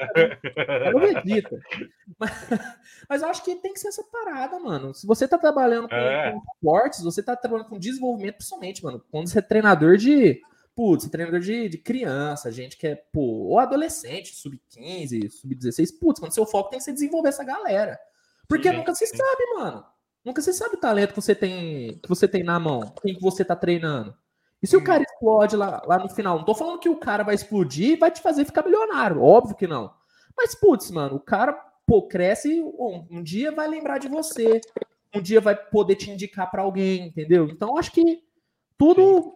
Não 0.94 1.00
acredita. 1.00 1.60
Mas, 2.18 2.32
mas 3.10 3.22
eu 3.22 3.30
acho 3.30 3.44
que 3.44 3.56
tem 3.56 3.74
que 3.74 3.80
ser 3.80 3.88
essa 3.88 4.04
parada, 4.04 4.60
mano. 4.60 4.94
Se 4.94 5.08
você 5.08 5.28
tá 5.28 5.38
trabalhando 5.38 5.90
com, 5.90 5.96
é. 5.96 6.32
com 6.32 6.42
esportes, 6.54 7.04
você 7.04 7.24
tá 7.24 7.36
trabalhando 7.36 7.68
com 7.68 7.80
desenvolvimento, 7.80 8.36
principalmente, 8.36 8.84
mano. 8.84 9.04
Quando 9.10 9.28
você 9.28 9.40
é 9.40 9.42
treinador 9.42 9.98
de 9.98 10.40
putz, 10.80 11.10
treinador 11.10 11.42
de, 11.42 11.68
de 11.68 11.78
criança, 11.78 12.50
gente 12.50 12.78
que 12.78 12.88
é, 12.88 12.96
pô, 12.96 13.20
ou 13.20 13.60
adolescente, 13.60 14.34
sub-15, 14.34 15.30
sub-16, 15.30 16.00
putz, 16.00 16.22
mano, 16.22 16.32
seu 16.32 16.46
foco 16.46 16.70
tem 16.70 16.80
que 16.80 16.86
ser 16.86 16.94
desenvolver 16.94 17.28
essa 17.28 17.44
galera. 17.44 18.00
Porque 18.48 18.70
sim, 18.70 18.78
nunca 18.78 18.96
se 18.96 19.06
sim. 19.06 19.18
sabe, 19.18 19.44
mano. 19.58 19.86
Nunca 20.24 20.42
se 20.42 20.54
sabe 20.54 20.78
o 20.78 20.80
talento 20.80 21.10
que 21.10 21.22
você 21.22 21.36
tem, 21.36 22.00
que 22.00 22.08
você 22.08 22.30
tem 22.30 22.46
na 22.46 22.58
mão, 22.58 22.94
quem 23.02 23.14
que 23.14 23.22
você 23.22 23.44
tá 23.44 23.58
treinando. 23.58 24.16
E 24.64 24.68
se 24.68 24.78
o 24.78 24.82
cara 24.82 25.04
explode 25.04 25.58
lá, 25.58 25.84
lá 25.86 26.00
no 26.00 26.08
final? 26.08 26.38
Não 26.38 26.46
tô 26.46 26.56
falando 26.56 26.80
que 26.80 26.88
o 26.88 26.96
cara 26.96 27.24
vai 27.24 27.36
explodir 27.36 27.90
e 27.90 27.98
vai 27.98 28.10
te 28.10 28.22
fazer 28.22 28.46
ficar 28.46 28.64
milionário. 28.64 29.22
Óbvio 29.22 29.58
que 29.58 29.68
não. 29.68 29.94
Mas, 30.38 30.56
putz, 30.56 30.92
mano, 30.92 31.18
o 31.18 31.20
cara, 31.20 31.52
pô, 31.86 32.08
cresce, 32.08 32.62
um, 32.62 33.06
um 33.12 33.22
dia 33.22 33.52
vai 33.52 33.68
lembrar 33.68 33.98
de 33.98 34.08
você. 34.08 34.62
Um 35.14 35.22
dia 35.22 35.42
vai 35.42 35.58
poder 35.58 35.96
te 35.96 36.10
indicar 36.10 36.50
para 36.50 36.62
alguém, 36.62 37.08
entendeu? 37.08 37.50
Então, 37.50 37.78
acho 37.78 37.92
que 37.92 38.24
tudo 38.78 39.36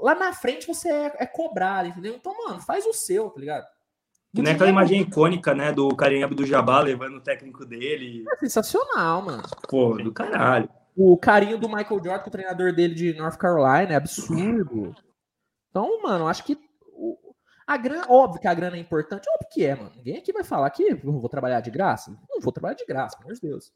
lá 0.00 0.14
na 0.14 0.32
frente 0.32 0.66
você 0.66 0.88
é, 0.88 1.12
é 1.18 1.26
cobrado, 1.26 1.88
entendeu? 1.88 2.14
Então, 2.14 2.34
mano, 2.46 2.60
faz 2.60 2.86
o 2.86 2.92
seu, 2.92 3.30
tá 3.30 3.40
ligado? 3.40 3.66
Que 4.34 4.42
nem 4.42 4.52
aquela 4.52 4.70
imagem 4.70 5.00
icônica, 5.00 5.54
né, 5.54 5.72
do 5.72 5.88
Karim 5.96 6.26
do 6.28 6.46
Jabá 6.46 6.80
levando 6.80 7.16
o 7.16 7.20
técnico 7.20 7.64
dele. 7.64 8.24
É 8.30 8.36
sensacional, 8.36 9.22
mano. 9.22 9.42
Pô, 9.68 9.96
do 9.96 10.12
caralho. 10.12 10.68
O 10.94 11.16
carinho 11.16 11.58
do 11.58 11.68
Michael 11.68 12.02
Jordan 12.02 12.18
com 12.18 12.28
o 12.28 12.32
treinador 12.32 12.74
dele 12.74 12.94
de 12.94 13.14
North 13.14 13.36
Carolina 13.36 13.92
é 13.92 13.96
absurdo. 13.96 14.94
Então, 15.70 16.02
mano, 16.02 16.26
acho 16.26 16.44
que 16.44 16.58
a 17.66 17.76
grana, 17.76 18.06
óbvio 18.08 18.40
que 18.40 18.48
a 18.48 18.54
grana 18.54 18.76
é 18.76 18.80
importante, 18.80 19.28
óbvio 19.28 19.48
que 19.50 19.64
é, 19.64 19.74
mano. 19.74 19.92
Ninguém 19.96 20.16
aqui 20.16 20.32
vai 20.32 20.42
falar 20.42 20.68
que 20.70 20.82
eu 20.82 20.98
vou 21.20 21.28
trabalhar 21.28 21.60
de 21.60 21.70
graça. 21.70 22.10
Não 22.28 22.40
vou 22.40 22.52
trabalhar 22.52 22.74
de 22.74 22.84
graça, 22.84 23.16
pelo 23.16 23.28
amor 23.28 23.34
de 23.34 23.46
Deus. 23.46 23.72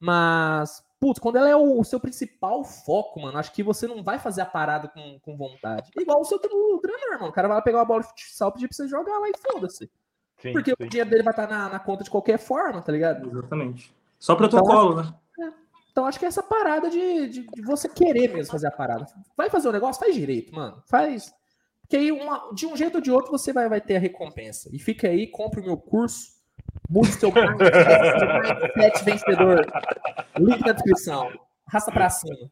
Mas, 0.00 0.82
putz, 1.02 1.18
quando 1.18 1.34
ela 1.34 1.48
é 1.48 1.56
o, 1.56 1.80
o, 1.80 1.84
seu 1.84 1.98
principal 1.98 2.62
foco, 2.62 3.20
mano, 3.20 3.36
acho 3.36 3.52
que 3.52 3.60
você 3.60 3.88
não 3.88 4.04
vai 4.04 4.20
fazer 4.20 4.40
a 4.40 4.46
parada 4.46 4.86
com, 4.86 5.18
com 5.18 5.36
vontade. 5.36 5.90
Igual 5.98 6.20
o 6.20 6.24
seu 6.24 6.38
treinador, 6.38 6.80
mano. 7.10 7.26
O 7.26 7.32
cara 7.32 7.48
vai 7.48 7.60
pegar 7.60 7.78
uma 7.78 7.84
bola 7.84 8.02
de 8.02 8.08
futsal 8.08 8.50
e 8.50 8.52
pedir 8.52 8.68
pra 8.68 8.76
você 8.76 8.86
jogar 8.86 9.18
lá 9.18 9.28
e 9.28 9.32
foda-se. 9.36 9.90
Porque 10.52 10.70
sim. 10.70 10.76
o 10.78 10.88
dinheiro 10.88 11.10
dele 11.10 11.24
vai 11.24 11.32
estar 11.32 11.48
na, 11.48 11.68
na, 11.70 11.80
conta 11.80 12.04
de 12.04 12.10
qualquer 12.10 12.38
forma, 12.38 12.80
tá 12.80 12.92
ligado? 12.92 13.28
Exatamente. 13.28 13.92
Só 14.16 14.36
protocolo, 14.36 15.00
então, 15.00 15.12
né? 15.12 15.14
É. 15.40 15.52
Então 15.90 16.06
acho 16.06 16.20
que 16.20 16.24
é 16.24 16.28
essa 16.28 16.42
parada 16.42 16.88
de, 16.88 17.28
de, 17.28 17.46
de, 17.48 17.62
você 17.62 17.88
querer 17.88 18.32
mesmo 18.32 18.52
fazer 18.52 18.68
a 18.68 18.72
parada. 18.72 19.04
Vai 19.36 19.50
fazer 19.50 19.68
o 19.68 19.72
negócio, 19.72 19.98
faz 19.98 20.14
direito, 20.14 20.54
mano. 20.54 20.84
Faz. 20.86 21.34
Porque 21.80 21.96
aí, 21.96 22.12
uma, 22.12 22.54
de 22.54 22.64
um 22.64 22.76
jeito 22.76 22.94
ou 22.94 23.00
de 23.00 23.10
outro, 23.10 23.32
você 23.32 23.52
vai, 23.52 23.68
vai 23.68 23.80
ter 23.80 23.96
a 23.96 23.98
recompensa. 23.98 24.70
E 24.72 24.78
fica 24.78 25.08
aí, 25.08 25.26
compre 25.26 25.60
o 25.60 25.64
meu 25.64 25.76
curso. 25.76 26.40
Mude 26.92 27.08
seu 27.16 27.32
mindset 27.32 29.04
vencedor. 29.04 29.66
Link 30.38 30.60
na 30.60 30.72
descrição. 30.72 31.32
Raça 31.66 31.90
pra 31.90 32.10
cima. 32.10 32.50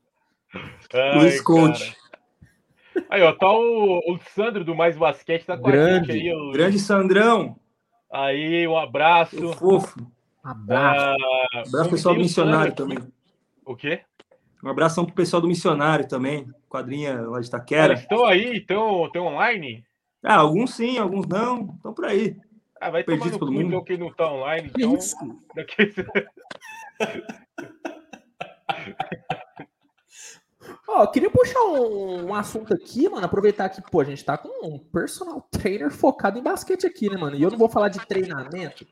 Ai, 0.95 1.19
Luiz 1.19 1.43
Conte. 1.43 1.95
Aí, 3.11 3.23
ó, 3.23 3.33
tá 3.33 3.51
o, 3.51 3.99
o 3.99 4.19
Sandro 4.35 4.65
do 4.65 4.75
Mais 4.75 4.97
Basquete, 4.97 5.45
tá 5.45 5.59
com 5.59 5.65
grande, 5.65 6.11
a 6.11 6.15
gente 6.15 6.29
aí. 6.29 6.35
O... 6.35 6.53
Grande 6.53 6.79
Sandrão. 6.79 7.57
Aí, 8.11 8.67
um 8.67 8.79
abraço. 8.79 9.47
O 9.47 9.53
fofo. 9.53 10.11
Abraço. 10.43 11.17
Uh, 11.17 11.59
abraço 11.69 11.91
pessoal 11.91 12.15
do 12.15 12.21
missionário 12.23 12.75
também. 12.75 12.99
O 13.63 13.77
quê? 13.77 14.01
Um 14.65 14.71
abração 14.71 15.05
pro 15.05 15.15
pessoal 15.15 15.43
do 15.43 15.49
missionário 15.49 16.09
também. 16.09 16.49
Quadrinha 16.67 17.21
lá 17.21 17.41
de 17.41 17.47
Itaquera. 17.47 17.93
Eles 17.93 18.01
estão 18.01 18.25
aí? 18.25 18.57
Estão, 18.57 19.05
estão 19.05 19.27
online? 19.27 19.85
Ah, 20.23 20.37
alguns 20.37 20.75
sim, 20.75 20.97
alguns 20.97 21.27
não. 21.27 21.75
Estão 21.77 21.93
por 21.93 22.07
aí. 22.07 22.37
Ah, 22.81 22.89
vai 22.91 23.05
Perdido 23.05 23.39
todo 23.39 23.53
mundo. 23.53 23.67
Então, 23.67 23.85
quem 23.85 23.99
não 23.99 24.11
tá 24.13 24.33
online. 24.33 24.71
Então... 24.75 24.95
Isso. 24.95 25.15
Daqui... 25.55 25.95
Ó, 30.89 31.07
queria 31.07 31.31
puxar 31.31 31.61
um, 31.61 32.29
um, 32.29 32.35
assunto 32.35 32.75
aqui, 32.75 33.09
mano. 33.09 33.25
Aproveitar 33.25 33.69
que, 33.69 33.83
pô, 33.83 34.01
a 34.01 34.05
gente 34.05 34.25
tá 34.25 34.37
com 34.37 34.67
um 34.67 34.79
personal 34.79 35.47
trainer 35.51 35.91
focado 35.91 36.39
em 36.39 36.43
basquete 36.43 36.87
aqui, 36.87 37.09
né, 37.09 37.17
mano? 37.17 37.37
E 37.37 37.43
eu 37.43 37.51
não 37.51 37.59
vou 37.59 37.69
falar 37.69 37.89
de 37.89 38.05
treinamento. 38.07 38.87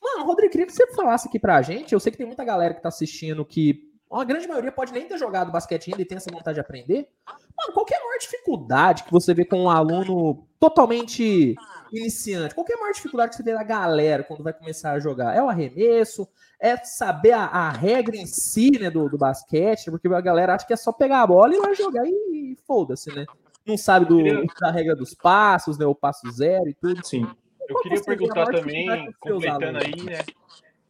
Mano, 0.00 0.24
Rodrigo, 0.24 0.50
queria 0.50 0.66
que 0.66 0.72
você 0.72 0.86
falasse 0.94 1.28
aqui 1.28 1.38
pra 1.38 1.60
gente. 1.62 1.92
Eu 1.92 2.00
sei 2.00 2.10
que 2.10 2.18
tem 2.18 2.26
muita 2.26 2.44
galera 2.44 2.74
que 2.74 2.82
tá 2.82 2.88
assistindo 2.88 3.44
que. 3.44 3.90
A 4.10 4.24
grande 4.24 4.46
maioria 4.46 4.70
pode 4.70 4.92
nem 4.92 5.06
ter 5.06 5.16
jogado 5.16 5.50
basquete 5.50 5.90
ainda 5.90 6.02
e 6.02 6.04
tem 6.04 6.16
essa 6.16 6.30
vontade 6.30 6.56
de 6.56 6.60
aprender. 6.60 7.08
Mano, 7.26 7.72
qual 7.72 7.86
é 7.90 7.96
a 7.96 8.04
maior 8.04 8.18
dificuldade 8.18 9.04
que 9.04 9.12
você 9.12 9.32
vê 9.32 9.44
com 9.44 9.62
um 9.62 9.70
aluno 9.70 10.46
totalmente 10.60 11.54
iniciante? 11.92 12.54
Qual 12.54 12.66
é 12.68 12.74
a 12.74 12.80
maior 12.80 12.92
dificuldade 12.92 13.30
que 13.30 13.36
você 13.36 13.42
vê 13.42 13.54
da 13.54 13.62
galera 13.62 14.24
quando 14.24 14.42
vai 14.42 14.52
começar 14.52 14.92
a 14.92 15.00
jogar? 15.00 15.36
É 15.36 15.42
o 15.42 15.48
arremesso? 15.48 16.28
É 16.58 16.76
saber 16.76 17.32
a, 17.32 17.44
a 17.44 17.70
regra 17.70 18.16
em 18.16 18.26
si, 18.26 18.70
né, 18.78 18.90
do, 18.90 19.08
do 19.08 19.18
basquete? 19.18 19.90
Porque 19.90 20.08
a 20.08 20.20
galera 20.20 20.54
acha 20.54 20.66
que 20.66 20.72
é 20.72 20.76
só 20.76 20.92
pegar 20.92 21.22
a 21.22 21.26
bola 21.26 21.54
e 21.54 21.60
vai 21.60 21.74
jogar 21.74 22.06
e, 22.06 22.52
e 22.52 22.58
foda-se, 22.66 23.14
né? 23.14 23.26
Não 23.66 23.76
sabe 23.76 24.06
do, 24.06 24.44
da 24.60 24.70
regra 24.70 24.96
dos 24.96 25.14
passos, 25.14 25.78
né? 25.78 25.86
O 25.86 25.94
passo 25.94 26.30
zero 26.30 26.68
e 26.68 26.74
tudo. 26.74 27.04
Sim. 27.06 27.26
Eu 27.68 27.80
queria 27.80 28.02
perguntar 28.02 28.46
também, 28.46 29.12
completando 29.20 29.78
aí, 29.78 30.02
né? 30.02 30.18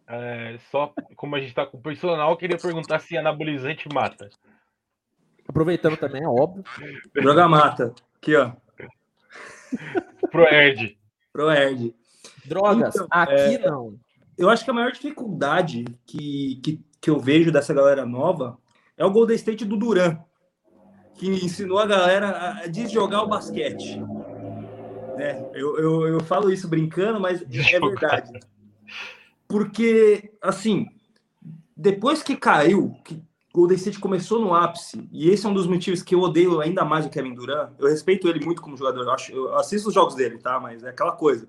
É, 0.09 0.59
só 0.71 0.93
como 1.17 1.37
a 1.37 1.39
gente 1.39 1.51
está 1.51 1.65
com 1.65 1.79
o 1.79 1.81
personal, 1.81 2.31
eu 2.31 2.37
queria 2.37 2.59
perguntar 2.59 2.99
se 2.99 3.17
anabolizante 3.17 3.89
mata. 3.93 4.29
Aproveitando 5.49 5.97
também, 5.97 6.23
é 6.23 6.29
óbvio. 6.29 6.65
Droga 7.15 7.49
mata. 7.49 7.95
Aqui, 8.17 8.37
ó. 8.37 8.53
Proerd. 10.33 10.99
Proerd. 11.33 11.95
Drogas, 12.47 12.95
então, 12.95 13.07
aqui 13.11 13.55
é, 13.55 13.71
não. 13.71 13.95
Eu 14.37 14.49
acho 14.51 14.65
que 14.65 14.71
a 14.71 14.75
maior 14.75 14.91
dificuldade 14.91 15.85
que, 16.07 16.59
que, 16.63 16.81
que 17.01 17.11
eu 17.11 17.21
vejo 17.21 17.53
dessa 17.53 17.73
galera 17.73 18.05
nova 18.05 18.59
é 18.97 19.05
o 19.05 19.11
Golden 19.11 19.37
State 19.37 19.65
do 19.65 19.77
Duran, 19.77 20.19
que 21.15 21.29
ensinou 21.29 21.79
a 21.79 21.87
galera 21.87 22.63
a 22.65 22.67
desjogar 22.67 23.23
o 23.23 23.29
basquete. 23.29 24.01
Né? 25.17 25.45
Eu, 25.53 25.79
eu, 25.79 26.07
eu 26.09 26.21
falo 26.21 26.51
isso 26.51 26.67
brincando, 26.67 27.21
mas 27.21 27.43
é 27.43 27.81
verdade. 27.81 28.41
Porque, 29.47 30.33
assim, 30.41 30.87
depois 31.77 32.23
que 32.23 32.37
caiu, 32.37 32.97
que 33.05 33.23
Golden 33.53 33.77
State 33.77 33.99
começou 33.99 34.41
no 34.41 34.55
ápice, 34.55 35.07
e 35.13 35.29
esse 35.29 35.45
é 35.45 35.49
um 35.49 35.53
dos 35.53 35.67
motivos 35.67 36.03
que 36.03 36.15
eu 36.15 36.21
odeio 36.21 36.61
ainda 36.61 36.85
mais 36.85 37.05
o 37.05 37.11
Kevin 37.11 37.35
Durant. 37.35 37.71
Eu 37.79 37.87
respeito 37.87 38.27
ele 38.27 38.43
muito 38.45 38.63
como 38.63 38.77
jogador, 38.77 39.03
eu, 39.03 39.11
acho, 39.11 39.33
eu 39.33 39.55
assisto 39.57 39.89
os 39.89 39.95
jogos 39.95 40.15
dele, 40.15 40.39
tá? 40.39 40.59
Mas 40.59 40.83
é 40.83 40.89
aquela 40.89 41.13
coisa. 41.13 41.47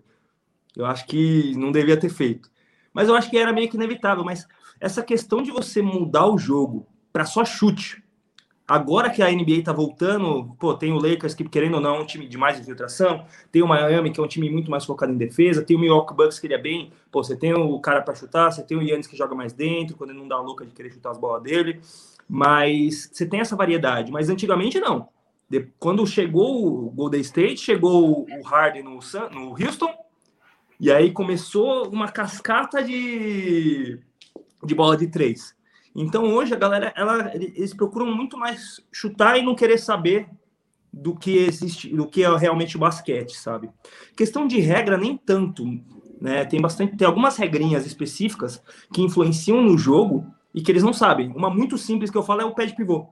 Eu 0.75 0.85
acho 0.85 1.05
que 1.05 1.55
não 1.55 1.71
devia 1.71 1.95
ter 1.95 2.09
feito. 2.09 2.51
Mas 2.93 3.07
eu 3.07 3.15
acho 3.15 3.29
que 3.29 3.37
era 3.37 3.53
meio 3.53 3.69
que 3.69 3.77
inevitável. 3.77 4.23
Mas 4.23 4.45
essa 4.79 5.01
questão 5.01 5.41
de 5.41 5.51
você 5.51 5.81
mudar 5.81 6.27
o 6.27 6.37
jogo 6.37 6.85
para 7.11 7.25
só 7.25 7.45
chute, 7.45 8.02
agora 8.73 9.11
que 9.11 9.21
a 9.21 9.31
NBA 9.31 9.61
tá 9.63 9.71
voltando, 9.71 10.55
pô, 10.59 10.73
tem 10.73 10.91
o 10.91 10.97
Lakers 10.97 11.35
que, 11.35 11.43
querendo 11.43 11.75
ou 11.75 11.79
não, 11.79 11.97
é 11.97 11.99
um 11.99 12.05
time 12.07 12.27
de 12.27 12.37
mais 12.39 12.59
infiltração, 12.59 13.23
tem 13.51 13.61
o 13.61 13.67
Miami, 13.67 14.11
que 14.11 14.19
é 14.19 14.23
um 14.23 14.27
time 14.27 14.49
muito 14.49 14.71
mais 14.71 14.83
focado 14.83 15.13
em 15.13 15.17
defesa, 15.17 15.61
tem 15.61 15.77
o 15.77 15.79
Milwaukee 15.79 16.15
Bucks, 16.15 16.39
que 16.39 16.47
ele 16.47 16.55
é 16.55 16.57
bem, 16.57 16.91
pô, 17.11 17.23
você 17.23 17.35
tem 17.35 17.53
o 17.53 17.79
cara 17.79 18.01
para 18.01 18.15
chutar, 18.15 18.51
você 18.51 18.63
tem 18.63 18.75
o 18.75 18.81
Yannis 18.81 19.05
que 19.05 19.15
joga 19.15 19.35
mais 19.35 19.53
dentro, 19.53 19.95
quando 19.95 20.09
ele 20.09 20.17
não 20.17 20.27
dá 20.27 20.39
louca 20.39 20.65
de 20.65 20.71
querer 20.71 20.89
chutar 20.91 21.11
as 21.11 21.19
bolas 21.19 21.43
dele, 21.43 21.81
mas 22.27 23.11
você 23.13 23.27
tem 23.27 23.41
essa 23.41 23.55
variedade, 23.55 24.11
mas 24.11 24.27
antigamente 24.27 24.79
não. 24.79 25.07
De, 25.47 25.67
quando 25.77 26.07
chegou 26.07 26.65
o 26.65 26.89
Golden 26.89 27.21
State, 27.21 27.57
chegou 27.57 28.25
o 28.27 28.41
Harden 28.43 28.81
no, 28.81 28.99
no 29.31 29.49
Houston, 29.51 29.93
e 30.79 30.91
aí 30.91 31.11
começou 31.11 31.89
uma 31.89 32.11
cascata 32.11 32.83
de, 32.83 33.99
de 34.63 34.73
bola 34.73 34.97
de 34.97 35.05
três. 35.05 35.55
Então 35.95 36.33
hoje 36.33 36.53
a 36.53 36.57
galera, 36.57 36.93
ela, 36.95 37.31
eles 37.35 37.73
procuram 37.73 38.13
muito 38.15 38.37
mais 38.37 38.81
chutar 38.91 39.37
e 39.37 39.43
não 39.43 39.55
querer 39.55 39.77
saber 39.77 40.27
do 40.91 41.15
que 41.15 41.37
existe, 41.37 41.89
do 41.89 42.07
que 42.07 42.23
é 42.23 42.37
realmente 42.37 42.75
o 42.75 42.79
basquete, 42.79 43.35
sabe? 43.35 43.69
Questão 44.15 44.47
de 44.47 44.59
regra 44.59 44.97
nem 44.97 45.17
tanto, 45.17 45.65
né? 46.21 46.45
Tem 46.45 46.61
bastante, 46.61 46.95
tem 46.95 47.07
algumas 47.07 47.35
regrinhas 47.37 47.85
específicas 47.85 48.61
que 48.91 49.01
influenciam 49.01 49.61
no 49.61 49.77
jogo 49.77 50.25
e 50.53 50.61
que 50.61 50.71
eles 50.71 50.83
não 50.83 50.93
sabem. 50.93 51.31
Uma 51.35 51.49
muito 51.49 51.77
simples 51.77 52.11
que 52.11 52.17
eu 52.17 52.23
falo 52.23 52.41
é 52.41 52.45
o 52.45 52.53
pé 52.53 52.65
de 52.65 52.75
pivô, 52.75 53.07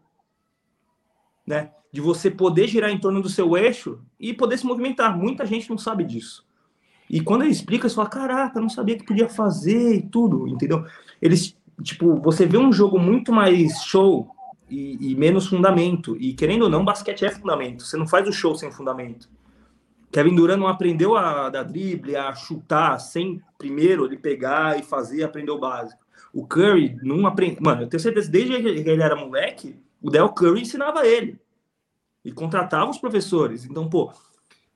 né? 1.45 1.71
De 1.91 1.99
você 1.99 2.29
poder 2.29 2.67
girar 2.67 2.91
em 2.91 2.99
torno 2.99 3.21
do 3.21 3.29
seu 3.29 3.57
eixo 3.57 3.99
e 4.19 4.33
poder 4.33 4.57
se 4.57 4.65
movimentar. 4.65 5.17
Muita 5.17 5.45
gente 5.45 5.69
não 5.69 5.77
sabe 5.77 6.03
disso. 6.03 6.45
E 7.09 7.19
quando 7.19 7.41
ele 7.41 7.51
explica, 7.51 7.89
você 7.89 7.95
fala, 7.95 8.07
caraca, 8.07 8.61
não 8.61 8.69
sabia 8.69 8.97
que 8.97 9.03
podia 9.03 9.27
fazer 9.27 9.95
e 9.95 10.01
tudo, 10.01 10.47
entendeu? 10.47 10.85
Eles 11.21 11.57
tipo, 11.81 12.15
você 12.21 12.45
vê 12.45 12.57
um 12.57 12.71
jogo 12.71 12.99
muito 12.99 13.31
mais 13.31 13.83
show 13.83 14.29
e, 14.69 15.11
e, 15.11 15.15
menos 15.15 15.47
fundamento. 15.47 16.15
E 16.17 16.33
querendo 16.33 16.63
ou 16.63 16.69
não, 16.69 16.85
basquete 16.85 17.25
é 17.25 17.29
fundamento. 17.29 17.83
Você 17.83 17.97
não 17.97 18.07
faz 18.07 18.27
o 18.27 18.31
show 18.31 18.55
sem 18.55 18.71
fundamento. 18.71 19.29
Kevin 20.11 20.35
Durant 20.35 20.59
não 20.59 20.67
aprendeu 20.67 21.15
a 21.15 21.49
dar 21.49 21.63
drible, 21.63 22.15
a 22.15 22.33
chutar 22.33 22.99
sem 22.99 23.41
primeiro 23.57 24.05
ele 24.05 24.17
pegar 24.17 24.77
e 24.77 24.83
fazer, 24.83 25.23
aprender 25.23 25.51
o 25.51 25.59
básico. 25.59 26.01
O 26.33 26.45
Curry 26.45 26.97
não 27.01 27.25
aprende. 27.25 27.57
Mano, 27.61 27.83
eu 27.83 27.87
tenho 27.87 28.01
certeza, 28.01 28.29
desde 28.29 28.61
que 28.61 28.89
ele 28.89 29.01
era 29.01 29.15
moleque, 29.15 29.75
o 30.01 30.09
Del 30.09 30.29
Curry 30.29 30.61
ensinava 30.61 31.05
ele. 31.05 31.39
E 32.23 32.31
contratava 32.31 32.91
os 32.91 32.97
professores. 32.97 33.65
Então, 33.65 33.89
pô, 33.89 34.11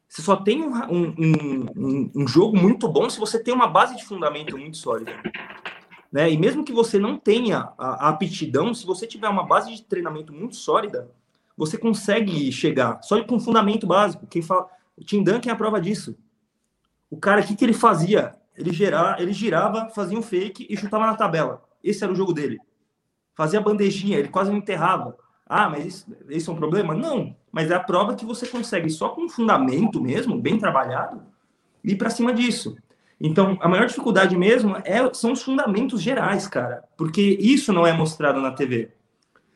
você 0.08 0.22
só 0.22 0.36
tem 0.36 0.64
um, 0.64 0.74
um, 0.90 1.66
um, 1.76 2.12
um 2.16 2.28
jogo 2.28 2.58
muito 2.58 2.88
bom 2.88 3.10
se 3.10 3.20
você 3.20 3.42
tem 3.42 3.54
uma 3.54 3.68
base 3.68 3.96
de 3.96 4.06
fundamento 4.06 4.58
muito 4.58 4.78
sólida. 4.78 5.12
Né? 6.16 6.32
E 6.32 6.38
mesmo 6.38 6.64
que 6.64 6.72
você 6.72 6.98
não 6.98 7.18
tenha 7.18 7.74
a, 7.78 8.08
a 8.08 8.08
aptidão, 8.08 8.74
se 8.74 8.86
você 8.86 9.06
tiver 9.06 9.28
uma 9.28 9.46
base 9.46 9.76
de 9.76 9.84
treinamento 9.84 10.32
muito 10.32 10.56
sólida, 10.56 11.12
você 11.58 11.78
consegue 11.78 12.50
chegar 12.54 13.02
só 13.04 13.22
com 13.26 13.38
fundamento 13.38 13.86
básico. 13.86 14.26
Quem 14.26 14.42
fala, 14.42 14.70
o 14.96 15.04
Tim 15.04 15.22
Duncan 15.22 15.50
é 15.50 15.52
a 15.52 15.58
prova 15.58 15.82
disso. 15.82 16.18
O 17.12 17.18
cara, 17.18 17.42
o 17.42 17.44
que, 17.46 17.54
que 17.54 17.66
ele 17.66 17.74
fazia? 17.74 18.34
Ele, 18.56 18.72
gerar, 18.72 19.20
ele 19.20 19.34
girava, 19.34 19.90
fazia 19.90 20.18
um 20.18 20.22
fake 20.22 20.66
e 20.70 20.78
chutava 20.78 21.06
na 21.06 21.16
tabela. 21.16 21.62
Esse 21.84 22.02
era 22.02 22.14
o 22.14 22.16
jogo 22.16 22.32
dele. 22.32 22.60
Fazia 23.36 23.60
bandejinha, 23.60 24.18
ele 24.18 24.30
quase 24.30 24.50
não 24.50 24.60
enterrava. 24.60 25.18
Ah, 25.46 25.70
mas 25.70 25.86
isso, 25.86 26.18
isso 26.30 26.50
é 26.50 26.54
um 26.54 26.58
problema? 26.58 26.94
Não, 26.94 27.36
mas 27.52 27.70
é 27.70 27.76
a 27.76 27.84
prova 27.84 28.16
que 28.16 28.24
você 28.24 28.48
consegue 28.48 28.90
só 28.90 29.10
com 29.10 29.28
fundamento 29.28 30.02
mesmo, 30.02 30.40
bem 30.40 30.58
trabalhado, 30.58 31.22
ir 31.84 31.98
para 31.98 32.10
cima 32.10 32.34
disso. 32.34 32.78
Então, 33.20 33.58
a 33.62 33.68
maior 33.68 33.88
dificuldade 33.88 34.36
mesmo 34.38 34.76
é, 34.84 35.14
são 35.14 35.32
os 35.32 35.42
fundamentos 35.42 36.02
gerais, 36.02 36.48
cara, 36.48 36.84
porque 36.98 37.22
isso 37.40 37.72
não 37.72 37.88
é 37.88 37.94
mostrado 37.94 38.42
na 38.42 38.52
TV. 38.52 38.92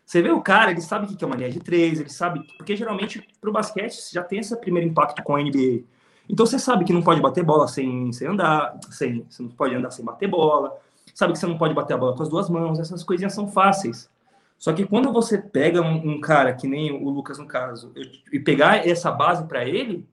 Você 0.06 0.22
vê 0.22 0.32
o 0.32 0.42
cara, 0.42 0.72
ele 0.72 0.82
sabe 0.82 1.06
o 1.06 1.16
que 1.16 1.24
é 1.24 1.28
uma 1.28 1.36
linha 1.36 1.52
de 1.52 1.60
três, 1.60 2.00
ele 2.00 2.10
sabe, 2.10 2.42
porque 2.58 2.76
geralmente 2.76 3.22
para 3.40 3.50
o 3.50 3.54
basquete 3.54 3.96
já 4.12 4.24
tem 4.24 4.40
esse 4.40 4.56
primeiro 4.60 4.90
impacto 4.90 5.22
com 5.22 5.36
a 5.36 5.42
NBA. 5.42 5.84
Então 6.28 6.46
você 6.46 6.58
sabe 6.58 6.86
que 6.86 6.94
não 6.94 7.02
pode 7.02 7.22
bater 7.22 7.44
bola 7.44 7.68
sem, 7.68 8.12
sem 8.12 8.28
andar, 8.28 8.80
sem, 8.90 9.26
você 9.30 9.44
não 9.44 9.50
pode 9.50 9.76
andar 9.76 9.92
sem 9.92 10.04
bater 10.04 10.28
bola, 10.28 10.76
sabe 11.14 11.34
que 11.34 11.40
você 11.40 11.46
não 11.46 11.58
pode 11.58 11.74
bater 11.74 11.94
a 11.94 11.98
bola 11.98 12.16
com 12.16 12.24
as 12.24 12.30
duas 12.30 12.50
mãos, 12.50 12.80
essas 12.80 13.04
coisinhas 13.04 13.34
são 13.34 13.48
fáceis. 13.48 14.10
Só 14.58 14.74
que 14.74 14.86
quando 14.86 15.14
você 15.14 15.38
pega 15.38 15.82
um, 15.82 16.16
um 16.16 16.22
cara, 16.22 16.54
que 16.54 16.68
nem 16.68 16.92
o 16.92 17.10
Lucas 17.10 17.38
no 17.38 17.46
caso, 17.46 17.94
e 18.32 18.40
pegar 18.40 18.88
essa 18.88 19.12
base 19.12 19.46
para 19.46 19.64
ele, 19.64 20.08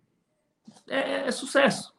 é, 0.89 1.27
é, 1.27 1.31
sucesso. 1.33 1.96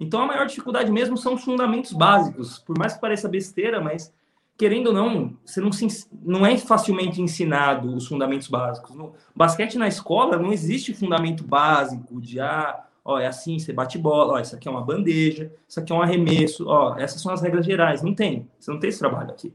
Então 0.00 0.22
a 0.22 0.26
maior 0.26 0.46
dificuldade 0.46 0.90
mesmo 0.90 1.14
são 1.18 1.34
os 1.34 1.44
fundamentos 1.44 1.92
básicos. 1.92 2.58
Por 2.58 2.78
mais 2.78 2.94
que 2.94 3.00
pareça 3.02 3.28
besteira, 3.28 3.82
mas 3.82 4.10
querendo 4.56 4.86
ou 4.86 4.92
não, 4.94 5.36
você 5.44 5.60
não, 5.60 5.70
se, 5.70 6.08
não 6.22 6.46
é 6.46 6.56
facilmente 6.56 7.20
ensinado 7.20 7.94
os 7.94 8.06
fundamentos 8.06 8.48
básicos. 8.48 8.96
No 8.96 9.12
basquete 9.36 9.76
na 9.76 9.86
escola 9.86 10.38
não 10.38 10.54
existe 10.54 10.94
fundamento 10.94 11.44
básico 11.44 12.18
de 12.18 12.40
ah, 12.40 12.82
ó, 13.04 13.18
é 13.18 13.26
assim, 13.26 13.58
você 13.58 13.74
bate 13.74 13.98
bola, 13.98 14.34
ó, 14.34 14.40
isso 14.40 14.56
aqui 14.56 14.68
é 14.68 14.70
uma 14.70 14.80
bandeja, 14.80 15.52
isso 15.68 15.78
aqui 15.78 15.92
é 15.92 15.94
um 15.94 16.00
arremesso, 16.00 16.66
ó, 16.66 16.96
essas 16.98 17.20
são 17.20 17.30
as 17.30 17.42
regras 17.42 17.66
gerais. 17.66 18.02
Não 18.02 18.14
tem, 18.14 18.48
você 18.58 18.70
não 18.70 18.80
tem 18.80 18.88
esse 18.88 18.98
trabalho 18.98 19.30
aqui. 19.30 19.52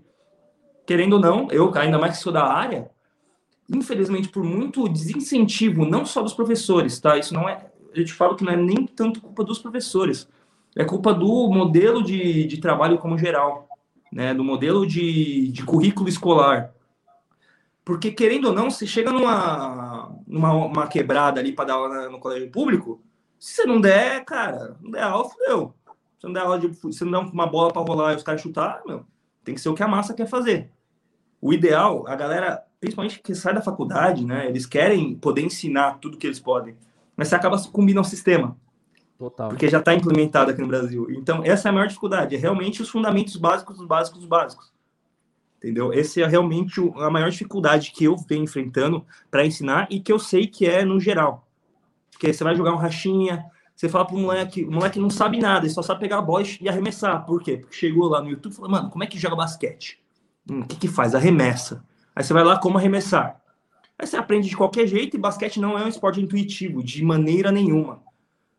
Querendo 0.86 1.14
ou 1.14 1.20
não, 1.20 1.48
eu, 1.50 1.76
ainda 1.76 1.98
mais 1.98 2.18
que 2.18 2.24
sou 2.24 2.32
da 2.32 2.46
área, 2.46 2.92
infelizmente, 3.68 4.30
por 4.30 4.44
muito 4.44 4.88
desincentivo, 4.88 5.86
não 5.86 6.06
só 6.06 6.22
dos 6.22 6.36
professores, 6.36 7.00
tá? 7.00 7.18
Isso 7.18 7.34
não 7.34 7.50
é, 7.50 7.66
eu 7.96 8.06
te 8.06 8.14
falo 8.14 8.36
que 8.36 8.44
não 8.44 8.54
é 8.54 8.56
nem 8.56 8.86
tanto 8.86 9.20
culpa 9.20 9.44
dos 9.44 9.58
professores, 9.58 10.30
é 10.76 10.84
culpa 10.84 11.14
do 11.14 11.50
modelo 11.50 12.04
de, 12.04 12.46
de 12.46 12.58
trabalho 12.58 12.98
como 12.98 13.18
geral, 13.18 13.68
né? 14.12 14.34
Do 14.34 14.44
modelo 14.44 14.86
de, 14.86 15.50
de 15.52 15.64
currículo 15.64 16.10
escolar. 16.10 16.74
Porque, 17.84 18.12
querendo 18.12 18.46
ou 18.46 18.54
não, 18.54 18.70
você 18.70 18.86
chega 18.86 19.12
numa, 19.12 20.12
numa 20.28 20.54
uma 20.54 20.88
quebrada 20.88 21.40
ali 21.40 21.54
para 21.54 21.66
dar 21.66 21.74
aula 21.76 22.10
no 22.10 22.20
colégio 22.20 22.50
público, 22.50 23.02
se 23.40 23.54
você 23.54 23.66
não 23.66 23.80
der, 23.80 24.26
cara, 24.26 24.76
não 24.82 24.92
der 24.92 25.04
aula, 25.04 25.30
fudeu. 25.30 25.74
Se 26.20 26.26
não 26.26 26.34
der 26.34 26.42
aula 26.42 26.60
de 26.60 26.94
se 26.94 27.06
não 27.06 27.24
der 27.24 27.32
uma 27.32 27.48
bola 27.48 27.72
para 27.72 27.82
rolar 27.84 28.14
e 28.14 28.16
os 28.16 28.24
caras 28.24 28.42
chutar, 28.42 28.82
meu, 28.86 29.06
tem 29.44 29.54
que 29.54 29.62
ser 29.62 29.70
o 29.70 29.76
que 29.76 29.84
a 29.84 29.88
massa 29.88 30.14
quer 30.14 30.28
fazer. 30.28 30.72
O 31.40 31.54
ideal, 31.54 32.08
a 32.08 32.16
galera, 32.16 32.66
principalmente 32.80 33.20
que 33.20 33.36
sai 33.36 33.54
da 33.54 33.62
faculdade, 33.62 34.26
né, 34.26 34.48
eles 34.48 34.66
querem 34.66 35.14
poder 35.16 35.44
ensinar 35.44 36.00
tudo 36.00 36.18
que 36.18 36.26
eles 36.26 36.40
podem, 36.40 36.76
mas 37.16 37.28
você 37.28 37.36
acaba 37.36 37.62
combinando 37.72 38.08
o 38.08 38.10
sistema. 38.10 38.58
Total. 39.18 39.50
Porque 39.50 39.70
já 39.70 39.80
está 39.80 39.94
implementado 39.94 40.52
aqui 40.52 40.62
no 40.62 40.68
Brasil. 40.68 41.08
Então, 41.10 41.42
essa 41.44 41.68
é 41.68 41.72
a 41.72 41.74
maior 41.74 41.88
dificuldade, 41.88 42.36
é 42.36 42.38
realmente 42.38 42.82
os 42.82 42.90
fundamentos 42.90 43.36
básicos 43.38 43.78
dos 43.78 43.88
básicos 43.88 44.20
dos 44.20 44.28
básicos. 44.28 44.74
Entendeu? 45.58 45.92
Essa 45.94 46.22
é 46.22 46.28
realmente 46.28 46.80
a 46.98 47.10
maior 47.10 47.30
dificuldade 47.30 47.92
que 47.92 48.04
eu 48.04 48.16
venho 48.18 48.44
enfrentando 48.44 49.06
para 49.32 49.46
ensinar 49.46 49.88
e 49.90 50.00
que 50.00 50.12
eu 50.12 50.20
sei 50.20 50.48
que 50.48 50.68
é 50.68 50.84
no 50.84 51.00
geral. 51.00 51.48
Porque 52.12 52.32
você 52.32 52.44
vai 52.44 52.56
jogar 52.56 52.74
um 52.74 52.78
rachinha, 52.78 53.46
você 53.76 53.90
fala 53.90 54.06
pro 54.06 54.18
moleque, 54.18 54.64
o 54.64 54.72
moleque 54.72 55.00
não 55.00 55.10
sabe 55.10 55.40
nada, 55.40 55.66
ele 55.66 55.74
só 55.74 55.82
sabe 55.82 56.02
pegar 56.02 56.20
a 56.20 56.22
bola 56.22 56.44
e 56.62 56.70
arremessar. 56.70 57.26
Por 57.26 57.42
quê? 57.42 57.58
Porque 57.58 57.76
chegou 57.76 58.08
lá 58.08 58.22
no 58.22 58.30
YouTube 58.30 58.52
e 58.52 58.56
falou, 58.56 58.72
mano, 58.72 58.90
como 58.90 59.04
é 59.04 59.08
que 59.08 59.18
joga 59.18 59.36
basquete? 59.36 60.00
Hum, 60.50 60.62
o 60.62 60.66
que 60.68 60.76
que 60.76 60.88
faz? 60.88 61.16
Arremessa. 61.16 61.84
Aí 62.16 62.24
você 62.24 62.34
vai 62.34 62.44
lá, 62.44 62.60
como 62.60 62.78
arremessar? 62.78 63.42
Aí 63.98 64.06
você 64.06 64.18
aprende 64.18 64.48
de 64.48 64.56
qualquer 64.56 64.88
jeito 64.88 65.18
e 65.18 65.20
basquete 65.20 65.60
não 65.60 65.78
é 65.78 65.84
um 65.84 65.88
esporte 65.88 66.22
intuitivo, 66.22 66.84
de 66.84 67.04
maneira 67.04 67.52
nenhuma. 67.52 68.05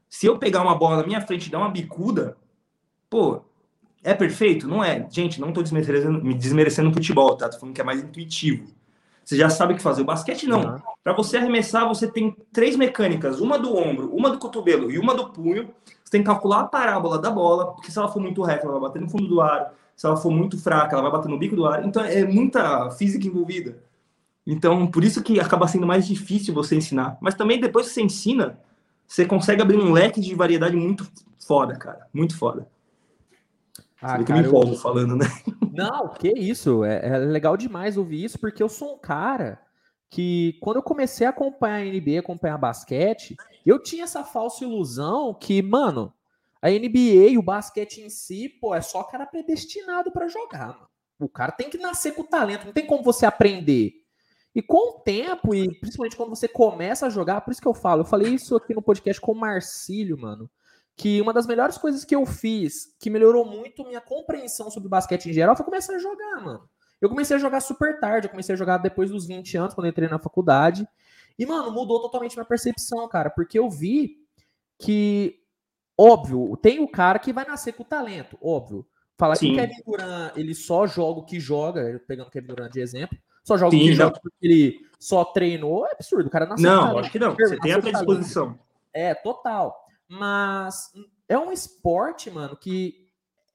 Se 0.08 0.26
eu 0.26 0.38
pegar 0.38 0.62
uma 0.62 0.74
bola 0.74 0.98
na 0.98 1.06
minha 1.06 1.20
frente 1.20 1.46
e 1.46 1.50
dar 1.50 1.58
uma 1.58 1.68
bicuda, 1.68 2.36
pô, 3.10 3.42
é 4.02 4.14
perfeito? 4.14 4.68
Não 4.68 4.82
é. 4.82 5.06
Gente, 5.10 5.40
não 5.40 5.52
tô 5.52 5.62
desmerecendo, 5.62 6.22
me 6.22 6.34
desmerecendo 6.34 6.88
no 6.88 6.94
futebol, 6.94 7.36
tá? 7.36 7.48
Tô 7.48 7.58
falando 7.58 7.74
que 7.74 7.80
é 7.80 7.84
mais 7.84 8.02
intuitivo. 8.02 8.68
Você 9.24 9.36
já 9.36 9.50
sabe 9.50 9.72
o 9.74 9.76
que 9.76 9.82
fazer. 9.82 10.02
O 10.02 10.04
basquete 10.04 10.46
não. 10.46 10.62
Uhum. 10.62 10.78
Para 11.02 11.12
você 11.12 11.36
arremessar, 11.36 11.88
você 11.88 12.06
tem 12.06 12.36
três 12.52 12.76
mecânicas: 12.76 13.40
uma 13.40 13.58
do 13.58 13.76
ombro, 13.76 14.14
uma 14.14 14.30
do 14.30 14.38
cotovelo 14.38 14.90
e 14.90 14.98
uma 14.98 15.14
do 15.14 15.30
punho. 15.30 15.68
Você 16.04 16.12
tem 16.12 16.20
que 16.20 16.26
calcular 16.28 16.60
a 16.60 16.66
parábola 16.66 17.18
da 17.18 17.28
bola, 17.28 17.72
porque 17.72 17.90
se 17.90 17.98
ela 17.98 18.06
for 18.06 18.20
muito 18.20 18.40
reta, 18.42 18.64
ela 18.64 18.74
vai 18.74 18.82
bater 18.82 19.02
no 19.02 19.08
fundo 19.08 19.26
do 19.26 19.40
ar. 19.40 19.74
Se 19.96 20.06
ela 20.06 20.16
for 20.16 20.30
muito 20.30 20.56
fraca, 20.56 20.94
ela 20.94 21.02
vai 21.02 21.10
bater 21.10 21.28
no 21.28 21.36
bico 21.36 21.56
do 21.56 21.66
ar. 21.66 21.84
Então 21.84 22.04
é 22.04 22.24
muita 22.24 22.88
física 22.92 23.26
envolvida. 23.26 23.82
Então, 24.46 24.86
por 24.86 25.02
isso 25.02 25.20
que 25.20 25.40
acaba 25.40 25.66
sendo 25.66 25.86
mais 25.86 26.06
difícil 26.06 26.54
você 26.54 26.76
ensinar. 26.76 27.18
Mas 27.20 27.34
também 27.34 27.58
depois 27.58 27.88
que 27.88 27.94
você 27.94 28.02
ensina, 28.02 28.60
você 29.06 29.24
consegue 29.24 29.62
abrir 29.62 29.76
um 29.76 29.92
leque 29.92 30.20
de 30.20 30.34
variedade 30.34 30.76
muito 30.76 31.10
foda, 31.38 31.76
cara. 31.76 32.06
Muito 32.12 32.36
foda. 32.36 32.68
Ah, 34.00 34.22
cara, 34.22 34.42
me 34.42 34.48
empolgo 34.48 34.72
eu... 34.72 34.78
falando, 34.78 35.16
né? 35.16 35.26
Não, 35.72 36.08
que 36.08 36.28
isso. 36.28 36.84
É, 36.84 37.06
é, 37.06 37.18
legal 37.18 37.56
demais 37.56 37.96
ouvir 37.96 38.24
isso, 38.24 38.38
porque 38.38 38.62
eu 38.62 38.68
sou 38.68 38.94
um 38.94 38.98
cara 38.98 39.60
que, 40.10 40.56
quando 40.60 40.76
eu 40.76 40.82
comecei 40.82 41.26
a 41.26 41.30
acompanhar 41.30 41.76
a 41.76 41.84
NBA, 41.84 42.20
acompanhar 42.20 42.58
basquete, 42.58 43.36
eu 43.64 43.78
tinha 43.82 44.04
essa 44.04 44.22
falsa 44.24 44.64
ilusão 44.64 45.34
que, 45.34 45.62
mano, 45.62 46.12
a 46.60 46.68
NBA 46.68 47.30
e 47.30 47.38
o 47.38 47.42
basquete 47.42 48.00
em 48.00 48.08
si, 48.08 48.48
pô, 48.48 48.74
é 48.74 48.80
só 48.80 49.02
cara 49.02 49.26
predestinado 49.26 50.10
para 50.10 50.28
jogar. 50.28 50.68
Mano. 50.68 50.88
O 51.18 51.28
cara 51.28 51.52
tem 51.52 51.70
que 51.70 51.78
nascer 51.78 52.14
com 52.14 52.22
talento, 52.22 52.66
não 52.66 52.72
tem 52.72 52.86
como 52.86 53.02
você 53.02 53.24
aprender. 53.24 54.05
E 54.56 54.62
com 54.62 54.96
o 54.96 55.00
tempo, 55.00 55.54
e 55.54 55.78
principalmente 55.78 56.16
quando 56.16 56.30
você 56.30 56.48
começa 56.48 57.06
a 57.06 57.10
jogar, 57.10 57.42
por 57.42 57.52
isso 57.52 57.60
que 57.60 57.68
eu 57.68 57.74
falo, 57.74 58.00
eu 58.00 58.06
falei 58.06 58.34
isso 58.34 58.56
aqui 58.56 58.74
no 58.74 58.82
podcast 58.82 59.20
com 59.20 59.30
o 59.32 59.36
Marcílio, 59.36 60.18
mano 60.18 60.50
que 60.96 61.20
uma 61.20 61.32
das 61.32 61.46
melhores 61.46 61.76
coisas 61.76 62.04
que 62.04 62.16
eu 62.16 62.24
fiz, 62.24 62.96
que 62.98 63.10
melhorou 63.10 63.44
muito 63.44 63.84
minha 63.84 64.00
compreensão 64.00 64.70
sobre 64.70 64.88
basquete 64.88 65.28
em 65.28 65.32
geral, 65.32 65.54
foi 65.54 65.64
começar 65.64 65.94
a 65.94 65.98
jogar, 65.98 66.40
mano. 66.42 66.68
Eu 67.00 67.10
comecei 67.10 67.36
a 67.36 67.38
jogar 67.38 67.60
super 67.60 68.00
tarde, 68.00 68.26
eu 68.26 68.30
comecei 68.30 68.54
a 68.54 68.58
jogar 68.58 68.78
depois 68.78 69.10
dos 69.10 69.26
20 69.26 69.58
anos, 69.58 69.74
quando 69.74 69.84
eu 69.84 69.90
entrei 69.90 70.08
na 70.08 70.18
faculdade. 70.18 70.88
E, 71.38 71.44
mano, 71.44 71.70
mudou 71.70 72.00
totalmente 72.00 72.34
minha 72.34 72.46
percepção, 72.46 73.06
cara, 73.08 73.28
porque 73.28 73.58
eu 73.58 73.68
vi 73.68 74.16
que, 74.78 75.38
óbvio, 75.98 76.56
tem 76.56 76.80
o 76.80 76.88
cara 76.88 77.18
que 77.18 77.30
vai 77.30 77.44
nascer 77.44 77.74
com 77.74 77.84
talento, 77.84 78.38
óbvio. 78.40 78.86
Falar 79.18 79.36
que 79.36 79.52
o 79.52 79.54
Kevin 79.54 79.82
Durant, 79.86 80.36
ele 80.36 80.54
só 80.54 80.86
joga 80.86 81.20
o 81.20 81.24
que 81.24 81.38
joga, 81.38 82.02
pegando 82.08 82.28
o 82.28 82.30
Kevin 82.30 82.48
Durant 82.48 82.72
de 82.72 82.80
exemplo, 82.80 83.18
só 83.46 83.56
joga 83.56 83.76
Sim, 83.76 83.92
joga 83.92 84.18
porque 84.20 84.36
ele 84.42 84.80
só 84.98 85.24
treinou, 85.24 85.86
é 85.86 85.92
absurdo, 85.92 86.26
o 86.26 86.30
cara 86.30 86.46
nasceu 86.46 86.68
Não, 86.68 86.98
acho 86.98 87.12
que 87.12 87.18
não, 87.18 87.32
você 87.32 87.56
tem 87.60 87.72
a 87.72 87.80
predisposição. 87.80 88.58
É, 88.92 89.14
total. 89.14 89.84
Mas 90.08 90.90
é 91.28 91.38
um 91.38 91.52
esporte, 91.52 92.28
mano, 92.28 92.56
que 92.56 93.06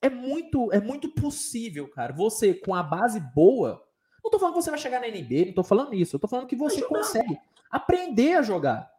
é 0.02 0.10
muito, 0.10 0.72
é 0.72 0.80
muito 0.80 1.10
possível, 1.10 1.90
cara. 1.90 2.14
Você, 2.14 2.54
com 2.54 2.74
a 2.74 2.82
base 2.82 3.20
boa, 3.36 3.84
não 4.24 4.32
tô 4.32 4.40
falando 4.40 4.56
que 4.56 4.62
você 4.62 4.70
vai 4.70 4.80
chegar 4.80 5.02
na 5.02 5.08
NBA, 5.08 5.48
não 5.48 5.54
tô 5.54 5.64
falando 5.64 5.94
isso. 5.94 6.16
Eu 6.16 6.20
tô 6.22 6.28
falando 6.28 6.48
que 6.48 6.56
você 6.56 6.82
consegue 6.84 7.38
aprender 7.70 8.36
a 8.36 8.42
jogar. 8.42 8.90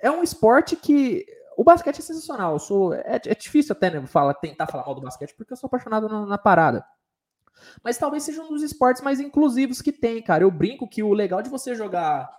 É 0.00 0.10
um 0.10 0.22
esporte 0.22 0.76
que. 0.76 1.26
O 1.56 1.64
basquete 1.64 1.98
é 1.98 2.02
sensacional. 2.02 2.52
Eu 2.52 2.58
sou, 2.60 2.94
é, 2.94 3.20
é 3.24 3.34
difícil 3.34 3.72
até 3.72 3.90
né, 3.90 4.06
falar, 4.06 4.34
tentar 4.34 4.66
falar 4.68 4.84
mal 4.84 4.94
do 4.94 5.00
basquete, 5.00 5.34
porque 5.34 5.52
eu 5.52 5.56
sou 5.56 5.66
apaixonado 5.66 6.08
na, 6.08 6.26
na 6.26 6.38
parada. 6.38 6.86
Mas 7.82 7.98
talvez 7.98 8.22
seja 8.22 8.42
um 8.42 8.48
dos 8.48 8.62
esportes 8.62 9.02
mais 9.02 9.20
inclusivos 9.20 9.82
que 9.82 9.92
tem, 9.92 10.22
cara. 10.22 10.44
Eu 10.44 10.50
brinco 10.50 10.88
que 10.88 11.02
o 11.02 11.12
legal 11.12 11.42
de 11.42 11.50
você 11.50 11.74
jogar 11.74 12.30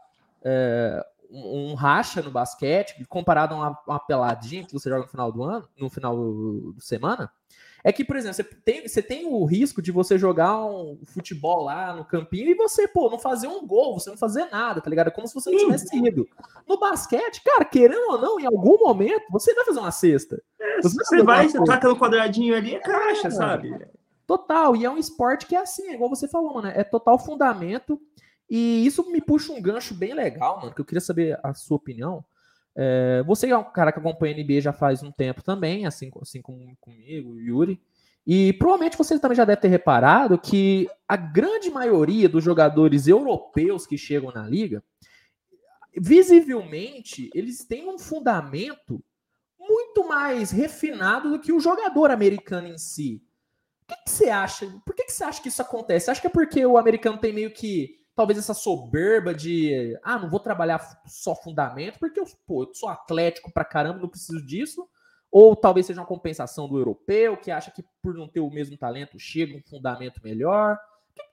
é, 0.43 1.05
um, 1.32 1.74
racha 1.74 2.22
no 2.22 2.32
basquete, 2.32 3.05
comparado 3.07 3.53
a 3.53 3.57
uma, 3.57 3.80
uma, 3.88 3.99
peladinha 3.99 4.63
que 4.63 4.74
você 4.74 4.89
joga 4.89 5.03
no 5.03 5.09
final 5.09 5.32
do 5.32 5.43
ano, 5.43 5.68
no 5.78 5.89
final 5.89 6.15
do 6.15 6.76
semana, 6.80 7.32
é 7.84 7.91
que, 7.91 8.03
por 8.03 8.15
exemplo, 8.15 8.36
você 8.36 8.43
tem, 8.43 8.88
você 8.88 9.01
tem 9.01 9.26
o 9.26 9.45
risco 9.45 9.82
de 9.82 9.91
você 9.91 10.18
jogar 10.18 10.65
um 10.65 10.99
futebol 11.05 11.63
lá 11.63 11.93
no 11.93 12.03
campinho 12.03 12.49
e 12.49 12.55
você, 12.55 12.88
pô, 12.88 13.09
não 13.09 13.20
fazer 13.20 13.47
um 13.47 13.65
gol, 13.65 13.99
você 13.99 14.09
não 14.09 14.18
fazer 14.18 14.45
nada, 14.51 14.82
tá 14.82 14.89
ligado? 14.89 15.07
É 15.07 15.11
como 15.11 15.28
se 15.28 15.34
você 15.34 15.49
não 15.49 15.57
tivesse 15.57 15.95
ido. 15.95 16.28
No 16.68 16.80
basquete, 16.80 17.41
cara, 17.43 17.63
querendo 17.63 18.11
ou 18.11 18.20
não, 18.20 18.39
em 18.39 18.45
algum 18.45 18.78
momento, 18.78 19.24
você 19.32 19.53
vai 19.53 19.63
fazer 19.63 19.80
uma 19.80 19.91
cesta. 19.91 20.41
É, 20.59 20.82
você, 20.82 20.97
você 20.97 21.24
vai, 21.24 21.47
você 21.47 21.63
taca 21.63 21.88
no 21.88 21.97
quadradinho 21.97 22.55
ali, 22.55 22.76
é 22.76 22.80
caixa, 22.80 23.28
é, 23.28 23.32
sabe? 23.32 23.88
Total, 24.28 24.75
e 24.75 24.84
é 24.84 24.89
um 24.89 24.97
esporte 24.97 25.45
que 25.45 25.55
é 25.55 25.59
assim, 25.59 25.88
é 25.88 25.93
igual 25.93 26.09
você 26.09 26.28
falou, 26.28 26.55
mano, 26.55 26.67
é 26.67 26.84
total 26.84 27.17
fundamento 27.17 27.99
e 28.49 28.86
isso 28.86 29.09
me 29.09 29.21
puxa 29.21 29.53
um 29.53 29.61
gancho 29.61 29.95
bem 29.95 30.13
legal, 30.13 30.59
mano, 30.59 30.75
que 30.75 30.82
eu 30.82 30.86
queria 30.86 30.99
saber 30.99 31.39
a 31.41 31.53
sua 31.53 31.78
opinião. 31.78 32.23
É, 32.75 33.23
você 33.25 33.49
é 33.49 33.57
um 33.57 33.63
cara 33.63 33.91
que 33.91 33.99
acompanha 33.99 34.36
a 34.36 34.38
NBA 34.38 34.61
já 34.61 34.73
faz 34.73 35.01
um 35.01 35.11
tempo 35.11 35.41
também, 35.41 35.86
assim, 35.86 36.11
assim 36.21 36.41
como 36.41 36.75
comigo, 36.82 37.39
Yuri. 37.39 37.82
E 38.25 38.51
provavelmente 38.53 38.97
você 38.97 39.17
também 39.17 39.38
já 39.38 39.45
deve 39.45 39.61
ter 39.61 39.69
reparado 39.69 40.38
que 40.38 40.89
a 41.07 41.15
grande 41.15 41.69
maioria 41.69 42.28
dos 42.28 42.43
jogadores 42.43 43.07
europeus 43.07 43.88
que 43.88 43.97
chegam 43.97 44.32
na 44.34 44.45
liga, 44.45 44.84
visivelmente, 45.95 47.30
eles 47.34 47.65
têm 47.65 47.89
um 47.89 47.97
fundamento 47.97 49.01
muito 49.57 50.07
mais 50.07 50.51
refinado 50.51 51.32
do 51.32 51.39
que 51.39 51.53
o 51.53 51.59
jogador 51.59 52.11
americano 52.11 52.67
em 52.67 52.78
si. 52.78 53.21
O 53.88 53.96
que, 53.96 54.04
que 54.04 54.10
você 54.10 54.30
acha? 54.30 54.68
Por 54.86 54.94
que, 54.94 55.06
que 55.06 55.14
você 55.14 55.24
acha 55.24 55.42
que 55.42 55.48
isso 55.48 55.62
acontece? 55.62 56.12
Acho 56.12 56.20
que 56.20 56.28
é 56.28 56.30
porque 56.30 56.66
o 56.66 56.78
americano 56.78 57.18
tem 57.18 57.32
meio 57.32 57.52
que 57.52 57.98
talvez 58.14 58.38
essa 58.38 58.54
soberba 58.54 59.34
de 59.34 59.98
ah, 60.04 60.20
não 60.20 60.30
vou 60.30 60.42
trabalhar 60.42 61.02
só 61.06 61.34
fundamento, 61.34 61.98
porque 61.98 62.20
eu, 62.20 62.26
pô, 62.46 62.64
eu 62.64 62.74
sou 62.74 62.90
atlético 62.90 63.52
pra 63.52 63.64
caramba, 63.64 64.00
não 64.00 64.10
preciso 64.10 64.46
disso. 64.46 64.90
Ou 65.32 65.56
talvez 65.56 65.86
seja 65.86 66.02
uma 66.02 66.08
compensação 66.08 66.68
do 66.68 66.78
europeu, 66.78 67.38
que 67.38 67.52
acha 67.52 67.72
que 67.72 67.84
por 68.02 68.14
não 68.14 68.28
ter 68.28 68.40
o 68.40 68.50
mesmo 68.50 68.78
talento 68.78 69.20
chega 69.20 69.56
um 69.56 69.62
fundamento 69.62 70.20
melhor. 70.24 70.78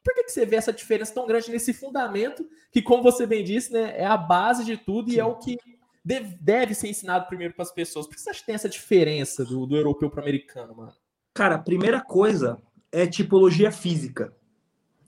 Por 0.05 0.15
que, 0.15 0.25
que 0.25 0.33
você 0.33 0.47
vê 0.47 0.57
essa 0.57 0.73
diferença 0.73 1.15
tão 1.15 1.27
grande 1.27 1.51
nesse 1.51 1.73
fundamento, 1.73 2.47
que, 2.71 2.83
como 2.83 3.03
você 3.03 3.27
bem 3.27 3.43
disse, 3.43 3.73
né, 3.73 3.95
é 3.97 4.05
a 4.05 4.17
base 4.17 4.65
de 4.65 4.77
tudo 4.77 5.11
Sim. 5.11 5.17
e 5.17 5.21
é 5.21 5.25
o 5.25 5.37
que 5.37 5.57
deve, 6.05 6.37
deve 6.41 6.75
ser 6.75 6.89
ensinado 6.89 7.27
primeiro 7.27 7.55
para 7.55 7.63
as 7.63 7.73
pessoas? 7.73 8.07
Por 8.07 8.15
que 8.15 8.21
você 8.21 8.31
acha 8.31 8.41
que 8.41 8.47
tem 8.47 8.55
essa 8.55 8.69
diferença 8.69 9.45
do, 9.45 9.67
do 9.67 9.77
europeu 9.77 10.11
para 10.11 10.21
o 10.21 10.23
americano, 10.23 10.75
mano? 10.75 10.93
Cara, 11.35 11.57
a 11.57 11.59
primeira 11.59 12.01
coisa 12.01 12.59
é 12.93 13.07
tipologia 13.07 13.73
física. 13.73 14.33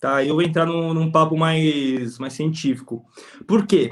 Tá? 0.00 0.24
Eu 0.24 0.34
vou 0.34 0.42
entrar 0.42 0.66
num, 0.66 0.92
num 0.92 1.10
papo 1.10 1.36
mais, 1.36 2.18
mais 2.18 2.32
científico. 2.32 3.06
Por 3.46 3.64
quê? 3.64 3.90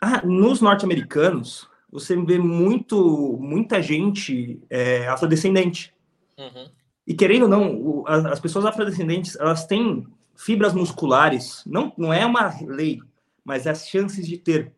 Ah, 0.00 0.26
nos 0.26 0.60
norte-americanos, 0.60 1.68
você 1.90 2.16
vê 2.16 2.38
muito, 2.38 3.38
muita 3.38 3.82
gente 3.82 4.60
é, 4.70 5.06
afrodescendente. 5.06 5.94
Uhum. 6.38 6.70
E 7.06 7.14
querendo 7.14 7.42
ou 7.42 7.48
não, 7.48 8.04
as 8.06 8.40
pessoas 8.40 8.64
afrodescendentes, 8.64 9.36
elas 9.36 9.66
têm 9.66 10.06
fibras 10.34 10.72
musculares, 10.72 11.62
não, 11.66 11.92
não 11.96 12.12
é 12.12 12.24
uma 12.24 12.52
lei, 12.66 13.00
mas 13.44 13.66
as 13.66 13.86
chances 13.86 14.26
de 14.26 14.38
ter 14.38 14.72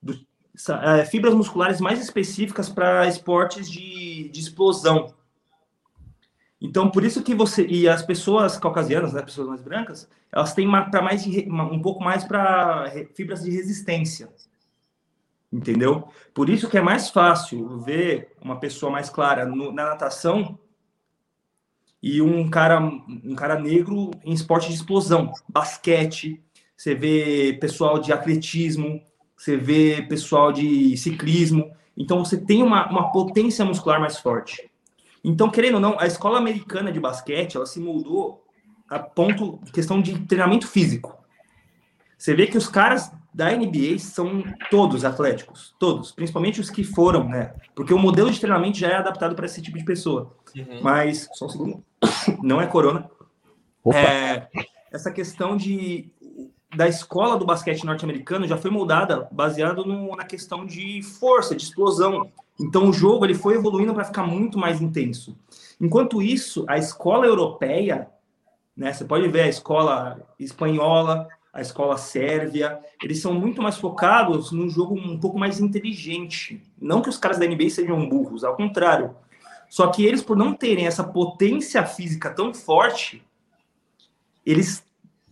do, 0.00 0.14
é, 0.82 1.04
fibras 1.04 1.34
musculares 1.34 1.80
mais 1.80 2.00
específicas 2.00 2.68
para 2.68 3.06
esportes 3.08 3.70
de, 3.70 4.28
de 4.28 4.40
explosão. 4.40 5.12
Então, 6.60 6.90
por 6.90 7.04
isso 7.04 7.22
que 7.22 7.34
você 7.34 7.66
e 7.66 7.88
as 7.88 8.02
pessoas 8.02 8.58
caucasianas, 8.58 9.12
né, 9.12 9.22
pessoas 9.22 9.48
mais 9.48 9.62
brancas, 9.62 10.08
elas 10.32 10.54
têm 10.54 10.70
para 10.70 11.02
mais 11.02 11.26
um 11.26 11.82
pouco 11.82 12.02
mais 12.02 12.24
para 12.24 12.90
fibras 13.14 13.42
de 13.42 13.50
resistência. 13.50 14.28
Entendeu? 15.52 16.08
Por 16.34 16.48
isso 16.48 16.68
que 16.68 16.78
é 16.78 16.82
mais 16.82 17.10
fácil 17.10 17.78
ver 17.80 18.32
uma 18.42 18.58
pessoa 18.58 18.90
mais 18.90 19.08
clara 19.08 19.44
no, 19.46 19.72
na 19.72 19.84
natação 19.84 20.58
e 22.02 22.20
um 22.20 22.48
cara, 22.48 22.80
um 22.80 23.34
cara 23.34 23.58
negro 23.58 24.10
em 24.24 24.32
esporte 24.32 24.68
de 24.68 24.74
explosão, 24.74 25.32
basquete, 25.48 26.42
você 26.76 26.94
vê 26.94 27.56
pessoal 27.60 27.98
de 27.98 28.12
atletismo, 28.12 29.00
você 29.36 29.56
vê 29.56 30.02
pessoal 30.02 30.52
de 30.52 30.96
ciclismo. 30.96 31.70
Então 31.96 32.24
você 32.24 32.36
tem 32.36 32.62
uma, 32.62 32.88
uma 32.90 33.10
potência 33.10 33.64
muscular 33.64 34.00
mais 34.00 34.18
forte. 34.18 34.70
Então, 35.28 35.50
querendo 35.50 35.74
ou 35.74 35.80
não, 35.80 35.98
a 35.98 36.06
escola 36.06 36.38
americana 36.38 36.92
de 36.92 37.00
basquete, 37.00 37.56
ela 37.56 37.66
se 37.66 37.80
moldou 37.80 38.44
a 38.88 39.00
ponto 39.00 39.58
questão 39.72 40.00
de 40.00 40.20
treinamento 40.20 40.68
físico. 40.68 41.18
Você 42.16 42.32
vê 42.32 42.46
que 42.46 42.56
os 42.56 42.68
caras 42.68 43.10
da 43.34 43.50
NBA 43.50 43.98
são 43.98 44.44
todos 44.70 45.04
atléticos, 45.04 45.74
todos, 45.80 46.12
principalmente 46.12 46.60
os 46.60 46.70
que 46.70 46.84
foram, 46.84 47.28
né? 47.28 47.52
Porque 47.74 47.92
o 47.92 47.98
modelo 47.98 48.30
de 48.30 48.38
treinamento 48.38 48.78
já 48.78 48.88
é 48.88 48.94
adaptado 48.94 49.34
para 49.34 49.46
esse 49.46 49.60
tipo 49.60 49.76
de 49.76 49.84
pessoa. 49.84 50.32
Uhum. 50.56 50.80
Mas, 50.80 51.28
só 51.34 51.46
um 51.46 51.48
segundo, 51.48 51.84
não 52.40 52.60
é 52.60 52.68
corona. 52.68 53.10
É, 53.92 54.46
essa 54.92 55.10
questão 55.10 55.56
de 55.56 56.08
da 56.74 56.88
escola 56.88 57.36
do 57.36 57.46
basquete 57.46 57.84
norte-americano 57.84 58.46
já 58.46 58.56
foi 58.56 58.70
moldada 58.70 59.28
baseado 59.30 59.84
no, 59.84 60.14
na 60.16 60.24
questão 60.24 60.66
de 60.66 61.02
força, 61.02 61.54
de 61.54 61.62
explosão. 61.62 62.30
Então 62.58 62.88
o 62.88 62.92
jogo 62.92 63.24
ele 63.24 63.34
foi 63.34 63.54
evoluindo 63.54 63.94
para 63.94 64.04
ficar 64.04 64.24
muito 64.24 64.58
mais 64.58 64.80
intenso. 64.80 65.36
Enquanto 65.80 66.22
isso, 66.22 66.64
a 66.68 66.78
escola 66.78 67.26
europeia, 67.26 68.08
né, 68.76 68.92
você 68.92 69.04
pode 69.04 69.28
ver 69.28 69.42
a 69.42 69.48
escola 69.48 70.20
espanhola, 70.38 71.28
a 71.52 71.60
escola 71.60 71.96
sérvia, 71.96 72.78
eles 73.02 73.20
são 73.20 73.32
muito 73.32 73.62
mais 73.62 73.78
focados 73.78 74.52
num 74.52 74.68
jogo 74.68 74.94
um 74.94 75.18
pouco 75.18 75.38
mais 75.38 75.60
inteligente. 75.60 76.62
Não 76.80 77.00
que 77.00 77.08
os 77.08 77.16
caras 77.16 77.38
da 77.38 77.46
NBA 77.46 77.70
sejam 77.70 78.06
burros, 78.08 78.44
ao 78.44 78.56
contrário. 78.56 79.14
Só 79.68 79.86
que 79.88 80.04
eles, 80.04 80.22
por 80.22 80.36
não 80.36 80.52
terem 80.52 80.86
essa 80.86 81.02
potência 81.02 81.84
física 81.84 82.30
tão 82.30 82.52
forte, 82.52 83.22
eles 84.44 84.85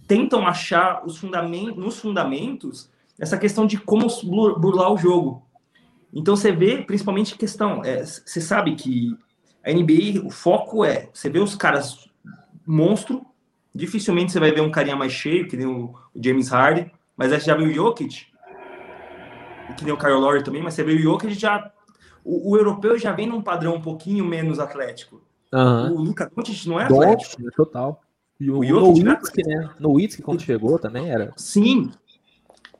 tentam 0.06 0.46
achar 0.46 1.04
os 1.04 1.18
fundamentos, 1.18 1.76
nos 1.76 1.98
fundamentos 1.98 2.90
essa 3.18 3.38
questão 3.38 3.66
de 3.66 3.78
como 3.78 4.06
burlar 4.58 4.92
o 4.92 4.98
jogo. 4.98 5.42
Então 6.12 6.36
você 6.36 6.52
vê, 6.52 6.82
principalmente 6.82 7.36
questão, 7.36 7.84
é, 7.84 8.04
você 8.04 8.40
sabe 8.40 8.74
que 8.74 9.16
a 9.64 9.72
NBA, 9.72 10.24
o 10.24 10.30
foco 10.30 10.84
é, 10.84 11.08
você 11.12 11.28
vê 11.28 11.38
os 11.38 11.54
caras 11.54 12.08
monstro, 12.66 13.24
Dificilmente 13.74 14.30
você 14.30 14.38
vai 14.38 14.52
ver 14.52 14.60
um 14.60 14.70
carinha 14.70 14.94
mais 14.94 15.10
cheio, 15.10 15.48
que 15.48 15.56
nem 15.56 15.66
o, 15.66 15.94
James 16.14 16.48
Harden, 16.48 16.92
mas 17.16 17.32
aí 17.32 17.40
você 17.40 17.46
já 17.46 17.56
viu 17.56 17.66
o 17.66 17.72
Jokic, 17.72 18.26
que 19.76 19.84
nem 19.84 19.92
o 19.92 19.98
Kyle 19.98 20.12
Lowry 20.12 20.44
também, 20.44 20.62
mas 20.62 20.74
você 20.74 20.84
vê 20.84 20.92
o 20.92 20.98
Jokic 20.98 21.34
já... 21.34 21.72
O, 22.24 22.52
o, 22.52 22.56
europeu 22.56 22.96
já 22.96 23.12
vem 23.12 23.26
num 23.26 23.42
padrão 23.42 23.74
um 23.74 23.80
pouquinho 23.80 24.24
menos 24.24 24.60
atlético. 24.60 25.20
Uhum. 25.52 25.92
O 25.92 25.98
Luka 26.04 26.30
Doncic 26.34 26.66
não 26.66 26.80
é 26.80 26.84
atlético. 26.84 27.42
Doncic, 27.42 27.56
total. 27.56 28.00
E 28.40 28.50
o, 28.50 28.58
o 28.58 28.64
Nowitzki, 28.64 29.42
né? 29.46 29.70
Nowitzki, 29.78 30.22
quando 30.22 30.42
chegou 30.42 30.78
também 30.78 31.10
era... 31.10 31.32
Sim, 31.36 31.90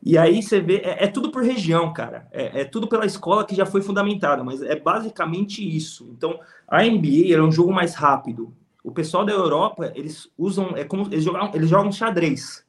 e 0.04 0.18
aí 0.18 0.42
você 0.42 0.60
vê, 0.60 0.82
é, 0.84 1.04
é 1.04 1.06
tudo 1.06 1.30
por 1.30 1.42
região, 1.42 1.90
cara. 1.90 2.28
É, 2.30 2.60
é, 2.60 2.64
tudo 2.64 2.86
pela 2.86 3.06
escola 3.06 3.44
que 3.44 3.54
já 3.54 3.64
foi 3.64 3.80
fundamentada, 3.80 4.44
mas 4.44 4.60
é 4.60 4.78
basicamente 4.78 5.66
isso. 5.66 6.06
Então, 6.12 6.38
a 6.68 6.82
NBA 6.82 7.32
era 7.32 7.42
um 7.42 7.50
jogo 7.50 7.72
mais 7.72 7.94
rápido. 7.94 8.52
O 8.84 8.92
pessoal 8.92 9.24
da 9.24 9.32
Europa, 9.32 9.90
eles 9.94 10.30
usam, 10.36 10.76
é 10.76 10.84
como 10.84 11.06
eles 11.10 11.24
jogam, 11.24 11.50
eles 11.54 11.70
jogam 11.70 11.90
xadrez, 11.90 12.66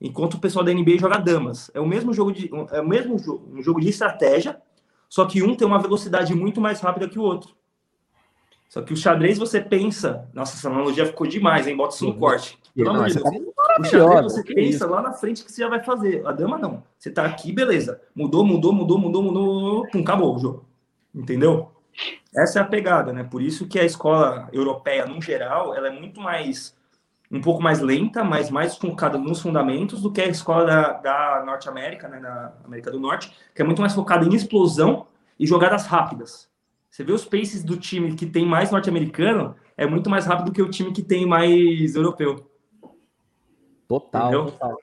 enquanto 0.00 0.34
o 0.34 0.38
pessoal 0.38 0.64
da 0.64 0.72
NBA 0.72 0.98
joga 0.98 1.18
damas. 1.18 1.68
É 1.74 1.80
o 1.80 1.86
mesmo 1.86 2.14
jogo 2.14 2.30
de, 2.30 2.48
é 2.70 2.80
o 2.80 2.86
mesmo 2.86 3.18
jogo, 3.18 3.50
um 3.52 3.60
jogo 3.60 3.80
de 3.80 3.88
estratégia, 3.88 4.56
só 5.08 5.26
que 5.26 5.42
um 5.42 5.56
tem 5.56 5.66
uma 5.66 5.80
velocidade 5.80 6.32
muito 6.32 6.60
mais 6.60 6.80
rápida 6.80 7.08
que 7.08 7.18
o 7.18 7.22
outro. 7.22 7.56
Só 8.68 8.82
que 8.82 8.92
o 8.92 8.96
xadrez 8.96 9.38
você 9.38 9.60
pensa, 9.60 10.28
nossa, 10.34 10.56
essa 10.56 10.68
analogia 10.68 11.06
ficou 11.06 11.26
demais, 11.26 11.66
hein? 11.66 11.76
Bota 11.76 11.94
isso 11.94 12.04
no 12.04 12.14
corte. 12.14 12.58
Pelo 12.76 12.90
amor 12.90 13.06
de 13.06 13.14
Deus. 13.14 13.26
O 13.80 13.84
xadrez 13.84 14.22
você 14.24 14.44
pensa 14.44 14.86
lá 14.86 15.00
na 15.00 15.12
frente 15.12 15.44
que 15.44 15.50
você 15.50 15.62
já 15.62 15.68
vai 15.68 15.82
fazer. 15.82 16.26
A 16.26 16.32
dama 16.32 16.58
não. 16.58 16.82
Você 16.98 17.10
tá 17.10 17.24
aqui, 17.24 17.50
beleza. 17.50 18.00
Mudou, 18.14 18.44
mudou, 18.44 18.72
mudou, 18.72 18.98
mudou, 18.98 19.22
mudou, 19.22 19.86
pum, 19.88 20.00
acabou 20.00 20.36
o 20.36 20.38
jogo. 20.38 20.64
Entendeu? 21.14 21.72
Essa 22.36 22.58
é 22.58 22.62
a 22.62 22.64
pegada, 22.66 23.12
né? 23.12 23.24
Por 23.24 23.40
isso 23.40 23.66
que 23.66 23.78
a 23.78 23.84
escola 23.84 24.48
europeia, 24.52 25.06
no 25.06 25.20
geral, 25.20 25.74
ela 25.74 25.88
é 25.88 25.90
muito 25.90 26.20
mais 26.20 26.76
um 27.30 27.40
pouco 27.40 27.62
mais 27.62 27.80
lenta, 27.80 28.24
mas 28.24 28.50
mais 28.50 28.76
focada 28.76 29.18
nos 29.18 29.40
fundamentos 29.40 30.00
do 30.00 30.10
que 30.10 30.20
a 30.20 30.26
escola 30.26 30.64
da, 30.64 30.92
da 30.92 31.42
Norte 31.44 31.68
América, 31.68 32.08
né, 32.08 32.20
da 32.20 32.54
América 32.64 32.90
do 32.90 32.98
Norte, 32.98 33.30
que 33.54 33.60
é 33.60 33.64
muito 33.64 33.82
mais 33.82 33.94
focada 33.94 34.24
em 34.24 34.34
explosão 34.34 35.06
e 35.38 35.46
jogadas 35.46 35.86
rápidas. 35.86 36.48
Você 36.98 37.04
vê 37.04 37.12
os 37.12 37.24
paces 37.24 37.62
do 37.62 37.76
time 37.76 38.16
que 38.16 38.26
tem 38.26 38.44
mais 38.44 38.72
norte-americano, 38.72 39.54
é 39.76 39.86
muito 39.86 40.10
mais 40.10 40.26
rápido 40.26 40.50
que 40.50 40.60
o 40.60 40.68
time 40.68 40.92
que 40.92 41.00
tem 41.00 41.24
mais 41.24 41.94
europeu. 41.94 42.50
Total, 43.86 44.22
Entendeu? 44.22 44.44
total. 44.46 44.78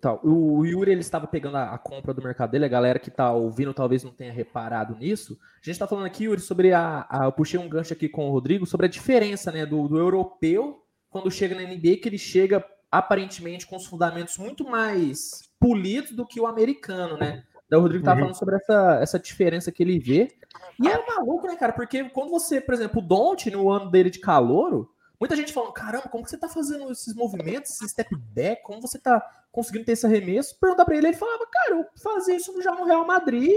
Tal. 0.00 0.20
O, 0.22 0.64
Yuri 0.64 0.92
ele 0.92 1.00
estava 1.00 1.26
pegando 1.26 1.56
a, 1.56 1.76
compra 1.78 2.14
do 2.14 2.22
mercado 2.22 2.52
dele, 2.52 2.64
a 2.64 2.68
galera 2.68 3.00
que 3.00 3.08
está 3.08 3.32
ouvindo 3.32 3.74
talvez 3.74 4.04
não 4.04 4.12
tenha 4.12 4.32
reparado 4.32 4.94
nisso. 4.94 5.36
A 5.54 5.64
gente 5.64 5.70
está 5.70 5.88
falando 5.88 6.06
aqui, 6.06 6.24
Yuri, 6.26 6.40
sobre 6.40 6.72
a, 6.72 7.04
a, 7.10 7.24
Eu 7.24 7.32
puxei 7.32 7.58
um 7.58 7.68
gancho 7.68 7.92
aqui 7.92 8.08
com 8.08 8.28
o 8.28 8.30
Rodrigo 8.30 8.64
sobre 8.64 8.86
a 8.86 8.88
diferença 8.88 9.50
né, 9.50 9.66
do, 9.66 9.88
do 9.88 9.98
europeu 9.98 10.80
quando 11.10 11.28
chega 11.28 11.56
na 11.56 11.62
NBA, 11.62 11.96
que 11.96 12.08
ele 12.08 12.18
chega 12.18 12.64
aparentemente 12.88 13.66
com 13.66 13.74
os 13.74 13.86
fundamentos 13.86 14.38
muito 14.38 14.64
mais 14.64 15.50
polidos 15.58 16.12
do 16.12 16.24
que 16.24 16.40
o 16.40 16.46
americano, 16.46 17.16
né? 17.16 17.42
o 17.74 17.80
Rodrigo 17.80 18.02
estava 18.02 18.20
uhum. 18.20 18.26
falando 18.26 18.38
sobre 18.38 18.54
essa, 18.56 18.98
essa 19.02 19.18
diferença 19.18 19.72
que 19.72 19.82
ele 19.82 19.98
vê. 19.98 20.28
E 20.80 20.88
é 20.88 21.06
maluco, 21.06 21.46
né, 21.46 21.56
cara? 21.56 21.72
Porque 21.72 22.04
quando 22.10 22.30
você, 22.30 22.60
por 22.60 22.74
exemplo, 22.74 23.00
o 23.00 23.04
Don't, 23.04 23.50
no 23.50 23.70
ano 23.70 23.90
dele 23.90 24.10
de 24.10 24.20
calouro, 24.20 24.90
muita 25.20 25.36
gente 25.36 25.52
falando, 25.52 25.72
caramba, 25.72 26.08
como 26.08 26.24
que 26.24 26.30
você 26.30 26.38
tá 26.38 26.48
fazendo 26.48 26.90
esses 26.90 27.14
movimentos, 27.14 27.70
esse 27.72 27.88
step 27.88 28.14
back, 28.14 28.62
como 28.62 28.80
você 28.80 28.98
tá 28.98 29.22
conseguindo 29.50 29.86
ter 29.86 29.92
esse 29.92 30.06
arremesso, 30.06 30.58
perguntar 30.60 30.84
pra 30.84 30.96
ele, 30.96 31.08
ele 31.08 31.16
falava, 31.16 31.46
cara, 31.50 31.76
eu 31.76 31.86
fazia 32.02 32.36
isso 32.36 32.60
já 32.60 32.74
no 32.74 32.84
Real 32.84 33.06
Madrid, 33.06 33.50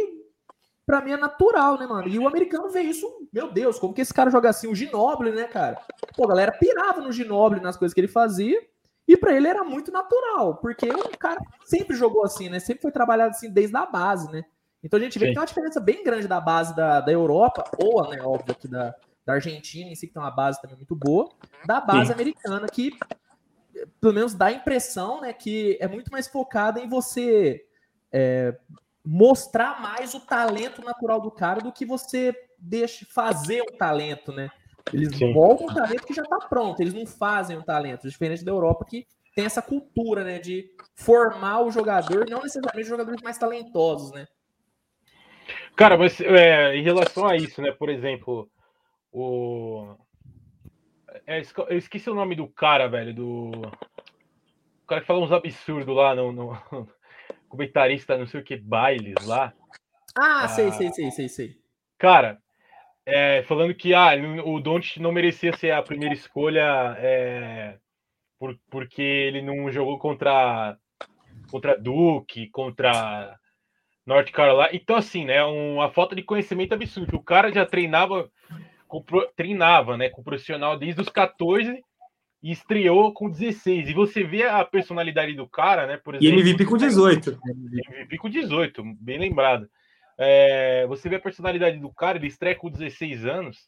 pra 0.86 1.02
mim 1.02 1.12
é 1.12 1.18
natural, 1.18 1.78
né, 1.78 1.86
mano? 1.86 2.08
E 2.08 2.18
o 2.18 2.28
americano 2.28 2.70
vê 2.70 2.82
isso, 2.82 3.06
meu 3.32 3.52
Deus, 3.52 3.78
como 3.78 3.94
que 3.94 4.02
esse 4.02 4.14
cara 4.14 4.32
joga 4.32 4.50
assim, 4.50 4.68
o 4.68 4.76
Ginoble, 4.76 5.32
né, 5.32 5.44
cara? 5.44 5.82
Pô, 6.16 6.24
a 6.24 6.30
galera 6.30 6.52
pirava 6.54 7.02
no 7.02 7.12
Ginoble, 7.12 7.60
nas 7.60 7.78
coisas 7.78 7.94
que 7.94 8.00
ele 8.00 8.08
fazia, 8.08 8.60
e 9.08 9.18
para 9.18 9.34
ele 9.34 9.48
era 9.48 9.64
muito 9.64 9.92
natural, 9.92 10.58
porque 10.58 10.88
o 10.88 11.18
cara 11.18 11.42
sempre 11.66 11.96
jogou 11.96 12.24
assim, 12.24 12.48
né? 12.48 12.60
Sempre 12.60 12.84
foi 12.84 12.92
trabalhado 12.92 13.32
assim 13.32 13.52
desde 13.52 13.76
a 13.76 13.86
base, 13.86 14.32
né? 14.32 14.46
Então 14.84 15.00
a 15.00 15.02
gente 15.02 15.20
vê 15.20 15.26
Sim. 15.26 15.32
que 15.32 15.34
tem 15.36 15.42
uma 15.42 15.48
diferença 15.48 15.80
bem 15.80 16.04
grande 16.04 16.28
da 16.28 16.40
base 16.40 16.76
da, 16.76 17.02
da 17.02 17.12
Europa, 17.12 17.64
ou, 17.82 18.10
né, 18.10 18.22
óbvio, 18.22 18.52
aqui 18.52 18.68
da, 18.68 18.96
da 19.26 19.34
Argentina, 19.34 19.90
em 19.90 19.96
si, 19.96 20.08
que 20.08 20.14
tem 20.14 20.22
uma 20.22 20.32
base 20.32 20.62
também 20.62 20.78
muito 20.78 20.96
boa, 20.96 21.30
da 21.66 21.82
base 21.82 22.08
Sim. 22.08 22.14
americana, 22.14 22.68
que 22.68 22.92
pelo 24.00 24.14
menos 24.14 24.34
dá 24.34 24.48
a 24.48 24.52
impressão, 24.52 25.22
né, 25.22 25.34
que 25.34 25.78
é 25.80 25.88
muito 25.88 26.12
mais 26.12 26.28
focada 26.28 26.80
em 26.80 26.88
você 26.88 27.66
é, 28.12 28.58
mostrar 29.06 29.82
mais 29.82 30.14
o 30.14 30.20
talento 30.20 30.84
natural 30.84 31.22
do 31.22 31.32
cara 31.32 31.62
do 31.62 31.72
que 31.72 31.86
você 31.86 32.34
deixe 32.58 33.06
fazer 33.06 33.62
o 33.62 33.78
talento, 33.78 34.32
né? 34.32 34.50
Eles 34.92 35.16
Sim. 35.16 35.34
voltam 35.34 35.68
o 35.68 35.74
talento 35.74 36.06
que 36.06 36.14
já 36.14 36.24
está 36.24 36.40
pronto, 36.48 36.82
eles 36.82 36.94
não 36.94 37.06
fazem 37.06 37.58
o 37.58 37.64
talento, 37.64 38.10
diferente 38.10 38.44
da 38.44 38.52
Europa 38.52 38.86
que 38.86 39.06
tem 39.36 39.46
essa 39.46 39.62
cultura, 39.62 40.24
né, 40.24 40.40
de 40.40 40.70
formar 40.96 41.62
o 41.62 41.72
jogador, 41.72 42.26
não 42.30 42.42
necessariamente 42.42 42.84
os 42.84 42.90
jogadores 42.90 43.22
mais 43.22 43.38
talentosos, 43.38 44.12
né? 44.12 44.28
Cara, 45.76 45.98
mas 45.98 46.20
é, 46.22 46.76
em 46.76 46.84
relação 46.84 47.26
a 47.26 47.36
isso, 47.36 47.62
né, 47.62 47.72
por 47.72 47.90
exemplo, 47.90 48.50
o 49.12 49.96
é, 51.26 51.42
eu 51.70 51.78
esqueci 51.78 52.10
o 52.10 52.16
nome 52.16 52.36
do 52.36 52.48
cara, 52.48 52.88
velho, 52.88 53.14
do 53.14 53.52
o 53.52 54.88
cara 54.88 55.02
que 55.02 55.08
fala 55.08 55.20
uns 55.20 55.32
absurdos 55.32 55.96
lá 55.96 56.16
no, 56.16 56.32
no... 56.32 56.58
comentarista, 57.48 58.18
não 58.18 58.28
sei 58.28 58.42
o 58.42 58.44
que, 58.44 58.58
bailes 58.58 59.26
lá. 59.26 59.54
Ah, 60.18 60.44
ah, 60.44 60.48
sei, 60.48 60.72
sei, 60.72 60.90
sei, 60.92 61.12
sei, 61.12 61.30
sei. 61.30 61.56
Cara, 61.98 62.40
é, 63.06 63.44
falando 63.44 63.74
que 63.74 63.94
ah, 63.94 64.12
o 64.46 64.60
Don't 64.60 65.02
não 65.02 65.12
merecia 65.12 65.56
ser 65.56 65.72
a 65.72 65.82
primeira 65.82 66.14
escolha 66.14 66.96
é, 66.98 67.78
por, 68.40 68.58
porque 68.70 69.02
ele 69.02 69.42
não 69.42 69.72
jogou 69.72 69.98
contra 70.00 70.78
contra 71.52 71.78
Duke, 71.78 72.50
contra 72.50 73.38
North 74.10 74.32
Carolina. 74.32 74.70
Então, 74.74 74.96
assim, 74.96 75.24
né? 75.24 75.44
Uma 75.44 75.92
falta 75.92 76.16
de 76.16 76.24
conhecimento 76.24 76.74
absurdo. 76.74 77.16
O 77.16 77.24
cara 77.24 77.54
já 77.54 77.64
treinava, 77.64 78.28
com, 78.88 79.04
treinava, 79.36 79.96
né? 79.96 80.10
Com 80.10 80.24
profissional 80.24 80.78
desde 80.80 81.00
os 81.00 81.10
14 81.10 81.80
e 82.42 82.52
estreou 82.52 83.14
com 83.14 83.30
16. 83.30 83.88
E 83.88 83.94
você 83.94 84.24
vê 84.24 84.44
a 84.44 84.66
personalidade 84.66 85.34
do 85.36 85.48
cara, 85.48 85.86
né? 85.86 85.98
Por 85.98 86.16
exemplo, 86.16 86.40
e 86.40 86.42
MVP 86.42 86.66
com 86.66 86.76
18. 86.76 87.40
MVP 87.48 88.18
com 88.18 88.30
18, 88.30 88.84
bem 89.00 89.20
lembrado. 89.20 89.70
É, 90.18 90.88
você 90.88 91.08
vê 91.08 91.18
a 91.18 91.22
personalidade 91.22 91.78
do 91.78 91.94
cara, 91.94 92.18
ele 92.18 92.28
estreia 92.28 92.56
com 92.56 92.68
16 92.68 93.26
anos. 93.26 93.60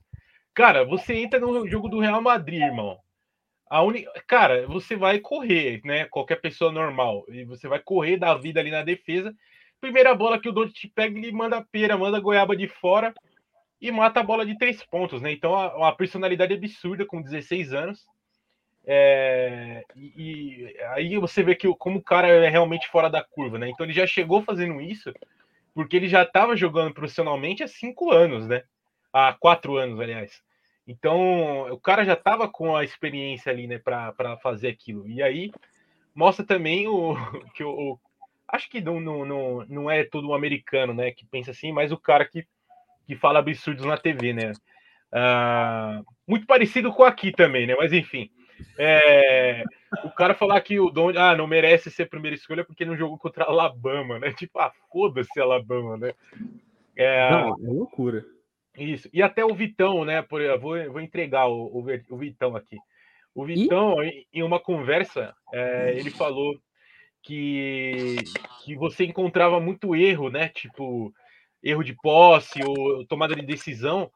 Cara, 0.55 0.83
você 0.83 1.13
entra 1.13 1.39
no 1.39 1.67
jogo 1.67 1.87
do 1.87 1.99
Real 1.99 2.21
Madrid, 2.21 2.61
irmão. 2.61 2.97
A 3.69 3.83
uni... 3.83 4.05
Cara, 4.27 4.65
você 4.67 4.95
vai 4.95 5.19
correr, 5.19 5.81
né? 5.85 6.05
Qualquer 6.05 6.41
pessoa 6.41 6.71
normal. 6.71 7.25
E 7.29 7.45
você 7.45 7.67
vai 7.67 7.79
correr 7.79 8.17
da 8.17 8.33
vida 8.33 8.59
ali 8.59 8.71
na 8.71 8.81
defesa. 8.81 9.33
Primeira 9.81 10.13
bola 10.15 10.39
que 10.39 10.47
o 10.47 10.51
Don't 10.51 10.71
te 10.71 10.87
pega, 10.87 11.17
ele 11.17 11.31
manda 11.31 11.65
pera, 11.71 11.97
manda 11.97 12.19
goiaba 12.19 12.55
de 12.55 12.67
fora 12.67 13.13
e 13.81 13.91
mata 13.91 14.19
a 14.19 14.23
bola 14.23 14.45
de 14.45 14.57
três 14.57 14.83
pontos, 14.85 15.21
né? 15.21 15.31
Então, 15.31 15.53
uma 15.75 15.93
personalidade 15.95 16.53
absurda 16.53 17.05
com 17.05 17.21
16 17.21 17.73
anos. 17.73 18.05
É... 18.85 19.83
E, 19.95 20.13
e, 20.15 20.81
aí 20.89 21.17
você 21.17 21.43
vê 21.43 21.55
que 21.55 21.67
como 21.75 21.99
o 21.99 22.03
cara 22.03 22.27
é 22.27 22.47
realmente 22.47 22.87
fora 22.87 23.09
da 23.09 23.23
curva, 23.23 23.57
né? 23.57 23.69
Então 23.69 23.85
ele 23.85 23.93
já 23.93 24.05
chegou 24.05 24.43
fazendo 24.43 24.79
isso 24.79 25.11
porque 25.73 25.97
ele 25.97 26.07
já 26.07 26.23
estava 26.23 26.55
jogando 26.55 26.93
profissionalmente 26.93 27.63
há 27.63 27.67
cinco 27.67 28.11
anos, 28.11 28.47
né? 28.47 28.63
Há 29.11 29.33
quatro 29.33 29.77
anos, 29.77 29.99
aliás. 29.99 30.41
Então, 30.87 31.71
o 31.71 31.79
cara 31.79 32.03
já 32.03 32.13
estava 32.13 32.47
com 32.47 32.75
a 32.75 32.83
experiência 32.83 33.51
ali, 33.51 33.67
né, 33.67 33.77
para 33.77 34.37
fazer 34.43 34.67
aquilo. 34.67 35.07
E 35.07 35.21
aí 35.21 35.51
mostra 36.13 36.45
também 36.45 36.87
o 36.87 37.15
que 37.55 37.63
o, 37.63 37.97
acho 38.51 38.69
que 38.69 38.81
não, 38.81 38.99
não, 38.99 39.65
não 39.67 39.89
é 39.89 40.03
todo 40.03 40.27
um 40.29 40.33
americano, 40.33 40.93
né, 40.93 41.11
que 41.11 41.25
pensa 41.25 41.51
assim, 41.51 41.71
mas 41.71 41.91
o 41.91 41.97
cara 41.97 42.25
que, 42.25 42.45
que 43.05 43.15
fala 43.15 43.39
absurdos 43.39 43.85
na 43.85 43.97
TV, 43.97 44.33
né? 44.33 44.51
Ah, 45.11 46.01
muito 46.27 46.45
parecido 46.45 46.93
com 46.93 47.03
aqui 47.03 47.31
também, 47.31 47.67
né? 47.67 47.75
Mas 47.77 47.91
enfim. 47.91 48.29
É, 48.77 49.63
o 50.03 50.11
cara 50.11 50.35
falar 50.35 50.61
que 50.61 50.79
o 50.79 50.89
Don 50.89 51.11
ah, 51.17 51.35
não 51.35 51.47
merece 51.47 51.89
ser 51.89 52.07
primeira 52.07 52.35
escolha 52.35 52.63
porque 52.63 52.85
não 52.85 52.95
jogou 52.95 53.17
contra 53.17 53.45
Alabama, 53.45 54.19
né? 54.19 54.31
Tipo, 54.37 54.59
ah, 54.59 54.71
foda-se 54.91 55.39
Alabama, 55.39 55.97
né? 55.97 56.13
É, 56.95 57.31
não, 57.31 57.49
é 57.49 57.67
loucura. 57.67 58.23
Isso. 58.77 59.09
E 59.11 59.21
até 59.21 59.43
o 59.43 59.53
Vitão, 59.53 60.05
né? 60.05 60.21
Por, 60.21 60.41
eu 60.41 60.59
vou, 60.59 60.91
vou 60.91 61.01
entregar 61.01 61.47
o, 61.47 61.65
o, 61.65 61.85
o 62.09 62.17
Vitão 62.17 62.55
aqui. 62.55 62.77
O 63.33 63.45
Vitão, 63.45 64.03
e? 64.03 64.27
em 64.33 64.43
uma 64.43 64.59
conversa, 64.59 65.33
é, 65.53 65.93
ele 65.97 66.09
falou 66.09 66.55
que, 67.23 68.17
que 68.63 68.75
você 68.75 69.05
encontrava 69.05 69.59
muito 69.59 69.95
erro, 69.95 70.29
né? 70.29 70.49
Tipo, 70.49 71.13
erro 71.63 71.83
de 71.83 71.93
posse 71.93 72.59
ou 72.63 73.05
tomada 73.05 73.35
de 73.35 73.41
decisão 73.41 74.11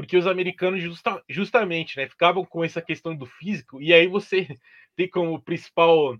porque 0.00 0.16
os 0.16 0.26
americanos 0.26 0.82
justa, 0.82 1.22
justamente 1.28 1.98
né, 1.98 2.08
ficavam 2.08 2.42
com 2.42 2.64
essa 2.64 2.80
questão 2.80 3.14
do 3.14 3.26
físico, 3.26 3.82
e 3.82 3.92
aí 3.92 4.06
você 4.06 4.48
tem 4.96 5.06
como 5.08 5.40
principal. 5.42 6.16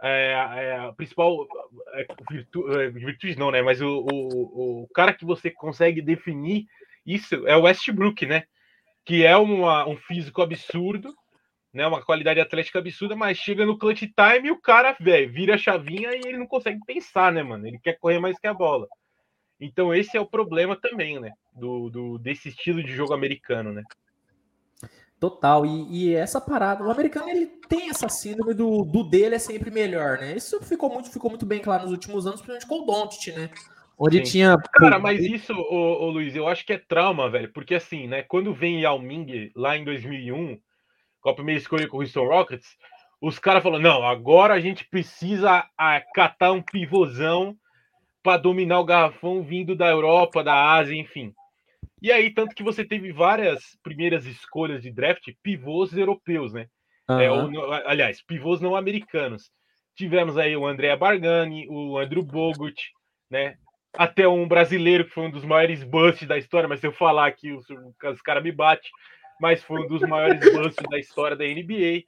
É, 0.00 0.32
é, 0.32 0.92
principal 0.92 1.46
é, 1.92 2.06
virtu, 2.30 2.72
é, 2.72 2.88
virtude 2.88 3.36
não, 3.36 3.50
né? 3.50 3.60
Mas 3.60 3.82
o, 3.82 4.06
o, 4.10 4.82
o, 4.84 4.88
cara 4.94 5.12
que 5.12 5.24
você 5.24 5.50
consegue 5.50 6.00
definir 6.00 6.66
isso 7.04 7.46
é 7.48 7.54
o 7.54 7.62
Westbrook, 7.62 8.24
né? 8.24 8.44
Que 9.04 9.26
é 9.26 9.36
uma, 9.36 9.86
um 9.88 9.96
físico 9.96 10.40
absurdo, 10.40 11.12
né? 11.72 11.86
Uma 11.86 12.04
qualidade 12.04 12.40
atlética 12.40 12.78
absurda, 12.78 13.14
mas 13.14 13.38
chega 13.38 13.64
no 13.64 13.78
clutch 13.78 14.00
time 14.00 14.48
e 14.48 14.50
o 14.50 14.60
cara, 14.60 14.96
velho, 14.98 15.32
vira 15.32 15.54
a 15.54 15.58
chavinha 15.58 16.10
e 16.14 16.20
ele 16.26 16.38
não 16.38 16.46
consegue 16.46 16.80
pensar, 16.86 17.32
né, 17.32 17.42
mano? 17.42 17.66
Ele 17.66 17.78
quer 17.78 17.98
correr 17.98 18.18
mais 18.18 18.38
que 18.38 18.46
a 18.46 18.54
bola. 18.54 18.86
Então 19.60 19.92
esse 19.92 20.16
é 20.16 20.20
o 20.20 20.26
problema 20.26 20.76
também, 20.80 21.18
né? 21.18 21.32
Do, 21.52 21.90
do 21.90 22.18
desse 22.18 22.48
estilo 22.48 22.82
de 22.82 22.92
jogo 22.92 23.12
americano, 23.12 23.72
né? 23.72 23.82
Total, 25.18 25.66
e, 25.66 26.10
e, 26.10 26.14
essa 26.14 26.40
parada, 26.40 26.84
o 26.84 26.92
americano 26.92 27.28
ele 27.28 27.46
tem 27.68 27.90
essa 27.90 28.08
síndrome 28.08 28.54
do, 28.54 28.84
do 28.84 29.02
dele 29.02 29.34
é 29.34 29.38
sempre 29.40 29.68
melhor, 29.68 30.18
né? 30.18 30.36
Isso 30.36 30.62
ficou 30.62 30.88
muito, 30.88 31.10
ficou 31.10 31.28
muito 31.28 31.44
bem 31.44 31.60
claro 31.60 31.82
nos 31.82 31.90
últimos 31.90 32.24
anos, 32.24 32.40
principalmente 32.40 32.68
com 32.68 32.82
o 32.82 32.86
Doncic, 32.86 33.36
né? 33.36 33.50
Onde 33.98 34.18
Sim. 34.18 34.30
tinha. 34.30 34.56
Cara, 34.74 35.00
mas 35.00 35.18
isso, 35.18 35.52
ô, 35.52 36.04
ô, 36.04 36.10
Luiz, 36.10 36.36
eu 36.36 36.46
acho 36.46 36.64
que 36.64 36.72
é 36.72 36.78
trauma, 36.78 37.28
velho, 37.28 37.52
porque 37.52 37.74
assim, 37.74 38.06
né? 38.06 38.22
Quando 38.22 38.54
vem 38.54 38.82
Yao 38.82 39.00
Ming 39.00 39.50
lá 39.56 39.76
em 39.76 39.84
2001, 39.84 40.56
com 41.20 41.30
a 41.30 41.34
primeira 41.34 41.60
escolha 41.60 41.88
com 41.88 41.98
o 41.98 42.00
Houston 42.00 42.26
Rockets, 42.26 42.76
os 43.20 43.38
caras 43.38 43.62
falaram: 43.62 43.82
não, 43.82 44.06
agora 44.06 44.54
a 44.54 44.60
gente 44.60 44.84
precisa 44.88 45.64
catar 46.14 46.52
um 46.52 46.62
pivôzão 46.62 47.56
para 48.22 48.36
dominar 48.36 48.80
o 48.80 48.84
garrafão 48.84 49.42
vindo 49.42 49.74
da 49.74 49.88
Europa, 49.88 50.42
da 50.42 50.74
Ásia, 50.74 50.94
enfim. 50.94 51.32
E 52.00 52.12
aí, 52.12 52.30
tanto 52.30 52.54
que 52.54 52.62
você 52.62 52.84
teve 52.84 53.12
várias 53.12 53.76
primeiras 53.82 54.24
escolhas 54.24 54.82
de 54.82 54.90
draft 54.90 55.28
pivôs 55.42 55.96
europeus, 55.96 56.52
né? 56.52 56.66
Uhum. 57.08 57.20
É, 57.20 57.30
ou, 57.30 57.72
aliás, 57.72 58.22
pivôs 58.22 58.60
não 58.60 58.76
americanos. 58.76 59.50
Tivemos 59.96 60.38
aí 60.38 60.56
o 60.56 60.66
André 60.66 60.94
Bargani, 60.96 61.66
o 61.68 61.98
Andrew 61.98 62.22
Bogut, 62.22 62.80
né? 63.28 63.56
Até 63.96 64.28
um 64.28 64.46
brasileiro 64.46 65.04
que 65.04 65.10
foi 65.10 65.24
um 65.24 65.30
dos 65.30 65.44
maiores 65.44 65.82
busts 65.82 66.28
da 66.28 66.38
história, 66.38 66.68
mas 66.68 66.78
se 66.78 66.86
eu 66.86 66.92
falar 66.92 67.26
aqui, 67.26 67.52
os, 67.52 67.66
os 67.68 68.22
caras 68.22 68.44
me 68.44 68.52
batem, 68.52 68.88
mas 69.40 69.62
foi 69.62 69.82
um 69.82 69.86
dos 69.86 70.02
maiores 70.02 70.40
busts 70.52 70.88
da 70.88 70.98
história 70.98 71.36
da 71.36 71.44
NBA. 71.44 72.04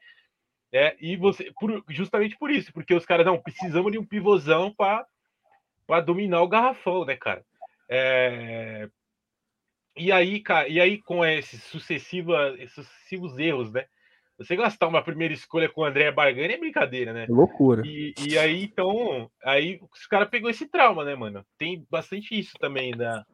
Né? 0.73 0.95
E 1.01 1.17
você, 1.17 1.53
por, 1.59 1.83
justamente 1.89 2.37
por 2.39 2.51
isso, 2.51 2.73
porque 2.73 2.95
os 2.95 3.05
caras 3.05 3.27
não 3.27 3.41
precisamos 3.41 3.91
de 3.93 3.99
um 3.99 4.05
pivôzão 4.05 4.75
para 4.75 6.01
dominar 6.01 6.43
o 6.43 6.49
garrafão, 6.49 7.05
né, 7.05 7.17
cara? 7.17 7.45
É... 7.89 8.89
E 9.97 10.13
aí, 10.13 10.41
cara, 10.41 10.69
e 10.69 10.81
aí 10.81 11.03
com 11.03 11.25
esses 11.25 11.63
sucessivos, 11.65 12.37
sucessivos 12.73 13.39
erros, 13.39 13.73
né? 13.73 13.87
Você 14.39 14.57
gastar 14.57 14.89
uma 14.89 15.03
primeira 15.03 15.35
escolha 15.35 15.69
com 15.69 15.83
o 15.83 15.85
André 15.85 16.11
Bargani 16.11 16.55
é 16.55 16.59
brincadeira, 16.59 17.13
né? 17.13 17.27
loucura. 17.29 17.83
E, 17.85 18.15
e 18.27 18.39
aí, 18.39 18.63
então, 18.63 19.31
aí 19.45 19.79
os 19.93 20.07
caras 20.07 20.31
pegou 20.31 20.49
esse 20.49 20.67
trauma, 20.67 21.05
né, 21.05 21.15
mano? 21.15 21.45
Tem 21.59 21.85
bastante 21.91 22.39
isso 22.39 22.57
também 22.59 22.93
da 22.93 23.27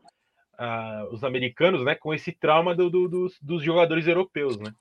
uh, 0.61 1.14
os 1.14 1.22
americanos, 1.24 1.84
né? 1.84 1.94
Com 1.94 2.12
esse 2.14 2.32
trauma 2.32 2.74
do, 2.74 2.90
do, 2.90 3.09
dos, 3.09 3.38
dos 3.40 3.62
jogadores 3.62 4.07
europeus, 4.07 4.59
né? 4.59 4.72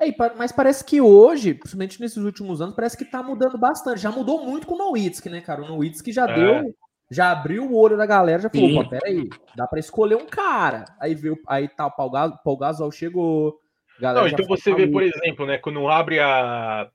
É, 0.00 0.12
mas 0.36 0.50
parece 0.50 0.84
que 0.84 1.00
hoje, 1.00 1.54
principalmente 1.54 2.00
nesses 2.00 2.18
últimos 2.18 2.60
anos, 2.60 2.74
parece 2.74 2.96
que 2.96 3.04
tá 3.04 3.22
mudando 3.22 3.56
bastante. 3.56 4.00
Já 4.00 4.10
mudou 4.10 4.44
muito 4.44 4.66
com 4.66 4.74
o 4.74 4.78
Nowitzki, 4.78 5.28
né, 5.28 5.40
cara? 5.40 5.62
O 5.62 5.68
Nowitzki 5.68 6.10
já 6.12 6.28
é. 6.28 6.34
deu, 6.34 6.74
já 7.10 7.30
abriu 7.30 7.64
o 7.64 7.76
olho 7.76 7.96
da 7.96 8.04
galera, 8.04 8.42
já 8.42 8.50
falou, 8.50 8.82
pô, 8.82 8.90
peraí, 8.90 9.28
dá 9.54 9.66
pra 9.66 9.78
escolher 9.78 10.16
um 10.16 10.26
cara. 10.26 10.84
Aí 11.00 11.14
veio, 11.14 11.38
aí 11.46 11.68
tá, 11.68 11.86
o 11.86 11.90
Paul 11.92 12.10
Gasol, 12.10 12.38
Paul 12.44 12.58
Gasol 12.58 12.90
chegou. 12.90 13.60
Não, 14.00 14.26
então 14.26 14.44
você 14.46 14.74
vê, 14.74 14.86
por 14.86 15.02
exemplo, 15.02 15.46
né, 15.46 15.56
quando 15.56 15.88
abre 15.88 16.18
a 16.18 16.90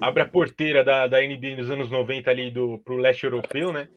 abre 0.00 0.22
a 0.22 0.28
porteira 0.28 0.84
da, 0.84 1.06
da 1.06 1.20
NBA 1.20 1.56
nos 1.56 1.70
anos 1.70 1.90
90 1.90 2.30
ali 2.30 2.50
do, 2.50 2.78
pro 2.84 2.96
leste 2.96 3.24
europeu, 3.24 3.72
né? 3.72 3.88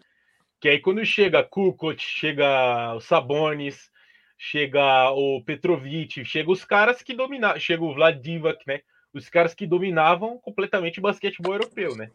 Que 0.63 0.69
aí 0.69 0.79
quando 0.79 1.05
chega 1.05 1.43
Kukoc, 1.43 1.99
chega 1.99 2.95
o 2.95 3.01
Sabonis, 3.01 3.91
chega 4.37 5.11
o 5.11 5.43
Petrovic, 5.43 6.23
chega 6.23 6.49
os 6.49 6.63
caras 6.63 7.01
que 7.01 7.13
dominavam, 7.13 7.59
chega 7.59 7.83
o 7.83 7.93
Vlad 7.93 8.17
Divac, 8.21 8.65
né? 8.65 8.79
Os 9.13 9.27
caras 9.27 9.53
que 9.53 9.67
dominavam 9.67 10.37
completamente 10.37 10.99
o 10.99 11.01
basquetebol 11.01 11.55
europeu, 11.55 11.97
né? 11.97 12.09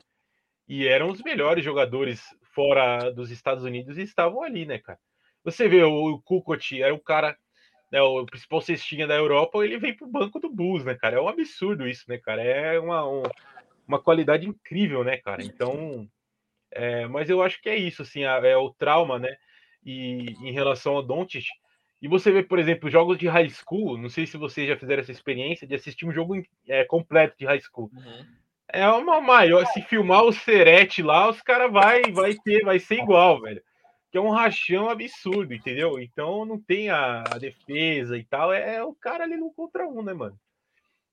E 0.67 0.89
eram 0.89 1.11
os 1.11 1.23
melhores 1.23 1.63
jogadores 1.63 2.23
fora 2.55 3.11
dos 3.11 3.31
Estados 3.31 3.65
Unidos 3.65 3.99
e 3.99 4.03
estavam 4.03 4.43
ali, 4.43 4.65
né, 4.65 4.79
cara? 4.79 4.99
Você 5.45 5.69
vê 5.69 5.83
o 5.83 6.19
Kukoc, 6.25 6.81
era 6.81 6.95
o 6.95 6.99
cara, 6.99 7.37
né, 7.93 8.01
o 8.01 8.25
principal 8.25 8.63
cestinha 8.63 9.07
da 9.07 9.15
Europa, 9.15 9.63
ele 9.63 9.79
vem 9.79 9.95
pro 9.95 10.07
banco 10.07 10.41
do 10.41 10.49
Bulls, 10.49 10.87
né, 10.87 10.95
cara? 10.95 11.19
É 11.19 11.21
um 11.21 11.29
absurdo 11.29 11.87
isso, 11.87 12.07
né, 12.09 12.17
cara? 12.17 12.43
É 12.43 12.81
uma, 12.81 13.07
um, 13.07 13.25
uma 13.87 14.01
qualidade 14.01 14.49
incrível, 14.49 15.05
né, 15.05 15.19
cara? 15.19 15.45
Então, 15.45 16.09
É, 16.79 17.09
mas 17.09 17.29
eu 17.29 17.43
acho 17.43 17.61
que 17.61 17.69
é 17.69 17.77
isso, 17.77 18.03
assim, 18.03 18.23
é 18.23 18.57
o 18.57 18.71
trauma, 18.71 19.19
né? 19.19 19.37
E 19.85 20.27
em 20.45 20.53
relação 20.53 20.95
ao 20.95 21.03
Doncic. 21.03 21.45
E 22.01 22.07
você 22.07 22.31
vê, 22.31 22.41
por 22.41 22.57
exemplo, 22.57 22.89
jogos 22.89 23.19
de 23.19 23.27
high 23.27 23.51
school. 23.51 23.99
Não 23.99 24.09
sei 24.09 24.29
se 24.29 24.37
vocês 24.37 24.69
já 24.69 24.77
fizeram 24.77 25.01
essa 25.01 25.11
experiência 25.11 25.67
de 25.67 25.75
assistir 25.75 26.07
um 26.07 26.13
jogo 26.13 26.41
é, 26.69 26.85
completo 26.85 27.37
de 27.37 27.45
high 27.45 27.61
school. 27.61 27.91
Uhum. 27.93 28.25
É 28.69 28.89
uma 28.89 29.21
maior. 29.21 29.67
Se 29.67 29.83
filmar 29.83 30.23
o 30.23 30.33
Serete 30.33 31.03
lá, 31.03 31.29
os 31.29 31.43
caras 31.43 31.73
vai, 31.73 32.03
vai 32.13 32.35
ter, 32.35 32.63
vai 32.65 32.79
ser 32.79 33.01
igual, 33.01 33.41
velho. 33.41 33.61
Que 34.13 34.19
é 34.19 34.21
um 34.21 34.31
rachão 34.31 34.89
absurdo, 34.89 35.53
entendeu? 35.53 35.99
Então 35.99 36.45
não 36.45 36.61
tem 36.61 36.91
a, 36.91 37.25
a 37.29 37.39
defesa 37.39 38.17
e 38.17 38.23
tal. 38.23 38.53
É, 38.53 38.77
é, 38.77 38.85
o 38.85 38.95
cara 38.95 39.25
ali 39.25 39.37
no 39.37 39.53
contra 39.53 39.89
um, 39.89 40.01
né, 40.01 40.15
mano? 40.15 40.39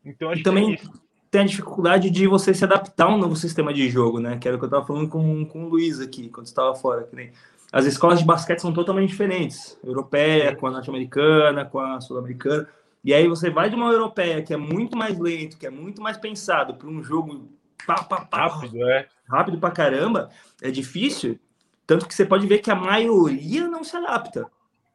Então 0.06 0.30
acho 0.30 0.42
e 0.42 0.44
também 0.44 0.76
que 0.76 0.86
é 0.86 0.90
tem 1.30 1.42
a 1.42 1.46
dificuldade 1.46 2.10
de 2.10 2.28
você 2.28 2.54
se 2.54 2.64
adaptar 2.64 3.06
a 3.06 3.16
um 3.16 3.18
novo 3.18 3.36
sistema 3.36 3.74
de 3.74 3.90
jogo, 3.90 4.20
né? 4.20 4.38
Que 4.38 4.48
era 4.48 4.56
o 4.56 4.60
que 4.60 4.66
eu 4.66 4.70
tava 4.70 4.86
falando 4.86 5.10
com, 5.10 5.46
com 5.46 5.66
o 5.66 5.70
Luiz 5.70 6.00
aqui, 6.00 6.30
quando 6.30 6.48
estava 6.48 6.76
fora. 6.76 7.04
Que 7.04 7.16
nem... 7.16 7.32
As 7.72 7.86
escolas 7.86 8.20
de 8.20 8.26
basquete 8.26 8.60
são 8.60 8.72
totalmente 8.72 9.10
diferentes. 9.10 9.78
Europeia, 9.84 10.56
com 10.56 10.68
a 10.68 10.72
norte-americana, 10.72 11.66
com 11.66 11.80
a 11.80 12.00
sul-americana. 12.00 12.68
E 13.04 13.14
aí 13.14 13.28
você 13.28 13.50
vai 13.50 13.70
de 13.70 13.76
uma 13.76 13.92
europeia 13.92 14.42
que 14.42 14.54
é 14.54 14.58
muito 14.58 14.98
mais 14.98 15.20
lento, 15.20 15.58
que 15.58 15.68
é 15.68 15.70
muito 15.70 16.02
mais 16.02 16.18
pensado 16.18 16.74
para 16.76 16.88
um 16.88 17.04
jogo 17.04 17.50
pá, 17.86 18.04
pá, 18.04 18.26
pá, 18.26 18.48
rápido, 18.48 18.90
é. 18.90 19.08
rápido 19.30 19.60
pra 19.60 19.72
caramba, 19.72 20.30
é 20.62 20.72
difícil. 20.72 21.40
Tanto 21.86 22.08
que 22.08 22.16
você 22.16 22.26
pode 22.26 22.48
ver 22.48 22.60
que 22.60 22.72
a 22.72 22.76
maioria 22.76 23.68
não 23.68 23.84
se 23.84 23.96
adapta. 23.96 24.50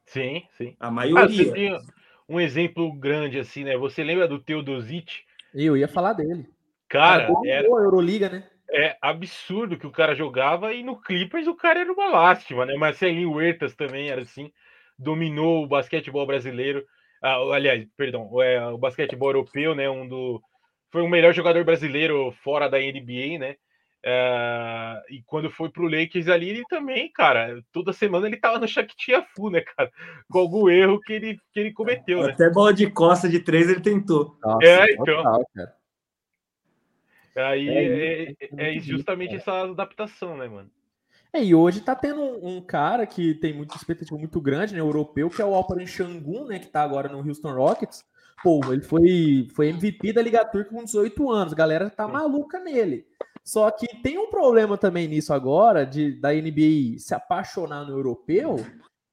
Sim, 0.06 0.42
sim. 0.56 0.74
A 0.80 0.90
maioria. 0.90 1.76
Ah, 1.76 1.82
um 2.28 2.40
exemplo 2.40 2.92
grande 2.92 3.38
assim, 3.38 3.62
né? 3.62 3.76
Você 3.76 4.02
lembra 4.02 4.26
do 4.26 4.40
Teodosic? 4.40 5.22
Eu 5.54 5.76
ia 5.76 5.88
falar 5.88 6.12
dele. 6.12 6.48
Cara, 6.88 7.26
cara 7.26 7.40
era 7.44 7.66
a 7.66 7.82
Euroliga, 7.82 8.28
né? 8.28 8.48
É 8.72 8.96
absurdo 9.00 9.76
que 9.76 9.86
o 9.86 9.90
cara 9.90 10.14
jogava 10.14 10.72
e 10.72 10.82
no 10.82 11.00
Clippers 11.00 11.46
o 11.46 11.56
cara 11.56 11.80
era 11.80 11.92
uma 11.92 12.08
lástima, 12.08 12.64
né? 12.64 12.74
Marcelinho 12.74 13.32
Huertas 13.32 13.74
também 13.74 14.10
era 14.10 14.22
assim, 14.22 14.50
dominou 14.98 15.64
o 15.64 15.66
basquetebol 15.66 16.26
brasileiro. 16.26 16.84
Ah, 17.22 17.36
aliás, 17.52 17.86
perdão, 17.96 18.30
é, 18.40 18.64
o 18.68 18.78
basquetebol 18.78 19.30
europeu, 19.30 19.74
né? 19.74 19.90
Um 19.90 20.06
do 20.06 20.40
foi 20.90 21.02
o 21.02 21.08
melhor 21.08 21.32
jogador 21.32 21.64
brasileiro 21.64 22.32
fora 22.42 22.68
da 22.68 22.78
NBA, 22.78 23.38
né? 23.38 23.56
Uh, 24.02 24.96
e 25.10 25.22
quando 25.26 25.50
foi 25.50 25.68
pro 25.68 25.84
Lakers 25.88 26.28
ali, 26.28 26.48
ele 26.48 26.64
também, 26.70 27.12
cara, 27.12 27.62
toda 27.70 27.92
semana 27.92 28.26
ele 28.26 28.38
tava 28.38 28.58
no 28.58 28.66
Shakhtar 28.66 29.26
Fu, 29.34 29.50
né, 29.50 29.60
cara? 29.60 29.90
Com 30.30 30.38
algum 30.38 30.70
erro 30.70 30.98
que 31.00 31.12
ele, 31.12 31.38
que 31.52 31.60
ele 31.60 31.72
cometeu, 31.72 32.22
né? 32.22 32.32
Até 32.32 32.48
bola 32.48 32.72
de 32.72 32.90
costa 32.90 33.28
de 33.28 33.40
três 33.40 33.68
ele 33.68 33.80
tentou. 33.80 34.38
Nossa, 34.42 34.66
é, 34.66 34.92
então. 34.92 35.04
Total, 35.04 35.44
Aí 37.36 37.68
é, 37.68 38.22
é, 38.22 38.34
é, 38.56 38.76
é 38.76 38.80
justamente 38.80 39.36
essa 39.36 39.62
adaptação, 39.62 40.36
né, 40.36 40.48
mano? 40.48 40.70
É, 41.32 41.44
e 41.44 41.54
hoje 41.54 41.80
tá 41.80 41.94
tendo 41.94 42.20
um, 42.20 42.56
um, 42.56 42.60
cara 42.60 43.06
que 43.06 43.34
tem 43.34 43.52
muita 43.52 43.76
expectativa 43.76 44.18
muito 44.18 44.40
grande, 44.40 44.74
né, 44.74 44.80
europeu, 44.80 45.30
que 45.30 45.40
é 45.40 45.44
o 45.44 45.54
Alperen 45.54 45.86
Shangun, 45.86 46.46
né, 46.46 46.58
que 46.58 46.66
tá 46.66 46.82
agora 46.82 47.08
no 47.08 47.18
Houston 47.18 47.52
Rockets. 47.52 48.04
Pô, 48.42 48.60
ele 48.72 48.82
foi, 48.82 49.46
foi 49.54 49.68
MVP 49.68 50.12
da 50.12 50.22
Liga 50.22 50.44
Turca 50.44 50.70
com 50.70 50.82
18 50.82 51.30
anos, 51.30 51.52
a 51.52 51.56
galera 51.56 51.88
tá 51.88 52.08
maluca 52.08 52.58
nele. 52.58 53.06
Só 53.44 53.70
que 53.70 53.86
tem 54.02 54.18
um 54.18 54.30
problema 54.30 54.76
também 54.76 55.08
nisso 55.08 55.32
agora, 55.32 55.84
de 55.84 56.12
da 56.12 56.32
NBA 56.32 56.98
se 56.98 57.14
apaixonar 57.14 57.84
no 57.84 57.92
europeu, 57.92 58.56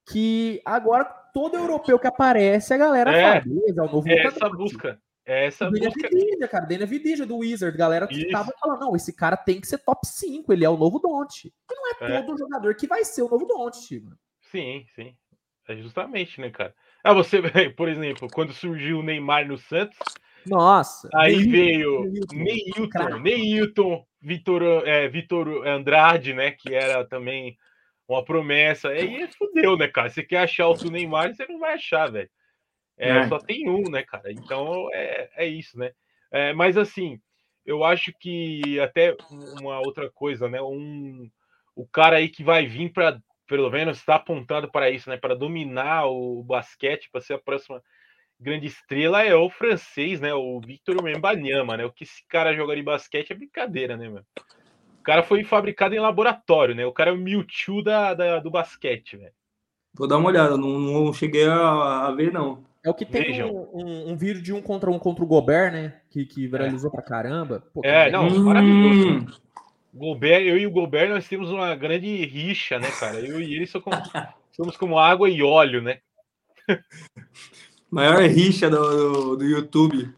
que 0.08 0.62
agora 0.66 1.06
todo 1.06 1.56
europeu 1.56 1.98
que 1.98 2.08
aparece, 2.08 2.74
a 2.74 2.78
galera 2.78 3.12
é, 3.12 3.42
fala, 3.42 3.56
é 3.68 3.82
o 3.82 3.92
novo 3.92 4.10
é 4.10 4.26
essa 4.26 4.50
busca. 4.50 5.00
É 5.26 5.46
essa 5.48 5.70
Dana 5.70 5.90
busca. 5.90 6.10
Vidija, 6.10 6.48
cara, 6.48 6.66
Dana 6.66 6.86
Vidija 6.86 7.26
do 7.26 7.38
Wizard, 7.38 7.78
galera 7.78 8.08
que 8.08 8.30
tava 8.30 8.52
falando, 8.60 8.80
não, 8.80 8.96
esse 8.96 9.12
cara 9.14 9.36
tem 9.36 9.60
que 9.60 9.68
ser 9.68 9.80
top 9.80 10.08
5, 10.08 10.54
ele 10.54 10.64
é 10.64 10.70
o 10.70 10.78
novo 10.78 11.00
Don't. 11.00 11.48
E 11.48 11.76
não 11.76 12.08
é, 12.08 12.18
é. 12.18 12.22
todo 12.22 12.38
jogador 12.38 12.76
que 12.76 12.88
vai 12.88 13.04
ser 13.04 13.24
o 13.24 13.30
novo 13.30 13.46
Don't, 13.46 14.00
mano. 14.00 14.18
Sim, 14.52 14.86
sim. 14.96 15.14
É 15.68 15.76
justamente, 15.76 16.40
né, 16.40 16.50
cara? 16.50 16.74
Ah, 17.04 17.14
você, 17.14 17.42
por 17.76 17.90
exemplo, 17.90 18.30
quando 18.34 18.54
surgiu 18.54 19.00
o 19.00 19.04
Neymar 19.04 19.46
no 19.46 19.58
Santos, 19.58 19.98
nossa. 20.46 21.10
Aí 21.14 21.46
veio 21.46 22.10
Neilton, 22.32 23.20
Neilton, 23.20 24.06
Vitor, 24.28 24.62
é, 24.86 25.08
Vitor 25.08 25.66
Andrade, 25.66 26.34
né? 26.34 26.52
Que 26.52 26.76
era 26.76 27.06
também 27.06 27.58
uma 28.06 28.24
promessa. 28.26 28.90
Aí 28.90 29.26
fudeu, 29.38 29.78
né, 29.78 29.88
cara? 29.88 30.10
Você 30.10 30.22
quer 30.22 30.40
achar 30.40 30.68
o 30.68 30.92
Neymar, 30.92 31.34
você 31.34 31.48
não 31.48 31.58
vai 31.58 31.76
achar, 31.76 32.12
velho. 32.12 32.30
É, 32.98 33.10
é. 33.10 33.28
Só 33.30 33.40
tem 33.40 33.70
um, 33.70 33.90
né, 33.90 34.04
cara? 34.04 34.30
Então 34.30 34.90
é, 34.94 35.30
é 35.38 35.48
isso, 35.48 35.80
né? 35.80 35.94
É, 36.30 36.52
mas 36.52 36.78
assim, 36.78 37.22
eu 37.66 37.86
acho 37.86 38.12
que 38.20 38.78
até 38.82 39.16
uma 39.62 39.80
outra 39.80 40.12
coisa, 40.12 40.50
né? 40.50 40.62
Um, 40.62 41.30
o 41.74 41.88
cara 41.88 42.18
aí 42.18 42.28
que 42.28 42.44
vai 42.44 42.66
vir 42.66 42.92
para, 42.92 43.22
pelo 43.48 43.70
menos, 43.70 43.98
está 43.98 44.16
apontado 44.16 44.70
para 44.70 44.90
isso, 44.90 45.10
né? 45.10 45.16
Para 45.16 45.36
dominar 45.36 46.08
o 46.08 46.44
basquete, 46.44 47.10
para 47.10 47.22
ser 47.22 47.36
a 47.36 47.40
próxima 47.40 47.82
grande 48.40 48.68
estrela 48.68 49.24
é 49.24 49.36
o 49.36 49.50
francês, 49.50 50.20
né? 50.20 50.34
O 50.34 50.60
Victor 50.60 51.02
Membanyama, 51.02 51.78
né? 51.78 51.86
O 51.86 51.92
que 51.92 52.04
esse 52.04 52.26
cara 52.28 52.56
joga 52.56 52.76
de 52.76 52.84
basquete 52.84 53.32
é 53.32 53.36
brincadeira, 53.36 53.98
né, 53.98 54.10
meu? 54.10 54.24
O 55.00 55.04
cara 55.04 55.24
foi 55.24 55.44
fabricado 55.44 55.96
em 55.96 56.00
laboratório, 56.00 56.76
né? 56.76 56.86
O 56.86 56.92
cara 56.92 57.10
é 57.10 57.14
o 57.14 57.18
Mewtwo 57.18 57.82
da, 57.82 58.14
da 58.14 58.40
do 58.40 58.52
basquete, 58.52 59.18
velho. 59.18 59.34
Vou 59.94 60.08
dar 60.08 60.18
uma 60.18 60.30
olhada, 60.30 60.58
não, 60.58 60.80
não 60.80 61.14
cheguei 61.14 61.48
a, 61.48 62.08
a, 62.08 62.12
ver, 62.12 62.32
não. 62.32 62.64
É 62.84 62.90
o 62.90 62.94
que 62.94 63.06
tem 63.06 63.44
um, 63.44 63.68
um, 63.74 64.12
um, 64.12 64.16
vídeo 64.16 64.42
de 64.42 64.54
um 64.54 64.62
contra 64.62 64.92
um 64.92 65.00
contra 65.00 65.24
o 65.24 65.28
Gobert, 65.28 65.72
né? 65.72 66.02
Que, 66.10 66.26
que 66.26 66.48
viralizou 66.48 66.90
é. 66.90 66.94
pra 66.94 67.02
caramba. 67.02 67.64
Pô, 67.74 67.82
é, 67.84 68.12
não, 68.12 68.28
hum. 68.28 68.44
maravilhoso. 68.44 69.42
Gobert, 69.94 70.44
eu 70.44 70.58
e 70.58 70.68
o 70.68 70.72
Gobert, 70.72 71.10
nós 71.10 71.28
temos 71.28 71.50
uma 71.50 71.74
grande 71.76 72.24
rixa, 72.26 72.78
né, 72.78 72.92
cara? 72.92 73.20
Eu 73.20 73.42
e 73.42 73.56
ele 73.56 73.66
somos, 73.66 73.98
somos 74.52 74.78
como 74.78 75.00
água 75.00 75.28
e 75.28 75.42
óleo, 75.42 75.82
né? 75.82 76.00
Maior 77.90 78.22
rixa 78.24 78.70
do, 78.70 78.78
do, 78.78 79.38
do 79.38 79.46
YouTube. 79.46 80.14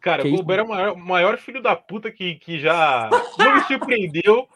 Cara, 0.00 0.26
o 0.26 0.30
Gobert 0.30 0.60
é 0.60 0.62
o 0.62 0.68
maior, 0.68 0.96
maior, 0.96 1.38
filho 1.38 1.62
da 1.62 1.76
puta 1.76 2.10
que, 2.10 2.36
que 2.36 2.58
já. 2.58 3.10
Não 3.38 3.54
me 3.54 3.62
surpreendeu. 3.64 4.48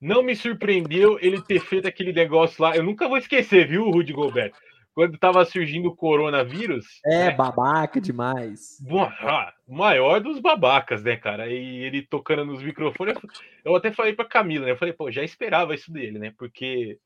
Não 0.00 0.22
me 0.22 0.34
surpreendeu 0.34 1.18
ele 1.20 1.40
ter 1.40 1.60
feito 1.60 1.86
aquele 1.86 2.12
negócio 2.12 2.60
lá. 2.60 2.74
Eu 2.74 2.82
nunca 2.82 3.06
vou 3.06 3.16
esquecer, 3.16 3.68
viu, 3.68 3.88
Rudy 3.88 4.12
Gobert? 4.12 4.52
Quando 4.92 5.16
tava 5.16 5.44
surgindo 5.44 5.88
o 5.88 5.96
coronavírus. 5.96 7.00
É, 7.06 7.26
né? 7.26 7.30
babaca 7.30 8.00
demais. 8.00 8.78
Bom, 8.80 9.04
ah, 9.04 9.52
maior 9.68 10.20
dos 10.20 10.40
babacas, 10.40 11.04
né, 11.04 11.16
cara? 11.16 11.48
E 11.48 11.84
ele 11.84 12.02
tocando 12.02 12.44
nos 12.44 12.62
microfones. 12.62 13.16
Eu 13.64 13.76
até 13.76 13.92
falei 13.92 14.12
pra 14.12 14.24
Camila, 14.24 14.66
né? 14.66 14.72
Eu 14.72 14.76
falei, 14.76 14.92
pô, 14.92 15.10
já 15.10 15.22
esperava 15.22 15.74
isso 15.74 15.92
dele, 15.92 16.18
né? 16.18 16.34
Porque 16.36 16.98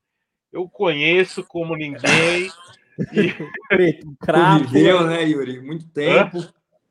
eu 0.51 0.67
conheço 0.67 1.45
como 1.45 1.77
ninguém. 1.77 2.51
E... 3.13 3.33
Preto, 3.69 4.17
Conviveu, 4.21 5.07
né, 5.07 5.23
Yuri? 5.25 5.61
Muito 5.61 5.89
tempo. 5.89 6.39
Hã? 6.39 6.49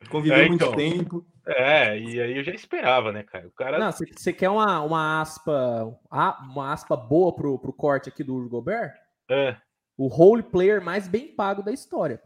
Conviveu 0.10 0.38
é, 0.38 0.46
então, 0.48 0.74
muito 0.74 0.78
tempo. 0.78 1.26
É, 1.48 2.00
e 2.00 2.20
aí 2.20 2.38
eu 2.38 2.44
já 2.44 2.52
esperava, 2.52 3.12
né, 3.12 3.24
cara? 3.24 3.48
O 3.48 3.52
cara. 3.52 3.78
Não, 3.78 3.92
você 3.92 4.34
quer 4.34 4.50
uma, 4.50 4.82
uma 4.82 5.22
aspa. 5.22 5.98
Uma 6.12 6.74
aspa 6.74 6.96
boa 6.96 7.34
pro, 7.34 7.60
pro 7.60 7.74
corte 7.74 8.10
aqui 8.10 8.24
do 8.24 8.50
Gobert? 8.50 8.94
É. 9.30 9.56
O 9.98 10.08
role 10.08 10.44
player 10.44 10.84
mais 10.84 11.08
bem 11.08 11.28
pago 11.28 11.64
da 11.64 11.72
história. 11.72 12.22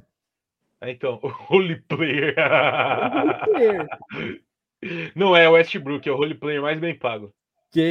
É, 0.82 0.92
então, 0.92 1.20
o 1.22 1.28
role 1.28 1.82
player. 1.82 2.36
o 2.38 3.20
role 3.20 3.34
player. 3.46 3.90
Não 5.16 5.36
é 5.36 5.48
o 5.50 5.54
Westbrook, 5.54 6.08
é 6.08 6.12
o 6.12 6.16
role 6.16 6.36
player 6.36 6.62
mais 6.62 6.80
bem 6.80 6.98
pago. 6.98 7.34
Que 7.72 7.82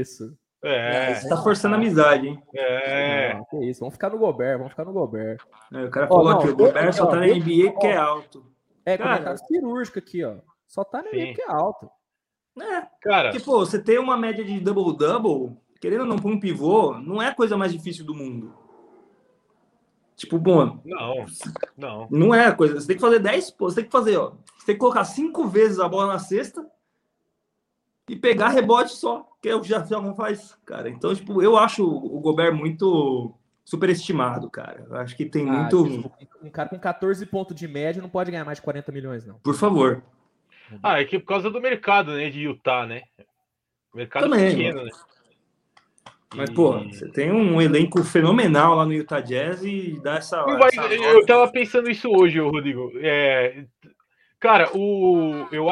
isso. 0.00 0.36
É. 0.62 1.14
Você 1.14 1.28
tá 1.28 1.36
forçando 1.42 1.74
a 1.74 1.78
amizade, 1.78 2.28
hein? 2.28 2.42
É. 2.54 3.34
Não, 3.34 3.44
que 3.46 3.56
isso, 3.64 3.80
vamos 3.80 3.94
ficar 3.94 4.10
no 4.10 4.18
Gobert, 4.18 4.58
vamos 4.58 4.72
ficar 4.72 4.84
no 4.84 4.92
Gobert. 4.92 5.40
É, 5.72 5.84
o 5.84 5.90
cara 5.90 6.06
falou 6.06 6.26
oh, 6.26 6.30
não, 6.30 6.38
aqui, 6.38 6.48
o 6.48 6.56
Gobert 6.56 6.92
só 6.92 7.06
tá 7.06 7.16
na 7.16 7.26
NBA 7.26 7.72
porque 7.72 7.86
é 7.88 7.96
alto. 7.96 8.46
É, 8.86 8.96
cara, 8.96 9.10
comentário 9.10 9.40
cirúrgico 9.46 9.98
aqui, 9.98 10.24
ó. 10.24 10.36
Só 10.68 10.84
tá 10.84 11.02
na 11.02 11.10
NBA 11.10 11.26
porque 11.26 11.42
é 11.42 11.50
alto. 11.50 11.90
É, 12.60 12.86
cara. 13.00 13.30
Porque, 13.30 13.44
pô, 13.44 13.58
você 13.58 13.82
tem 13.82 13.98
uma 13.98 14.16
média 14.16 14.44
de 14.44 14.60
double-double, 14.60 15.56
querendo 15.80 16.02
ou 16.02 16.06
não, 16.06 16.16
pra 16.16 16.30
um 16.30 16.38
pivô, 16.38 16.96
não 16.98 17.20
é 17.20 17.28
a 17.28 17.34
coisa 17.34 17.56
mais 17.56 17.72
difícil 17.72 18.04
do 18.04 18.14
mundo. 18.14 18.54
Tipo, 20.14 20.38
bom. 20.38 20.80
Não, 20.84 21.26
não. 21.76 22.08
Não 22.08 22.34
é 22.34 22.46
a 22.46 22.54
coisa. 22.54 22.80
Você 22.80 22.86
tem 22.86 22.96
que 22.96 23.02
fazer 23.02 23.18
10, 23.18 23.50
pô, 23.52 23.68
você 23.68 23.76
tem 23.76 23.84
que 23.86 23.90
fazer, 23.90 24.16
ó. 24.16 24.34
Você 24.58 24.66
tem 24.66 24.74
que 24.76 24.80
colocar 24.80 25.04
cinco 25.04 25.48
vezes 25.48 25.80
a 25.80 25.88
bola 25.88 26.12
na 26.12 26.18
cesta 26.20 26.64
e 28.08 28.14
pegar 28.14 28.50
rebote 28.50 28.92
só, 28.92 29.26
que 29.42 29.52
o 29.52 29.64
já 29.64 29.84
faz, 30.14 30.56
cara. 30.64 30.88
Então, 30.88 31.12
tipo, 31.12 31.42
eu 31.42 31.58
acho 31.58 31.84
o 31.84 32.20
Gobert 32.20 32.54
muito 32.54 33.34
superestimado, 33.64 34.48
cara. 34.48 34.86
Eu 34.88 34.96
acho 34.96 35.16
que 35.16 35.26
tem 35.26 35.48
ah, 35.50 35.52
muito. 35.52 35.84
Tipo, 36.16 36.46
um 36.46 36.50
cara 36.50 36.68
com 36.68 36.78
14 36.78 37.26
pontos 37.26 37.56
de 37.56 37.66
média 37.66 38.00
não 38.00 38.08
pode 38.08 38.30
ganhar 38.30 38.44
mais 38.44 38.58
de 38.58 38.62
40 38.62 38.92
milhões, 38.92 39.26
não. 39.26 39.34
Por 39.40 39.54
favor. 39.54 40.02
Ah, 40.80 41.00
é 41.00 41.04
que 41.04 41.18
por 41.18 41.26
causa 41.26 41.50
do 41.50 41.60
mercado, 41.60 42.12
né, 42.12 42.30
de 42.30 42.40
Utah, 42.40 42.86
né? 42.86 43.02
O 43.92 43.96
mercado 43.96 44.30
Também, 44.30 44.50
pequeno, 44.50 44.84
né? 44.84 44.90
Mas, 46.34 46.48
pô, 46.48 46.78
você 46.78 47.10
tem 47.10 47.30
um 47.30 47.60
elenco 47.60 48.02
fenomenal 48.02 48.76
lá 48.76 48.86
no 48.86 48.94
Utah 48.94 49.20
Jazz 49.20 49.62
e 49.64 50.00
dá 50.00 50.16
essa. 50.16 50.42
Vai, 50.44 50.68
essa... 50.68 50.94
Eu 50.94 51.26
tava 51.26 51.50
pensando 51.50 51.90
isso 51.90 52.08
hoje, 52.08 52.38
Rodrigo. 52.38 52.90
É, 52.96 53.66
cara, 54.40 54.70
o, 54.74 55.46
eu, 55.50 55.66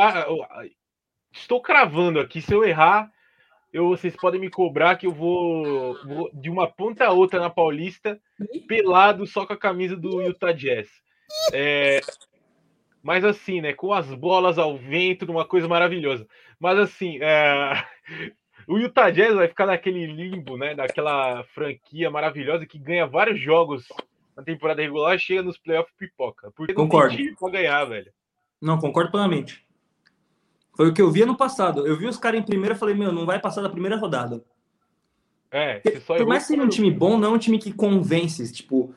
Estou 1.33 1.63
cravando 1.63 2.19
aqui, 2.19 2.43
se 2.43 2.53
eu 2.53 2.65
errar, 2.65 3.11
eu, 3.73 3.89
vocês 3.89 4.17
podem 4.17 4.41
me 4.41 4.51
cobrar 4.51 4.97
que 4.97 5.07
eu 5.07 5.13
vou, 5.13 5.97
vou 6.05 6.31
de 6.33 6.51
uma 6.51 6.67
ponta 6.67 7.07
a 7.07 7.13
outra 7.13 7.39
na 7.39 7.51
Paulista, 7.51 8.21
pelado 8.67 9.27
só 9.27 9.47
com 9.47 9.53
a 9.53 9.59
camisa 9.59 9.97
do 9.97 10.21
Utah 10.21 10.53
Jazz. 10.53 10.89
É, 11.53 12.01
mas 13.03 13.25
assim, 13.25 13.61
né? 13.61 13.73
Com 13.73 13.93
as 13.93 14.13
bolas 14.15 14.59
ao 14.59 14.77
vento, 14.77 15.31
uma 15.31 15.45
coisa 15.45 15.69
maravilhosa. 15.69 16.27
Mas 16.59 16.79
assim, 16.79 17.19
é, 17.23 17.85
o 18.67 18.79
Utah 18.79 19.11
Jazz 19.11 19.35
vai 19.35 19.49
ficar 19.49 19.67
naquele 19.67 20.07
limbo, 20.07 20.57
né? 20.57 20.75
Daquela 20.75 21.45
franquia 21.55 22.11
maravilhosa 22.11 22.67
que 22.67 22.79
ganha 22.79 23.07
vários 23.07 23.41
jogos 23.41 23.87
na 24.37 24.43
temporada 24.43 24.83
regular, 24.83 25.19
chega 25.19 25.43
nos 25.43 25.59
playoffs 25.59 25.95
pipoca. 25.97 26.51
Porque 26.57 26.75
concordo. 26.75 27.17
tem 27.17 27.27
time 27.27 27.37
pra 27.37 27.51
ganhar, 27.51 27.85
velho. 27.85 28.13
Não, 28.61 28.79
concordo 28.79 29.11
plenamente. 29.11 29.65
Foi 30.81 30.89
o 30.89 30.95
que 30.95 31.03
eu 31.03 31.11
via 31.11 31.27
no 31.27 31.37
passado. 31.37 31.87
Eu 31.87 31.95
vi 31.95 32.07
os 32.07 32.17
caras 32.17 32.41
em 32.41 32.43
primeira 32.43 32.75
e 32.75 32.79
falei, 32.79 32.95
meu, 32.95 33.13
não 33.13 33.27
vai 33.27 33.39
passar 33.39 33.61
da 33.61 33.69
primeira 33.69 33.99
rodada. 33.99 34.43
É, 35.51 35.79
você 35.79 36.01
só 36.01 36.17
Por 36.17 36.27
mais 36.27 36.45
que 36.45 36.55
seja 36.55 36.63
um 36.63 36.71
time 36.71 36.91
bom, 36.91 37.19
não 37.19 37.33
é 37.33 37.35
um 37.35 37.39
time 37.39 37.59
que 37.59 37.71
convence. 37.71 38.51
Tipo, 38.51 38.95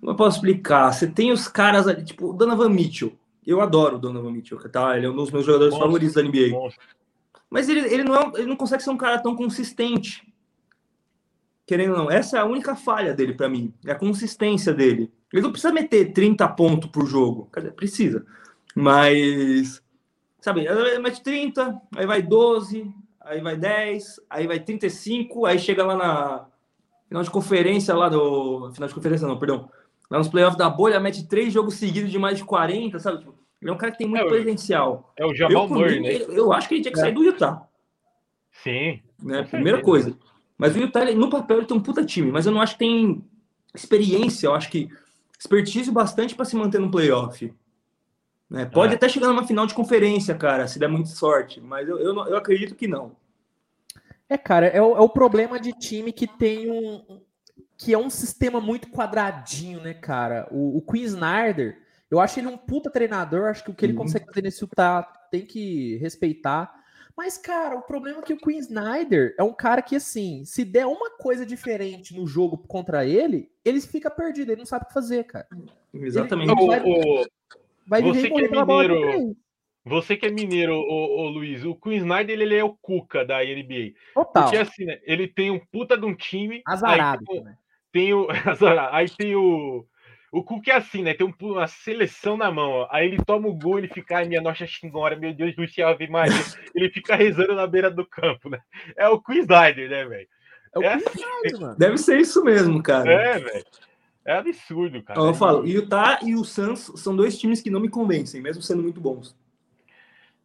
como 0.00 0.10
eu 0.10 0.16
posso 0.16 0.38
explicar? 0.38 0.92
Você 0.92 1.06
tem 1.06 1.30
os 1.30 1.46
caras 1.46 1.86
ali, 1.86 2.04
tipo, 2.04 2.30
o 2.30 2.32
Donovan 2.32 2.68
Mitchell. 2.68 3.12
Eu 3.46 3.60
adoro 3.60 3.94
o 3.94 3.98
Donovan 4.00 4.32
Mitchell, 4.32 4.58
tá? 4.68 4.96
Ele 4.96 5.06
é 5.06 5.08
um 5.08 5.14
dos 5.14 5.30
meus 5.30 5.46
jogadores 5.46 5.74
Monstro, 5.74 5.86
favoritos 5.86 6.14
da 6.16 6.22
NBA. 6.24 6.48
monstro. 6.50 6.82
Mas 7.48 7.68
ele, 7.68 7.94
ele, 7.94 8.02
não 8.02 8.16
é, 8.16 8.32
ele 8.34 8.46
não 8.46 8.56
consegue 8.56 8.82
ser 8.82 8.90
um 8.90 8.96
cara 8.96 9.20
tão 9.20 9.36
consistente. 9.36 10.26
Querendo 11.64 11.92
ou 11.92 11.98
não, 11.98 12.10
essa 12.10 12.38
é 12.38 12.40
a 12.40 12.44
única 12.44 12.74
falha 12.74 13.14
dele 13.14 13.34
pra 13.34 13.48
mim. 13.48 13.72
É 13.86 13.92
a 13.92 13.96
consistência 13.96 14.74
dele. 14.74 15.12
Ele 15.32 15.42
não 15.42 15.52
precisa 15.52 15.72
meter 15.72 16.12
30 16.12 16.48
pontos 16.48 16.90
por 16.90 17.06
jogo. 17.06 17.48
Quer 17.54 17.60
dizer, 17.60 17.72
precisa. 17.74 18.26
Mas, 18.74 19.80
sabe, 20.44 20.66
mete 21.00 21.22
30, 21.22 21.80
aí 21.96 22.06
vai 22.06 22.20
12, 22.22 22.86
aí 23.20 23.40
vai 23.40 23.56
10, 23.56 24.20
aí 24.28 24.46
vai 24.46 24.60
35, 24.60 25.46
aí 25.46 25.58
chega 25.58 25.84
lá 25.84 25.96
na 25.96 26.46
final 27.08 27.22
de 27.22 27.30
conferência 27.30 27.94
lá 27.94 28.08
do. 28.08 28.70
Final 28.72 28.88
de 28.88 28.94
conferência 28.94 29.26
não, 29.26 29.38
perdão. 29.38 29.68
Lá 30.10 30.18
nos 30.18 30.28
playoffs 30.28 30.58
da 30.58 30.68
bolha, 30.68 31.00
mete 31.00 31.26
três 31.26 31.52
jogos 31.52 31.74
seguidos 31.74 32.10
de 32.10 32.18
mais 32.18 32.36
de 32.38 32.44
40, 32.44 32.98
sabe? 32.98 33.18
Tipo, 33.18 33.34
Ele 33.62 33.70
é 33.70 33.74
um 33.74 33.78
cara 33.78 33.92
que 33.92 33.98
tem 33.98 34.06
muito 34.06 34.26
É, 34.26 34.28
potencial. 34.28 35.12
É 35.16 35.24
o 35.24 35.34
Jamal 35.34 35.64
Eu, 35.64 35.68
Murray, 35.70 36.00
né? 36.00 36.14
eu, 36.28 36.52
acho 36.52 36.68
que 36.68 36.74
ele 36.74 36.82
tinha 36.82 36.92
que 36.92 36.98
sair 37.00 37.12
do 37.14 37.24
Utah, 37.24 37.66
Sim. 38.62 39.00
né? 39.22 39.42
Primeira 39.44 39.80
coisa. 39.82 40.16
Mas 40.58 40.76
o 40.76 40.78
Utah, 40.78 41.00
ele- 41.02 41.14
no 41.14 41.30
papel, 41.30 41.58
ele 41.58 41.66
tem 41.66 41.76
um 41.76 41.80
puta 41.80 42.04
time, 42.04 42.30
mas 42.30 42.44
eu 42.46 42.52
não 42.52 42.60
acho 42.60 42.74
que 42.74 42.80
tem 42.80 43.24
experiência, 43.74 44.46
eu 44.46 44.54
acho 44.54 44.70
que 44.70 44.88
expertise 45.38 45.90
bastante 45.90 46.34
para 46.34 46.44
se 46.44 46.54
manter 46.56 46.78
no 46.80 46.90
playoff. 46.90 47.52
Né? 48.54 48.64
Pode 48.66 48.92
É. 48.92 48.96
até 48.96 49.08
chegar 49.08 49.26
numa 49.28 49.44
final 49.46 49.66
de 49.66 49.74
conferência, 49.74 50.34
cara, 50.36 50.68
se 50.68 50.78
der 50.78 50.88
muita 50.88 51.08
sorte, 51.08 51.60
mas 51.60 51.88
eu, 51.88 51.98
eu, 51.98 52.14
não- 52.14 52.28
eu 52.28 52.36
acredito 52.36 52.76
que 52.76 52.86
não. 52.86 53.16
É, 54.28 54.38
cara, 54.38 54.66
é 54.68 54.80
o, 54.80 54.96
é 54.96 55.00
o 55.00 55.08
problema 55.08 55.58
de 55.58 55.72
time 55.72 56.12
que 56.12 56.26
tem 56.26 56.70
um. 56.70 57.20
que 57.76 57.92
é 57.92 57.98
um 57.98 58.08
sistema 58.08 58.60
muito 58.60 58.88
quadradinho, 58.88 59.80
né, 59.80 59.92
cara? 59.92 60.46
O, 60.52 60.78
o 60.78 60.82
Queen 60.82 61.02
Snyder, 61.04 61.76
eu 62.08 62.20
acho 62.20 62.38
ele 62.38 62.46
um 62.46 62.56
puta 62.56 62.88
treinador, 62.90 63.50
acho 63.50 63.64
que 63.64 63.70
o 63.70 63.74
que 63.74 63.84
ele 63.84 63.92
Uhum. 63.92 63.98
consegue 64.04 64.26
fazer 64.26 64.42
nesse 64.42 64.62
Utah 64.62 65.02
tem 65.30 65.44
que 65.44 65.96
respeitar. 65.96 66.72
Mas, 67.16 67.36
cara, 67.36 67.76
o 67.76 67.82
problema 67.82 68.20
é 68.20 68.22
que 68.22 68.32
o 68.32 68.38
Queen 68.38 68.58
Snyder 68.58 69.34
é 69.38 69.42
um 69.42 69.52
cara 69.52 69.82
que, 69.82 69.96
assim, 69.96 70.44
se 70.44 70.64
der 70.64 70.86
uma 70.86 71.10
coisa 71.10 71.44
diferente 71.44 72.16
no 72.16 72.26
jogo 72.26 72.56
contra 72.58 73.04
ele, 73.04 73.50
ele 73.64 73.80
fica 73.80 74.08
perdido, 74.10 74.50
ele 74.52 74.60
não 74.60 74.66
sabe 74.66 74.84
o 74.84 74.88
que 74.88 74.94
fazer, 74.94 75.24
cara. 75.24 75.46
Exatamente. 75.92 76.50
Ele- 76.52 76.60
O- 76.90 77.22
o- 77.22 77.26
Vai 77.86 78.02
Você 78.02 78.22
viver 78.22 78.28
e 78.28 78.48
que 78.48 78.54
é 78.54 78.64
mineiro. 78.64 79.36
Você 79.86 80.16
que 80.16 80.26
é 80.26 80.30
mineiro, 80.30 80.74
ô, 80.74 81.20
ô, 81.20 81.28
Luiz, 81.28 81.62
o 81.64 81.74
Queen 81.74 81.98
Snyder 81.98 82.40
ele 82.40 82.56
é 82.56 82.64
o 82.64 82.74
Cuca 82.74 83.24
da 83.24 83.44
NBA. 83.44 83.92
Total. 84.14 84.44
Porque 84.44 84.56
assim, 84.56 84.86
né, 84.86 84.98
ele 85.04 85.28
tem 85.28 85.50
um 85.50 85.60
puta 85.70 85.96
de 85.96 86.06
um 86.06 86.14
time. 86.14 86.62
Azarado. 86.66 87.22
Aí 87.28 87.34
tem, 87.36 87.44
né? 87.44 87.56
tem 87.92 88.14
o, 88.14 88.26
aí 88.92 89.10
tem 89.10 89.36
o. 89.36 89.86
O 90.32 90.42
Cuca 90.42 90.72
é 90.72 90.76
assim, 90.76 91.02
né? 91.02 91.14
Tem 91.14 91.24
um- 91.24 91.46
uma 91.48 91.68
seleção 91.68 92.36
na 92.36 92.50
mão. 92.50 92.70
Ó. 92.70 92.88
Aí 92.90 93.06
ele 93.06 93.18
toma 93.24 93.46
o 93.46 93.54
gol, 93.54 93.78
ele 93.78 93.86
fica, 93.86 94.16
ai, 94.16 94.26
minha 94.26 94.40
nossa 94.40 94.66
senhora, 94.66 95.14
meu 95.14 95.32
Deus 95.32 95.54
do 95.54 95.68
céu, 95.68 95.86
Ave 95.86 96.08
Maria. 96.08 96.32
ele 96.74 96.90
fica 96.90 97.14
rezando 97.14 97.54
na 97.54 97.66
beira 97.66 97.88
do 97.88 98.04
campo, 98.04 98.48
né? 98.48 98.58
É 98.96 99.06
o 99.06 99.20
Queen 99.20 99.40
Snyder, 99.40 99.88
né, 99.88 100.04
velho? 100.06 100.28
É 100.74 100.78
o 100.78 100.82
É 100.82 100.98
Queen 100.98 101.12
Snyder, 101.14 101.60
mano. 101.60 101.78
Deve 101.78 101.98
ser 101.98 102.18
isso 102.18 102.42
mesmo, 102.42 102.82
cara. 102.82 103.12
É, 103.12 103.38
velho. 103.38 103.64
É 104.24 104.34
absurdo, 104.34 105.02
cara. 105.02 105.20
Eu 105.20 105.34
falo, 105.34 105.66
Utah 105.66 106.18
e 106.22 106.34
o 106.34 106.44
Suns 106.44 106.90
são 106.96 107.14
dois 107.14 107.38
times 107.38 107.60
que 107.60 107.70
não 107.70 107.80
me 107.80 107.90
convencem, 107.90 108.40
mesmo 108.40 108.62
sendo 108.62 108.82
muito 108.82 109.00
bons. 109.00 109.36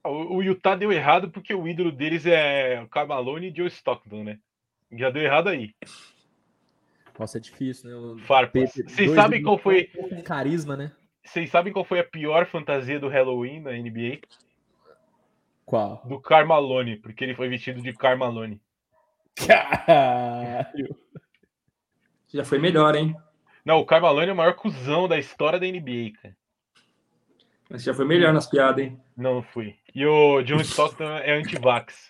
O, 0.04 0.38
o 0.38 0.44
Utah 0.44 0.76
deu 0.76 0.92
errado 0.92 1.30
porque 1.30 1.54
o 1.54 1.68
ídolo 1.68 1.92
deles 1.92 2.26
é 2.26 2.82
o 2.82 2.90
Carmalone 2.90 3.50
e 3.50 3.56
Joe 3.56 3.68
Stockton, 3.68 4.24
né? 4.24 4.40
Já 4.92 5.10
deu 5.10 5.22
errado 5.22 5.48
aí. 5.48 5.74
Nossa, 7.18 7.38
é 7.38 7.42
difícil, 7.42 7.90
né? 7.90 7.96
O 7.96 8.18
Farpas. 8.20 8.74
Vocês 8.74 9.12
sabem 9.12 9.42
qual 9.42 9.58
foi? 9.58 9.86
Com 9.86 10.22
carisma, 10.24 10.76
né? 10.76 10.92
Vocês 11.24 11.50
sabem 11.50 11.72
qual 11.72 11.86
foi 11.86 12.00
a 12.00 12.04
pior 12.04 12.46
fantasia 12.48 13.00
do 13.00 13.08
Halloween 13.08 13.62
na 13.62 13.72
NBA? 13.72 14.20
Qual? 15.66 16.02
Do 16.06 16.20
Carmalone, 16.20 16.98
porque 16.98 17.24
ele 17.24 17.36
foi 17.36 17.48
vestido 17.48 17.82
de 17.82 17.94
Carmalone. 17.94 18.60
Caralho. 19.36 20.98
Já 22.34 22.44
foi 22.44 22.58
melhor, 22.58 22.96
hein? 22.96 23.16
Não, 23.70 23.82
o 23.82 23.86
Carmalone 23.86 24.30
é 24.30 24.34
o 24.34 24.36
maior 24.36 24.56
cuzão 24.56 25.08
da 25.08 25.20
história 25.20 25.60
da 25.60 25.68
NBA, 25.68 26.14
cara. 26.20 26.36
Mas 27.70 27.84
já 27.84 27.94
foi 27.94 28.04
melhor 28.04 28.34
nas 28.34 28.48
piadas, 28.48 28.84
hein? 28.84 29.00
Não 29.16 29.44
fui. 29.44 29.76
E 29.94 30.04
o 30.08 30.42
John 30.42 30.60
Stockton 30.62 31.04
é 31.04 31.38
anti-vax. 31.38 32.10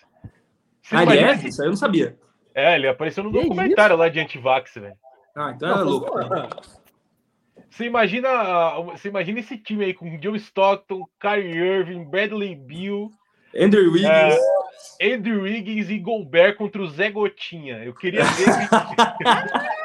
Ah, 0.90 1.02
ele 1.02 1.18
é? 1.18 1.34
Isso 1.34 1.60
aí 1.60 1.66
eu 1.66 1.72
não 1.72 1.76
sabia. 1.76 2.18
É, 2.54 2.76
ele 2.76 2.88
apareceu 2.88 3.22
no 3.22 3.30
Que 3.30 3.42
documentário 3.42 3.94
lá 3.94 4.08
de 4.08 4.18
anti-vax, 4.18 4.72
velho. 4.76 4.96
Ah, 5.36 5.52
então 5.54 5.76
Não, 5.76 5.84
louco. 5.84 6.10
Você 7.68 7.84
imagina, 7.84 8.80
você 8.92 9.08
imagina 9.08 9.40
esse 9.40 9.58
time 9.58 9.84
aí 9.84 9.92
com 9.92 10.18
Joe 10.18 10.38
Stockton, 10.38 11.06
Kyrie 11.20 11.58
Irving, 11.58 12.04
Bradley 12.04 12.54
Beal, 12.54 13.10
Andrew 13.54 13.92
Wiggins. 13.92 14.08
É. 14.98 15.14
Andrew 15.14 15.42
Wiggins 15.42 15.90
e 15.90 15.98
Gobert 15.98 16.56
contra 16.56 16.80
o 16.80 16.88
Zé 16.88 17.10
Gotinha. 17.10 17.84
Eu 17.84 17.92
queria 17.92 18.24
ver 18.24 18.48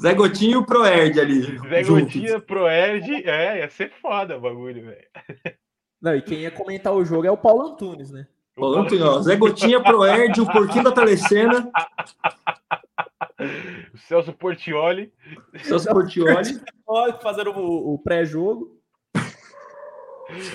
Zé 0.00 0.12
Gotinho 0.14 0.52
e 0.52 0.56
o 0.56 0.66
Proerd 0.66 1.18
ali. 1.20 1.40
Zé 1.68 1.82
juntos. 1.82 2.04
Gotinha, 2.14 2.40
Proerd. 2.40 3.10
É, 3.28 3.58
ia 3.60 3.68
ser 3.70 3.90
foda 4.02 4.36
o 4.36 4.40
bagulho, 4.40 4.84
velho. 4.84 5.06
Não, 6.00 6.14
e 6.14 6.20
quem 6.22 6.40
ia 6.40 6.50
comentar 6.50 6.92
o 6.92 7.04
jogo 7.04 7.26
é 7.26 7.30
o 7.30 7.36
Paulo 7.36 7.62
Antunes, 7.72 8.10
né? 8.10 8.26
Falando 8.58 8.86
assim, 8.86 9.02
ó, 9.02 9.20
Zé 9.20 9.36
Gotinha, 9.36 9.82
Proerd, 9.82 10.40
o 10.40 10.46
Porquinho 10.50 10.84
da 10.84 10.92
Telecena, 10.92 11.70
O 13.92 13.98
Celso 13.98 14.32
Portioli. 14.32 15.12
Celso 15.62 15.88
Portioli. 15.88 16.60
Fazendo 17.22 17.50
o, 17.52 17.94
o 17.94 17.98
pré-jogo. 17.98 18.76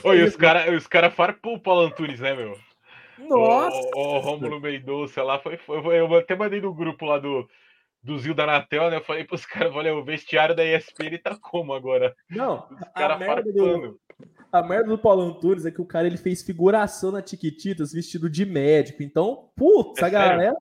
Oi, 0.04 0.24
os 0.24 0.36
caras 0.36 0.76
os 0.76 0.88
cara 0.88 1.10
farpou 1.10 1.56
o 1.56 1.60
Paulo 1.60 1.82
Antunes, 1.82 2.20
né, 2.20 2.36
meu? 2.36 2.58
Nossa! 3.20 3.78
O, 3.96 4.16
o 4.16 4.20
Rômulo 4.20 4.60
Mendonça 4.60 5.24
lá 5.24 5.40
foi, 5.40 5.58
foi, 5.58 5.82
foi- 5.82 6.00
Eu 6.00 6.14
até 6.16 6.36
mandei 6.36 6.60
no 6.60 6.74
grupo 6.74 7.06
lá 7.06 7.20
do, 7.20 7.48
do 8.04 8.18
Zil 8.18 8.34
da 8.34 8.44
Anatel, 8.44 8.90
né? 8.90 8.98
Eu 8.98 9.04
falei 9.04 9.24
pros 9.24 9.46
caras, 9.46 9.74
olha, 9.74 9.94
o 9.96 10.04
vestiário 10.04 10.56
da 10.56 10.66
ESPN 10.66 11.18
tá 11.24 11.38
como 11.40 11.74
agora? 11.74 12.16
Não, 12.30 12.66
Os 12.72 12.82
a 12.82 12.86
caras 12.88 13.20
merda, 13.20 13.54
do, 13.54 14.00
a 14.52 14.64
merda 14.64 14.90
do 14.90 14.98
Paulo 14.98 15.22
Antunes 15.22 15.66
é 15.66 15.72
que 15.72 15.82
o 15.82 15.86
cara 15.86 16.08
ele 16.08 16.18
fez 16.18 16.42
figuração 16.42 17.12
na 17.12 17.22
Tiquititas 17.22 17.94
vestido 17.94 18.30
de 18.30 18.46
médico. 18.46 19.04
Então, 19.04 19.50
putz, 19.56 20.02
É 20.02 20.06
a 20.06 20.10
sério? 20.10 20.28
galera 20.30 20.56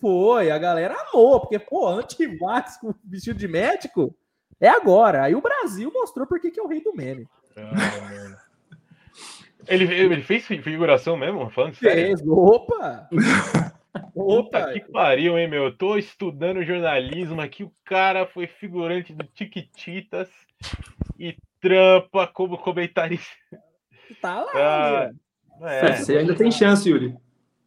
foi, 0.00 0.50
a 0.50 0.58
galera 0.58 0.94
amou, 0.94 1.40
porque, 1.40 1.58
pô, 1.58 1.86
anti-vax 1.88 2.78
com 2.78 2.94
vestido 3.04 3.38
de 3.38 3.48
médico 3.48 4.16
é 4.60 4.68
agora. 4.68 5.24
Aí 5.24 5.34
o 5.34 5.42
Brasil 5.42 5.90
mostrou 5.92 6.26
por 6.26 6.40
que 6.40 6.50
que 6.50 6.60
é 6.60 6.62
o 6.62 6.68
rei 6.68 6.82
do 6.82 6.94
meme. 6.94 7.28
Ah. 7.56 8.46
Ele, 9.68 9.92
ele 9.92 10.22
fez 10.22 10.46
figuração 10.46 11.16
mesmo? 11.16 11.50
Falando 11.50 11.74
sério? 11.74 12.16
Fez, 12.16 12.22
opa! 12.26 13.08
Puta 14.12 14.58
Opa! 14.58 14.72
que 14.72 14.80
pariu, 14.80 15.38
hein, 15.38 15.48
meu? 15.48 15.64
Eu 15.64 15.76
tô 15.76 15.96
estudando 15.96 16.62
jornalismo 16.64 17.40
aqui. 17.40 17.64
O 17.64 17.72
cara 17.84 18.26
foi 18.26 18.46
figurante 18.46 19.12
do 19.14 19.24
Tiquititas 19.24 20.28
e 21.18 21.36
trampa 21.60 22.26
como 22.26 22.58
comentarista. 22.58 23.30
Tá 24.20 24.40
lá, 24.42 24.50
Ah? 24.54 25.10
É, 25.62 25.92
Você 25.96 26.18
ainda 26.18 26.34
tem 26.34 26.50
chance, 26.50 26.88
Yuri. 26.88 27.16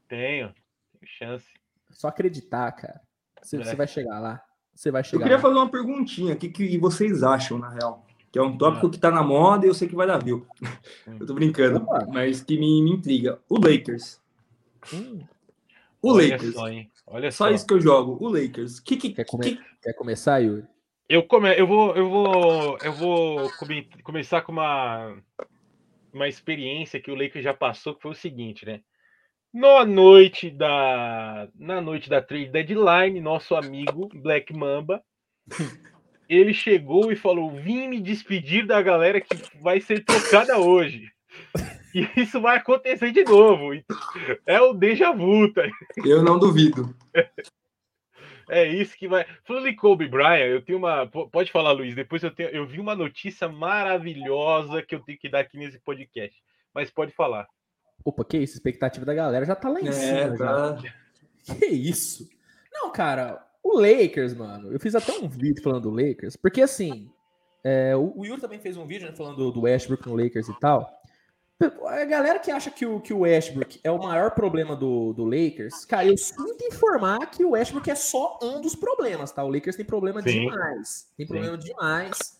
tenho. 0.07 0.47
Tenho 0.93 1.05
chance. 1.17 1.45
Só 1.91 2.07
acreditar, 2.09 2.71
cara. 2.73 3.01
Você, 3.41 3.57
É. 3.57 3.63
você 3.63 3.75
vai 3.75 3.87
chegar 3.87 4.19
lá. 4.19 4.41
Você 4.75 4.91
vai 4.91 5.01
Eu 5.01 5.05
chegar 5.05 5.23
queria 5.23 5.35
lá. 5.37 5.41
fazer 5.41 5.55
uma 5.55 5.69
perguntinha. 5.69 6.33
O 6.33 6.37
que, 6.37 6.49
que 6.49 6.77
vocês 6.77 7.23
acham, 7.23 7.57
na 7.57 7.69
real? 7.69 8.05
Que 8.31 8.37
é 8.37 8.41
um 8.43 8.55
tópico 8.57 8.89
que 8.91 8.99
tá 8.99 9.09
na 9.09 9.23
moda 9.23 9.65
e 9.65 9.69
eu 9.69 9.73
sei 9.73 9.87
que 9.87 9.95
vai 9.95 10.05
dar 10.05 10.19
view. 10.23 10.45
Eu 11.19 11.25
tô 11.25 11.33
brincando, 11.33 11.81
Opa. 11.83 12.05
mas 12.13 12.41
que 12.43 12.57
me, 12.59 12.81
me 12.83 12.91
intriga. 12.91 13.39
O 13.49 13.55
Lakers. 13.59 14.21
Hum, 14.93 15.19
O 16.01 16.13
Olha 16.13 16.29
Lakers. 16.33 16.53
só? 16.53 16.65
Olha 17.07 17.31
Só 17.31 17.47
só. 17.47 17.51
isso 17.51 17.67
que 17.67 17.73
eu 17.73 17.81
jogo. 17.81 18.17
O 18.23 18.29
Lakers. 18.29 18.79
Que, 18.79 18.95
que, 18.95 19.09
quer, 19.11 19.25
come- 19.25 19.43
que- 19.55 19.63
quer 19.81 19.93
começar, 19.93 20.39
Yuri? 20.39 20.65
Eu, 21.09 21.23
come... 21.23 21.53
eu 21.57 21.65
vou, 21.67 21.95
eu 21.95 22.09
vou, 22.09 22.77
eu 22.83 22.93
vou 22.93 23.51
come- 23.57 23.89
começar 24.03 24.41
com 24.41 24.51
uma, 24.51 25.17
uma 26.13 26.27
experiência 26.27 26.99
que 27.01 27.11
o 27.11 27.15
Lakers 27.15 27.43
já 27.43 27.53
passou, 27.53 27.95
que 27.95 28.01
foi 28.01 28.11
o 28.11 28.15
seguinte, 28.15 28.65
né? 28.65 28.81
Na 29.51 29.83
noite 29.83 30.51
da 30.51 31.49
na 31.55 31.81
noite 31.81 32.07
da 32.07 32.21
trade 32.21 32.49
deadline, 32.51 33.19
nosso 33.19 33.55
amigo 33.55 34.07
Black 34.13 34.53
Mamba, 34.53 35.01
ele 36.29 36.53
chegou 36.53 37.11
e 37.11 37.15
falou: 37.15 37.49
"Vim 37.49 37.87
me 37.87 37.99
despedir 37.99 38.67
da 38.67 38.79
galera 38.79 39.19
que 39.19 39.35
vai 39.59 39.81
ser 39.81 40.05
trocada 40.05 40.59
hoje". 40.59 41.11
E 42.15 42.21
isso 42.21 42.39
vai 42.39 42.57
acontecer 42.57 43.11
de 43.11 43.23
novo. 43.23 43.71
É 44.45 44.61
o 44.61 44.73
déjà 44.73 45.11
vu, 45.11 45.51
tá? 45.51 45.63
Eu 46.05 46.23
não 46.23 46.37
duvido. 46.37 46.95
É 48.51 48.67
isso 48.67 48.97
que 48.97 49.07
vai. 49.07 49.27
Falando 49.43 49.67
em 49.67 49.75
Kobe 49.75 50.07
Bryant, 50.07 50.49
eu 50.49 50.61
tenho 50.63 50.79
uma. 50.79 51.05
Pode 51.05 51.51
falar, 51.51 51.71
Luiz. 51.71 51.93
Depois 51.93 52.23
eu 52.23 52.31
tenho. 52.31 52.49
Eu 52.49 52.65
vi 52.65 52.79
uma 52.79 52.95
notícia 52.95 53.47
maravilhosa 53.47 54.81
que 54.81 54.95
eu 54.95 54.99
tenho 55.01 55.19
que 55.19 55.29
dar 55.29 55.41
aqui 55.41 55.55
nesse 55.55 55.77
podcast. 55.79 56.35
Mas 56.73 56.89
pode 56.89 57.11
falar. 57.11 57.47
Opa, 58.03 58.25
que 58.25 58.39
isso? 58.39 58.53
A 58.53 58.57
expectativa 58.57 59.05
da 59.05 59.13
galera 59.13 59.45
já 59.45 59.55
tá 59.55 59.69
lá 59.69 59.79
em 59.79 59.87
é, 59.87 59.91
cima. 59.91 60.35
Tá... 60.35 60.77
Que 61.45 61.67
isso? 61.67 62.27
Não, 62.73 62.91
cara, 62.91 63.39
o 63.63 63.79
Lakers, 63.79 64.33
mano. 64.33 64.71
Eu 64.73 64.79
fiz 64.79 64.95
até 64.95 65.11
um 65.13 65.27
vídeo 65.27 65.61
falando 65.61 65.83
do 65.83 65.91
Lakers, 65.91 66.35
porque 66.35 66.61
assim. 66.61 67.07
É, 67.63 67.95
o, 67.95 68.17
o 68.17 68.25
Yuri 68.25 68.41
também 68.41 68.59
fez 68.59 68.77
um 68.77 68.87
vídeo 68.87 69.07
né, 69.07 69.13
falando 69.15 69.51
do 69.51 69.61
Westbrook 69.61 70.07
no 70.07 70.15
Lakers 70.15 70.49
e 70.49 70.59
tal. 70.59 70.98
A 71.61 72.05
galera 72.05 72.39
que 72.39 72.49
acha 72.49 72.71
que 72.71 72.85
o, 72.85 73.01
que 73.01 73.13
o 73.13 73.19
Westbrook 73.19 73.81
é 73.83 73.91
o 73.91 73.97
maior 73.97 74.31
problema 74.31 74.77
do, 74.77 75.11
do 75.11 75.25
Lakers, 75.25 75.83
cara, 75.83 76.07
eu 76.07 76.17
sinto 76.17 76.63
informar 76.63 77.19
que 77.29 77.43
o 77.43 77.51
Westbrook 77.51 77.91
é 77.91 77.95
só 77.95 78.39
um 78.41 78.61
dos 78.61 78.75
problemas, 78.75 79.31
tá? 79.33 79.43
O 79.43 79.51
Lakers 79.51 79.75
tem 79.75 79.85
problema 79.85 80.21
Sim. 80.21 80.47
demais. 80.47 81.09
Tem 81.17 81.27
problema 81.27 81.59
Sim. 81.59 81.67
demais. 81.67 82.39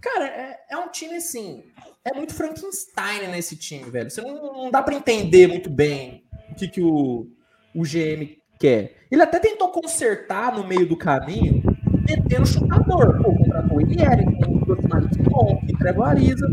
Cara, 0.00 0.26
é, 0.26 0.58
é, 0.70 0.76
um 0.78 0.88
time 0.88 1.16
assim. 1.16 1.64
É 2.02 2.14
muito 2.14 2.32
Frankenstein 2.32 3.28
nesse 3.28 3.56
time, 3.56 3.90
velho. 3.90 4.10
Você 4.10 4.22
não, 4.22 4.34
não 4.54 4.70
dá 4.70 4.82
para 4.82 4.94
entender 4.94 5.46
muito 5.46 5.68
bem 5.68 6.24
o 6.50 6.54
que, 6.54 6.66
que 6.66 6.80
o, 6.80 7.26
o 7.74 7.82
GM 7.82 8.38
quer. 8.58 8.96
Ele 9.10 9.22
até 9.22 9.38
tentou 9.38 9.68
consertar 9.70 10.56
no 10.56 10.66
meio 10.66 10.88
do 10.88 10.96
caminho, 10.96 11.62
metendo 12.08 12.46
chutador. 12.46 13.22
Pô, 13.22 13.36
contratou 13.36 13.76
o 13.76 13.80
Eric, 13.82 14.44
o 14.46 14.88
Malik 14.88 15.22
Monk, 15.28 15.76
Trevor 15.76 16.08
Ariza. 16.08 16.46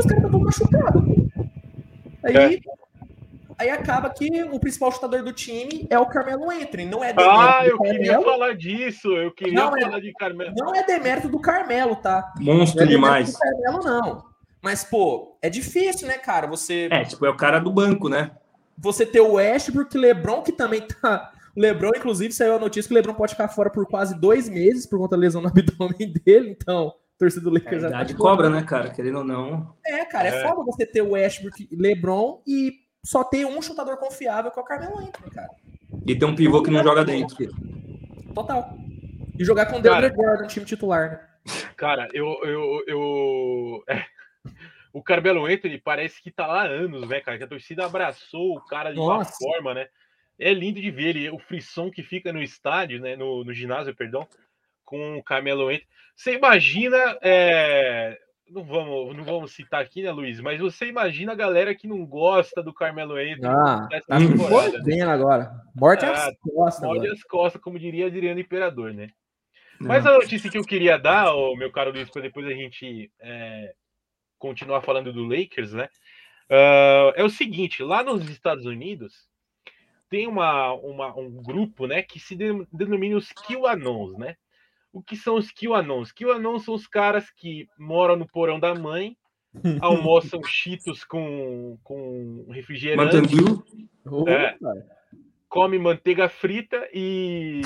Os 0.00 0.06
caras 0.06 0.24
estão 0.24 0.40
machucados. 0.40 1.02
Aí, 2.24 2.36
é. 2.36 2.60
aí 3.58 3.70
acaba 3.70 4.10
que 4.10 4.42
o 4.44 4.58
principal 4.58 4.90
chutador 4.92 5.22
do 5.22 5.32
time 5.32 5.86
é 5.90 5.98
o 5.98 6.06
Carmelo 6.06 6.50
Anthony, 6.50 6.86
não 6.86 7.04
é 7.04 7.14
Ah, 7.16 7.66
eu 7.66 7.78
queria 7.78 8.20
falar 8.20 8.54
disso, 8.54 9.08
eu 9.16 9.30
queria 9.30 9.54
não 9.54 9.76
é 9.76 9.82
falar 9.82 9.98
é, 9.98 10.00
de 10.00 10.12
Carmelo. 10.14 10.54
Não 10.56 10.74
é 10.74 10.84
demérito 10.84 11.28
do 11.28 11.38
Carmelo, 11.38 11.96
tá? 11.96 12.32
Monstro 12.40 12.82
é 12.82 12.86
demais. 12.86 13.32
Do 13.32 13.38
Carmelo, 13.38 13.84
não. 13.84 14.24
Mas, 14.62 14.84
pô, 14.84 15.38
é 15.42 15.48
difícil, 15.48 16.08
né, 16.08 16.18
cara? 16.18 16.46
Você. 16.46 16.88
É, 16.90 17.04
tipo, 17.04 17.24
é 17.24 17.30
o 17.30 17.36
cara 17.36 17.58
do 17.58 17.70
banco, 17.70 18.08
né? 18.08 18.30
Você 18.76 19.04
ter 19.04 19.20
o 19.20 19.34
Westbrook, 19.34 19.96
LeBron, 19.96 20.42
que 20.42 20.52
também 20.52 20.80
tá. 20.80 21.30
O 21.56 21.60
LeBron, 21.60 21.90
inclusive, 21.96 22.32
saiu 22.32 22.56
a 22.56 22.58
notícia 22.58 22.88
que 22.88 22.94
o 22.94 22.96
LeBron 22.96 23.14
pode 23.14 23.32
ficar 23.32 23.48
fora 23.48 23.70
por 23.70 23.86
quase 23.86 24.18
dois 24.18 24.48
meses 24.48 24.86
por 24.86 24.98
conta 24.98 25.16
da 25.16 25.20
lesão 25.20 25.42
no 25.42 25.48
abdômen 25.48 26.12
dele, 26.24 26.50
então 26.50 26.94
torcida 27.20 27.44
do 27.44 27.50
Lakers. 27.50 27.82
É, 27.82 27.86
a 27.86 27.88
idade 27.90 28.14
cobra, 28.14 28.48
né, 28.48 28.62
cara? 28.62 28.90
Querendo 28.90 29.18
ou 29.18 29.24
não. 29.24 29.76
É, 29.84 30.04
cara, 30.06 30.28
é, 30.28 30.40
é 30.40 30.48
foda 30.48 30.64
você 30.64 30.86
ter 30.86 31.02
o 31.02 31.10
Westbrook 31.10 31.68
LeBron 31.70 32.42
e 32.46 32.72
só 33.04 33.22
ter 33.22 33.44
um 33.44 33.60
chutador 33.60 33.98
confiável 33.98 34.50
que 34.50 34.58
é 34.58 34.62
o 34.62 34.64
Carmelo 34.64 34.98
Anthony, 34.98 35.30
cara. 35.30 35.50
E 36.06 36.18
ter 36.18 36.24
um 36.24 36.34
pivô 36.34 36.62
que 36.62 36.70
não 36.70 36.82
joga 36.82 37.04
dentro. 37.04 37.36
Total. 38.34 38.74
E 39.38 39.44
jogar 39.44 39.66
com 39.66 39.78
o 39.78 39.82
DeAndre 39.82 40.10
Gordon, 40.10 40.46
time 40.46 40.64
titular, 40.64 41.10
né? 41.10 41.20
Cara, 41.76 42.08
eu. 42.12 42.26
eu, 42.44 42.84
eu... 42.86 43.84
É. 43.86 44.04
O 44.92 45.00
Carmelo 45.00 45.46
Anthony 45.46 45.78
parece 45.78 46.20
que 46.20 46.32
tá 46.32 46.48
lá 46.48 46.62
há 46.62 46.66
anos, 46.66 47.08
né, 47.08 47.20
cara? 47.20 47.38
Que 47.38 47.44
a 47.44 47.46
torcida 47.46 47.86
abraçou 47.86 48.56
o 48.56 48.60
cara 48.60 48.90
de 48.90 48.96
Nossa. 48.96 49.30
uma 49.30 49.52
forma, 49.52 49.72
né? 49.72 49.86
É 50.36 50.52
lindo 50.52 50.80
de 50.80 50.90
ver 50.90 51.10
ele, 51.14 51.30
o 51.30 51.38
frisson 51.38 51.92
que 51.92 52.02
fica 52.02 52.32
no 52.32 52.42
estádio, 52.42 53.00
né? 53.00 53.14
No, 53.14 53.44
no 53.44 53.52
ginásio, 53.52 53.94
perdão, 53.94 54.26
com 54.84 55.16
o 55.16 55.22
Carmelo 55.22 55.68
Anthony. 55.68 55.86
Você 56.20 56.34
imagina, 56.34 56.98
é... 57.22 58.18
não, 58.46 58.62
vamos, 58.62 59.16
não 59.16 59.24
vamos 59.24 59.54
citar 59.54 59.80
aqui, 59.80 60.02
né, 60.02 60.12
Luiz? 60.12 60.38
Mas 60.38 60.60
você 60.60 60.84
imagina 60.84 61.32
a 61.32 61.34
galera 61.34 61.74
que 61.74 61.88
não 61.88 62.04
gosta 62.04 62.62
do 62.62 62.74
Carmelo 62.74 63.14
Anthony. 63.14 63.46
Ah, 63.46 63.88
tá 64.06 64.18
né? 64.18 65.00
agora. 65.00 65.50
Morte 65.74 66.04
é, 66.04 66.08
costas. 66.42 66.82
Morte 66.82 67.08
às 67.08 67.22
costas, 67.22 67.62
como 67.62 67.78
diria 67.78 68.08
Adriano 68.08 68.38
Imperador, 68.38 68.92
né? 68.92 69.08
Mas 69.80 70.04
a 70.04 70.12
notícia 70.12 70.50
que 70.50 70.58
eu 70.58 70.62
queria 70.62 70.98
dar, 70.98 71.34
oh, 71.34 71.56
meu 71.56 71.72
caro 71.72 71.90
Luiz, 71.90 72.10
para 72.10 72.20
depois 72.20 72.46
a 72.46 72.52
gente 72.52 73.10
é, 73.18 73.72
continuar 74.38 74.82
falando 74.82 75.14
do 75.14 75.24
Lakers, 75.24 75.72
né? 75.72 75.88
Uh, 76.50 77.16
é 77.16 77.24
o 77.24 77.30
seguinte: 77.30 77.82
lá 77.82 78.04
nos 78.04 78.28
Estados 78.28 78.66
Unidos 78.66 79.26
tem 80.10 80.26
uma, 80.26 80.74
uma, 80.74 81.18
um 81.18 81.42
grupo, 81.42 81.86
né, 81.86 82.02
que 82.02 82.20
se 82.20 82.36
denomina 82.36 83.16
os 83.16 83.32
QAnons, 83.32 84.18
né? 84.18 84.36
O 84.92 85.02
que 85.02 85.16
são 85.16 85.36
os 85.36 85.50
QAnons? 85.52 86.12
QAnons 86.12 86.64
são 86.64 86.74
os 86.74 86.86
caras 86.86 87.30
que 87.30 87.68
moram 87.78 88.16
no 88.16 88.26
porão 88.26 88.58
da 88.58 88.74
mãe, 88.74 89.16
almoçam 89.80 90.42
cheetos 90.44 91.04
com, 91.04 91.78
com 91.82 92.46
refrigerante. 92.50 93.16
É, 94.28 94.56
come 95.50 95.78
manteiga 95.78 96.28
frita 96.28 96.88
e. 96.94 97.60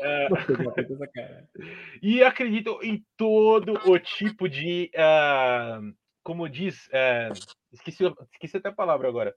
É, 0.00 0.28
e 2.02 2.22
acreditam 2.22 2.82
em 2.82 3.02
todo 3.16 3.78
o 3.86 3.98
tipo 3.98 4.48
de. 4.48 4.90
Uh, 4.94 5.94
como 6.22 6.48
diz. 6.48 6.88
Uh, 6.88 7.32
esqueci, 7.72 8.04
esqueci 8.32 8.56
até 8.56 8.68
a 8.68 8.72
palavra 8.72 9.08
agora. 9.08 9.34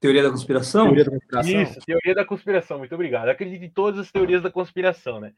Teoria 0.00 0.22
da 0.24 0.30
conspiração? 0.30 0.86
Teoria 0.86 1.04
da 1.04 1.10
conspiração. 1.12 1.62
Isso, 1.62 1.80
teoria 1.86 2.14
da 2.14 2.24
conspiração, 2.24 2.78
muito 2.78 2.94
obrigado. 2.94 3.28
Acredito 3.28 3.62
em 3.62 3.70
todas 3.70 4.00
as 4.00 4.10
teorias 4.10 4.42
da 4.42 4.50
conspiração, 4.50 5.20
né? 5.20 5.32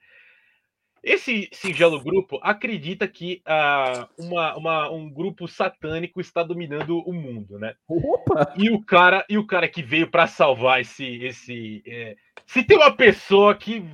Esse 1.04 1.50
singelo 1.52 2.02
grupo 2.02 2.40
acredita 2.42 3.06
que 3.06 3.42
uh, 3.46 4.08
uma, 4.18 4.56
uma, 4.56 4.90
um 4.90 5.10
grupo 5.10 5.46
satânico 5.46 6.18
está 6.18 6.42
dominando 6.42 6.98
o 7.00 7.12
mundo, 7.12 7.58
né? 7.58 7.74
Opa! 7.86 8.54
E 8.56 8.70
o 8.70 8.82
cara, 8.82 9.24
e 9.28 9.36
o 9.36 9.46
cara 9.46 9.68
que 9.68 9.82
veio 9.82 10.10
para 10.10 10.26
salvar 10.26 10.80
esse. 10.80 11.22
esse 11.22 11.82
é... 11.86 12.16
Se 12.46 12.64
tem 12.64 12.78
uma 12.78 12.90
pessoa 12.90 13.54
que 13.54 13.84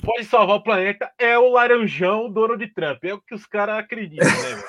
pode 0.00 0.24
salvar 0.24 0.56
o 0.56 0.62
planeta, 0.62 1.10
é 1.18 1.36
o 1.36 1.50
Laranjão, 1.50 2.30
dono 2.30 2.56
de 2.56 2.68
Trump. 2.68 3.02
É 3.04 3.14
o 3.14 3.20
que 3.20 3.34
os 3.34 3.46
caras 3.46 3.78
acreditam, 3.78 4.26
né? 4.26 4.62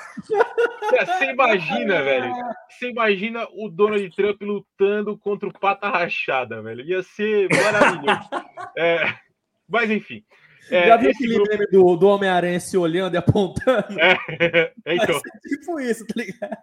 Você 0.90 1.30
imagina, 1.30 2.02
velho? 2.02 2.34
Você 2.68 2.90
imagina 2.90 3.46
o 3.52 3.68
Donald 3.68 4.10
Trump 4.10 4.42
lutando 4.42 5.16
contra 5.18 5.48
o 5.48 5.52
Pata 5.52 5.88
Rachada, 5.88 6.60
velho? 6.62 6.84
Ia 6.84 7.02
ser 7.02 7.48
maravilhoso. 7.50 8.28
É... 8.78 9.14
Mas 9.66 9.90
enfim. 9.90 10.22
É, 10.70 10.88
Já 10.88 10.96
viu 10.96 11.10
aquele 11.10 11.34
grupo... 11.34 11.50
meme 11.50 11.66
do, 11.66 11.96
do 11.96 12.08
Homem-Aranha 12.08 12.60
se 12.60 12.76
olhando 12.76 13.14
e 13.14 13.16
apontando? 13.16 13.86
É, 14.84 14.94
então. 14.94 15.20
tipo 15.42 15.80
isso, 15.80 16.06
tá 16.06 16.14
ligado? 16.16 16.56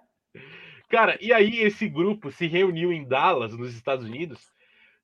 Cara, 0.90 1.18
e 1.20 1.34
aí 1.34 1.60
esse 1.60 1.88
grupo 1.88 2.32
se 2.32 2.48
reuniu 2.48 2.92
em 2.92 3.08
Dallas, 3.08 3.58
nos 3.58 3.74
Estados 3.74 4.06
Unidos, 4.06 4.40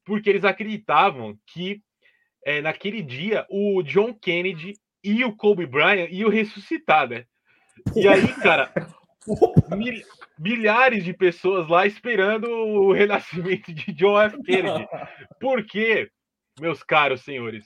porque 0.06 0.30
eles 0.30 0.44
acreditavam 0.44 1.38
que 1.48 1.82
é, 2.46 2.62
naquele 2.62 3.02
dia 3.02 3.46
o 3.50 3.82
John 3.84 4.14
Kennedy 4.14 4.74
e 5.04 5.24
o 5.24 5.36
Kobe 5.36 5.66
Bryant 5.66 6.10
iam 6.12 6.30
ressuscitar, 6.30 7.10
né? 7.10 7.26
E 7.96 8.08
aí, 8.08 8.28
cara, 8.36 8.72
mil, 9.76 10.02
milhares 10.38 11.04
de 11.04 11.14
pessoas 11.14 11.68
lá 11.68 11.86
esperando 11.86 12.50
o 12.50 12.92
renascimento 12.94 13.74
de 13.74 13.92
John 13.94 14.20
F. 14.22 14.42
Kennedy. 14.44 14.88
Por 15.40 15.66
quê, 15.66 16.10
meus 16.60 16.84
caros 16.84 17.22
senhores? 17.22 17.66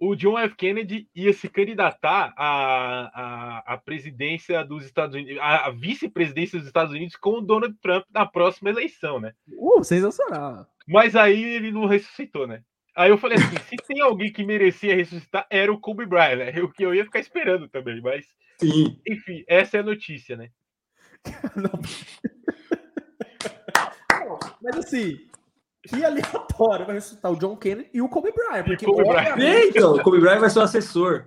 O 0.00 0.16
John 0.16 0.38
F. 0.38 0.56
Kennedy 0.56 1.06
ia 1.14 1.30
se 1.34 1.46
candidatar 1.46 2.32
à, 2.34 3.10
à, 3.12 3.74
à 3.74 3.76
presidência 3.76 4.64
dos 4.64 4.82
Estados 4.86 5.14
Unidos, 5.14 5.38
à 5.42 5.70
vice-presidência 5.70 6.58
dos 6.58 6.66
Estados 6.66 6.94
Unidos 6.94 7.16
com 7.16 7.34
o 7.34 7.40
Donald 7.42 7.76
Trump 7.82 8.06
na 8.10 8.24
próxima 8.24 8.70
eleição, 8.70 9.20
né? 9.20 9.34
Uh, 9.52 9.84
sensacional. 9.84 10.66
Mas 10.88 11.14
aí 11.14 11.44
ele 11.44 11.70
não 11.70 11.84
ressuscitou, 11.84 12.46
né? 12.46 12.62
Aí 12.96 13.10
eu 13.10 13.18
falei 13.18 13.36
assim, 13.36 13.56
se 13.68 13.76
tem 13.86 14.00
alguém 14.00 14.32
que 14.32 14.42
merecia 14.42 14.96
ressuscitar, 14.96 15.46
era 15.50 15.70
o 15.70 15.78
Kobe 15.78 16.06
Bryant, 16.06 16.38
né? 16.38 16.62
O 16.62 16.72
que 16.72 16.82
eu 16.82 16.94
ia 16.94 17.04
ficar 17.04 17.20
esperando 17.20 17.68
também, 17.68 18.00
mas... 18.00 18.26
Sim. 18.58 18.98
Enfim, 19.06 19.44
essa 19.46 19.76
é 19.76 19.80
a 19.80 19.84
notícia, 19.84 20.34
né? 20.34 20.50
mas 24.62 24.76
assim, 24.78 25.29
que 25.82 26.04
aleatório 26.04 26.86
vai 26.86 26.94
ressuscitar 26.96 27.32
o 27.32 27.36
John 27.36 27.56
Kennedy 27.56 27.90
e 27.92 28.02
o 28.02 28.08
Kobe 28.08 28.32
Bryant. 28.32 28.64
Porque 28.64 28.84
Kobe 28.84 29.04
Bryant. 29.04 29.38
Então, 29.68 29.94
o 29.94 30.02
Kobe 30.02 30.20
Bryant 30.20 30.40
vai 30.40 30.50
ser 30.50 30.58
o 30.58 30.62
assessor. 30.62 31.26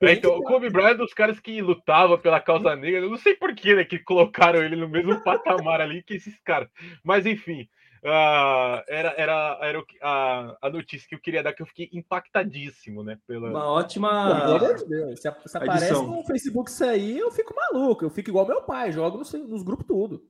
É, 0.00 0.12
então, 0.12 0.36
o 0.36 0.42
Kobe 0.42 0.68
Bryant 0.68 0.90
é 0.90 0.94
dos 0.94 1.14
caras 1.14 1.40
que 1.40 1.62
lutava 1.62 2.18
pela 2.18 2.40
causa 2.40 2.74
negra. 2.76 3.00
Eu 3.00 3.10
não 3.10 3.16
sei 3.16 3.34
por 3.34 3.54
que, 3.54 3.74
né, 3.74 3.84
que 3.84 3.98
colocaram 3.98 4.62
ele 4.62 4.76
no 4.76 4.88
mesmo 4.88 5.18
patamar 5.24 5.80
ali 5.80 6.02
que 6.02 6.14
esses 6.14 6.38
caras. 6.40 6.68
Mas 7.02 7.24
enfim, 7.24 7.68
uh, 8.02 8.82
era, 8.88 9.14
era, 9.16 9.58
era 9.62 9.84
a, 10.02 10.56
a 10.62 10.70
notícia 10.70 11.08
que 11.08 11.14
eu 11.14 11.20
queria 11.20 11.42
dar, 11.42 11.54
que 11.54 11.62
eu 11.62 11.66
fiquei 11.66 11.88
impactadíssimo, 11.92 13.02
né? 13.02 13.16
Pela... 13.26 13.48
Uma 13.48 13.70
ótima. 13.70 14.58
Deus. 14.58 15.20
Se, 15.20 15.32
se 15.46 15.56
aparece 15.56 15.92
no 15.92 16.24
Facebook 16.24 16.68
isso 16.68 16.84
aí, 16.84 17.18
eu 17.18 17.30
fico 17.30 17.54
maluco. 17.54 18.04
Eu 18.04 18.10
fico 18.10 18.28
igual 18.28 18.46
meu 18.46 18.62
pai, 18.62 18.92
jogo 18.92 19.18
nos, 19.18 19.32
nos 19.32 19.62
grupos 19.62 19.86
tudo. 19.86 20.22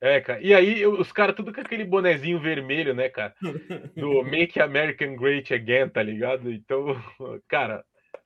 É, 0.00 0.20
cara. 0.20 0.40
E 0.40 0.54
aí, 0.54 0.86
os 0.86 1.12
caras 1.12 1.36
tudo 1.36 1.52
com 1.52 1.60
aquele 1.60 1.84
bonezinho 1.84 2.40
vermelho, 2.40 2.94
né, 2.94 3.08
cara? 3.10 3.34
Do 3.94 4.22
Make 4.24 4.58
American 4.60 5.14
Great 5.16 5.52
Again, 5.52 5.88
tá 5.90 6.02
ligado? 6.02 6.50
Então, 6.50 6.86
cara, 7.48 7.84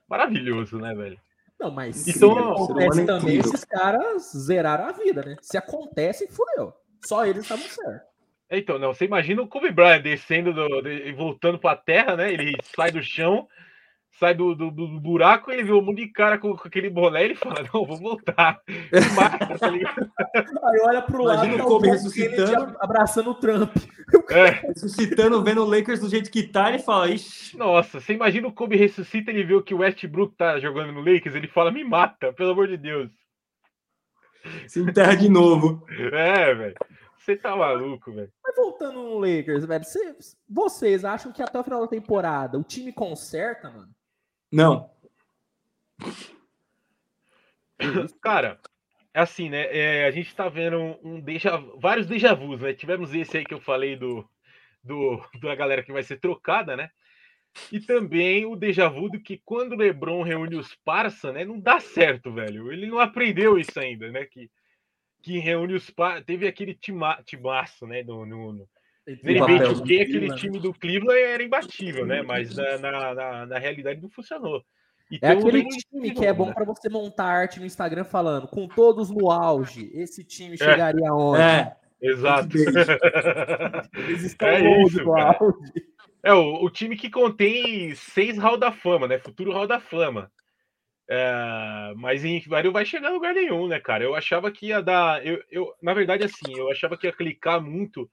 maravilhoso, 0.08 0.78
né, 0.78 0.94
velho? 0.94 1.18
Não, 1.58 1.70
mas 1.70 2.06
Então, 2.06 2.34
se 2.34 2.40
acontece 2.62 3.00
é 3.00 3.04
também, 3.06 3.22
incrível. 3.36 3.50
esses 3.52 3.64
caras 3.64 4.32
zeraram 4.36 4.86
a 4.86 4.92
vida, 4.92 5.22
né? 5.24 5.36
Se 5.40 5.56
acontece, 5.56 6.28
fudeu. 6.28 6.72
Só 7.04 7.24
eles 7.26 7.42
estavam 7.42 7.64
certos. 7.64 8.08
Então, 8.50 8.78
não, 8.78 8.92
você 8.94 9.04
imagina 9.06 9.42
o 9.42 9.48
Kobe 9.48 9.70
Bryant 9.72 10.02
descendo 10.02 10.52
do, 10.52 10.80
de- 10.82 11.08
e 11.08 11.12
voltando 11.12 11.58
pra 11.58 11.74
terra, 11.74 12.16
né? 12.16 12.32
Ele 12.32 12.56
sai 12.62 12.90
do 12.92 13.02
chão, 13.02 13.48
sai 14.18 14.34
do, 14.34 14.54
do, 14.54 14.70
do 14.70 15.00
buraco, 15.00 15.50
ele 15.50 15.64
vê 15.64 15.72
um 15.72 15.82
monte 15.82 16.04
de 16.06 16.08
cara 16.08 16.38
com, 16.38 16.56
com 16.56 16.68
aquele 16.68 16.88
boné 16.90 17.22
e 17.22 17.24
ele 17.26 17.34
fala: 17.34 17.62
Não, 17.72 17.84
vou 17.84 17.96
voltar. 17.96 18.60
Mata, 19.16 19.58
tá? 19.58 19.68
Aí 19.68 20.80
olha 20.82 21.02
pro 21.02 21.22
Imagina 21.22 21.52
lado, 21.52 21.54
o 21.54 21.58
tá 21.58 21.64
Kobe 21.64 21.86
John 21.88 21.92
ressuscitando. 21.94 22.76
Abraçando 22.80 23.30
o 23.30 23.34
Trump. 23.34 23.76
É, 24.30 24.50
Ressuscitando, 24.68 25.42
vendo 25.42 25.62
o 25.62 25.68
Lakers 25.68 26.00
do 26.00 26.08
jeito 26.08 26.30
que 26.30 26.42
tá, 26.44 26.68
ele 26.68 26.78
fala, 26.78 27.10
ixi, 27.10 27.56
nossa, 27.56 28.00
você 28.00 28.12
imagina 28.12 28.46
o 28.48 28.52
Kobe 28.52 28.76
ressuscita, 28.76 29.30
ele 29.30 29.44
vê 29.44 29.54
o 29.54 29.62
que 29.62 29.74
o 29.74 29.78
Westbrook 29.78 30.34
tá 30.36 30.58
jogando 30.60 30.92
no 30.92 31.00
Lakers, 31.00 31.34
ele 31.34 31.48
fala: 31.48 31.70
Me 31.70 31.82
mata, 31.84 32.32
pelo 32.32 32.50
amor 32.52 32.68
de 32.68 32.76
Deus. 32.76 33.10
se 34.68 34.80
enterra 34.80 35.14
de 35.16 35.28
novo. 35.28 35.84
É, 35.90 36.54
velho. 36.54 36.74
Você 37.18 37.36
tá 37.36 37.56
maluco, 37.56 38.12
velho. 38.12 38.30
Mas 38.44 38.54
voltando 38.54 39.02
no 39.02 39.18
Lakers, 39.18 39.64
velho, 39.64 39.84
cê- 39.84 40.14
vocês 40.46 41.06
acham 41.06 41.32
que 41.32 41.42
até 41.42 41.58
o 41.58 41.64
final 41.64 41.80
da 41.80 41.88
temporada 41.88 42.58
o 42.58 42.62
time 42.62 42.92
conserta, 42.92 43.70
mano? 43.70 43.88
Não. 44.54 44.88
Cara, 48.22 48.60
é 49.12 49.20
assim, 49.20 49.50
né? 49.50 49.66
é, 49.76 50.06
a 50.06 50.12
gente 50.12 50.32
tá 50.32 50.48
vendo 50.48 50.78
um, 51.02 51.20
déjà, 51.20 51.56
vários 51.80 52.06
déjà 52.06 52.34
vus, 52.34 52.60
né? 52.60 52.72
Tivemos 52.72 53.12
esse 53.12 53.36
aí 53.36 53.44
que 53.44 53.52
eu 53.52 53.60
falei 53.60 53.96
do, 53.96 54.24
do 54.82 55.20
da 55.42 55.56
galera 55.56 55.82
que 55.82 55.92
vai 55.92 56.04
ser 56.04 56.20
trocada, 56.20 56.76
né? 56.76 56.88
E 57.72 57.80
também 57.80 58.46
o 58.46 58.54
déjà 58.54 58.88
vu 58.88 59.08
do 59.08 59.20
que 59.20 59.42
quando 59.44 59.72
o 59.72 59.76
LeBron 59.76 60.22
reúne 60.22 60.54
os 60.54 60.72
parça, 60.84 61.32
né? 61.32 61.44
Não 61.44 61.58
dá 61.58 61.80
certo, 61.80 62.32
velho. 62.32 62.70
Ele 62.70 62.86
não 62.86 63.00
aprendeu 63.00 63.58
isso 63.58 63.78
ainda, 63.80 64.08
né? 64.12 64.24
Que, 64.24 64.48
que 65.20 65.36
reúne 65.38 65.74
os 65.74 65.90
parça. 65.90 66.22
Teve 66.22 66.46
aquele 66.46 66.74
tima, 66.74 67.20
timaço, 67.24 67.88
né? 67.88 68.04
No, 68.04 68.24
no, 68.24 68.68
O 69.06 69.10
2K, 69.10 69.80
aquele 69.80 70.06
Cleveland. 70.06 70.40
time 70.40 70.58
do 70.58 70.72
Cleveland 70.72 71.20
era 71.20 71.42
imbatível, 71.42 72.06
né? 72.06 72.22
Mas 72.22 72.56
na, 72.56 72.78
na, 72.78 73.14
na, 73.14 73.46
na 73.46 73.58
realidade 73.58 74.00
não 74.00 74.08
funcionou. 74.08 74.64
E 75.10 75.18
É 75.20 75.32
aquele 75.32 75.68
time 75.68 76.10
que 76.12 76.24
é 76.24 76.32
bom 76.32 76.46
né? 76.46 76.54
pra 76.54 76.64
você 76.64 76.88
montar 76.88 77.26
arte 77.26 77.60
no 77.60 77.66
Instagram 77.66 78.04
falando, 78.04 78.48
com 78.48 78.66
todos 78.66 79.10
no 79.10 79.30
auge, 79.30 79.90
esse 79.92 80.24
time 80.24 80.56
chegaria 80.56 81.10
aonde? 81.10 81.42
É. 81.42 81.76
Exato. 82.00 82.48
Eles 84.08 84.22
estão 84.22 84.48
é 84.48 84.58
longe 84.58 84.96
isso, 84.96 85.04
do 85.04 85.12
cara. 85.12 85.38
auge. 85.40 85.86
É 86.22 86.32
o, 86.32 86.64
o 86.64 86.70
time 86.70 86.96
que 86.96 87.10
contém 87.10 87.94
seis 87.94 88.38
Hall 88.38 88.56
da 88.56 88.72
Fama, 88.72 89.06
né? 89.06 89.18
Futuro 89.18 89.52
Hall 89.52 89.66
da 89.66 89.78
Fama. 89.80 90.30
É, 91.08 91.92
mas 91.96 92.24
em 92.24 92.40
Vario 92.40 92.72
vai 92.72 92.84
chegar 92.84 93.08
a 93.08 93.12
lugar 93.12 93.34
nenhum, 93.34 93.68
né, 93.68 93.78
cara? 93.78 94.02
Eu 94.04 94.14
achava 94.14 94.50
que 94.50 94.68
ia 94.68 94.82
dar. 94.82 95.24
Eu, 95.24 95.42
eu, 95.50 95.74
na 95.82 95.92
verdade, 95.92 96.24
assim, 96.24 96.56
eu 96.56 96.70
achava 96.70 96.96
que 96.96 97.06
ia 97.06 97.12
clicar 97.12 97.60
muito 97.60 98.10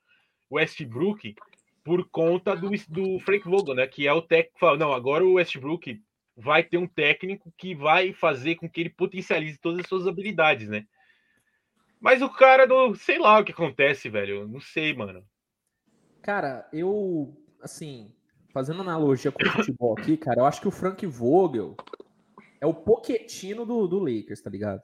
Westbrook 0.52 1.36
por 1.84 2.08
conta 2.10 2.56
do, 2.56 2.70
do 2.90 3.20
Frank 3.20 3.44
Vogel, 3.48 3.76
né? 3.76 3.88
Que 3.88 4.08
é 4.08 4.14
o 4.14 4.22
técnico 4.22 4.60
fala, 4.60 4.78
não, 4.78 4.94
agora 4.94 5.26
o 5.26 5.34
Westbrook 5.34 6.02
vai 6.36 6.64
ter 6.64 6.78
um 6.78 6.88
técnico 6.88 7.54
que 7.58 7.76
vai 7.76 8.14
fazer 8.14 8.56
com 8.56 8.70
que 8.70 8.82
ele 8.82 8.90
potencialize 8.90 9.58
todas 9.60 9.80
as 9.80 9.88
suas 9.88 10.08
habilidades, 10.08 10.68
né? 10.68 10.86
Mas 12.00 12.22
o 12.22 12.30
cara 12.30 12.66
do. 12.66 12.96
Sei 12.96 13.20
lá 13.20 13.40
o 13.40 13.46
que 13.46 13.52
acontece, 13.52 14.10
velho. 14.10 14.38
Eu 14.38 14.48
Não 14.48 14.60
sei, 14.60 14.96
mano. 14.96 15.24
Cara, 16.22 16.68
eu, 16.74 17.36
assim, 17.62 18.12
fazendo 18.54 18.82
analogia 18.82 19.32
com 19.32 19.44
o 19.44 19.50
futebol 19.50 19.96
aqui, 19.98 20.18
cara, 20.18 20.42
eu 20.42 20.46
acho 20.46 20.62
que 20.62 20.68
o 20.68 20.72
Frank 20.72 21.06
Vogel 21.06 21.76
é 22.60 22.66
o 22.66 22.74
Poquetino 22.74 23.66
do, 23.66 23.88
do 23.88 24.00
Lakers, 24.00 24.42
tá 24.42 24.50
ligado? 24.50 24.82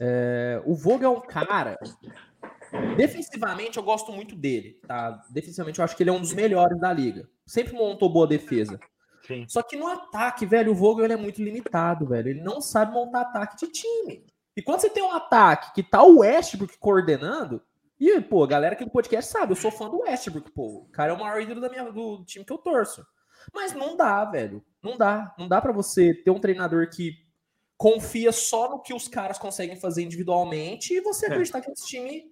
É, 0.00 0.60
o 0.64 0.74
Vogel 0.74 1.14
é 1.14 1.18
um 1.18 1.20
cara. 1.20 1.78
Defensivamente, 2.96 3.76
eu 3.76 3.82
gosto 3.82 4.12
muito 4.12 4.34
dele, 4.34 4.80
tá? 4.86 5.22
Defensivamente, 5.30 5.78
eu 5.78 5.84
acho 5.84 5.96
que 5.96 6.02
ele 6.02 6.10
é 6.10 6.12
um 6.12 6.20
dos 6.20 6.32
melhores 6.32 6.78
da 6.80 6.92
liga. 6.92 7.28
Sempre 7.46 7.74
montou 7.74 8.12
boa 8.12 8.26
defesa. 8.26 8.78
Sim. 9.26 9.44
Só 9.48 9.62
que 9.62 9.76
no 9.76 9.86
ataque, 9.86 10.46
velho, 10.46 10.72
o 10.72 10.74
Vogel 10.74 11.04
ele 11.04 11.12
é 11.12 11.16
muito 11.16 11.42
limitado, 11.42 12.06
velho. 12.06 12.28
Ele 12.28 12.40
não 12.42 12.60
sabe 12.60 12.92
montar 12.92 13.22
ataque 13.22 13.56
de 13.56 13.72
time. 13.72 14.24
E 14.56 14.62
quando 14.62 14.80
você 14.80 14.90
tem 14.90 15.02
um 15.02 15.12
ataque 15.12 15.72
que 15.74 15.82
tá 15.82 16.02
o 16.02 16.18
Westbrook 16.18 16.78
coordenando, 16.78 17.62
e, 17.98 18.20
pô, 18.20 18.42
a 18.44 18.46
galera 18.46 18.74
aqui 18.74 18.84
do 18.84 18.90
podcast 18.90 19.30
sabe, 19.30 19.52
eu 19.52 19.56
sou 19.56 19.70
fã 19.70 19.88
do 19.88 20.00
Westbrook, 20.00 20.50
pô. 20.52 20.84
O 20.84 20.88
cara 20.90 21.12
é 21.12 21.14
o 21.14 21.18
maior 21.20 21.40
ídolo 21.40 21.60
da 21.60 21.68
minha, 21.68 21.90
do 21.92 22.24
time 22.24 22.44
que 22.44 22.52
eu 22.52 22.58
torço. 22.58 23.04
Mas 23.54 23.72
não 23.74 23.96
dá, 23.96 24.24
velho. 24.24 24.64
Não 24.82 24.96
dá. 24.96 25.34
Não 25.38 25.46
dá 25.46 25.60
pra 25.60 25.72
você 25.72 26.14
ter 26.14 26.30
um 26.30 26.40
treinador 26.40 26.88
que 26.90 27.12
confia 27.76 28.32
só 28.32 28.70
no 28.70 28.82
que 28.82 28.92
os 28.92 29.08
caras 29.08 29.38
conseguem 29.38 29.76
fazer 29.76 30.02
individualmente 30.02 30.92
e 30.94 31.00
você 31.00 31.26
É. 31.26 31.28
acreditar 31.30 31.60
que 31.62 31.70
esse 31.70 31.86
time 31.86 32.24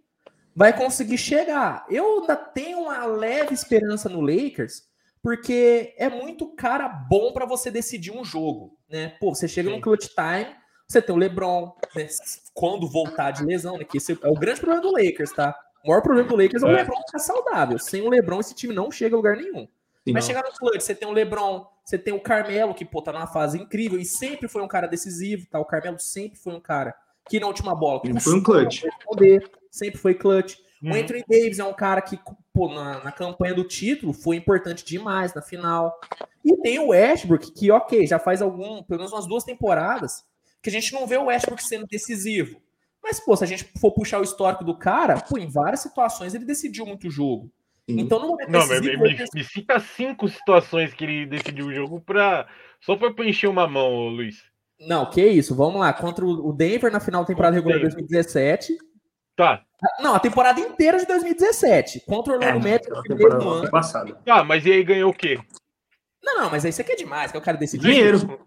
vai 0.58 0.76
conseguir 0.76 1.16
chegar. 1.16 1.86
Eu 1.88 2.22
ainda 2.22 2.34
tenho 2.34 2.80
uma 2.80 3.06
leve 3.06 3.54
esperança 3.54 4.08
no 4.08 4.20
Lakers, 4.20 4.82
porque 5.22 5.94
é 5.96 6.08
muito 6.08 6.48
cara 6.48 6.88
bom 6.88 7.32
pra 7.32 7.46
você 7.46 7.70
decidir 7.70 8.10
um 8.10 8.24
jogo, 8.24 8.76
né? 8.90 9.14
Pô, 9.20 9.32
você 9.32 9.46
chega 9.46 9.70
Sim. 9.70 9.76
no 9.76 9.80
clutch 9.80 10.08
time, 10.08 10.52
você 10.88 11.00
tem 11.00 11.14
o 11.14 11.18
LeBron, 11.18 11.76
né? 11.94 12.08
quando 12.52 12.90
voltar 12.90 13.30
de 13.30 13.44
lesão, 13.44 13.78
né? 13.78 13.84
Que 13.84 13.98
esse 13.98 14.18
é 14.20 14.28
o 14.28 14.34
grande 14.34 14.58
problema 14.58 14.82
do 14.82 14.90
Lakers, 14.90 15.30
tá? 15.30 15.54
O 15.84 15.88
maior 15.90 16.02
problema 16.02 16.28
do 16.28 16.34
Lakers 16.34 16.64
é 16.64 16.66
o 16.66 16.70
É. 16.70 16.78
LeBron 16.78 16.96
ficar 17.06 17.20
saudável. 17.20 17.78
Sem 17.78 18.02
o 18.02 18.10
LeBron, 18.10 18.40
esse 18.40 18.52
time 18.52 18.74
não 18.74 18.90
chega 18.90 19.14
a 19.14 19.16
lugar 19.16 19.36
nenhum. 19.36 19.68
Sim, 20.04 20.12
não. 20.12 20.20
chegar 20.20 20.42
no 20.42 20.50
clutch, 20.50 20.80
você 20.80 20.94
tem 20.94 21.06
o 21.06 21.12
LeBron, 21.12 21.66
você 21.84 21.96
tem 21.96 22.12
o 22.12 22.20
Carmelo, 22.20 22.74
que, 22.74 22.84
pô, 22.84 23.00
tá 23.00 23.12
numa 23.12 23.28
fase 23.28 23.58
incrível 23.60 24.00
e 24.00 24.04
sempre 24.04 24.48
foi 24.48 24.60
um 24.60 24.66
cara 24.68 24.88
decisivo, 24.88 25.46
tá? 25.48 25.60
O 25.60 25.64
Carmelo 25.64 26.00
sempre 26.00 26.36
foi 26.36 26.52
um 26.52 26.60
cara 26.60 26.92
que 27.28 27.38
na 27.38 27.46
última 27.46 27.76
bola 27.76 28.00
Ele 28.02 28.18
foi 28.18 28.34
um 28.34 28.42
clutch. 28.42 28.82
responder, 28.82 29.48
sempre 29.70 29.98
foi 29.98 30.14
clutch. 30.14 30.56
O 30.82 30.86
Uhum. 30.86 30.94
Anthony 30.94 31.24
Davis 31.28 31.58
é 31.58 31.64
um 31.64 31.74
cara 31.74 32.00
que, 32.00 32.18
pô, 32.52 32.68
na, 32.68 33.02
na 33.02 33.12
campanha 33.12 33.54
do 33.54 33.64
título 33.64 34.12
foi 34.12 34.36
importante 34.36 34.84
demais 34.84 35.34
na 35.34 35.42
final. 35.42 35.98
E 36.44 36.56
tem 36.58 36.78
o 36.78 36.88
Westbrook, 36.88 37.52
que, 37.52 37.70
ok, 37.70 38.06
já 38.06 38.18
faz 38.18 38.40
algum, 38.40 38.82
pelo 38.82 39.00
menos 39.00 39.12
umas 39.12 39.26
duas 39.26 39.44
temporadas, 39.44 40.24
que 40.62 40.70
a 40.70 40.72
gente 40.72 40.92
não 40.92 41.06
vê 41.06 41.16
o 41.16 41.24
Westbrook 41.24 41.62
sendo 41.62 41.86
decisivo. 41.86 42.60
Mas, 43.02 43.18
pô, 43.18 43.36
se 43.36 43.44
a 43.44 43.46
gente 43.46 43.64
for 43.80 43.92
puxar 43.92 44.20
o 44.20 44.24
histórico 44.24 44.64
do 44.64 44.76
cara, 44.76 45.20
pô, 45.20 45.38
em 45.38 45.48
várias 45.48 45.80
situações 45.80 46.34
ele 46.34 46.44
decidiu 46.44 46.86
muito 46.86 47.10
jogo. 47.10 47.50
Sim. 47.88 48.00
Então, 48.00 48.20
no 48.20 48.28
momento 48.28 48.50
Não, 48.50 48.60
mas 48.60 48.68
decisivo, 48.68 49.02
me, 49.02 49.08
ele 49.08 49.18
me, 49.18 49.28
me 49.34 49.44
cita 49.44 49.80
cinco 49.80 50.28
situações 50.28 50.92
que 50.92 51.04
ele 51.04 51.26
decidiu 51.26 51.66
o 51.66 51.74
jogo 51.74 52.00
pra. 52.00 52.46
Só 52.80 52.98
foi 52.98 53.12
pra 53.14 53.26
encher 53.26 53.48
uma 53.48 53.66
mão, 53.66 54.08
Luiz. 54.08 54.42
Não, 54.78 55.08
que 55.10 55.26
isso, 55.26 55.54
vamos 55.54 55.80
lá. 55.80 55.92
Contra 55.92 56.24
o 56.24 56.50
o 56.50 56.52
Denver 56.52 56.92
na 56.92 57.00
final 57.00 57.22
da 57.22 57.26
temporada 57.26 57.54
o 57.54 57.56
regular 57.56 57.78
de 57.78 57.84
2017. 57.84 58.76
Tá, 59.38 59.62
Não, 60.00 60.14
a 60.16 60.18
temporada 60.18 60.58
inteira 60.60 60.98
de 60.98 61.06
2017. 61.06 62.00
Contra 62.00 62.32
o 62.32 62.42
É, 62.42 62.48
Orlando 62.48 62.68
Magic 62.68 62.86
aquela 62.90 63.02
no 63.08 63.16
mesmo 63.16 63.48
ano. 63.50 63.70
passada. 63.70 64.14
tá, 64.24 64.42
mas 64.42 64.66
e 64.66 64.72
aí 64.72 64.82
ganhou 64.82 65.10
o 65.10 65.14
quê? 65.14 65.38
Não, 66.22 66.42
não, 66.42 66.50
mas 66.50 66.64
aí 66.64 66.72
você 66.72 66.82
quer 66.82 66.96
demais, 66.96 67.30
que 67.30 67.36
é 67.36 67.40
o 67.40 67.42
cara 67.44 67.56
decidir. 67.56 67.86
Dinheiro. 67.92 68.40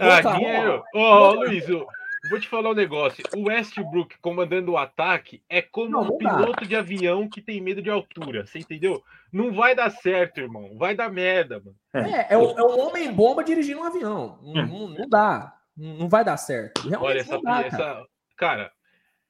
Ah, 0.00 0.20
dinheiro. 0.36 0.82
Ó, 0.94 1.30
ô, 1.30 1.34
Luiz, 1.34 1.68
eu 1.68 1.86
vou 2.28 2.40
te 2.40 2.48
falar 2.48 2.70
um 2.70 2.74
negócio. 2.74 3.22
O 3.36 3.48
Westbrook 3.48 4.16
comandando 4.20 4.72
o 4.72 4.76
ataque 4.76 5.40
é 5.48 5.62
como 5.62 5.90
Não, 5.90 6.00
um 6.02 6.04
não 6.08 6.18
dá. 6.18 6.34
piloto 6.36 6.66
de 6.66 6.74
avião 6.74 7.28
que 7.28 7.40
tem 7.40 7.60
medo 7.60 7.80
de 7.80 7.88
altura. 7.90 8.44
Você 8.44 8.58
entendeu? 8.58 9.00
Não 9.32 9.52
vai 9.52 9.74
dar 9.76 9.90
certo, 9.90 10.38
irmão. 10.40 10.76
Vai 10.76 10.94
dar 10.96 11.08
merda, 11.10 11.62
mano. 11.64 11.76
É, 12.08 12.34
é, 12.34 12.36
um, 12.38 12.58
é 12.58 12.62
um 12.64 12.80
homem-bomba 12.88 13.44
dirigindo 13.44 13.80
um 13.80 13.84
avião. 13.84 14.38
Não, 14.42 14.60
É. 14.60 14.66
não- 14.66 14.88
não 14.88 15.08
dá. 15.08 15.54
Não 15.76 16.08
vai 16.08 16.24
dar 16.24 16.36
certo. 16.36 16.88
Realmente 16.88 17.10
Olha, 17.10 17.20
essa. 17.20 17.32
não 17.34 17.42
dá, 17.42 17.52
cara. 17.52 17.66
essa 17.68 18.06
cara, 18.36 18.72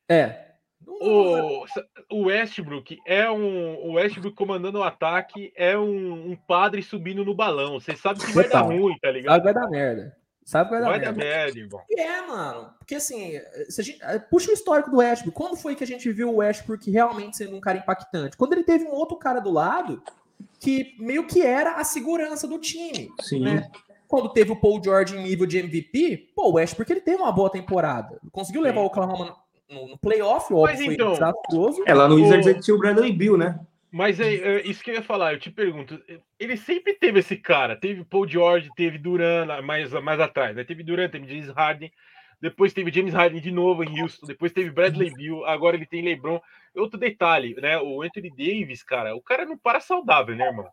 É. 0.08 0.43
Não- 0.86 0.94
o, 1.00 1.64
o 2.10 2.22
Westbrook 2.26 2.98
é 3.06 3.30
um. 3.30 3.76
O 3.86 3.92
Westbrook 3.94 4.36
comandando 4.36 4.78
o 4.78 4.82
ataque 4.82 5.52
é 5.56 5.76
um, 5.76 6.32
um 6.32 6.36
padre 6.36 6.82
subindo 6.82 7.24
no 7.24 7.34
balão. 7.34 7.80
Você 7.80 7.96
sabe 7.96 8.20
que 8.20 8.32
vai 8.32 8.48
dar 8.48 8.60
ruim, 8.62 8.92
tá 9.00 9.08
Sabe 9.08 9.18
ligado? 9.18 9.38
que 9.38 9.44
vai 9.44 9.54
dar 9.54 9.68
merda. 9.68 10.16
Sabe 10.44 10.68
que 10.68 10.74
vai 10.74 10.80
dar 10.82 10.88
Vai 10.90 10.98
merda. 11.00 11.12
dar 11.12 11.24
merda, 11.24 11.58
irmão. 11.58 11.80
É, 11.90 12.20
mano. 12.26 12.70
Porque 12.78 12.94
assim, 12.96 13.40
se 13.70 13.80
a 13.80 13.84
gente, 13.84 13.98
eh, 14.02 14.18
puxa 14.18 14.50
o 14.50 14.54
histórico 14.54 14.90
do 14.90 14.98
Westbrook. 14.98 15.34
Quando 15.34 15.56
foi 15.56 15.74
que 15.74 15.82
a 15.84 15.86
gente 15.86 16.10
viu 16.12 16.28
o 16.30 16.36
Westbrook 16.36 16.90
realmente 16.90 17.36
sendo 17.38 17.56
um 17.56 17.60
cara 17.60 17.78
impactante? 17.78 18.36
Quando 18.36 18.52
ele 18.52 18.62
teve 18.64 18.84
um 18.84 18.92
outro 18.92 19.16
cara 19.16 19.40
do 19.40 19.50
lado 19.50 20.02
que 20.60 20.94
meio 20.98 21.26
que 21.26 21.40
era 21.42 21.76
a 21.76 21.84
segurança 21.84 22.46
do 22.46 22.58
time. 22.58 23.10
Sim. 23.22 23.40
né? 23.40 23.70
Quando 24.06 24.28
teve 24.34 24.52
o 24.52 24.56
Paul 24.60 24.80
George 24.84 25.16
em 25.16 25.22
nível 25.22 25.46
de 25.46 25.58
MVP, 25.58 26.32
pô, 26.36 26.50
o 26.50 26.52
Westbrook 26.54 26.90
ele 26.92 27.00
teve 27.00 27.22
uma 27.22 27.32
boa 27.32 27.48
temporada. 27.50 28.20
Conseguiu 28.30 28.60
levar 28.60 28.80
o 28.82 28.84
Oklahoma 28.86 29.34
no, 29.74 29.88
no 29.88 29.98
playoff, 29.98 30.52
óbvio, 30.52 30.62
Mas 30.76 30.84
foi 30.84 30.94
então- 30.94 31.12
desastroso. 31.12 31.82
É, 31.86 31.92
lá 31.94 32.08
no 32.08 32.14
O- 32.14 32.18
Wizards 32.22 32.46
ele 32.46 32.60
tinha 32.60 32.74
o 32.74 32.78
Bradley 32.78 33.12
Bill, 33.12 33.36
né? 33.36 33.58
Mas 33.92 34.18
é, 34.18 34.34
é 34.34 34.66
isso 34.66 34.82
que 34.82 34.90
eu 34.90 34.94
ia 34.94 35.02
falar, 35.02 35.34
eu 35.34 35.38
te 35.38 35.50
pergunto, 35.50 36.02
ele 36.38 36.56
sempre 36.56 36.94
teve 36.94 37.20
esse 37.20 37.36
cara, 37.36 37.76
teve 37.76 38.04
Paul 38.04 38.26
George, 38.26 38.68
teve 38.74 38.98
Duran 38.98 39.62
mais, 39.62 39.92
mais 39.92 40.18
atrás, 40.18 40.56
né? 40.56 40.64
Teve 40.64 40.82
Duran, 40.82 41.08
teve 41.08 41.28
James 41.28 41.48
Harden, 41.54 41.92
depois 42.40 42.72
teve 42.72 42.90
James 42.92 43.14
Harden 43.14 43.40
de 43.40 43.52
novo 43.52 43.84
em 43.84 44.02
Houston, 44.02 44.26
depois 44.26 44.52
teve 44.52 44.70
Bradley 44.70 45.12
Beal, 45.14 45.44
agora 45.46 45.76
ele 45.76 45.86
tem 45.86 46.02
LeBron. 46.02 46.40
Outro 46.74 46.98
detalhe, 46.98 47.54
né? 47.60 47.78
O 47.78 48.02
Anthony 48.02 48.30
Davis, 48.30 48.82
cara, 48.82 49.14
o 49.14 49.22
cara 49.22 49.44
não 49.46 49.56
para 49.56 49.78
saudável, 49.78 50.34
né, 50.34 50.46
irmão? 50.48 50.66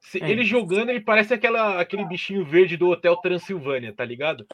Se, 0.00 0.18
é. 0.24 0.30
Ele 0.30 0.42
jogando, 0.42 0.88
ele 0.88 1.00
parece 1.02 1.34
aquela, 1.34 1.78
aquele 1.78 2.06
bichinho 2.06 2.42
verde 2.42 2.74
do 2.78 2.88
Hotel 2.88 3.14
Transilvânia, 3.18 3.92
tá 3.92 4.02
ligado? 4.02 4.46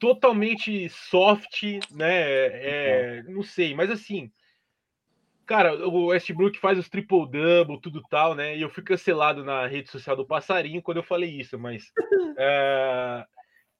Totalmente 0.00 0.88
soft, 0.88 1.62
né? 1.92 2.22
É, 2.22 3.22
não 3.28 3.42
sei, 3.42 3.74
mas 3.74 3.90
assim, 3.90 4.32
cara, 5.46 5.86
o 5.86 6.06
Westbrook 6.06 6.58
faz 6.58 6.78
os 6.78 6.88
triple-double, 6.88 7.80
tudo 7.80 8.02
tal, 8.08 8.34
né? 8.34 8.56
E 8.56 8.62
eu 8.62 8.70
fui 8.70 8.82
cancelado 8.82 9.44
na 9.44 9.66
rede 9.66 9.90
social 9.90 10.16
do 10.16 10.26
Passarinho 10.26 10.82
quando 10.82 10.96
eu 10.96 11.02
falei 11.02 11.30
isso, 11.30 11.58
mas 11.58 11.92
é, 12.38 13.26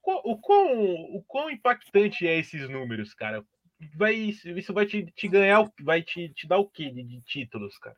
o, 0.05 0.37
quão, 0.37 0.83
o 1.15 1.25
quão 1.27 1.51
impactante 1.51 2.27
é 2.27 2.39
esses 2.39 2.69
números, 2.69 3.15
cara? 3.15 3.45
Vai, 3.97 4.15
isso 4.15 4.75
vai 4.75 4.85
te, 4.85 5.07
te 5.13 5.27
ganhar, 5.27 5.67
vai 5.83 6.03
te, 6.03 6.29
te 6.29 6.47
dar 6.47 6.59
o 6.59 6.69
quê 6.69 6.91
de, 6.91 7.03
de 7.03 7.21
títulos, 7.23 7.79
cara? 7.79 7.97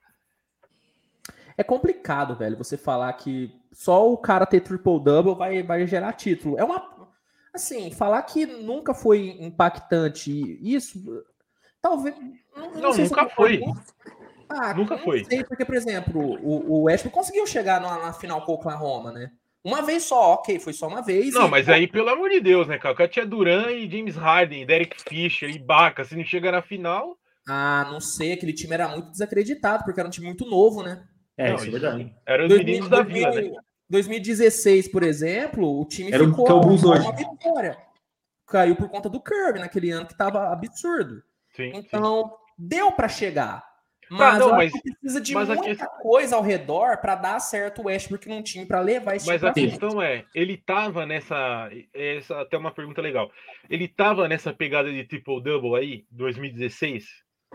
É 1.56 1.62
complicado, 1.62 2.34
velho, 2.34 2.56
você 2.56 2.76
falar 2.76 3.12
que 3.14 3.54
só 3.72 4.10
o 4.10 4.16
cara 4.16 4.46
ter 4.46 4.60
triple-double 4.60 5.34
vai, 5.34 5.62
vai 5.62 5.86
gerar 5.86 6.12
título. 6.12 6.58
É 6.58 6.64
uma. 6.64 6.91
Assim, 7.54 7.90
falar 7.90 8.22
que 8.22 8.46
nunca 8.46 8.94
foi 8.94 9.36
impactante 9.40 10.58
isso. 10.62 10.98
Talvez. 11.80 12.14
Não, 12.56 12.70
não, 12.72 12.94
nunca 12.94 13.28
foi. 13.28 13.60
Ah, 14.48 14.74
nunca 14.74 14.98
foi. 14.98 15.24
Sei, 15.24 15.44
porque, 15.44 15.64
por 15.64 15.74
exemplo, 15.74 16.20
o, 16.42 16.72
o 16.72 16.82
Westbrook 16.84 17.14
conseguiu 17.14 17.46
chegar 17.46 17.80
na, 17.80 17.98
na 17.98 18.12
final 18.12 18.44
com 18.44 18.52
o 18.52 18.54
Oklahoma, 18.54 19.12
né? 19.12 19.30
Uma 19.64 19.80
vez 19.82 20.04
só, 20.04 20.34
ok, 20.34 20.58
foi 20.58 20.72
só 20.72 20.88
uma 20.88 21.02
vez. 21.02 21.32
Não, 21.34 21.46
e... 21.46 21.50
mas 21.50 21.68
aí, 21.68 21.86
pelo 21.86 22.08
amor 22.10 22.30
de 22.30 22.40
Deus, 22.40 22.66
né, 22.66 22.78
cara? 22.78 23.06
Tinha 23.06 23.24
Duran 23.24 23.70
e 23.70 23.90
James 23.90 24.16
Harden, 24.16 24.66
Derek 24.66 24.96
Fisher 25.08 25.48
e 25.48 25.58
Baca. 25.58 26.04
Se 26.04 26.16
não 26.16 26.24
chega 26.24 26.50
na 26.50 26.62
final. 26.62 27.16
Ah, 27.48 27.88
não 27.90 28.00
sei, 28.00 28.32
aquele 28.32 28.52
time 28.52 28.74
era 28.74 28.88
muito 28.88 29.10
desacreditado, 29.10 29.84
porque 29.84 30.00
era 30.00 30.08
um 30.08 30.12
time 30.12 30.26
muito 30.26 30.46
novo, 30.46 30.82
né? 30.82 31.04
É, 31.36 31.50
não, 31.50 31.56
isso 31.56 31.66
é 31.66 31.70
verdade. 31.70 32.14
Era 32.26 32.42
os 32.42 32.48
2000, 32.48 32.66
meninos 32.66 32.88
da 32.88 33.02
vila, 33.02 33.30
né? 33.30 33.52
2016, 33.92 34.88
por 34.88 35.02
exemplo, 35.02 35.78
o 35.78 35.84
time 35.84 36.10
era 36.10 36.24
ficou 36.24 36.48
o 36.50 36.76
uma 36.76 37.12
vitória. 37.12 37.76
Caiu 38.46 38.74
por 38.74 38.88
conta 38.88 39.06
do 39.10 39.20
Curve 39.20 39.58
naquele 39.58 39.90
ano 39.90 40.06
que 40.06 40.16
tava 40.16 40.50
absurdo. 40.50 41.22
Sim, 41.54 41.72
então, 41.74 42.24
sim. 42.24 42.34
deu 42.58 42.90
para 42.92 43.06
chegar. 43.06 43.62
Mas, 44.08 44.38
não, 44.38 44.50
mas 44.52 44.72
precisa 44.72 45.20
de 45.20 45.34
muita 45.34 45.56
questão... 45.58 45.88
coisa 46.00 46.36
ao 46.36 46.42
redor 46.42 46.98
para 46.98 47.14
dar 47.14 47.38
certo 47.38 47.82
o 47.82 47.84
Westbrook 47.86 48.28
num 48.28 48.42
time 48.42 48.64
para 48.66 48.80
levar 48.80 49.16
esse 49.16 49.26
Mas 49.26 49.44
a 49.44 49.52
questão 49.52 50.00
é, 50.02 50.24
ele 50.34 50.56
tava 50.56 51.06
nessa, 51.06 51.70
essa 51.94 52.40
até 52.40 52.56
uma 52.56 52.72
pergunta 52.72 53.00
legal. 53.00 53.30
Ele 53.68 53.88
tava 53.88 54.26
nessa 54.26 54.54
pegada 54.54 54.90
de 54.90 55.04
triple 55.04 55.42
double 55.42 55.76
aí, 55.76 56.06
2016? 56.10 57.04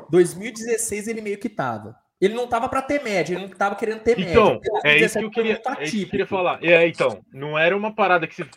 2016 0.10 1.08
ele 1.08 1.22
meio 1.22 1.38
que 1.40 1.50
tava. 1.50 1.96
Ele 2.20 2.34
não 2.34 2.48
tava 2.48 2.68
para 2.68 2.82
ter 2.82 3.04
média, 3.04 3.36
ele 3.36 3.48
não 3.48 3.50
tava 3.50 3.76
querendo 3.76 4.02
ter 4.02 4.20
então, 4.20 4.54
média. 4.54 4.62
Então, 4.64 4.82
é 4.84 4.98
isso 4.98 5.20
que 5.20 5.26
eu 5.26 5.32
queria, 5.32 5.62
é 5.78 5.84
isso 5.84 5.92
que 5.96 6.04
eu 6.04 6.10
queria 6.10 6.28
falar. 6.28 6.64
É, 6.64 6.88
então, 6.88 7.24
não 7.32 7.58
era 7.58 7.78
uma 7.78 7.94
parada 7.94 8.26
que 8.26 8.36
você, 8.36 8.50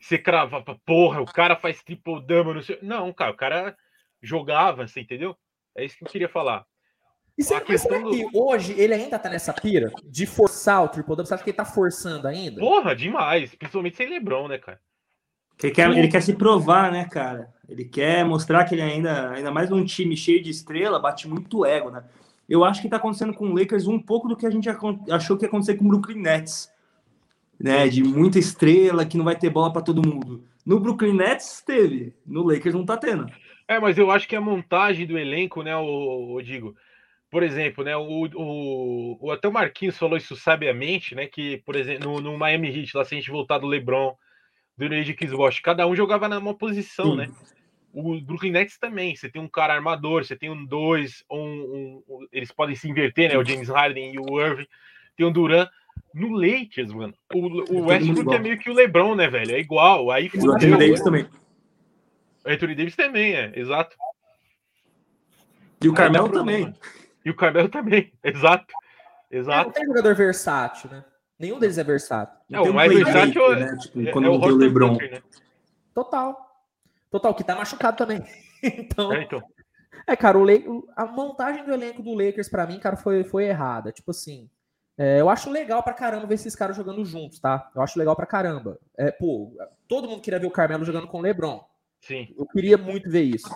você 0.00 0.18
crava, 0.18 0.62
porra, 0.84 1.20
o 1.20 1.26
cara 1.26 1.54
faz 1.54 1.82
triple 1.82 2.20
double, 2.26 2.54
não 2.54 2.62
sei. 2.62 2.78
Não, 2.82 3.12
cara, 3.12 3.30
o 3.30 3.36
cara 3.36 3.76
jogava, 4.20 4.86
você 4.86 5.00
entendeu? 5.00 5.36
É 5.76 5.84
isso 5.84 5.96
que 5.96 6.04
eu 6.04 6.08
queria 6.08 6.28
falar. 6.28 6.64
E 7.36 7.44
será, 7.44 7.64
será 7.78 8.00
do... 8.00 8.10
que 8.10 8.26
hoje 8.34 8.74
ele 8.76 8.92
ainda 8.94 9.16
tá 9.16 9.28
nessa 9.28 9.52
pira 9.52 9.92
de 10.04 10.26
forçar 10.26 10.82
o 10.82 10.88
triple 10.88 11.10
double? 11.10 11.24
Você 11.24 11.34
acha 11.34 11.44
que 11.44 11.50
ele 11.50 11.56
tá 11.56 11.64
forçando 11.64 12.26
ainda? 12.26 12.60
Porra, 12.60 12.96
demais. 12.96 13.54
Principalmente 13.54 13.96
sem 13.96 14.10
LeBron, 14.10 14.48
né, 14.48 14.58
cara? 14.58 14.80
Ele 15.62 15.72
quer, 15.72 15.90
ele 15.90 16.08
quer 16.08 16.20
se 16.20 16.34
provar, 16.34 16.90
né, 16.90 17.04
cara? 17.04 17.52
Ele 17.68 17.84
quer 17.84 18.24
mostrar 18.24 18.64
que 18.64 18.74
ele 18.74 18.82
ainda, 18.82 19.30
ainda 19.30 19.52
mais 19.52 19.70
num 19.70 19.84
time 19.84 20.16
cheio 20.16 20.42
de 20.42 20.50
estrela, 20.50 20.98
bate 20.98 21.28
muito 21.28 21.64
ego, 21.64 21.90
né? 21.90 22.04
Eu 22.48 22.64
acho 22.64 22.80
que 22.80 22.88
tá 22.88 22.96
acontecendo 22.96 23.34
com 23.34 23.48
o 23.48 23.54
Lakers 23.54 23.86
um 23.86 23.98
pouco 23.98 24.26
do 24.26 24.36
que 24.36 24.46
a 24.46 24.50
gente 24.50 24.68
achou 24.68 25.36
que 25.36 25.44
ia 25.44 25.48
acontecer 25.48 25.74
com 25.74 25.84
o 25.84 25.88
Brooklyn 25.88 26.22
Nets, 26.22 26.72
né? 27.60 27.88
De 27.88 28.02
muita 28.02 28.38
estrela, 28.38 29.04
que 29.04 29.16
não 29.16 29.24
vai 29.24 29.36
ter 29.36 29.50
bola 29.50 29.72
para 29.72 29.82
todo 29.82 30.06
mundo. 30.06 30.44
No 30.64 30.80
Brooklyn 30.80 31.14
Nets 31.14 31.62
teve, 31.64 32.14
no 32.26 32.42
Lakers 32.42 32.74
não 32.74 32.84
tá 32.84 32.96
tendo. 32.96 33.26
É, 33.66 33.78
mas 33.78 33.98
eu 33.98 34.10
acho 34.10 34.26
que 34.26 34.36
a 34.36 34.40
montagem 34.40 35.06
do 35.06 35.18
elenco, 35.18 35.62
né, 35.62 35.76
o, 35.76 36.34
o 36.34 36.42
digo, 36.42 36.74
por 37.30 37.42
exemplo, 37.42 37.84
né, 37.84 37.94
o, 37.96 38.26
o, 38.34 39.18
o, 39.20 39.30
até 39.30 39.46
o 39.46 39.52
Marquinhos 39.52 39.98
falou 39.98 40.16
isso 40.16 40.34
sabiamente, 40.34 41.14
né, 41.14 41.26
que, 41.26 41.58
por 41.58 41.76
exemplo, 41.76 42.10
no, 42.10 42.20
no 42.20 42.38
Miami 42.38 42.68
Heat, 42.68 42.96
lá 42.96 43.04
se 43.04 43.14
a 43.14 43.18
gente 43.18 43.30
voltar 43.30 43.58
do 43.58 43.66
LeBron, 43.66 44.14
do 44.76 44.88
Nate 44.88 45.12
Chris 45.12 45.32
Bosh, 45.32 45.60
cada 45.60 45.86
um 45.86 45.94
jogava 45.94 46.28
numa 46.28 46.54
posição, 46.54 47.10
Sim. 47.10 47.16
né? 47.16 47.30
O 47.92 48.20
Brooklyn 48.20 48.52
Nets 48.52 48.78
também, 48.78 49.16
você 49.16 49.28
tem 49.28 49.40
um 49.40 49.48
cara 49.48 49.74
armador, 49.74 50.24
você 50.24 50.36
tem 50.36 50.50
um 50.50 50.64
dois, 50.64 51.24
um, 51.30 51.38
um, 51.38 52.02
um 52.08 52.26
eles 52.30 52.52
podem 52.52 52.76
se 52.76 52.88
inverter, 52.88 53.30
né, 53.30 53.38
o 53.38 53.44
James 53.44 53.68
Harden 53.68 54.14
e 54.14 54.18
o 54.18 54.40
Irving, 54.40 54.66
tem 55.16 55.26
um 55.26 55.32
Duran. 55.32 55.68
No 56.14 56.30
Lakers, 56.30 56.92
mano, 56.92 57.14
o, 57.34 57.74
o 57.74 57.86
Westbrook 57.86 58.34
é 58.34 58.38
meio 58.38 58.58
que 58.58 58.70
o 58.70 58.74
LeBron, 58.74 59.14
né, 59.14 59.28
velho? 59.28 59.54
É 59.54 59.58
igual. 59.58 60.10
Aí 60.10 60.30
o 60.34 60.52
Anthony 60.52 60.78
Davis 60.78 61.02
também. 61.02 61.26
O 62.44 62.50
Anthony 62.50 62.74
Davis 62.74 62.96
também, 62.96 63.34
é, 63.34 63.52
exato. 63.54 63.96
E 65.82 65.88
o 65.88 65.94
Carmelo 65.94 66.28
também. 66.28 66.74
E 67.24 67.30
o 67.30 67.34
Carmelo 67.34 67.68
também, 67.68 68.12
exato. 68.22 68.72
Exato. 69.30 69.60
É, 69.60 69.64
não 69.64 69.72
tem 69.72 69.84
jogador 69.84 70.14
versátil, 70.14 70.90
né? 70.90 71.04
Nenhum 71.38 71.58
deles 71.58 71.78
é 71.78 71.84
versátil. 71.84 72.34
Não, 72.48 72.64
o 72.64 72.72
mais 72.74 72.92
versátil 72.92 73.52
é, 73.52 73.60
né? 73.60 73.76
tipo, 73.76 74.00
é, 74.00 74.10
quando 74.10 74.24
é 74.24 74.28
o, 74.28 74.32
o 74.32 74.56
LeBron. 74.56 74.96
né? 74.96 75.22
Total. 75.94 76.47
Total, 77.10 77.34
que 77.34 77.44
tá 77.44 77.56
machucado 77.56 77.96
também. 77.96 78.22
então, 78.62 79.12
é, 79.12 79.22
então. 79.22 79.42
É, 80.06 80.16
cara, 80.16 80.38
o 80.38 80.88
a 80.96 81.06
montagem 81.06 81.64
do 81.64 81.72
elenco 81.72 82.02
do 82.02 82.14
Lakers, 82.14 82.48
para 82.48 82.66
mim, 82.66 82.78
cara, 82.78 82.96
foi, 82.96 83.24
foi 83.24 83.44
errada. 83.44 83.92
Tipo 83.92 84.10
assim, 84.10 84.48
é, 84.96 85.20
eu 85.20 85.28
acho 85.28 85.48
legal 85.48 85.82
pra 85.82 85.94
caramba 85.94 86.26
ver 86.26 86.34
esses 86.34 86.56
caras 86.56 86.76
jogando 86.76 87.04
juntos, 87.04 87.38
tá? 87.38 87.70
Eu 87.74 87.82
acho 87.82 87.98
legal 87.98 88.16
pra 88.16 88.26
caramba. 88.26 88.78
É, 88.96 89.12
pô, 89.12 89.52
todo 89.86 90.08
mundo 90.08 90.20
queria 90.20 90.40
ver 90.40 90.46
o 90.46 90.50
Carmelo 90.50 90.84
jogando 90.84 91.06
com 91.06 91.18
o 91.18 91.20
LeBron. 91.20 91.64
Sim. 92.00 92.34
Eu 92.36 92.46
queria 92.46 92.76
muito 92.76 93.08
ver 93.08 93.22
isso. 93.22 93.48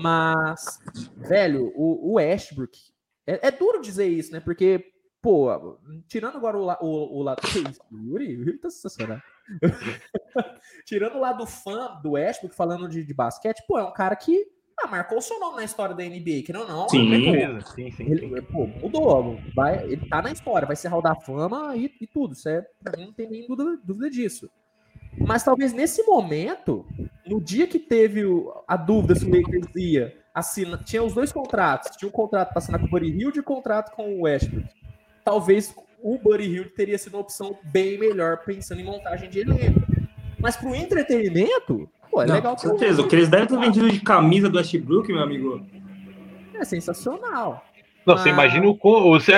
Mas, 0.00 0.78
velho, 1.16 1.72
o, 1.74 2.12
o 2.12 2.18
Ashbrook. 2.18 2.78
É, 3.26 3.48
é, 3.48 3.50
duro 3.50 3.80
dizer 3.80 4.06
isso, 4.06 4.32
né? 4.32 4.40
Porque, 4.40 4.92
pô, 5.22 5.78
tirando 6.08 6.36
agora 6.36 6.58
o, 6.58 6.66
o, 6.80 7.22
o 7.24 7.34
isso? 7.34 7.80
Yuri? 7.92 8.30
Yuri 8.30 8.58
tá 8.58 8.70
sensacional. 8.70 9.20
tirando 10.86 11.16
o 11.16 11.20
lado 11.20 11.46
fã 11.46 12.00
do 12.02 12.16
Ashbrook, 12.16 12.54
falando 12.54 12.88
de, 12.88 13.04
de 13.04 13.14
basquete, 13.14 13.62
pô, 13.66 13.78
é 13.78 13.84
um 13.84 13.92
cara 13.92 14.14
que 14.16 14.46
ah, 14.82 14.88
marcou 14.88 15.18
o 15.18 15.22
seu 15.22 15.38
nome 15.38 15.56
na 15.56 15.64
história 15.64 15.94
da 15.94 16.02
NBA, 16.02 16.42
que 16.44 16.52
não, 16.52 16.66
não. 16.66 16.88
Sim, 16.88 17.30
né, 17.30 17.60
sim, 17.74 17.90
sim, 17.90 18.04
ele, 18.10 18.40
pô, 18.42 18.66
mudou. 18.66 19.38
Vai, 19.54 19.84
ele 19.84 20.08
tá 20.08 20.22
na 20.22 20.32
história, 20.32 20.66
vai 20.66 20.74
ser 20.74 20.88
Hall 20.88 21.02
da 21.02 21.14
Fama 21.14 21.76
e, 21.76 21.92
e 22.00 22.06
tudo. 22.06 22.32
Isso 22.32 22.48
é, 22.48 22.64
pra 22.82 22.96
mim 22.96 23.06
não 23.06 23.12
tem 23.12 23.28
nem 23.28 23.46
dúvida, 23.46 23.78
dúvida 23.84 24.08
disso. 24.08 24.50
Mas 25.18 25.42
talvez 25.42 25.72
nesse 25.72 26.02
momento, 26.04 26.86
no 27.26 27.40
dia 27.40 27.66
que 27.66 27.78
teve 27.78 28.22
a 28.66 28.76
dúvida 28.76 29.14
se 29.14 29.26
o 29.26 29.30
Lakers 29.30 29.74
ia 29.76 30.16
assinar, 30.32 30.82
tinha 30.82 31.02
os 31.02 31.12
dois 31.12 31.32
contratos, 31.32 31.96
tinha 31.96 32.08
um 32.08 32.12
contrato 32.12 32.50
para 32.50 32.58
assinar 32.58 32.80
com 32.80 32.86
o 32.86 32.90
Buddy 32.90 33.10
Hill 33.10 33.32
e 33.34 33.40
um 33.40 33.42
contrato 33.42 33.94
com 33.94 34.14
o 34.14 34.22
Westbrook. 34.22 34.66
Talvez 35.24 35.74
o 36.02 36.18
Buddy 36.18 36.44
Hill 36.44 36.70
teria 36.70 36.98
sido 36.98 37.14
uma 37.14 37.20
opção 37.20 37.58
bem 37.64 37.98
melhor 37.98 38.38
pensando 38.44 38.80
em 38.80 38.84
montagem 38.84 39.28
de 39.28 39.40
elenco. 39.40 39.80
Mas 40.38 40.56
para 40.56 40.68
o 40.68 40.74
entretenimento, 40.74 41.88
pô, 42.10 42.22
é 42.22 42.26
Não, 42.26 42.34
legal. 42.34 42.56
Com 42.56 42.60
certeza, 42.60 43.02
o 43.02 43.08
que 43.08 43.14
eles 43.16 43.28
devem 43.28 43.46
ter 43.46 43.58
vendido 43.58 43.90
de 43.90 44.00
camisa 44.00 44.48
do 44.48 44.56
Westbrook, 44.58 45.12
meu 45.12 45.22
amigo. 45.22 45.64
É 46.54 46.64
sensacional. 46.64 47.64
Não, 48.06 48.16
você 48.16 48.30
imagina 48.30 48.66
o. 48.66 48.78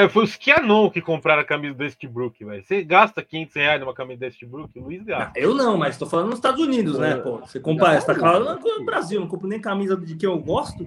Foi 0.09 0.25
os 0.25 0.37
Kianon 0.37 0.89
que 0.89 1.01
compraram 1.01 1.43
a 1.43 1.45
camisa 1.45 1.75
do 1.75 1.83
Westbrook, 1.83 2.45
velho. 2.45 2.65
Você 2.65 2.85
gasta 2.85 3.23
500 3.23 3.55
reais 3.57 3.81
numa 3.81 3.93
camisa 3.93 4.21
do 4.21 4.25
Westbrook? 4.25 4.79
Luiz 4.79 5.03
gasta. 5.03 5.39
Eu 5.39 5.53
não, 5.55 5.77
mas 5.77 5.99
tô 5.99 6.07
falando 6.07 6.27
nos 6.27 6.37
Estados 6.37 6.61
Unidos, 6.61 6.99
né, 6.99 7.17
pô? 7.17 7.39
Você 7.39 7.59
compra, 7.59 8.01
você 8.01 8.07
tá 8.07 8.15
falando 8.15 8.61
no 8.61 8.85
Brasil, 8.85 9.21
não 9.21 9.27
compro 9.27 9.49
nem 9.49 9.61
camisa 9.61 9.97
de 9.97 10.15
que 10.15 10.27
eu 10.27 10.39
gosto. 10.39 10.87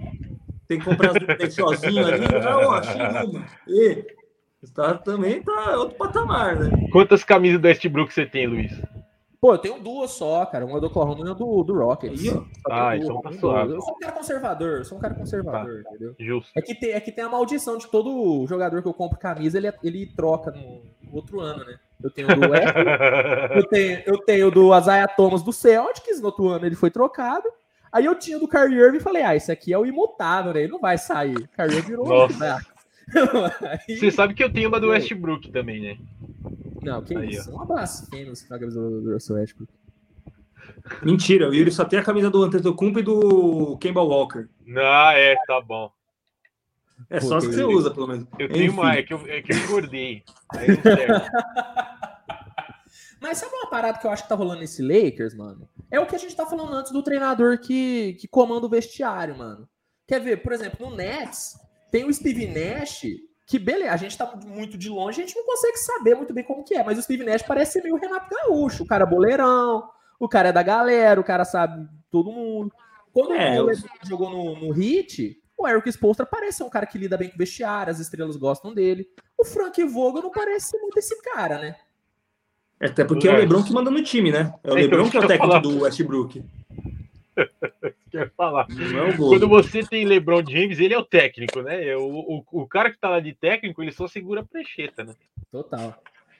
Tem 0.66 0.78
que 0.78 0.84
comprar 0.84 1.12
as 1.12 1.54
sozinho 1.54 2.04
ali, 2.04 2.26
já, 2.26 2.58
ó, 2.58 2.74
achei 2.74 3.00
uma. 3.00 3.46
E, 3.68 4.04
tá, 4.70 4.94
também 4.94 5.42
tá 5.42 5.76
outro 5.76 5.96
patamar, 5.96 6.56
né? 6.56 6.88
Quantas 6.92 7.24
camisas 7.24 7.60
do 7.60 7.66
Westbrook 7.66 8.12
você 8.12 8.26
tem, 8.26 8.46
Luiz? 8.46 8.72
Pô, 9.40 9.52
eu 9.52 9.58
tenho 9.58 9.78
duas 9.78 10.10
só, 10.12 10.44
cara. 10.46 10.64
Uma 10.66 10.80
do 10.80 10.86
Oklahoma 10.86 11.20
e 11.20 11.22
uma 11.24 11.34
do, 11.34 11.62
do 11.62 11.74
Rockets. 11.74 12.22
ah, 12.68 12.96
então 12.96 13.20
tá 13.20 13.32
suave. 13.32 13.74
Eu 13.74 13.80
sou 13.80 13.94
um 13.94 13.98
cara 13.98 14.12
conservador, 14.12 14.78
eu 14.78 14.84
sou 14.84 14.98
um 14.98 15.00
cara 15.00 15.14
conservador, 15.14 15.82
tá. 15.84 15.90
entendeu? 15.90 16.14
Justo. 16.18 16.50
É 16.56 16.62
que, 16.62 16.74
tem, 16.74 16.90
é 16.92 17.00
que 17.00 17.12
tem 17.12 17.24
a 17.24 17.28
maldição 17.28 17.78
de 17.78 17.86
todo 17.86 18.46
jogador 18.46 18.82
que 18.82 18.88
eu 18.88 18.94
compro 18.94 19.18
camisa, 19.18 19.58
ele, 19.58 19.72
ele 19.82 20.06
troca 20.06 20.50
no, 20.50 20.82
outro 21.12 21.40
ano, 21.40 21.64
né? 21.64 21.78
Eu 22.02 22.10
tenho 22.10 22.28
do 22.28 22.34
eu 23.56 23.66
tenho, 23.68 24.02
eu 24.06 24.18
tenho 24.18 24.50
do 24.50 24.76
Isaiah 24.76 25.08
Thomas 25.08 25.42
do 25.42 25.52
Celtics, 25.52 26.20
no 26.20 26.26
outro 26.26 26.48
ano 26.48 26.66
ele 26.66 26.76
foi 26.76 26.90
trocado. 26.90 27.48
Aí 27.92 28.04
eu 28.04 28.14
tinha 28.18 28.38
do 28.38 28.48
Kyrie 28.48 28.78
Irving 28.78 28.98
e 28.98 29.00
falei, 29.00 29.22
ah, 29.22 29.34
esse 29.34 29.50
aqui 29.50 29.72
é 29.72 29.78
o 29.78 29.86
imutável, 29.86 30.52
né? 30.52 30.60
Ele 30.60 30.72
não 30.72 30.80
vai 30.80 30.98
sair. 30.98 31.48
Kyrie 31.56 31.80
virou 31.80 32.06
Nossa. 32.06 32.58
Aí... 33.88 33.96
Você 33.96 34.10
sabe 34.10 34.34
que 34.34 34.42
eu 34.42 34.52
tenho 34.52 34.68
uma 34.68 34.80
do 34.80 34.88
Westbrook 34.88 35.50
também, 35.50 35.80
né? 35.80 35.98
Não, 36.82 37.02
que 37.02 37.16
Aí, 37.16 37.30
isso? 37.30 37.50
Ó. 37.50 37.52
É 37.52 37.56
uma 37.56 37.66
blasfêmia 37.66 38.34
você 38.34 38.46
tá 38.46 38.56
do 38.56 39.12
Russell 39.12 39.36
Westbrook. 39.36 39.72
Mentira, 41.02 41.48
o 41.48 41.54
Yuri 41.54 41.70
só 41.70 41.84
tem 41.84 41.98
a 41.98 42.04
camisa 42.04 42.30
do 42.30 42.42
Antetokounmpo 42.42 43.00
e 43.00 43.02
do 43.02 43.76
Kemba 43.78 44.02
Walker. 44.02 44.48
Não, 44.64 45.10
é, 45.10 45.36
tá 45.46 45.60
bom. 45.60 45.90
É 47.10 47.20
só 47.20 47.36
as 47.36 47.46
que 47.46 47.52
você 47.52 47.64
usa, 47.64 47.90
pelo 47.90 48.08
menos. 48.08 48.26
Eu 48.38 48.48
tenho 48.48 48.66
Enfim. 48.66 48.76
mais, 48.76 48.98
é 48.98 49.02
que 49.02 49.12
eu, 49.12 49.26
é 49.26 49.42
que 49.42 49.52
eu 49.52 49.56
engordei. 49.58 50.24
Aí 50.52 50.68
não 50.68 50.82
serve. 50.82 51.28
Mas 53.20 53.38
sabe 53.38 53.54
uma 53.54 53.68
parada 53.68 53.98
que 53.98 54.06
eu 54.06 54.10
acho 54.10 54.22
que 54.22 54.28
tá 54.28 54.34
rolando 54.34 54.60
nesse 54.60 54.82
Lakers, 54.82 55.34
mano? 55.34 55.68
É 55.90 55.98
o 55.98 56.06
que 56.06 56.14
a 56.14 56.18
gente 56.18 56.36
tá 56.36 56.46
falando 56.46 56.74
antes 56.74 56.92
do 56.92 57.02
treinador 57.02 57.58
que, 57.58 58.14
que 58.14 58.28
comanda 58.28 58.66
o 58.66 58.70
vestiário, 58.70 59.36
mano. 59.36 59.68
Quer 60.06 60.20
ver, 60.20 60.42
por 60.42 60.52
exemplo, 60.52 60.88
no 60.88 60.94
Nets, 60.96 61.58
tem 61.90 62.04
o 62.04 62.12
Steve 62.12 62.46
Nash, 62.46 63.02
que 63.46 63.58
beleza, 63.58 63.92
a 63.92 63.96
gente 63.96 64.16
tá 64.18 64.34
muito 64.44 64.76
de 64.76 64.88
longe, 64.88 65.22
a 65.22 65.26
gente 65.26 65.36
não 65.36 65.44
consegue 65.46 65.76
saber 65.78 66.14
muito 66.14 66.32
bem 66.34 66.44
como 66.44 66.64
que 66.64 66.74
é, 66.74 66.82
mas 66.84 66.98
o 66.98 67.02
Steve 67.02 67.24
Nash 67.24 67.42
parece 67.42 67.72
ser 67.74 67.82
meio 67.82 67.96
Renato 67.96 68.28
Gaúcho, 68.34 68.82
o 68.82 68.86
cara 68.86 69.04
é 69.04 69.06
boleirão, 69.08 69.88
o 70.18 70.28
cara 70.28 70.48
é 70.48 70.52
da 70.52 70.62
galera, 70.62 71.20
o 71.20 71.24
cara 71.24 71.44
sabe 71.44 71.86
todo 72.10 72.32
mundo. 72.32 72.72
Quando 73.12 73.34
É, 73.34 73.52
o 73.52 73.56
eu- 73.56 73.64
LeBron 73.66 73.88
jogou 74.06 74.30
no, 74.30 74.56
no 74.68 74.82
Heat, 74.82 75.40
o 75.56 75.66
Eric 75.66 75.88
Spoelstra 75.90 76.26
parece 76.26 76.58
ser 76.58 76.64
um 76.64 76.70
cara 76.70 76.84
que 76.86 76.98
lida 76.98 77.16
bem 77.16 77.28
com 77.28 77.34
o 77.36 77.38
vestiário, 77.38 77.90
as 77.90 77.98
estrelas 77.98 78.36
gostam 78.36 78.74
dele. 78.74 79.08
O 79.38 79.44
Frank 79.44 79.82
Vogel 79.84 80.22
não 80.22 80.30
parece 80.30 80.70
ser 80.70 80.78
muito 80.78 80.98
esse 80.98 81.18
cara, 81.22 81.58
né? 81.58 81.76
Até 82.78 83.04
porque 83.04 83.26
é 83.26 83.32
o 83.32 83.36
Lebron 83.36 83.62
que 83.62 83.72
manda 83.72 83.90
no 83.90 84.02
time, 84.02 84.30
né? 84.30 84.52
É 84.62 84.70
o 84.70 84.76
É, 84.76 84.82
Lebron 84.82 85.06
então, 85.06 85.10
que 85.10 85.16
é 85.16 85.20
o 85.20 85.26
técnico 85.26 85.60
do 85.60 85.80
Westbrook. 85.82 86.44
Quer 88.18 88.30
falar? 88.36 88.66
Não 88.68 88.98
é 89.06 89.10
o 89.10 89.16
Quando 89.16 89.48
você 89.48 89.84
tem 89.86 90.04
LeBron 90.04 90.42
James, 90.48 90.78
ele 90.78 90.94
é 90.94 90.98
o 90.98 91.04
técnico, 91.04 91.60
né? 91.62 91.86
É 91.88 91.96
O, 91.96 92.04
o, 92.08 92.44
o 92.62 92.66
cara 92.66 92.90
que 92.90 92.98
tá 92.98 93.08
lá 93.10 93.20
de 93.20 93.34
técnico, 93.34 93.82
ele 93.82 93.92
só 93.92 94.06
segura 94.08 94.40
a 94.40 94.44
prancheta, 94.44 95.04
né? 95.04 95.14
Total. 95.50 95.94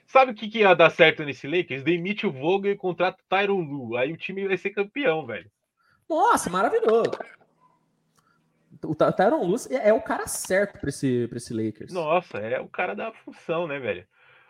Sabe 0.07 0.32
o 0.32 0.35
que, 0.35 0.48
que 0.48 0.61
ia 0.61 0.73
dar 0.74 0.90
certo 0.90 1.24
nesse 1.24 1.47
Lakers? 1.48 1.82
Demite 1.82 2.27
o 2.27 2.32
Vogel 2.32 2.73
e 2.73 2.77
contrata 2.77 3.19
o 3.20 3.28
Tyron 3.28 3.61
Lu. 3.61 3.97
Aí 3.97 4.12
o 4.12 4.16
time 4.16 4.47
vai 4.47 4.57
ser 4.57 4.70
campeão, 4.70 5.27
velho. 5.27 5.51
Nossa, 6.09 6.48
maravilhoso. 6.48 7.11
O 8.85 8.94
Ty- 8.94 9.12
Tyron 9.16 9.43
Lue 9.44 9.57
é 9.70 9.89
é 9.89 9.93
o 9.93 10.01
cara 10.01 10.27
certo 10.27 10.78
pra 10.78 10.90
esse, 10.90 11.27
pra 11.28 11.39
esse 11.39 11.53
Lakers. 11.55 11.93
Nossa, 11.93 12.39
é 12.39 12.61
o 12.61 12.69
cara 12.69 12.94
da 12.94 13.11
função, 13.24 13.66
né, 13.66 13.78
velho? 13.78 14.07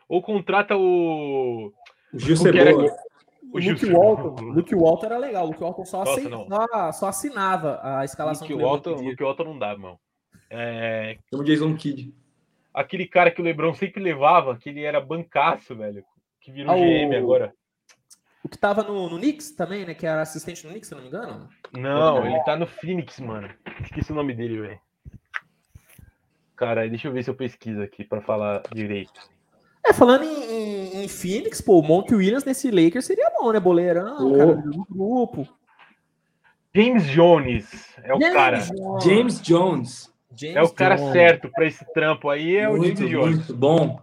Ou 0.09 0.21
contrata 0.21 0.77
o. 0.77 1.73
Gil 2.13 2.37
o 2.37 2.43
que 2.53 2.59
era- 2.59 2.71
Cebola. 2.71 2.97
O 3.53 3.59
o 3.59 3.61
Luke 3.61 3.87
Walton, 3.87 4.35
Luke 4.53 4.75
Walton 4.75 5.07
era 5.07 5.19
legal. 5.19 5.45
O 5.45 5.49
Luke 5.49 5.61
Walton 5.61 5.85
só, 5.85 6.05
Nossa, 6.05 6.29
não. 6.29 6.49
só, 6.93 7.09
assinava 7.09 7.81
a 7.83 8.05
escalação 8.05 8.47
Luke 8.47 8.49
que 8.49 8.55
o 8.55 8.57
LeBron 8.57 8.71
Walton. 8.93 9.03
Luke 9.11 9.23
Walton 9.23 9.45
não 9.45 9.59
dá, 9.59 9.77
mano. 9.77 9.99
É, 10.51 11.19
Chama 11.31 11.43
o 11.43 11.47
Jason 11.47 11.75
Kidd. 11.77 12.15
aquele 12.73 13.07
cara 13.07 13.31
que 13.31 13.41
o 13.41 13.45
Lebron 13.45 13.75
sempre 13.75 14.03
levava, 14.03 14.57
que 14.57 14.69
ele 14.69 14.83
era 14.83 15.01
bancaço, 15.01 15.75
velho. 15.75 16.05
Que 16.41 16.53
virou 16.53 16.73
Ah, 16.73 16.77
o- 16.77 16.81
GM 16.81 17.17
agora. 17.17 17.53
O 18.45 18.49
que 18.49 18.57
tava 18.59 18.85
no, 18.85 19.09
no 19.11 19.19
Knicks 19.19 19.51
também, 19.57 19.85
né? 19.85 19.93
Que 19.93 20.07
era 20.07 20.23
assistente 20.23 20.63
no 20.65 20.71
Knicks, 20.71 20.89
se 20.89 20.95
eu 20.95 20.99
não 20.99 21.03
me 21.03 21.09
engano. 21.09 21.49
Não, 21.73 22.25
ele 22.25 22.39
tá 22.45 22.55
no 22.57 22.65
Phoenix, 22.67 23.19
mano. 23.19 23.49
Esqueci 23.83 24.13
o 24.13 24.15
nome 24.15 24.35
dele, 24.35 24.61
velho. 24.61 24.81
Cara, 26.55 26.89
deixa 26.89 27.09
eu 27.09 27.13
ver 27.13 27.23
se 27.25 27.31
eu 27.31 27.35
pesquiso 27.35 27.83
aqui 27.83 28.05
pra 28.05 28.21
falar 28.23 28.63
direito. 28.73 29.21
É, 29.89 29.93
falando 29.93 30.25
em, 30.25 30.45
em- 30.45 31.05
em 31.05 31.09
Phoenix, 31.09 31.61
pô, 31.61 31.79
o 31.79 31.83
Monk 31.83 32.15
Williams 32.15 32.45
nesse 32.45 32.71
Lakers 32.71 33.05
seria 33.05 33.31
bom, 33.39 33.53
né? 33.53 33.61
Boleirão, 33.61 34.17
Pô. 34.17 34.37
cara 34.37 34.55
do 34.57 34.85
grupo. 34.91 35.49
James 36.75 37.05
Jones 37.07 37.95
é 38.03 38.13
o 38.15 38.19
cara. 38.19 38.59
Jones. 38.59 39.05
James 39.05 39.41
Jones. 39.41 40.13
James 40.35 40.57
É 40.57 40.63
o 40.63 40.69
cara 40.71 40.97
Jones. 40.97 41.13
certo 41.13 41.51
pra 41.51 41.65
esse 41.67 41.85
trampo 41.95 42.29
aí, 42.29 42.57
é 42.57 42.69
o 42.69 42.77
muito, 42.77 42.99
James 42.99 43.11
Jones. 43.13 43.37
muito 43.37 43.55
bom. 43.55 44.01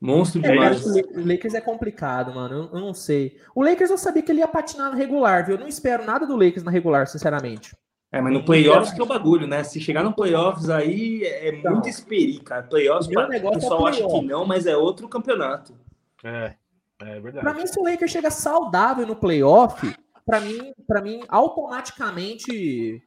Monstro 0.00 0.44
É, 0.44 0.50
demais. 0.50 0.84
o 0.84 1.26
Lakers 1.26 1.54
é 1.54 1.60
complicado, 1.60 2.34
mano. 2.34 2.54
Eu, 2.72 2.78
eu 2.78 2.80
não 2.80 2.92
sei. 2.94 3.36
O 3.54 3.62
Lakers 3.62 3.90
eu 3.90 3.98
sabia 3.98 4.22
que 4.22 4.30
ele 4.32 4.40
ia 4.40 4.48
patinar 4.48 4.90
no 4.90 4.96
regular, 4.96 5.46
viu? 5.46 5.54
Eu 5.54 5.60
não 5.60 5.68
espero 5.68 6.04
nada 6.04 6.26
do 6.26 6.34
Lakers 6.36 6.64
na 6.64 6.70
regular, 6.72 7.06
sinceramente. 7.06 7.74
É, 8.12 8.20
mas 8.20 8.32
no 8.32 8.44
playoffs 8.44 8.92
que 8.92 9.00
é 9.00 9.02
o 9.02 9.06
bagulho, 9.06 9.46
né? 9.46 9.64
Se 9.64 9.80
chegar 9.80 10.04
no 10.04 10.12
playoffs 10.12 10.68
aí 10.68 11.24
é 11.24 11.56
Então, 11.56 11.72
muito 11.72 11.88
esperir, 11.88 12.40
cara. 12.42 12.62
Playoffs, 12.64 13.06
o 13.08 13.10
pra- 13.10 13.24
o 13.26 13.28
negócio 13.30 13.56
é 13.56 13.60
pessoal 13.60 13.86
acha 13.86 14.06
que 14.06 14.22
não, 14.26 14.44
mas 14.44 14.66
é 14.66 14.76
outro 14.76 15.08
campeonato. 15.08 15.74
É, 16.22 16.54
é 17.00 17.20
verdade. 17.20 17.40
Pra 17.40 17.54
mim, 17.54 17.66
se 17.66 17.80
o 17.80 17.82
Lakers 17.82 18.10
chega 18.10 18.30
saudável 18.30 19.06
no 19.06 19.16
playoff, 19.16 19.96
pra 20.26 20.40
mim, 20.40 20.74
para 20.86 21.00
mim, 21.00 21.22
automaticamente 21.26 23.02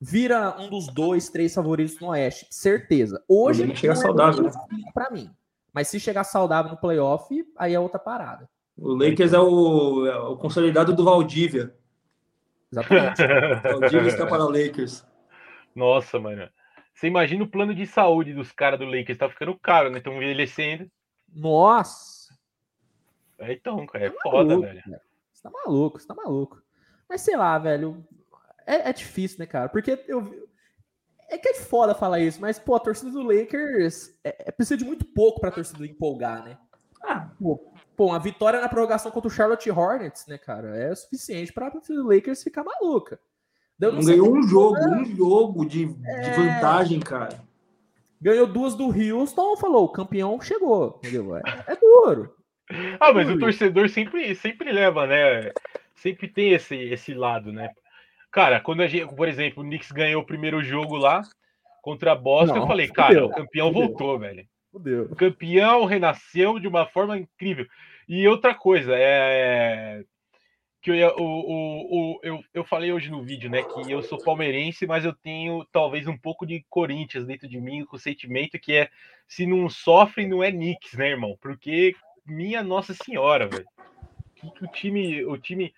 vira 0.00 0.56
um 0.58 0.68
dos 0.68 0.86
dois, 0.88 1.28
três 1.28 1.54
favoritos 1.54 1.98
no 2.00 2.08
Oeste. 2.08 2.46
Certeza. 2.50 3.22
Hoje 3.28 3.62
Também 3.62 3.76
chega 3.76 3.94
não 3.94 4.00
é 4.00 4.04
saudável, 4.04 4.44
difícil 4.44 4.92
pra 4.94 5.10
mim. 5.10 5.30
Mas 5.72 5.88
se 5.88 6.00
chegar 6.00 6.24
saudável 6.24 6.70
no 6.72 6.76
playoff, 6.78 7.44
aí 7.56 7.74
é 7.74 7.80
outra 7.80 7.98
parada. 7.98 8.48
O 8.76 8.94
Lakers 8.94 9.32
é 9.32 9.38
o, 9.38 10.06
é 10.06 10.16
o 10.18 10.36
consolidado 10.36 10.94
do 10.94 11.04
Valdívia. 11.04 11.74
Exatamente. 12.72 13.22
O 13.76 13.80
Valdívia 13.80 14.08
está 14.08 14.26
para 14.26 14.44
o 14.44 14.48
Lakers. 14.50 15.04
Nossa, 15.74 16.18
mano. 16.18 16.48
Você 16.94 17.06
imagina 17.06 17.42
o 17.44 17.48
plano 17.48 17.74
de 17.74 17.86
saúde 17.86 18.34
dos 18.34 18.52
caras 18.52 18.78
do 18.78 18.84
Lakers, 18.84 19.18
tá 19.18 19.28
ficando 19.28 19.58
caro, 19.58 19.90
né? 19.90 19.98
Estão 19.98 20.14
envelhecendo. 20.14 20.90
Nossa. 21.34 22.34
É, 23.38 23.52
então, 23.52 23.86
cara, 23.86 24.06
é 24.06 24.10
Tá 24.10 24.16
foda, 24.22 24.44
maluco, 24.48 24.60
velho. 24.66 24.82
velho. 24.86 25.00
Você 25.32 25.42
tá 25.42 25.50
maluco, 25.50 25.98
você 26.00 26.06
tá 26.06 26.14
maluco. 26.14 26.62
Mas 27.08 27.22
sei 27.22 27.36
lá, 27.36 27.58
velho. 27.58 28.04
É, 28.66 28.90
é 28.90 28.92
difícil, 28.92 29.38
né, 29.38 29.46
cara? 29.46 29.68
Porque 29.68 30.02
eu. 30.06 30.48
É 31.28 31.38
que 31.38 31.48
é 31.48 31.54
foda 31.54 31.94
falar 31.94 32.18
isso, 32.18 32.40
mas, 32.40 32.58
pô, 32.58 32.74
a 32.74 32.80
torcida 32.80 33.10
do 33.12 33.22
Lakers 33.22 34.12
é, 34.24 34.48
é- 34.48 34.50
precisa 34.50 34.76
de 34.76 34.84
muito 34.84 35.04
pouco 35.04 35.40
pra 35.40 35.50
torcida 35.52 35.86
empolgar, 35.86 36.44
né? 36.44 36.58
Ah, 37.04 37.30
Pô, 37.40 37.69
pô, 38.00 38.06
uma 38.06 38.18
vitória 38.18 38.62
na 38.62 38.68
prorrogação 38.68 39.12
contra 39.12 39.28
o 39.28 39.30
Charlotte 39.30 39.70
Hornets, 39.70 40.26
né, 40.26 40.38
cara? 40.38 40.74
É 40.74 40.90
o 40.90 40.96
suficiente 40.96 41.52
pra 41.52 41.70
torcida 41.70 42.02
do 42.02 42.08
Lakers 42.08 42.42
ficar 42.42 42.64
maluca. 42.64 43.20
Não 43.78 44.00
sei 44.00 44.16
ganhou 44.16 44.34
um 44.34 44.42
jogo, 44.42 44.78
um 44.78 45.04
jogo 45.04 45.66
de, 45.66 45.84
de 45.84 46.08
É. 46.08 46.30
vantagem, 46.30 46.98
cara. 46.98 47.44
Ganhou 48.18 48.46
duas 48.46 48.74
do 48.74 48.86
Houston, 48.86 49.54
falou, 49.58 49.84
o 49.84 49.92
campeão 49.92 50.40
chegou, 50.40 50.98
entendeu? 50.98 51.36
É, 51.36 51.42
é 51.66 51.76
duro. 51.76 52.34
Ah, 52.98 53.12
mas 53.12 53.28
o 53.28 53.38
torcedor 53.38 53.90
sempre, 53.90 54.34
sempre 54.34 54.72
leva, 54.72 55.06
né? 55.06 55.52
Sempre 55.94 56.26
tem 56.26 56.52
esse, 56.54 56.74
esse 56.74 57.12
lado, 57.12 57.52
né? 57.52 57.68
Cara, 58.30 58.60
quando 58.60 58.80
a 58.80 58.86
gente, 58.86 59.14
por 59.14 59.28
exemplo, 59.28 59.62
o 59.62 59.66
Knicks 59.66 59.92
ganhou 59.92 60.22
o 60.22 60.26
primeiro 60.26 60.62
jogo 60.62 60.96
lá 60.96 61.20
contra 61.82 62.12
a 62.12 62.16
Boston, 62.16 62.54
Não, 62.54 62.62
eu 62.62 62.66
falei, 62.66 62.86
fudeu, 62.86 63.04
cara, 63.04 63.26
o 63.26 63.30
campeão 63.30 63.68
fudeu. 63.70 63.88
voltou, 63.88 64.18
velho. 64.18 64.46
Fudeu. 64.72 65.02
O 65.10 65.16
campeão 65.16 65.84
renasceu 65.84 66.58
de 66.58 66.66
uma 66.66 66.86
forma 66.86 67.18
incrível. 67.18 67.66
E 68.12 68.26
outra 68.26 68.52
coisa, 68.52 68.92
é. 68.96 70.02
Que 70.82 70.90
eu, 70.90 71.14
o, 71.16 71.22
o, 71.22 72.14
o- 72.16 72.20
eu, 72.24 72.42
eu 72.52 72.64
falei 72.64 72.90
hoje 72.90 73.08
no 73.08 73.22
vídeo, 73.22 73.48
né? 73.48 73.62
Que 73.62 73.88
eu 73.92 74.02
sou 74.02 74.18
palmeirense, 74.18 74.84
mas 74.84 75.04
eu 75.04 75.12
tenho 75.12 75.64
talvez 75.70 76.08
um 76.08 76.18
pouco 76.18 76.44
de 76.44 76.64
Corinthians 76.68 77.24
dentro 77.24 77.46
de 77.46 77.60
mim, 77.60 77.84
com 77.84 77.94
o 77.94 78.00
sentimento 78.00 78.58
que 78.58 78.72
é 78.72 78.90
se 79.28 79.46
não 79.46 79.70
sofre, 79.70 80.26
não 80.26 80.42
é 80.42 80.50
Knicks, 80.50 80.94
né, 80.94 81.10
irmão? 81.10 81.38
Porque, 81.40 81.94
minha 82.26 82.64
Nossa 82.64 82.92
Senhora, 82.94 83.46
velho. 83.46 83.66
Que, 84.34 84.50
que 84.50 84.64
o 84.64 84.68
time. 84.68 85.24
O 85.24 85.38
time. 85.38 85.72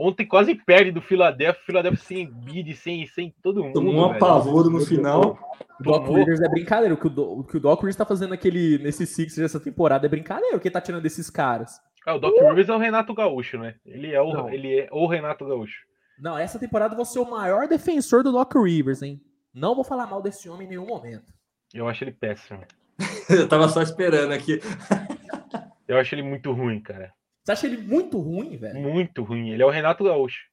Ontem 0.00 0.24
quase 0.24 0.54
perde 0.54 0.92
do 0.92 1.02
Philadelphia, 1.02 1.60
Philadelphia 1.66 2.00
sem 2.04 2.30
bid, 2.30 2.72
sem, 2.76 3.04
sem 3.08 3.34
todo 3.42 3.64
mundo. 3.64 3.72
Tomou 3.74 3.94
um 3.96 4.04
apavoro 4.04 4.70
no 4.70 4.80
final. 4.80 5.36
O 5.80 5.82
Doc 5.82 6.04
Tomou. 6.04 6.14
Rivers 6.18 6.40
é 6.40 6.48
brincadeira. 6.48 6.94
O 6.94 6.96
que 6.96 7.08
o, 7.08 7.10
Do- 7.10 7.40
o 7.40 7.44
que 7.44 7.56
o 7.56 7.60
Doc 7.60 7.80
Rivers 7.80 7.96
tá 7.96 8.04
fazendo 8.06 8.30
naquele, 8.30 8.78
nesse 8.78 9.04
Sixers 9.04 9.36
dessa 9.52 9.58
temporada 9.58 10.06
é 10.06 10.08
brincadeira. 10.08 10.56
O 10.56 10.60
que 10.60 10.68
ele 10.68 10.72
tá 10.72 10.80
tirando 10.80 11.02
desses 11.02 11.28
caras? 11.28 11.80
Ah, 12.06 12.14
o 12.14 12.20
Doc 12.20 12.32
Rivers 12.40 12.68
é 12.68 12.72
o 12.74 12.78
Renato 12.78 13.12
Gaúcho, 13.12 13.58
né? 13.58 13.74
Ele 13.84 14.12
é 14.14 14.22
o, 14.22 14.32
Não. 14.32 14.48
ele 14.50 14.78
é 14.80 14.88
o 14.92 15.06
Renato 15.08 15.44
Gaúcho. 15.44 15.82
Não, 16.20 16.38
essa 16.38 16.58
temporada 16.60 16.94
você 16.94 17.18
é 17.18 17.22
o 17.22 17.28
maior 17.28 17.66
defensor 17.66 18.22
do 18.22 18.30
Doc 18.30 18.54
Rivers, 18.54 19.02
hein? 19.02 19.20
Não 19.52 19.74
vou 19.74 19.82
falar 19.84 20.06
mal 20.06 20.22
desse 20.22 20.48
homem 20.48 20.66
em 20.66 20.70
nenhum 20.70 20.86
momento. 20.86 21.32
Eu 21.74 21.88
acho 21.88 22.04
ele 22.04 22.12
péssimo. 22.12 22.60
Eu 23.28 23.48
tava 23.48 23.68
só 23.68 23.82
esperando 23.82 24.32
aqui. 24.32 24.60
Eu 25.88 25.98
acho 25.98 26.14
ele 26.14 26.22
muito 26.22 26.52
ruim, 26.52 26.80
cara. 26.80 27.12
Você 27.48 27.52
acha 27.52 27.66
ele 27.66 27.78
muito 27.78 28.20
ruim, 28.20 28.58
velho? 28.58 28.78
Muito 28.78 29.24
ruim. 29.24 29.48
Ele 29.52 29.62
é 29.62 29.64
o 29.64 29.70
Renato 29.70 30.04
Gaúcho. 30.04 30.50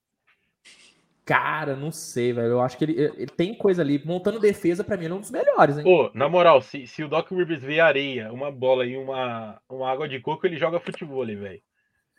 Cara, 1.26 1.76
não 1.76 1.92
sei, 1.92 2.32
velho. 2.32 2.48
Eu 2.48 2.62
acho 2.62 2.78
que 2.78 2.86
ele, 2.86 2.94
ele 2.98 3.28
tem 3.28 3.54
coisa 3.54 3.82
ali. 3.82 4.02
Montando 4.06 4.40
defesa, 4.40 4.82
pra 4.82 4.96
mim, 4.96 5.04
ele 5.04 5.14
é 5.14 5.18
um 5.18 5.20
dos 5.20 5.30
melhores, 5.30 5.78
hein? 5.78 5.84
Pô, 5.84 6.10
na 6.14 6.30
moral, 6.30 6.62
se, 6.62 6.88
se 6.88 7.04
o 7.04 7.10
Doc 7.10 7.30
Rivers 7.32 7.62
vê 7.62 7.82
areia, 7.82 8.32
uma 8.32 8.50
bola 8.50 8.86
e 8.86 8.96
uma, 8.96 9.62
uma 9.68 9.92
água 9.92 10.08
de 10.08 10.22
coco, 10.22 10.48
ele 10.48 10.56
joga 10.56 10.80
futebol 10.80 11.22
ali, 11.22 11.36
velho. 11.36 11.62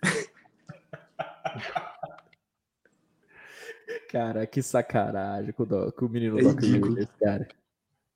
Cara, 4.10 4.46
que 4.46 4.60
sacanagem 4.62 5.54
com 5.54 5.62
o, 5.62 5.66
Doc- 5.66 5.94
com 5.96 6.04
o 6.04 6.08
menino 6.10 6.38
É 6.38 6.42
Doc 6.42 6.60
ridículo. 6.60 6.90
Rivers, 6.96 7.10
cara. 7.18 7.48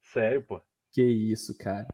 Sério, 0.02 0.42
pô. 0.42 0.60
Que 0.92 1.02
isso, 1.02 1.56
cara. 1.56 1.86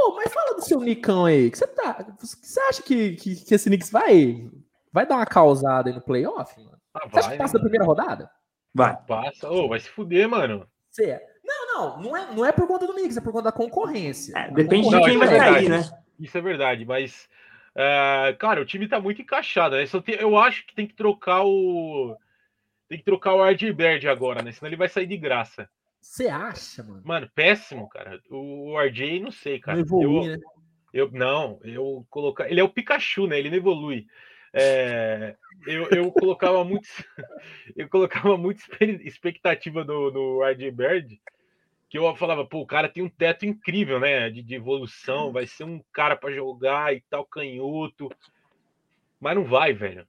Ô, 0.00 0.14
mas 0.14 0.32
fala 0.32 0.54
do 0.54 0.62
seu 0.62 0.80
Nicão 0.80 1.26
aí. 1.26 1.50
Que 1.50 1.58
você, 1.58 1.66
tá, 1.66 2.06
você 2.18 2.60
acha 2.60 2.82
que, 2.82 3.16
que, 3.16 3.44
que 3.44 3.54
esse 3.54 3.68
Knicks 3.68 3.90
vai, 3.90 4.48
vai 4.92 5.06
dar 5.06 5.16
uma 5.16 5.26
causada 5.26 5.90
aí 5.90 5.94
no 5.94 6.00
playoff, 6.00 6.58
mano? 6.58 6.78
Ah, 6.94 7.06
Você 7.08 7.18
acha 7.18 7.28
vai, 7.28 7.36
que 7.36 7.42
passa 7.42 7.52
da 7.54 7.58
né? 7.58 7.64
primeira 7.64 7.84
rodada? 7.84 8.30
Vai. 8.74 8.96
Passa. 9.06 9.50
Ô, 9.50 9.68
vai 9.68 9.80
se 9.80 9.88
fuder, 9.88 10.28
mano. 10.28 10.66
Você 10.90 11.10
é. 11.10 11.30
Não, 11.44 11.66
não, 11.66 12.02
não 12.02 12.16
é, 12.16 12.34
não 12.34 12.46
é 12.46 12.52
por 12.52 12.66
conta 12.66 12.86
do 12.86 12.94
Knicks, 12.94 13.16
é 13.16 13.20
por 13.20 13.32
conta 13.32 13.44
da 13.44 13.52
concorrência. 13.52 14.36
É, 14.36 14.50
depende 14.50 14.88
de 14.88 14.94
Não, 14.94 15.02
quem 15.02 15.10
isso 15.10 15.18
vai 15.18 15.34
é 15.34 15.38
cair, 15.38 15.68
né? 15.68 15.82
Isso 16.18 16.38
é 16.38 16.40
verdade, 16.40 16.84
mas 16.84 17.28
É, 17.74 18.34
cara, 18.38 18.60
o 18.60 18.64
time 18.64 18.88
tá 18.88 19.00
muito 19.00 19.22
encaixado. 19.22 19.76
Né? 19.76 19.84
Tem, 20.04 20.16
eu 20.16 20.36
acho 20.36 20.66
que 20.66 20.74
tem 20.74 20.86
que 20.86 20.94
trocar 20.94 21.44
o. 21.44 22.16
Tem 22.88 22.98
que 22.98 23.04
trocar 23.04 23.34
o 23.34 23.44
Bird 23.74 24.08
agora, 24.08 24.42
né? 24.42 24.52
Senão 24.52 24.68
ele 24.68 24.76
vai 24.76 24.88
sair 24.88 25.06
de 25.06 25.16
graça. 25.16 25.68
Você 26.00 26.28
acha, 26.28 26.82
mano? 26.82 27.02
Mano, 27.04 27.30
péssimo, 27.34 27.88
cara. 27.88 28.20
O, 28.30 28.78
RJ, 28.80 29.20
não 29.20 29.30
sei, 29.30 29.60
cara. 29.60 29.76
Não 29.76 29.84
evolui, 29.84 30.26
eu, 30.26 30.36
né? 30.36 30.38
eu 30.92 31.10
não, 31.12 31.60
eu 31.62 32.06
colocar. 32.08 32.50
Ele 32.50 32.60
é 32.60 32.64
o 32.64 32.68
Pikachu, 32.68 33.26
né? 33.26 33.38
Ele 33.38 33.50
não 33.50 33.56
evolui. 33.58 34.06
É, 34.52 35.36
eu, 35.66 35.88
eu 35.90 36.10
colocava 36.10 36.64
muito, 36.64 36.88
eu 37.76 37.88
colocava 37.88 38.36
muita 38.36 38.62
expectativa 39.04 39.84
no, 39.84 40.10
no 40.10 40.44
RJ 40.44 40.70
Bird, 40.72 41.20
que 41.88 41.98
eu 41.98 42.16
falava, 42.16 42.44
pô, 42.44 42.60
o 42.60 42.66
cara 42.66 42.88
tem 42.88 43.02
um 43.02 43.08
teto 43.08 43.46
incrível, 43.46 44.00
né? 44.00 44.30
De, 44.30 44.42
de 44.42 44.54
evolução, 44.54 45.32
vai 45.32 45.46
ser 45.46 45.64
um 45.64 45.82
cara 45.92 46.16
para 46.16 46.32
jogar 46.32 46.94
e 46.94 47.02
tal, 47.10 47.24
canhoto. 47.24 48.10
Mas 49.20 49.34
não 49.36 49.44
vai, 49.44 49.72
velho. 49.72 50.06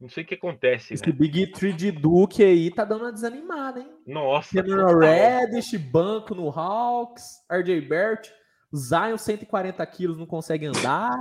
Não 0.00 0.08
sei 0.10 0.24
o 0.24 0.26
que 0.26 0.34
acontece. 0.34 0.92
Esse 0.92 1.06
né? 1.06 1.12
Big 1.12 1.52
Tree 1.52 1.72
de 1.72 1.90
Duke 1.90 2.44
aí 2.44 2.70
tá 2.70 2.84
dando 2.84 3.02
uma 3.02 3.12
desanimada, 3.12 3.80
hein? 3.80 3.90
Nossa. 4.06 4.50
General 4.52 4.98
Reddish, 4.98 5.74
banco 5.76 6.34
no 6.34 6.50
Hawks, 6.50 7.24
RJ 7.50 7.80
Bert, 7.80 8.28
Zion 8.74 9.16
140 9.16 9.84
quilos 9.86 10.18
não 10.18 10.26
consegue 10.26 10.66
andar. 10.66 11.16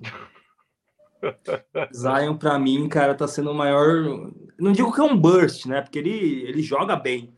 Zion, 1.94 2.36
pra 2.36 2.58
mim, 2.58 2.88
cara, 2.88 3.14
tá 3.14 3.26
sendo 3.26 3.50
o 3.50 3.54
maior. 3.54 4.30
Não 4.58 4.72
digo 4.72 4.92
que 4.92 5.00
é 5.00 5.04
um 5.04 5.16
burst, 5.16 5.66
né? 5.66 5.80
Porque 5.80 5.98
ele, 5.98 6.42
ele 6.42 6.62
joga 6.62 6.94
bem. 6.96 7.34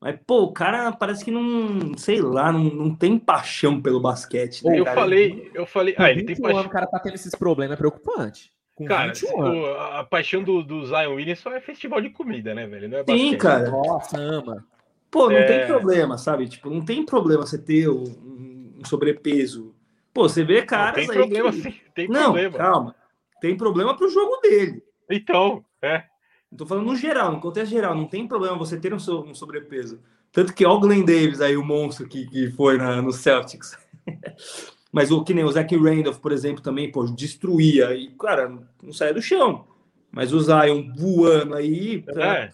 Mas, 0.00 0.18
pô, 0.26 0.42
o 0.42 0.52
cara 0.52 0.90
parece 0.90 1.24
que 1.24 1.30
não, 1.30 1.96
sei 1.96 2.20
lá, 2.20 2.50
não, 2.50 2.64
não 2.64 2.94
tem 2.94 3.16
paixão 3.16 3.80
pelo 3.80 4.00
basquete. 4.00 4.64
Né, 4.64 4.80
eu 4.80 4.84
cara? 4.84 5.00
falei, 5.00 5.50
eu 5.54 5.64
falei. 5.64 5.94
Ah, 5.96 6.10
ele 6.10 6.24
tem 6.24 6.36
paixão. 6.36 6.62
O 6.62 6.68
cara 6.68 6.88
tá 6.88 6.98
tendo 6.98 7.14
esses 7.14 7.34
problemas, 7.36 7.74
é 7.74 7.78
preocupante. 7.78 8.50
Com 8.82 8.88
Cara, 8.88 9.12
21 9.12 9.42
anos. 9.42 9.58
o- 9.58 9.74
a 9.98 10.04
paixão 10.04 10.42
do, 10.42 10.62
do 10.62 10.86
Zion 10.86 11.14
Williamson 11.14 11.50
é 11.50 11.60
festival 11.60 12.00
de 12.00 12.10
comida, 12.10 12.54
né, 12.54 12.66
velho? 12.66 12.88
Não 12.88 12.98
é 12.98 13.04
Sim, 13.04 13.36
cara. 13.36 13.70
Nossa, 13.70 14.18
ama. 14.18 14.64
Pô, 15.10 15.28
não 15.28 15.36
É. 15.36 15.44
tem 15.44 15.66
problema, 15.66 16.16
sabe? 16.18 16.48
Tipo, 16.48 16.70
não 16.70 16.84
tem 16.84 17.04
problema 17.04 17.46
você 17.46 17.58
ter 17.58 17.88
um, 17.88 18.74
um 18.78 18.84
sobrepeso. 18.84 19.74
Pô, 20.12 20.28
você 20.28 20.42
vê 20.44 20.60
Não, 20.60 20.66
caras 20.66 20.94
tem 21.06 21.10
aí 21.10 21.16
problema 21.18 21.52
que- 21.52 21.62
sim, 21.62 21.74
tem 21.94 22.08
Não, 22.08 22.24
problema. 22.24 22.58
calma. 22.58 22.96
Tem 23.40 23.56
problema 23.56 23.96
pro 23.96 24.08
jogo 24.08 24.36
dele. 24.42 24.82
Então, 25.10 25.64
é. 25.82 26.04
Não 26.50 26.56
tô 26.58 26.66
falando 26.66 26.86
no 26.86 26.96
geral, 26.96 27.32
no 27.32 27.40
contexto 27.40 27.70
geral. 27.72 27.94
Não 27.94 28.06
tem 28.06 28.26
problema 28.28 28.56
você 28.56 28.78
ter 28.78 28.92
um, 28.94 28.98
so- 28.98 29.22
um 29.24 29.34
sobrepeso. 29.34 30.00
Tanto 30.30 30.54
que 30.54 30.64
ó 30.64 30.74
o 30.74 30.80
Glenn 30.80 31.04
Davis 31.04 31.40
aí, 31.40 31.56
o 31.56 31.64
monstro 31.64 32.06
que, 32.08 32.26
que 32.28 32.50
foi 32.52 32.76
na, 32.78 33.00
no 33.02 33.12
Celtics. 33.12 33.76
Mas 34.92 35.10
o 35.10 35.24
que 35.24 35.32
nem 35.32 35.42
o 35.44 35.50
Zach 35.50 35.74
Randolph, 35.74 36.18
por 36.18 36.30
exemplo, 36.32 36.62
também, 36.62 36.92
pô, 36.92 37.04
destruía. 37.06 37.94
E, 37.94 38.08
cara, 38.16 38.48
não 38.82 38.92
saia 38.92 39.14
do 39.14 39.22
chão. 39.22 39.66
Mas 40.10 40.32
o 40.32 40.40
Zion 40.40 40.92
voando 40.94 41.54
aí. 41.54 42.04
é. 42.16 42.52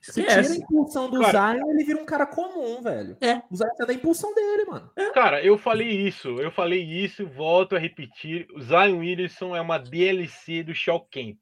Se 0.00 0.20
tira 0.20 0.40
a 0.40 0.56
impulsão 0.56 1.08
do 1.10 1.20
Cara- 1.20 1.54
Zion, 1.54 1.70
ele 1.70 1.84
vira 1.84 2.00
um 2.00 2.04
cara 2.04 2.26
comum, 2.26 2.82
velho. 2.82 3.16
É. 3.20 3.36
O 3.50 3.56
Zion 3.56 3.66
precisa 3.68 3.86
da 3.86 3.94
impulsão 3.94 4.34
dele, 4.34 4.64
mano. 4.64 4.90
Cara, 5.14 5.44
eu 5.44 5.56
falei 5.56 5.88
isso, 5.88 6.28
eu 6.40 6.50
falei 6.50 6.82
isso, 6.82 7.24
volto 7.26 7.76
a 7.76 7.78
repetir. 7.78 8.48
O 8.54 8.60
Zion 8.60 8.98
Williamson 8.98 9.54
é 9.54 9.60
uma 9.60 9.78
DLC 9.78 10.62
do 10.64 10.74
Shell 10.74 11.06
Camp. 11.10 11.36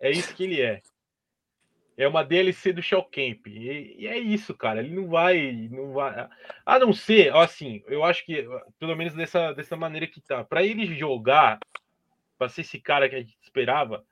É 0.00 0.10
isso 0.10 0.34
que 0.34 0.44
ele 0.44 0.60
é. 0.60 0.82
É 1.96 2.08
uma 2.08 2.24
DLC 2.24 2.72
do 2.72 2.82
Shell 2.82 3.02
Camp. 3.04 3.46
E, 3.46 3.96
e 3.98 4.06
é 4.06 4.18
isso, 4.18 4.52
cara. 4.54 4.80
Ele 4.80 4.94
não 4.94 5.08
vai, 5.08 5.68
não 5.70 5.92
vai. 5.92 6.28
A 6.66 6.78
não 6.78 6.92
ser, 6.92 7.32
ó, 7.32 7.40
assim, 7.40 7.82
eu 7.86 8.02
acho 8.02 8.24
que, 8.24 8.46
pelo 8.78 8.96
menos 8.96 9.14
dessa, 9.14 9.52
dessa 9.52 9.76
maneira 9.76 10.06
que 10.06 10.20
tá, 10.20 10.42
para 10.42 10.62
ele 10.62 10.86
jogar, 10.96 11.58
para 12.36 12.48
ser 12.48 12.62
esse 12.62 12.80
cara 12.80 13.08
que 13.08 13.14
a 13.14 13.20
gente 13.20 13.36
esperava, 13.42 14.04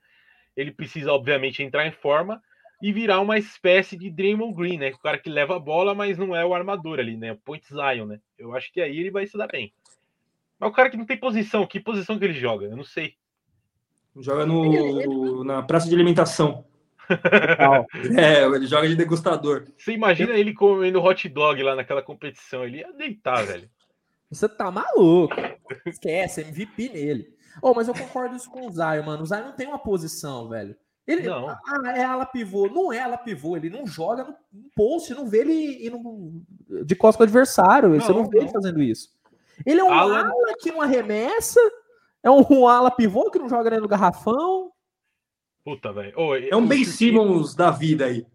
ele 0.57 0.71
precisa, 0.71 1.13
obviamente, 1.13 1.63
entrar 1.63 1.87
em 1.87 1.93
forma 1.93 2.41
e 2.81 2.93
virar 2.93 3.21
uma 3.21 3.39
espécie 3.39 3.97
de 3.97 4.11
Draymond 4.11 4.55
Green, 4.55 4.79
né? 4.79 4.91
O 4.91 4.99
cara 4.99 5.19
que 5.19 5.31
leva 5.31 5.57
a 5.57 5.61
bola, 5.61 5.95
mas 5.95 6.19
não 6.19 6.35
é 6.35 6.45
o 6.45 6.55
armador 6.55 6.99
ali, 6.99 7.17
né? 7.17 7.33
O 7.33 7.37
Point 7.37 7.67
Zion, 7.67 8.07
né? 8.07 8.21
Eu 8.37 8.55
acho 8.55 8.73
que 8.73 8.81
aí 8.81 8.99
ele 8.99 9.11
vai 9.11 9.27
se 9.27 9.37
dar 9.37 9.47
bem. 9.47 9.73
Mas 10.59 10.71
o 10.71 10.73
cara 10.73 10.91
que 10.91 10.97
não 10.97 11.07
tem 11.07 11.17
posição, 11.17 11.67
que 11.67 11.81
posição 11.81 12.19
que 12.19 12.25
ele 12.25 12.35
joga? 12.35 12.67
Eu 12.67 12.77
não 12.77 12.85
sei. 12.85 13.15
Joga 14.21 14.45
no, 14.45 15.43
na 15.45 15.63
praça 15.63 15.89
de 15.89 15.95
alimentação. 15.95 16.65
É, 18.19 18.45
ele 18.45 18.67
joga 18.67 18.89
de 18.89 18.97
degustador. 18.97 19.65
Você 19.77 19.93
imagina 19.93 20.33
ele 20.33 20.55
comendo 20.55 21.03
hot 21.03 21.29
dog 21.29 21.63
lá 21.63 21.75
naquela 21.77 22.03
competição, 22.03 22.65
ele 22.65 22.79
ia 22.79 22.93
deitar, 22.93 23.45
velho. 23.45 23.69
Você 24.31 24.49
tá 24.49 24.71
maluco. 24.71 25.35
Esquece, 25.87 26.41
MVP 26.43 26.89
nele. 26.89 27.29
Oh, 27.61 27.75
mas 27.75 27.87
eu 27.89 27.95
concordo 27.95 28.35
isso 28.35 28.51
com 28.51 28.67
o 28.67 28.71
Zion, 28.71 29.03
mano. 29.05 29.23
O 29.23 29.27
Zion 29.27 29.45
não 29.45 29.53
tem 29.53 29.67
uma 29.67 29.79
posição, 29.79 30.49
velho. 30.49 30.75
Ele 31.07 31.23
Não. 31.29 31.49
Ah, 31.51 31.59
é 31.97 32.03
ala 32.05 32.25
pivô. 32.25 32.67
Não 32.69 32.93
é 32.93 33.01
ala 33.01 33.19
pivô. 33.19 33.57
Ele 33.57 33.69
não 33.69 33.87
joga 33.87 34.23
no 34.25 34.31
no 34.53 34.71
post, 34.75 35.13
não 35.13 35.27
vê 35.29 35.41
ele 35.41 35.87
indo 35.87 36.43
de 36.87 36.95
costas 36.95 37.17
com 37.17 37.23
o 37.23 37.27
adversário. 37.27 37.91
Você 38.01 38.09
Não, 38.13 38.23
não 38.23 38.29
vê 38.31 38.39
ele 38.39 38.47
não. 38.47 38.53
fazendo 38.53 38.81
isso. 38.83 39.09
Ele 39.67 39.81
é 39.81 39.85
um 39.85 39.93
Ala- 39.93 40.21
ala 40.21 40.55
que 40.61 40.71
não 40.71 40.81
arremessa. 40.81 41.61
É 42.23 42.31
um 42.31 42.67
ala 42.69 42.91
pivô 42.91 43.31
que 43.31 43.39
não 43.39 43.49
joga 43.49 43.69
nem 43.69 43.81
no 43.81 43.89
garrafão. 43.89 44.71
Puta, 45.65 45.93
velho. 45.93 46.19
Ô, 46.19 46.35
É 46.35 46.55
um 46.57 46.65
o 46.65 46.67
Ben 46.67 46.85
chutinho- 46.85 47.23
Simmons 47.23 47.55
da 47.55 47.71
vida 47.71 48.07
aí. 48.07 48.27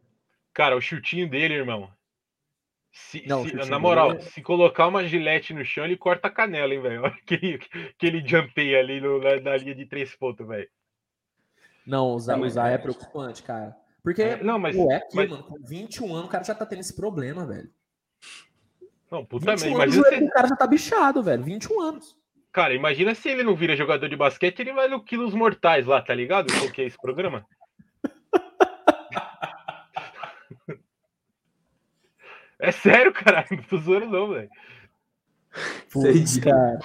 Cara, 0.54 0.76
o 0.78 0.82
chutinho 0.82 1.30
dele, 1.30 1.56
irmão. 1.56 1.90
Se- 2.91 3.24
Não, 3.28 3.44
o 3.44 3.48
se- 3.49 3.54
na 3.70 3.78
moral, 3.78 4.14
dele 4.14 4.24
é- 4.24 4.30
se 4.32 4.41
colocar 4.41 4.88
uma 4.88 5.06
gilete 5.06 5.54
no 5.54 5.64
chão, 5.64 5.84
ele 5.86 5.98
corta 5.98 6.28
a 6.30 6.32
canela, 6.32 6.74
hein, 6.74 6.82
velho. 6.82 7.02
Olha 7.06 7.14
aquele, 7.14 7.60
aquele 7.95 8.28
jumpei 8.28 8.76
ali 8.76 8.99
no- 9.02 9.20
na, 9.22 9.40
na 9.40 9.58
linha 9.58 9.76
de 9.76 9.86
três 9.86 10.16
pontos, 10.16 10.48
velho. 10.48 10.68
Não, 11.86 12.14
o 12.14 12.20
Zion, 12.20 12.44
É, 12.45 12.49
o 12.49 12.60
é 12.68 12.78
preocupante, 12.78 13.44
cara. 13.44 13.76
Porque, 14.04 14.22
É, 14.22 14.44
não, 14.44 14.58
mas- 14.58 14.76
é 14.76 14.95
aquilo, 14.95 15.10
mas- 15.14 15.30
mano. 15.30 15.44
Com 15.44 15.60
21 15.64 16.14
anos, 16.16 16.28
o 16.28 16.32
cara 16.32 16.44
já 16.44 16.56
tá 16.56 16.66
tendo 16.66 16.80
esse 16.80 16.95
problema, 16.95 17.45
velho. 17.45 17.70
Não, 19.12 19.24
puta 19.26 19.52
21 19.52 19.70
merda. 19.70 19.84
anos, 19.84 19.95
Imagina 19.95 20.02
o 20.02 20.04
joelho 20.06 20.18
se, 20.18 20.26
do 20.26 20.32
cara 20.34 20.48
já 20.48 20.56
tá 20.56 20.68
bichado, 20.68 21.24
velho. 21.24 21.44
21 21.44 21.80
anos. 21.82 22.16
Cara, 22.58 22.74
imagina 22.74 23.14
se 23.14 23.30
ele 23.30 23.44
não 23.44 23.56
vira 23.56 23.76
jogador 23.76 24.10
de 24.10 24.16
basquete, 24.16 24.62
ele 24.62 24.74
vai 24.74 24.88
no 24.88 25.04
Quilos 25.04 25.36
Mortais 25.36 25.86
lá, 25.86 26.02
tá 26.02 26.16
ligado? 26.16 26.52
Qual 26.58 26.72
que 26.72 26.82
é 26.82 26.86
esse 26.86 26.98
programa? 27.00 27.46
É 32.60 32.72
sério, 32.72 33.14
caralho. 33.14 33.46
Não 33.52 33.62
tô 33.64 33.78
zoando, 33.78 34.08
não, 34.08 34.30
velho. 34.30 34.50
Putz, 35.92 36.40
cara. 36.40 36.80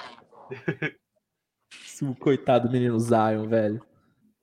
Esse 1.83 2.05
coitado 2.19 2.67
do 2.67 2.71
menino 2.71 2.99
Zion, 2.99 3.47
velho. 3.47 3.81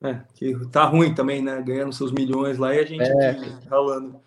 É, 0.03 0.19
que 0.35 0.53
tá 0.71 0.83
ruim 0.83 1.15
também, 1.15 1.41
né? 1.41 1.61
Ganhando 1.61 1.93
seus 1.93 2.11
milhões 2.11 2.57
lá 2.57 2.75
e 2.75 2.79
a 2.79 2.85
gente 2.85 3.09
É. 3.09 3.29
aqui 3.29 3.67
ralando. 3.69 4.21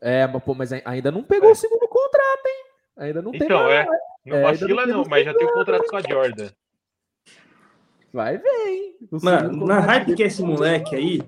É, 0.00 0.26
mas, 0.26 0.42
pô, 0.44 0.54
mas 0.54 0.72
ai- 0.74 0.82
ainda 0.84 1.10
não 1.10 1.22
pegou 1.22 1.48
É. 1.48 1.52
o 1.52 1.54
segundo 1.54 1.88
contrato, 1.88 2.46
hein? 2.46 2.64
Ainda 2.98 3.22
não 3.22 3.32
tem 3.32 3.44
Então, 3.44 3.62
mais. 3.62 3.86
é. 3.88 4.11
Não 4.24 4.36
É, 4.36 4.42
vacila, 4.42 4.86
não 4.86 5.04
mas 5.08 5.24
já 5.24 5.34
tem 5.34 5.46
o 5.46 5.52
contrato 5.52 5.84
com 5.86 5.96
a 5.96 6.00
Jordan. 6.00 6.48
Vai 8.12 8.38
ver, 8.38 8.48
hein? 8.68 8.96
Mano, 9.22 9.66
na 9.66 9.80
hype 9.80 10.14
que 10.14 10.22
é 10.22 10.26
esse 10.26 10.42
moleque 10.42 10.94
aí, 10.94 11.22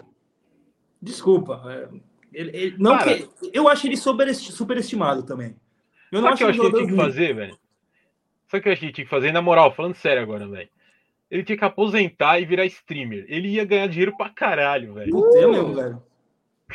desculpa. 1.00 1.62
é, 1.66 1.88
ele, 2.32 2.56
ele- 2.56 2.76
não 2.78 2.98
Cara. 2.98 3.16
que, 3.16 3.28
eu 3.52 3.68
acho 3.68 3.86
ele 3.86 3.96
superesti- 3.96 4.52
superestimado 4.52 5.22
também. 5.22 5.56
Eu 6.12 6.20
não 6.20 6.28
Sabe 6.28 6.34
o 6.34 6.36
que 6.36 6.44
acho 6.44 6.44
eu 6.44 6.48
ele 6.48 6.58
achei 6.58 6.70
que 6.70 6.76
tinha 6.86 6.90
que 6.90 7.04
fazer, 7.04 7.34
velho? 7.34 7.58
Sabe 8.48 8.60
o 8.60 8.62
que 8.62 8.68
eu 8.68 8.72
achei 8.72 8.88
que 8.88 8.94
tinha 8.94 9.04
que 9.04 9.10
fazer? 9.10 9.32
Na 9.32 9.42
moral, 9.42 9.74
falando 9.74 9.94
sério 9.94 10.22
agora, 10.22 10.46
velho. 10.46 10.68
Ele 11.30 11.42
tinha 11.42 11.56
que 11.58 11.64
aposentar 11.64 12.38
e 12.38 12.44
virar 12.44 12.66
streamer. 12.66 13.24
Ele 13.28 13.48
ia 13.48 13.64
ganhar 13.64 13.88
dinheiro 13.88 14.16
pra 14.16 14.28
caralho, 14.28 14.94
velho. 14.94 15.10
Puta, 15.10 15.38
é 15.38 15.46
mesmo, 15.46 15.74
velho. 15.74 16.02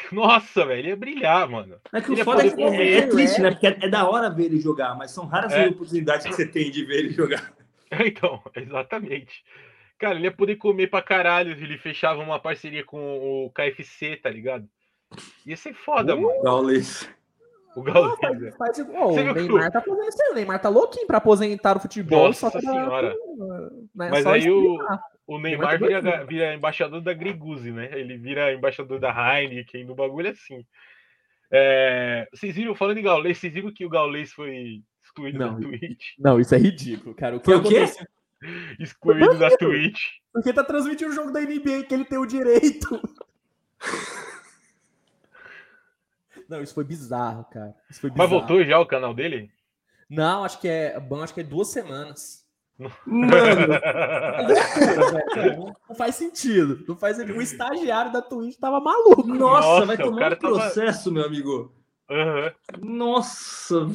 Nossa, 0.11 0.65
velho, 0.65 0.79
ele 0.79 0.87
ia 0.89 0.95
brilhar, 0.95 1.49
mano. 1.49 1.75
É 1.93 2.01
que 2.01 2.09
o 2.09 2.13
Ele 2.13 2.19
ia 2.21 2.25
foda 2.25 2.45
é, 2.45 2.49
que 2.49 2.61
é, 2.61 2.65
comer. 2.65 2.91
é 2.93 3.07
triste, 3.07 3.41
né? 3.41 3.51
Porque 3.51 3.67
é, 3.67 3.77
é 3.81 3.89
da 3.89 4.07
hora 4.09 4.29
ver 4.29 4.45
ele 4.45 4.59
jogar, 4.59 4.95
mas 4.95 5.11
são 5.11 5.25
raras 5.25 5.51
É. 5.53 5.65
as 5.65 5.71
oportunidades 5.71 6.25
que 6.25 6.33
você 6.33 6.45
tem 6.45 6.69
de 6.71 6.83
ver 6.85 6.99
ele 6.99 7.09
jogar. 7.11 7.51
Então, 8.05 8.41
exatamente. 8.55 9.43
Cara, 9.97 10.15
ele 10.15 10.25
ia 10.25 10.31
poder 10.31 10.55
comer 10.57 10.87
pra 10.87 11.01
caralho. 11.01 11.51
Ele 11.51 11.77
fechava 11.77 12.21
uma 12.21 12.39
parceria 12.39 12.83
com 12.83 13.45
o 13.45 13.51
KFC, 13.51 14.15
tá 14.15 14.29
ligado? 14.29 14.67
Ia 15.45 15.57
ser 15.57 15.73
foda, 15.73 16.15
Uh, 16.15 16.21
mano. 16.21 16.43
Gaules. 16.43 17.09
O 17.79 17.83
Gaules. 17.83 18.19
faz, 18.19 18.39
velho. 18.39 18.55
faz 18.57 18.77
igual. 18.77 19.13
Você 19.13 19.21
o 19.21 19.33
Neymar 19.33 19.71
tá 19.71 19.81
fazendo 19.81 20.07
isso 20.07 20.23
aí. 20.23 20.31
O 20.31 20.35
Neymar 20.35 20.61
tá 20.61 20.69
louquinho 20.69 21.07
pra 21.07 21.17
aposentar 21.17 21.77
o 21.77 21.79
futebol. 21.79 22.27
Nossa 22.27 22.49
senhora. 22.59 23.15
Né, 23.95 24.09
Mas 24.09 24.23
só 24.23 24.33
aí 24.33 24.49
o, 24.49 24.77
o 25.27 25.39
Neymar 25.39 25.79
Neymar 25.79 26.01
tá 26.01 26.01
vira, 26.01 26.25
vira 26.25 26.53
embaixador 26.53 27.01
da 27.01 27.13
Griguzi, 27.13 27.71
né? 27.71 27.89
Ele 27.93 28.17
vira 28.17 28.53
embaixador 28.53 28.99
da 28.99 29.11
Heineken, 29.11 29.85
do 29.85 29.95
bagulho 29.95 30.29
assim. 30.29 30.65
É, 31.51 32.27
vocês 32.33 32.55
viram, 32.55 32.75
falando 32.75 32.97
em 32.99 33.03
Gaules, 33.03 33.37
vocês 33.37 33.53
viram 33.53 33.73
que 33.73 33.85
o 33.85 33.89
Gaules 33.89 34.31
foi 34.31 34.81
excluído 35.03 35.39
Não. 35.39 35.55
da 35.55 35.67
Twitch? 35.67 36.05
Não, 36.19 36.39
isso 36.39 36.53
é 36.53 36.57
ridículo, 36.57 37.15
cara. 37.15 37.37
O 37.37 37.39
que 37.39 37.45
Foi 37.45 37.55
o 37.55 37.63
quê? 37.63 37.85
Excluído 38.79 39.37
da. 39.37 39.55
Twitch. 39.57 39.99
Porque 40.31 40.53
tá 40.53 40.63
transmitindo 40.63 41.11
o 41.11 41.15
jogo 41.15 41.31
da 41.31 41.41
NBA 41.41 41.83
que 41.87 41.93
ele 41.93 42.05
tem 42.05 42.17
o 42.17 42.25
direito. 42.25 42.87
Não, 46.49 46.61
isso 46.63 46.73
foi 46.73 46.83
bizarro, 46.83 47.45
cara. 47.51 47.75
Isso 47.89 48.01
foi 48.01 48.09
Mas 48.09 48.17
bizarro. 48.27 48.39
voltou 48.47 48.65
já 48.65 48.79
o 48.79 48.85
canal 48.85 49.13
dele? 49.13 49.51
Não, 50.09 50.43
acho 50.43 50.59
que 50.59 50.67
é. 50.67 50.99
Bom, 50.99 51.21
acho 51.21 51.33
que 51.33 51.41
é 51.41 51.43
duas 51.43 51.67
semanas. 51.69 52.43
Mano, 53.05 53.67
não, 55.57 55.75
não 55.89 55.95
faz 55.95 56.15
sentido. 56.15 56.83
Não 56.87 56.95
faz 56.95 57.19
O 57.19 57.41
estagiário 57.41 58.11
da 58.11 58.21
Twitch 58.21 58.57
tava 58.57 58.79
maluco. 58.79 59.27
nossa, 59.27 59.67
Nossa, 59.67 59.85
vai 59.85 59.97
tomar 59.97 60.31
um 60.33 60.35
tava- 60.35 60.37
processo, 60.59 61.11
meu 61.11 61.25
amigo. 61.25 61.73
Aham. 62.09 62.51
Nossa. 62.79 63.87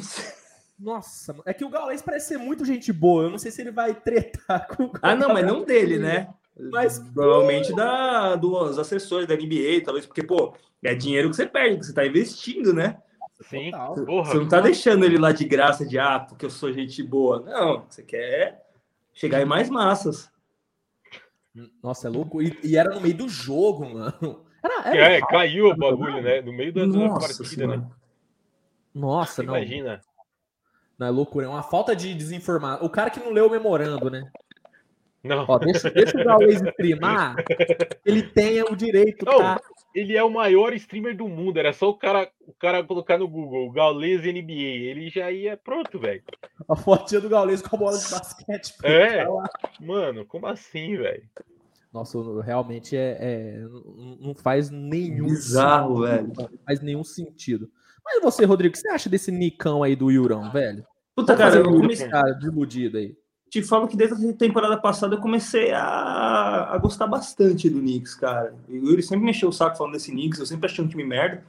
Nossa, 0.79 1.33
mano. 1.33 1.45
é 1.47 1.55
que 1.55 1.65
o 1.65 1.69
Gaules 1.69 2.03
parece 2.03 2.29
ser 2.29 2.39
muito 2.39 2.65
gente 2.65 2.93
boa. 2.93 3.25
Eu 3.25 3.31
não 3.31 3.39
sei 3.39 3.51
se 3.51 3.63
ele 3.63 3.71
vai 3.71 3.95
tretar 3.95 4.67
com 4.69 4.85
o 4.85 4.93
Ah, 5.01 5.15
não, 5.15 5.33
mas 5.33 5.47
não 5.47 5.65
dele, 5.65 5.99
né? 5.99 6.29
Mas, 6.59 6.99
Provavelmente 6.99 7.75
da, 7.75 8.37
dos 8.37 8.79
assessores 8.79 9.27
da 9.27 9.35
NBA, 9.35 9.83
talvez, 9.85 10.07
porque, 10.07 10.23
pô, 10.23 10.55
é 10.83 10.95
dinheiro 10.95 11.31
que 11.31 11.37
você 11.37 11.47
perde, 11.47 11.79
que 11.79 11.87
você 11.87 11.93
tá 11.93 12.07
investindo, 12.07 12.73
né? 12.73 12.99
Sim. 13.41 13.71
Total. 13.71 13.95
Porra. 14.05 14.31
Você 14.31 14.39
não 14.39 14.49
tá 14.49 14.61
deixando 14.61 15.05
ele 15.05 15.19
lá 15.19 15.33
de 15.33 15.45
graça, 15.45 15.85
de 15.85 15.99
ah, 15.99 16.21
porque 16.21 16.47
eu 16.47 16.51
sou 16.51 16.73
gente 16.73 17.03
boa. 17.03 17.41
Não, 17.41 17.85
você 17.89 18.03
quer 18.03 18.65
chegar 19.13 19.43
em 19.43 19.45
mais 19.45 19.69
massas. 19.69 20.31
Nossa, 21.83 22.09
é 22.09 22.11
louco. 22.11 22.43
E, 22.43 22.57
e 22.63 22.77
era 22.77 22.95
no 22.95 23.01
meio 23.01 23.17
do 23.17 23.29
jogo, 23.29 23.89
mano. 23.89 24.45
Era, 24.63 24.89
era 24.89 25.13
É, 25.15 25.21
caiu 25.21 25.67
o 25.67 25.77
bagulho, 25.77 26.23
né? 26.23 26.41
No 26.41 26.53
meio 26.53 26.73
da, 26.73 26.87
partida, 27.11 27.45
senhora. 27.45 27.77
né? 27.79 27.87
Nossa, 28.95 29.43
não. 29.43 29.57
Imagina. 29.57 30.01
Não 30.99 31.07
é 31.07 31.11
loucura. 31.11 31.47
É 31.47 31.49
uma 31.49 31.63
falta 31.63 31.95
de 31.95 32.15
desinformar. 32.15 32.83
O 32.83 32.89
cara 32.89 33.11
que 33.11 33.21
não 33.21 33.31
leu 33.31 33.47
o 33.47 33.51
memorando, 33.51 34.09
né? 34.09 34.31
Não. 35.25 35.47
Ó, 35.49 35.59
deixa, 35.59 35.91
deixa 35.91 36.21
o 36.21 36.25
Gaules 36.25 36.61
streamar. 36.61 37.37
Ele 38.05 38.23
tenha 38.23 38.65
o 38.67 38.77
direito, 38.77 39.25
Não, 39.25 39.39
tá? 39.39 39.61
Ele 39.95 40.17
é 40.17 40.23
o 40.23 40.31
maior 40.31 40.75
streamer 40.75 41.17
do 41.17 41.27
mundo. 41.29 41.59
Era 41.59 41.73
só 41.73 41.89
o 41.89 41.95
cara, 41.97 42.29
o 42.47 42.53
cara 42.53 42.85
colocar 42.85 43.17
no 43.17 43.27
Google, 43.27 43.71
Gaules 43.73 44.21
NBA. 44.23 44.53
Ele 44.91 45.09
já 45.09 45.31
ia 45.33 45.57
pronto, 45.57 45.99
velho. 45.99 46.23
A 46.69 46.77
fotinha 46.77 47.21
do 47.21 47.29
Gaules 47.29 47.63
com 47.63 47.75
a 47.75 47.79
bola 47.79 47.99
de 47.99 48.11
basquete. 48.11 48.75
É. 48.83 49.25
Mano, 49.81 50.27
como 50.27 50.47
assim, 50.47 50.97
velho? 50.97 51.23
Nossa, 51.93 52.19
realmente 52.43 52.97
é, 52.97 53.17
é- 53.21 53.65
não- 54.21 54.35
faz 54.35 54.69
nenhum 54.69 55.27
Bizarro, 55.29 56.03
velho. 56.03 56.33
Não 56.37 56.49
faz 56.67 56.81
nenhum 56.81 57.05
sentido. 57.05 57.71
Mas 58.05 58.21
você, 58.21 58.45
Rodrigo, 58.45 58.73
o 58.73 58.73
que 58.73 58.81
você 58.81 58.89
acha 58.89 59.09
desse 59.09 59.31
Nicão 59.33 59.83
aí 59.83 59.95
do 59.97 60.11
Yurão, 60.11 60.51
velho? 60.51 60.85
Puta, 61.17 61.37
Cara, 61.37 61.55
eu 61.57 61.65
comecei, 61.65 62.09
cara 62.09 62.37
iludido 62.43 62.99
aí. 62.99 63.17
Te 63.55 63.63
falo 63.63 63.87
que 63.87 63.97
desde 63.97 64.29
a 64.29 64.33
temporada 64.33 64.77
passada 64.77 65.15
eu 65.15 65.21
comecei 65.21 65.71
a, 65.71 66.73
a 66.73 66.79
gostar 66.79 67.07
bastante 67.07 67.71
do 67.71 67.79
Knicks, 67.79 68.15
cara. 68.15 68.53
E 68.69 68.77
o 68.79 68.89
Yuri 68.89 69.03
sempre 69.03 69.25
mexeu 69.25 69.49
o 69.49 69.53
saco 69.53 69.79
falando 69.79 69.93
desse 69.93 70.11
Knicks, 70.11 70.41
eu 70.41 70.47
sempre 70.47 70.67
achei 70.67 70.85
um 70.85 70.89
time 70.89 71.05
merda. 71.05 71.45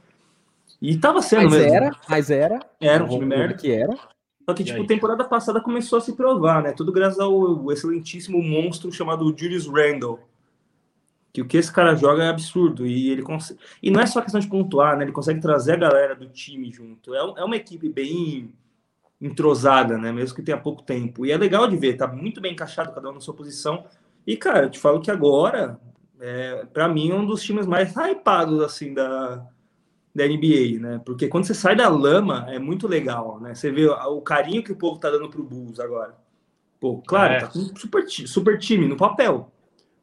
E 0.80 0.96
tava 0.96 1.20
sendo 1.20 1.50
Mas 1.50 1.54
mesmo. 1.54 1.74
era, 1.74 1.90
mas 2.08 2.30
era. 2.30 2.60
Era 2.80 3.04
um 3.04 3.08
time 3.08 3.26
merda. 3.26 3.54
Que 3.54 3.72
era. 3.72 3.98
Só 4.44 4.54
que, 4.54 4.62
tipo, 4.62 4.86
temporada 4.86 5.24
passada 5.24 5.60
começou 5.60 5.98
a 5.98 6.00
se 6.00 6.12
provar, 6.12 6.62
né? 6.62 6.70
Tudo 6.70 6.92
graças 6.92 7.18
ao 7.18 7.72
excelentíssimo 7.72 8.40
monstro 8.40 8.92
chamado 8.92 9.34
Julius 9.36 9.66
Randle. 9.66 10.20
Que 11.32 11.42
o 11.42 11.44
que 11.44 11.56
esse 11.56 11.72
cara 11.72 11.96
joga 11.96 12.22
é 12.22 12.28
absurdo. 12.28 12.86
E 12.86 13.10
ele 13.10 13.22
consegue. 13.22 13.58
E 13.82 13.90
não 13.90 14.00
é 14.00 14.06
só 14.06 14.20
questão 14.20 14.40
de 14.40 14.46
pontuar, 14.46 14.96
né? 14.96 15.04
Ele 15.04 15.12
consegue 15.12 15.40
trazer 15.40 15.72
a 15.72 15.76
galera 15.76 16.14
do 16.14 16.28
time 16.28 16.70
junto. 16.70 17.14
É, 17.14 17.18
é 17.18 17.44
uma 17.44 17.56
equipe 17.56 17.88
bem 17.88 18.52
entrosada, 19.20 19.96
né? 19.98 20.12
Mesmo 20.12 20.36
que 20.36 20.42
tenha 20.42 20.58
pouco 20.58 20.82
tempo. 20.82 21.24
E 21.24 21.32
é 21.32 21.36
legal 21.36 21.66
de 21.68 21.76
ver, 21.76 21.96
tá 21.96 22.06
muito 22.06 22.40
bem 22.40 22.52
encaixado, 22.52 22.92
cada 22.92 23.08
um 23.10 23.14
na 23.14 23.20
sua 23.20 23.34
posição. 23.34 23.84
E, 24.26 24.36
cara, 24.36 24.64
eu 24.66 24.70
te 24.70 24.78
falo 24.78 25.00
que 25.00 25.10
agora, 25.10 25.78
é, 26.20 26.66
para 26.72 26.88
mim, 26.88 27.10
é 27.10 27.14
um 27.14 27.24
dos 27.26 27.42
times 27.42 27.66
mais 27.66 27.94
hypados, 27.96 28.60
assim, 28.60 28.92
da, 28.92 29.46
da 30.14 30.26
NBA, 30.26 30.80
né? 30.80 31.00
Porque 31.04 31.28
quando 31.28 31.44
você 31.44 31.54
sai 31.54 31.76
da 31.76 31.88
lama, 31.88 32.44
é 32.48 32.58
muito 32.58 32.88
legal, 32.88 33.40
né? 33.40 33.54
Você 33.54 33.70
vê 33.70 33.86
o 33.86 34.20
carinho 34.20 34.62
que 34.62 34.72
o 34.72 34.76
povo 34.76 34.98
tá 34.98 35.10
dando 35.10 35.28
pro 35.28 35.42
Bulls 35.44 35.78
agora. 35.80 36.14
Pô, 36.80 36.98
claro, 37.06 37.34
É. 37.34 37.40
tá 37.40 37.48
com 37.48 37.58
um 37.58 37.76
super, 37.76 38.04
super 38.08 38.58
time 38.58 38.86
no 38.86 38.96
papel. 38.96 39.50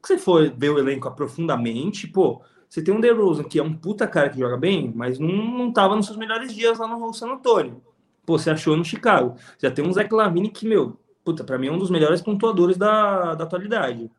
Se 0.03 0.15
você 0.15 0.17
for 0.17 0.51
ver 0.55 0.69
o 0.69 0.79
elenco 0.79 1.07
aprofundamente, 1.07 2.07
pô, 2.07 2.41
você 2.67 2.83
tem 2.83 2.93
um 2.93 2.99
DeRozan, 2.99 3.43
que 3.43 3.59
é 3.59 3.63
um 3.63 3.73
puta 3.73 4.07
cara 4.07 4.29
que 4.29 4.39
joga 4.39 4.57
bem, 4.57 4.91
mas 4.95 5.19
não, 5.19 5.29
não 5.29 5.71
tava 5.71 5.95
nos 5.95 6.07
seus 6.07 6.17
melhores 6.17 6.53
dias 6.53 6.79
lá 6.79 6.87
no 6.87 7.13
San 7.13 7.27
Antonio. 7.31 7.81
Pô, 8.25 8.37
você 8.37 8.49
achou 8.49 8.77
no 8.77 8.85
Chicago. 8.85 9.35
Já 9.61 9.69
tem 9.69 9.85
um 9.85 9.91
Zach 9.91 10.13
Lavine 10.13 10.49
que, 10.49 10.67
meu, 10.67 10.97
puta, 11.23 11.43
pra 11.43 11.57
mim 11.57 11.67
é 11.67 11.71
um 11.71 11.77
dos 11.77 11.89
melhores 11.89 12.21
pontuadores 12.21 12.77
da, 12.77 13.35
da 13.35 13.43
atualidade. 13.43 14.09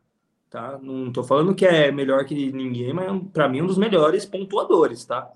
Tá? 0.49 0.79
Não 0.81 1.11
tô 1.11 1.23
falando 1.23 1.55
que 1.55 1.65
é 1.65 1.91
melhor 1.91 2.23
que 2.25 2.51
ninguém, 2.51 2.93
mas 2.93 3.21
pra 3.33 3.49
mim 3.49 3.59
é 3.59 3.63
um 3.63 3.67
dos 3.67 3.77
melhores 3.77 4.25
pontuadores, 4.25 5.05
tá? 5.05 5.29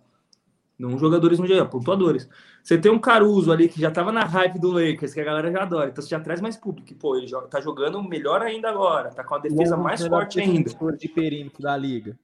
Não 0.77 0.97
jogadores 0.97 1.39
no 1.39 1.45
geral, 1.45 1.67
pontuadores. 1.67 2.29
Você 2.63 2.77
tem 2.77 2.89
um 2.89 2.97
Caruso 2.97 3.51
ali 3.51 3.67
que 3.67 3.81
já 3.81 3.91
tava 3.91 4.13
na 4.13 4.23
hype 4.23 4.59
do 4.59 4.71
Lakers, 4.71 5.13
que 5.13 5.19
a 5.19 5.25
galera 5.25 5.51
já 5.51 5.63
adora, 5.63 5.89
então 5.89 6.01
você 6.01 6.09
já 6.09 6.21
traz 6.21 6.39
mais 6.39 6.55
público. 6.55 6.95
Pô, 6.95 7.17
ele 7.17 7.27
joga, 7.27 7.47
tá 7.47 7.59
jogando 7.59 8.01
melhor 8.01 8.41
ainda 8.41 8.69
agora, 8.69 9.09
tá 9.09 9.23
com 9.23 9.35
a 9.35 9.39
defesa 9.39 9.75
mais 9.75 10.07
forte 10.07 10.39
ainda. 10.39 10.71
de 10.97 11.09
perímetro 11.09 11.61
da 11.61 11.75
liga. 11.75 12.17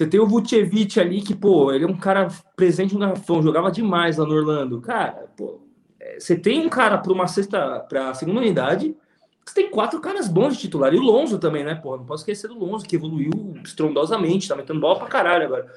Você 0.00 0.06
tem 0.06 0.18
o 0.18 0.26
Vucevic 0.26 0.98
ali, 0.98 1.20
que, 1.20 1.34
pô, 1.34 1.70
ele 1.70 1.84
é 1.84 1.86
um 1.86 1.94
cara 1.94 2.28
presente 2.56 2.94
no 2.94 3.00
garrafão, 3.00 3.42
jogava 3.42 3.70
demais 3.70 4.16
lá 4.16 4.24
no 4.24 4.32
Orlando. 4.32 4.80
Cara, 4.80 5.26
pô, 5.36 5.60
é, 6.00 6.18
você 6.18 6.34
tem 6.34 6.64
um 6.64 6.70
cara 6.70 6.96
para 6.96 7.12
uma 7.12 7.26
sexta, 7.26 7.80
para 7.80 8.14
segunda 8.14 8.40
unidade, 8.40 8.96
você 9.44 9.56
tem 9.56 9.70
quatro 9.70 10.00
caras 10.00 10.26
bons 10.26 10.54
de 10.54 10.60
titular. 10.60 10.94
E 10.94 10.96
o 10.96 11.02
Lonzo 11.02 11.38
também, 11.38 11.64
né, 11.64 11.74
pô? 11.74 11.98
Não 11.98 12.06
posso 12.06 12.22
esquecer 12.22 12.48
do 12.48 12.58
Lonzo, 12.58 12.86
que 12.86 12.96
evoluiu 12.96 13.30
estrondosamente, 13.62 14.48
tá 14.48 14.56
metendo 14.56 14.80
bola 14.80 14.98
pra 14.98 15.06
caralho 15.06 15.44
agora. 15.44 15.70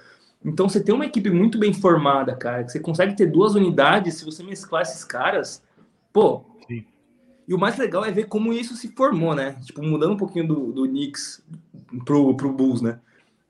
Então 0.45 0.69
você 0.69 0.81
tem 0.81 0.95
uma 0.95 1.05
equipe 1.05 1.29
muito 1.29 1.57
bem 1.59 1.73
formada, 1.73 2.33
cara, 2.33 2.63
que 2.63 2.71
você 2.71 2.79
consegue 2.79 3.17
ter 3.17 3.25
duas 3.25 3.55
unidades 3.55 4.13
se 4.13 4.23
você 4.23 4.41
mesclar 4.41 4.83
esses 4.83 5.03
caras. 5.03 5.61
Pô. 6.13 6.45
Sim. 6.65 6.85
E 7.45 7.53
o 7.53 7.59
mais 7.59 7.77
legal 7.77 8.05
é 8.05 8.11
ver 8.11 8.29
como 8.29 8.53
isso 8.53 8.73
se 8.77 8.87
formou, 8.87 9.35
né? 9.35 9.57
Tipo, 9.65 9.83
mudando 9.83 10.13
um 10.13 10.17
pouquinho 10.17 10.47
do, 10.47 10.71
do 10.71 10.87
Knicks 10.87 11.43
pro, 12.05 12.33
pro 12.37 12.53
Bulls, 12.53 12.81
né? 12.81 13.01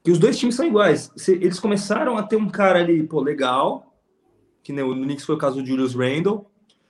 Que 0.04 0.12
os 0.12 0.20
dois 0.20 0.38
times 0.38 0.56
são 0.56 0.66
iguais. 0.66 1.12
Eles 1.28 1.60
começaram 1.60 2.18
a 2.18 2.24
ter 2.24 2.36
um 2.36 2.50
cara 2.50 2.80
ali, 2.80 3.04
pô, 3.04 3.22
legal, 3.22 3.96
que 4.62 4.74
no 4.74 4.94
Knicks 4.94 5.26
foi 5.26 5.36
o 5.36 5.38
caso 5.38 5.62
do 5.62 5.66
Julius 5.66 5.96
Randle, 5.96 6.46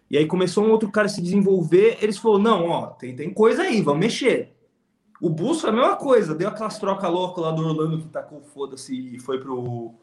e 0.09 0.17
aí 0.17 0.25
começou 0.25 0.63
um 0.63 0.71
outro 0.71 0.91
cara 0.91 1.07
a 1.07 1.09
se 1.09 1.21
desenvolver, 1.21 1.97
eles 2.01 2.17
falaram, 2.17 2.43
não, 2.43 2.69
ó, 2.69 2.87
tem, 2.87 3.15
tem 3.15 3.33
coisa 3.33 3.63
aí, 3.63 3.81
vamos 3.81 3.99
mexer. 3.99 4.53
O 5.21 5.29
Bulls 5.29 5.61
foi 5.61 5.69
a 5.69 5.73
mesma 5.73 5.95
coisa, 5.95 6.35
deu 6.35 6.49
aquelas 6.49 6.77
trocas 6.77 7.09
loucas 7.09 7.43
lá 7.43 7.51
do 7.51 7.65
Orlando 7.65 7.99
que 7.99 8.09
tacou 8.09 8.41
foda-se 8.41 9.15
e 9.15 9.19
foi 9.19 9.39
pro 9.39 9.93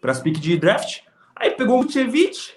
pras 0.00 0.20
pick 0.20 0.38
de 0.38 0.56
draft. 0.56 1.00
Aí 1.36 1.50
pegou 1.50 1.78
o 1.78 1.82
Vucevic, 1.82 2.54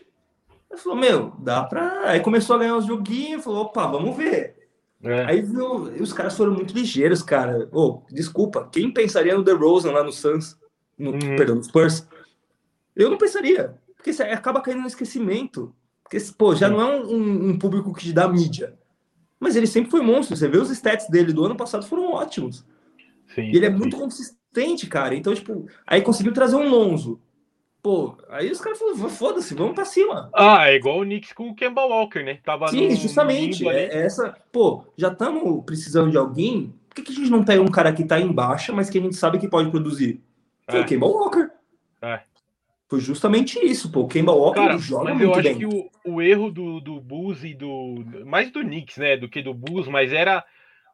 falou, 0.77 0.97
meu, 0.97 1.33
dá 1.39 1.63
pra... 1.63 2.03
Aí 2.05 2.19
começou 2.19 2.55
a 2.55 2.59
ganhar 2.59 2.77
uns 2.77 2.85
joguinhos, 2.85 3.43
falou, 3.43 3.63
opa, 3.63 3.85
vamos 3.87 4.15
ver. 4.15 4.60
É. 5.03 5.25
Aí 5.25 5.41
viu, 5.41 5.67
os 6.01 6.13
caras 6.13 6.35
foram 6.37 6.53
muito 6.53 6.73
ligeiros, 6.73 7.23
cara. 7.23 7.67
Ô, 7.71 8.01
desculpa, 8.11 8.69
quem 8.71 8.91
pensaria 8.93 9.35
no 9.35 9.43
DeRozan 9.43 9.91
lá 9.91 10.03
no 10.03 10.11
Suns, 10.11 10.57
no, 10.97 11.11
Uhum. 11.11 11.19
perdão, 11.35 11.55
no 11.55 11.63
Spurs? 11.63 12.07
Eu 12.95 13.09
não 13.09 13.17
pensaria, 13.17 13.75
porque 13.95 14.13
você 14.13 14.23
acaba 14.23 14.61
caindo 14.61 14.81
no 14.81 14.87
esquecimento. 14.87 15.73
Porque, 16.03 16.17
pô, 16.37 16.53
já 16.53 16.67
Sim. 16.67 16.73
não 16.73 16.81
é 16.81 16.85
um, 16.97 17.09
um- 17.15 17.49
um 17.51 17.57
público 17.59 17.93
que 17.93 18.03
te 18.03 18.13
dá 18.13 18.27
mídia. 18.27 18.77
Mas 19.39 19.55
ele 19.55 19.65
sempre 19.65 19.89
foi 19.89 20.01
monstro. 20.01 20.35
Você 20.35 20.47
vê 20.47 20.57
os 20.57 20.69
stats 20.69 21.07
dele 21.09 21.33
do 21.33 21.43
ano 21.45 21.55
passado 21.55 21.85
foram 21.85 22.11
ótimos. 22.11 22.63
Sim, 23.33 23.43
E 23.49 23.55
ele 23.57 23.65
é 23.65 23.71
sim. 23.71 23.77
muito 23.77 23.97
consistente, 23.97 24.85
cara. 24.87 25.15
Então, 25.15 25.33
tipo, 25.33 25.65
aí 25.87 26.01
conseguiu 26.01 26.33
trazer 26.33 26.57
um 26.57 26.69
Lonzo. 26.69 27.19
Pô, 27.81 28.15
aí 28.29 28.51
os 28.51 28.61
caras 28.61 28.77
falaram, 28.77 29.09
foda-se, 29.09 29.55
vamos 29.55 29.73
pra 29.73 29.85
cima. 29.85 30.29
Ah, 30.35 30.69
é 30.69 30.75
igual 30.75 30.99
o 30.99 31.03
Knicks 31.03 31.33
com 31.33 31.49
o 31.49 31.55
Kemba 31.55 31.81
Walker, 31.83 32.21
né? 32.23 32.37
Tava 32.43 32.67
Sim, 32.67 32.89
no 32.89 32.95
justamente. 32.95 33.67
ali. 33.67 33.77
É, 33.79 34.03
essa, 34.05 34.37
pô, 34.51 34.85
já 34.95 35.07
estamos 35.07 35.63
precisando 35.65 36.11
de 36.11 36.17
alguém. 36.17 36.73
Por 36.87 36.95
que, 36.95 37.01
que 37.03 37.11
a 37.11 37.15
gente 37.15 37.31
não 37.31 37.43
pega 37.43 37.61
um 37.61 37.71
cara 37.71 37.91
que 37.91 38.03
tá 38.03 38.19
em 38.19 38.31
baixa, 38.31 38.71
mas 38.71 38.89
que 38.89 38.99
a 38.99 39.01
gente 39.01 39.15
sabe 39.15 39.39
que 39.39 39.47
pode 39.47 39.71
produzir? 39.71 40.21
Foi 40.69 40.79
É. 40.79 40.83
o 40.83 40.85
Kemba 40.85 41.07
Walker. 41.07 41.49
É. 42.03 42.19
Foi 42.87 42.99
justamente 42.99 43.57
isso, 43.65 43.89
pô. 43.91 44.01
O 44.01 44.07
Kemba 44.07 44.31
Walker 44.33 44.59
Cara, 44.59 44.77
joga 44.77 45.13
mas 45.13 45.21
eu 45.21 45.29
muito 45.29 45.39
acho 45.39 45.49
bem. 45.49 45.57
que 45.57 45.65
o, 45.65 45.89
o 46.13 46.21
erro 46.21 46.51
do, 46.51 46.79
do 46.81 46.99
Bulls 46.99 47.43
e 47.43 47.53
do. 47.55 48.03
Mais 48.25 48.51
do 48.51 48.59
Knicks, 48.61 48.97
né? 48.97 49.17
Do 49.17 49.27
que 49.29 49.41
do 49.41 49.53
Bulls, 49.53 49.87
mas 49.87 50.11
era. 50.13 50.43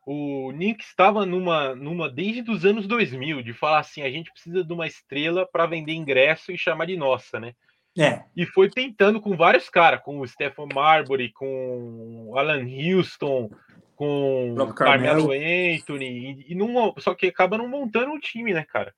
O 0.10 0.54
Knicks 0.54 0.88
estava 0.88 1.26
numa, 1.26 1.76
numa 1.76 2.10
desde 2.10 2.50
os 2.50 2.64
anos 2.64 2.88
2000 2.88 3.42
de 3.42 3.52
falar 3.52 3.80
assim: 3.80 4.02
a 4.04 4.10
gente 4.10 4.32
precisa 4.32 4.64
de 4.64 4.72
uma 4.72 4.88
estrela 4.88 5.46
para 5.46 5.66
vender 5.66 5.92
ingresso 5.92 6.50
e 6.50 6.58
chamar 6.58 6.86
de 6.86 6.96
nossa, 6.96 7.42
né? 7.42 7.54
É, 8.00 8.24
E 8.34 8.46
foi 8.46 8.70
tentando 8.70 9.20
com 9.20 9.36
vários 9.36 9.70
caras, 9.70 10.02
com 10.02 10.20
o 10.20 10.28
Stephen 10.28 10.68
Marbury, 10.74 11.34
com 11.34 12.28
o 12.30 12.38
Alan 12.38 12.64
Houston, 12.64 13.50
com 13.98 14.54
Carmelo 14.74 15.28
Carmelo. 15.28 15.76
Anthony, 15.76 16.06
e, 16.48 16.52
e 16.54 16.56
não, 16.56 16.94
só 17.00 17.14
que 17.14 17.26
acaba 17.28 17.58
não 17.58 17.68
montando 17.68 18.12
um 18.12 18.20
time, 18.20 18.54
né, 18.54 18.64
cara? 18.64 18.94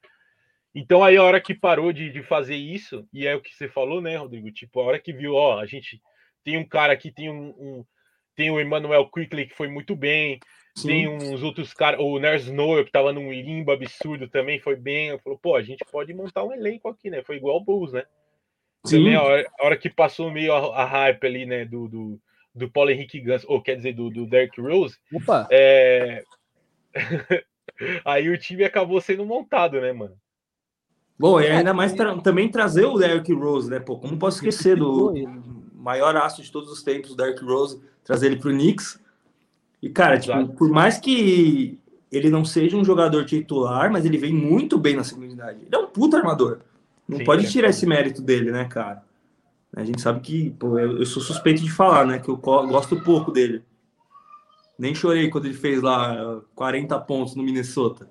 Então 0.76 1.04
aí 1.04 1.18
a 1.18 1.24
hora 1.24 1.42
que 1.42 1.56
parou 1.56 1.92
de, 1.92 2.12
de 2.12 2.22
fazer 2.22 2.56
isso, 2.56 3.08
e 3.12 3.26
é 3.26 3.36
o 3.36 3.42
que 3.42 3.56
você 3.56 3.68
falou, 3.68 4.00
né, 4.02 4.16
Rodrigo? 4.18 4.52
Tipo, 4.52 4.82
a 4.82 4.84
hora 4.84 5.00
que 5.00 5.12
viu, 5.14 5.34
ó, 5.34 5.60
a 5.60 5.66
gente 5.66 6.00
tem 6.44 6.58
um 6.58 6.66
cara 6.68 6.94
aqui, 6.94 7.12
tem 7.12 7.30
um, 7.32 7.48
um- 7.58 7.86
tem 8.36 8.52
o 8.52 8.60
Emmanuel 8.62 9.10
Quickly 9.10 9.48
que 9.48 9.56
foi 9.56 9.68
muito 9.68 9.96
bem, 9.96 10.40
sim. 10.82 10.88
tem 10.88 11.08
uns 11.08 11.44
outros 11.44 11.74
caras, 11.74 12.00
o 12.00 12.20
Ners 12.20 12.50
Noel 12.50 12.86
que 12.86 12.92
tava 12.92 13.14
num 13.14 13.32
limbo 13.32 13.72
absurdo 13.72 14.28
também, 14.28 14.60
foi 14.60 14.76
bem. 14.76 15.18
Falou, 15.20 15.40
pô, 15.40 15.56
a 15.56 15.62
gente 15.62 15.84
pode 15.92 16.14
montar 16.14 16.44
um 16.44 16.54
elenco 16.54 16.90
aqui, 16.90 17.10
né? 17.10 17.24
Foi 17.24 17.38
igual 17.38 17.58
o 17.58 17.64
Bulls, 17.64 17.94
né? 17.94 18.04
sim. 18.86 18.98
Também 18.98 19.16
a 19.16 19.24
hora, 19.24 19.52
a 19.60 19.66
hora 19.66 19.78
que 19.78 19.90
passou 19.90 20.32
meio 20.32 20.54
a, 20.54 20.84
a 20.84 20.86
hype 20.86 21.26
ali, 21.26 21.46
né? 21.46 21.66
Do, 21.66 21.88
do, 21.88 22.22
do 22.54 22.70
Paulo 22.70 22.92
Henrique 22.92 23.20
Gans, 23.20 23.44
ou 23.48 23.62
quer 23.62 23.76
dizer, 23.76 23.94
do, 23.94 24.10
do 24.10 24.26
Derrick 24.26 24.60
Rose. 24.60 24.98
Opa! 25.14 25.48
É... 25.52 26.24
Aí 28.04 28.30
o 28.30 28.38
time 28.38 28.64
acabou 28.64 29.00
sendo 29.00 29.26
montado, 29.26 29.80
né, 29.80 29.94
mano? 29.94 30.16
Bom, 31.18 31.40
e 31.40 31.48
ainda 31.48 31.74
mais 31.74 31.94
tra 31.94 32.18
também 32.22 32.50
trazer 32.50 32.86
o 32.86 32.98
Derrick 32.98 33.32
Rose, 33.34 33.70
né? 33.70 33.80
Pô, 33.80 33.98
como 33.98 34.18
posso 34.18 34.38
esquecer 34.38 34.78
do 34.78 35.14
maior 35.74 36.16
aço 36.16 36.42
de 36.42 36.52
todos 36.52 36.72
os 36.72 36.82
tempos, 36.82 37.12
o 37.12 37.16
Derrick 37.16 37.44
Rose, 37.44 37.82
trazer 38.04 38.28
ele 38.28 38.38
pro 38.38 38.52
Knicks. 38.52 39.00
E, 39.82 39.90
cara, 39.90 40.20
tipo, 40.20 40.48
por 40.50 40.70
mais 40.70 40.98
que 40.98 41.80
ele 42.12 42.30
não 42.30 42.44
seja 42.44 42.76
um 42.76 42.84
jogador 42.84 43.26
titular, 43.26 43.92
mas 43.92 44.06
ele 44.06 44.18
vem 44.18 44.34
muito 44.34 44.78
bem 44.78 44.96
na 44.96 45.04
segunda 45.04 45.28
unidade. 45.28 45.60
Ele 45.66 45.76
é 45.76 45.78
um 45.78 45.88
puta 45.88 46.18
armador. 46.18 46.60
Não 47.08 47.20
Sim, 47.20 47.24
pode 47.24 47.46
é 47.46 47.50
tirar 47.50 47.70
esse 47.70 47.86
mérito 47.86 48.22
dele, 48.22 48.52
né, 48.52 48.66
cara? 48.66 49.04
A 49.76 49.84
gente 49.84 50.02
sabe 50.02 50.20
que, 50.22 50.50
pô, 50.52 50.80
eu, 50.80 50.98
eu 50.98 51.06
sou 51.06 51.22
suspeito 51.22 51.62
de 51.62 51.72
falar, 51.72 52.06
né? 52.06 52.20
Que 52.20 52.30
eu 52.30 52.38
gosto 52.38 53.00
pouco 53.02 53.32
dele. 53.32 53.64
Nem 54.78 54.96
chorei 54.96 55.30
quando 55.30 55.46
ele 55.46 55.54
fez 55.54 55.82
lá 55.82 56.42
40 56.56 57.00
pontos 57.02 57.36
no 57.36 57.44
Minnesota. 57.44 58.10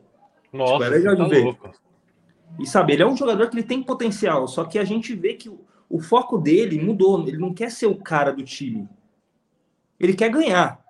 Nossa, 0.52 0.84
tipo, 0.84 0.84
é 0.84 0.88
legal 0.88 1.16
de 1.16 1.22
tá 1.22 1.28
ver. 1.28 1.44
Louco. 1.44 1.70
E 2.58 2.66
sabe, 2.66 2.92
ele 2.92 3.02
é 3.02 3.06
um 3.06 3.16
jogador 3.16 3.48
que 3.48 3.56
ele 3.56 3.66
tem 3.66 3.82
potencial, 3.82 4.48
só 4.48 4.64
que 4.64 4.78
a 4.78 4.84
gente 4.84 5.14
vê 5.14 5.34
que 5.34 5.48
o, 5.48 5.60
o 5.88 6.00
foco 6.00 6.38
dele 6.38 6.80
mudou. 6.80 7.26
Ele 7.26 7.36
não 7.38 7.52
quer 7.52 7.70
ser 7.70 7.86
o 7.86 7.96
cara 7.96 8.32
do 8.32 8.42
time. 8.42 8.88
Ele 9.98 10.14
quer 10.14 10.30
ganhar. 10.30 10.80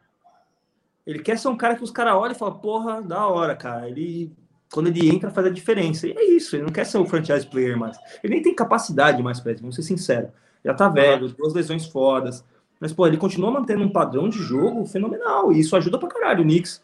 Ele 1.09 1.21
quer 1.21 1.39
ser 1.39 1.49
um 1.49 1.57
cara 1.57 1.75
que 1.75 1.83
os 1.83 1.91
caras 1.91 2.13
olham 2.13 2.33
e 2.33 2.39
falam, 2.39 2.59
porra, 2.59 3.01
da 3.01 3.27
hora, 3.27 3.57
cara. 3.57 3.89
Ele, 3.89 4.31
quando 4.71 4.89
ele 4.89 5.09
entra, 5.09 5.31
faz 5.31 5.47
a 5.47 5.51
diferença. 5.51 6.07
E 6.07 6.13
é 6.13 6.23
isso, 6.23 6.55
ele 6.55 6.65
não 6.65 6.71
quer 6.71 6.85
ser 6.85 6.99
um 6.99 7.07
franchise 7.07 7.47
player 7.47 7.79
mais. 7.79 7.97
Ele 8.23 8.35
nem 8.35 8.43
tem 8.43 8.55
capacidade 8.55 9.23
mais 9.23 9.41
pra 9.41 9.53
isso, 9.53 9.63
vamos 9.63 9.75
ser 9.75 9.85
sinceros. 9.85 10.29
Já 10.63 10.75
tá 10.75 10.87
velho, 10.87 11.31
duas 11.31 11.55
lesões 11.55 11.87
fodas. 11.87 12.45
Mas, 12.79 12.93
pô, 12.93 13.07
ele 13.07 13.17
continua 13.17 13.51
mantendo 13.51 13.83
um 13.83 13.89
padrão 13.89 14.29
de 14.29 14.37
jogo 14.37 14.85
fenomenal. 14.85 15.51
E 15.51 15.61
isso 15.61 15.75
ajuda 15.75 15.99
pra 15.99 16.11
caralho 16.11 16.43
o 16.43 16.45
Knicks. 16.45 16.83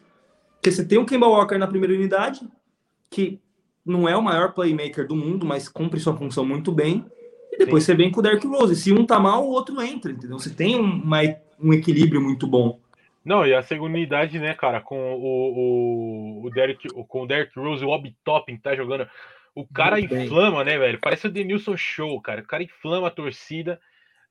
Porque 0.55 0.71
você 0.71 0.83
tem 0.83 0.97
o 0.97 1.05
Kemba 1.05 1.27
Walker 1.27 1.59
na 1.59 1.67
primeira 1.67 1.93
unidade, 1.93 2.41
que 3.11 3.39
não 3.85 4.09
é 4.09 4.17
o 4.17 4.23
maior 4.23 4.53
playmaker 4.53 5.07
do 5.07 5.15
mundo, 5.15 5.45
mas 5.45 5.69
cumpre 5.69 5.99
sua 5.99 6.17
função 6.17 6.43
muito 6.43 6.71
bem. 6.71 7.05
E 7.51 7.57
depois 7.59 7.83
Sim. 7.83 7.91
você 7.91 7.95
vem 7.95 8.11
com 8.11 8.21
o 8.21 8.23
Derrick 8.23 8.47
Rose. 8.47 8.75
Se 8.75 8.91
um 8.91 9.05
tá 9.05 9.19
mal, 9.19 9.45
o 9.45 9.51
outro 9.51 9.79
entra, 9.83 10.11
entendeu? 10.11 10.39
Você 10.39 10.49
tem 10.49 10.79
uma, 10.79 11.19
um 11.61 11.71
equilíbrio 11.71 12.19
muito 12.19 12.47
bom. 12.47 12.79
Não, 13.25 13.45
e 13.45 13.53
a 13.53 13.63
segunda 13.63 13.95
unidade, 13.95 14.39
né, 14.39 14.53
cara, 14.53 14.79
com 14.79 15.15
o, 15.15 16.43
o, 16.43 16.45
o 16.45 16.49
Derrick, 16.51 16.87
com 17.07 17.23
o 17.23 17.27
Derrick 17.27 17.57
Rose, 17.59 17.83
o 17.83 17.89
Obi 17.89 18.15
Topping 18.23 18.57
tá 18.57 18.75
jogando. 18.75 19.09
O 19.55 19.65
cara 19.65 19.97
muito 19.97 20.15
inflama, 20.15 20.63
bem. 20.63 20.73
né, 20.73 20.79
velho? 20.79 20.99
Parece 21.01 21.27
o 21.27 21.31
Denilson 21.31 21.75
Show, 21.75 22.21
cara. 22.21 22.41
O 22.41 22.45
cara 22.45 22.61
inflama 22.61 23.07
a 23.07 23.11
torcida 23.11 23.79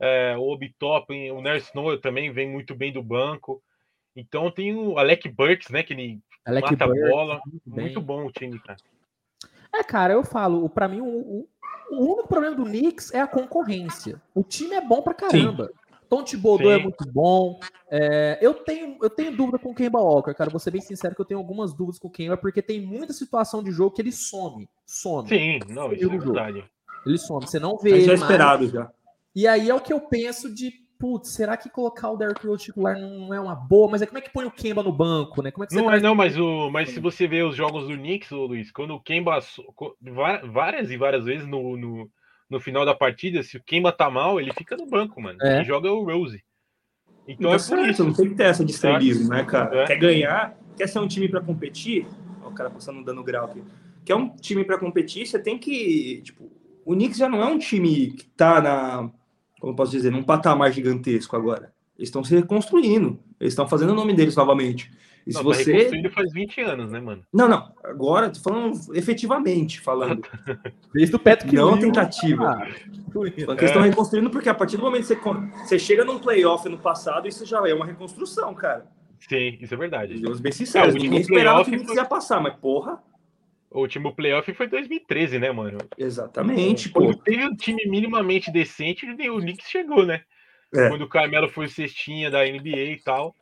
é, 0.00 0.36
o 0.36 0.48
Obitop, 0.48 1.12
o 1.30 1.40
Nurse 1.40 1.68
Snow 1.68 1.98
também 1.98 2.32
vem 2.32 2.50
muito 2.50 2.74
bem 2.74 2.92
do 2.92 3.02
banco. 3.02 3.62
Então 4.16 4.50
tem 4.50 4.74
o 4.74 4.98
Alec 4.98 5.28
Burks, 5.28 5.70
né? 5.70 5.82
Que 5.82 5.92
ele 5.92 6.20
Alec 6.44 6.70
mata 6.70 6.86
Burks, 6.86 7.04
a 7.04 7.08
bola. 7.08 7.40
Muito, 7.46 7.80
muito, 7.80 8.00
bom 8.00 8.26
o 8.26 8.32
time, 8.32 8.58
cara. 8.60 8.78
É, 9.72 9.82
cara, 9.82 10.12
eu 10.12 10.22
falo, 10.22 10.68
para 10.68 10.86
mim, 10.86 11.00
o, 11.00 11.06
o, 11.06 11.48
o, 11.90 12.12
único 12.12 12.28
problema 12.28 12.54
do 12.54 12.64
Knicks 12.64 13.12
é 13.12 13.20
a 13.20 13.26
concorrência. 13.26 14.20
O 14.32 14.44
time 14.44 14.74
é 14.74 14.80
bom 14.80 15.02
pra 15.02 15.14
caramba. 15.14 15.66
Sim. 15.66 15.72
Tom 16.14 16.22
Thibodeau 16.22 16.70
é 16.70 16.78
muito 16.78 17.04
bom. 17.12 17.58
É, 17.90 18.38
eu, 18.40 18.54
tenho, 18.54 18.96
eu 19.02 19.10
tenho 19.10 19.36
dúvida 19.36 19.58
com 19.58 19.70
o 19.70 19.74
Kemba 19.74 19.98
Walker, 19.98 20.32
cara. 20.32 20.48
Vou 20.48 20.60
ser 20.60 20.70
bem 20.70 20.80
sincero 20.80 21.12
que 21.12 21.20
eu 21.20 21.24
tenho 21.24 21.40
algumas 21.40 21.74
dúvidas 21.74 21.98
com 21.98 22.06
o 22.06 22.10
Kemba, 22.10 22.36
porque 22.36 22.62
tem 22.62 22.80
muita 22.80 23.12
situação 23.12 23.64
de 23.64 23.72
jogo 23.72 23.96
que 23.96 24.00
ele 24.00 24.12
some. 24.12 24.68
Some. 24.86 25.28
Sim, 25.28 25.58
não, 25.68 25.92
isso 25.92 26.04
é 26.04 26.18
verdade. 26.18 26.64
Ele 27.04 27.18
some. 27.18 27.44
Você 27.44 27.58
não 27.58 27.76
vê. 27.78 27.90
Mas 27.90 28.04
já 28.04 28.12
é 28.12 28.14
esperado 28.14 28.68
já. 28.68 28.88
E 29.34 29.48
aí 29.48 29.68
é 29.68 29.74
o 29.74 29.80
que 29.80 29.92
eu 29.92 30.00
penso 30.02 30.54
de, 30.54 30.72
putz, 31.00 31.30
será 31.30 31.56
que 31.56 31.68
colocar 31.68 32.10
o 32.10 32.16
Derrick 32.16 32.46
Rose 32.46 32.62
titular 32.62 32.96
não 32.96 33.34
é 33.34 33.40
uma 33.40 33.56
boa? 33.56 33.90
Mas 33.90 34.00
é 34.00 34.06
como 34.06 34.18
é 34.18 34.20
que 34.20 34.32
põe 34.32 34.44
o 34.44 34.52
Kemba 34.52 34.84
no 34.84 34.92
banco, 34.92 35.42
né? 35.42 35.50
Como 35.50 35.64
é 35.64 35.66
que 35.66 35.74
não 35.74 35.90
é, 35.90 35.98
não, 35.98 36.14
mas, 36.14 36.38
o, 36.38 36.70
mas 36.70 36.90
se 36.90 37.00
você 37.00 37.26
vê 37.26 37.42
os 37.42 37.56
jogos 37.56 37.88
do 37.88 37.96
Knicks, 37.96 38.30
Luiz, 38.30 38.70
quando 38.70 38.94
o 38.94 39.00
Kemba, 39.00 39.40
várias 40.52 40.92
e 40.92 40.96
várias 40.96 41.24
vezes 41.24 41.48
no, 41.48 41.76
no, 41.76 42.08
no 42.54 42.60
final 42.60 42.84
da 42.84 42.94
partida, 42.94 43.42
se 43.42 43.56
o 43.56 43.62
Kemba 43.62 43.92
tá 43.92 44.08
mal, 44.08 44.40
ele 44.40 44.52
fica 44.52 44.76
no 44.76 44.86
banco, 44.86 45.20
mano. 45.20 45.38
É. 45.42 45.56
Ele 45.56 45.64
joga 45.64 45.92
o 45.92 46.04
Rose. 46.04 46.42
Então 47.26 47.50
tá 47.50 47.56
é 47.56 47.68
por 47.68 47.88
isso. 47.88 48.04
Não 48.04 48.12
tem 48.12 48.28
que 48.28 48.34
ter 48.34 48.44
essa 48.44 48.64
de 48.64 48.72
estrelismo, 48.72 49.28
né, 49.28 49.44
cara? 49.44 49.82
É. 49.82 49.86
Quer 49.86 49.96
ganhar, 49.96 50.56
quer 50.76 50.88
ser 50.88 50.98
um 50.98 51.08
time 51.08 51.28
para 51.28 51.40
competir, 51.40 52.06
ó, 52.42 52.48
o 52.48 52.52
cara 52.52 52.70
passando 52.70 53.04
dando 53.04 53.22
grau 53.22 53.46
aqui. 53.46 53.62
Quer 54.04 54.14
um 54.14 54.28
time 54.28 54.64
para 54.64 54.78
competir, 54.78 55.26
você 55.26 55.38
tem 55.38 55.58
que, 55.58 56.20
tipo, 56.22 56.50
o 56.84 56.92
Knicks 56.94 57.18
já 57.18 57.28
não 57.28 57.42
é 57.42 57.46
um 57.46 57.58
time 57.58 58.12
que 58.12 58.26
tá 58.26 58.60
na 58.60 59.10
como 59.64 59.74
posso 59.74 59.92
dizer, 59.92 60.12
num 60.12 60.22
patamar 60.22 60.70
gigantesco 60.70 61.34
agora. 61.34 61.72
Eles 61.96 62.08
estão 62.08 62.22
se 62.22 62.34
reconstruindo, 62.34 63.18
eles 63.40 63.54
estão 63.54 63.66
fazendo 63.66 63.92
o 63.92 63.94
nome 63.94 64.12
deles 64.12 64.36
novamente. 64.36 64.92
E 65.26 65.32
não, 65.32 65.40
se 65.40 65.64
tá 65.64 65.72
você. 65.72 66.10
faz 66.10 66.32
20 66.32 66.60
anos, 66.60 66.92
né, 66.92 67.00
mano? 67.00 67.22
Não, 67.32 67.48
não. 67.48 67.72
Agora, 67.82 68.28
tô 68.28 68.40
falando 68.40 68.78
efetivamente, 68.94 69.80
falando. 69.80 70.22
Desde 70.92 71.16
o 71.16 71.18
Patrick 71.18 71.54
Não 71.54 71.78
tentativa. 71.78 72.50
Ah, 72.50 72.66
que 73.30 73.40
eles 73.40 73.62
estão 73.62 73.82
reconstruindo 73.82 74.28
porque 74.28 74.48
a 74.48 74.54
partir 74.54 74.76
do 74.76 74.82
momento 74.82 75.06
que 75.06 75.14
você, 75.14 75.20
você 75.64 75.78
chega 75.78 76.04
num 76.04 76.18
playoff 76.18 76.68
no 76.68 76.78
passado, 76.78 77.26
isso 77.26 77.46
já 77.46 77.66
é 77.66 77.72
uma 77.72 77.86
reconstrução, 77.86 78.54
cara. 78.54 78.86
Sim, 79.18 79.56
isso 79.60 79.72
é 79.72 79.76
verdade. 79.76 80.20
Deus 80.20 80.40
bem 80.40 80.52
sincero, 80.52 80.90
é, 80.90 80.92
ninguém 80.92 81.20
esperava 81.20 81.64
que 81.64 81.74
isso 81.74 81.94
ia 81.94 82.04
passar, 82.04 82.40
mas 82.40 82.54
porra. 82.56 83.02
O 83.70 83.80
último 83.80 84.14
playoff 84.14 84.52
foi 84.52 84.68
2013, 84.68 85.38
né, 85.38 85.50
mano? 85.50 85.78
Exatamente. 85.96 86.90
Quando 86.90 87.16
pô. 87.16 87.24
teve 87.24 87.44
um 87.44 87.56
time 87.56 87.84
minimamente 87.86 88.52
decente, 88.52 89.04
o 89.06 89.40
Knicks 89.40 89.68
chegou, 89.68 90.04
né? 90.04 90.20
É. 90.72 90.88
Quando 90.88 91.02
o 91.02 91.08
Carmelo 91.08 91.48
foi 91.48 91.66
cestinha 91.68 92.30
da 92.30 92.44
NBA 92.44 92.92
e 92.92 93.00
tal. 93.02 93.34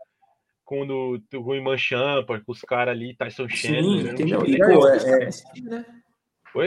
Quando 0.73 1.23
o 1.35 1.55
Iman 1.55 1.77
Champa, 1.77 2.41
com 2.41 2.51
os 2.51 2.63
caras 2.63 2.97
ali, 2.97 3.15
Tyson 3.15 3.47
Chandler. 3.47 4.07
Sim, 4.07 4.09
entendeu? 4.09 4.43
E, 4.47 4.57
pô, 4.57 4.89
é, 4.89 4.97
é... 4.97 5.61
Né? 5.61 5.85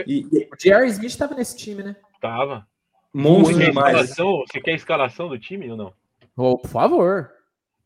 E, 0.06 0.20
e... 0.30 0.44
O 0.44 0.56
Jerry 0.56 0.86
Smith 0.90 1.10
estava 1.10 1.34
nesse 1.34 1.56
time, 1.56 1.82
né? 1.82 1.96
Tava. 2.20 2.64
Monstro 3.12 3.58
demais. 3.58 4.14
Você 4.14 4.60
quer 4.60 4.70
a 4.70 4.76
escalação 4.76 5.28
do 5.28 5.36
time 5.36 5.68
ou 5.68 5.76
não? 5.76 5.92
Oh, 6.36 6.56
por 6.56 6.70
favor. 6.70 7.32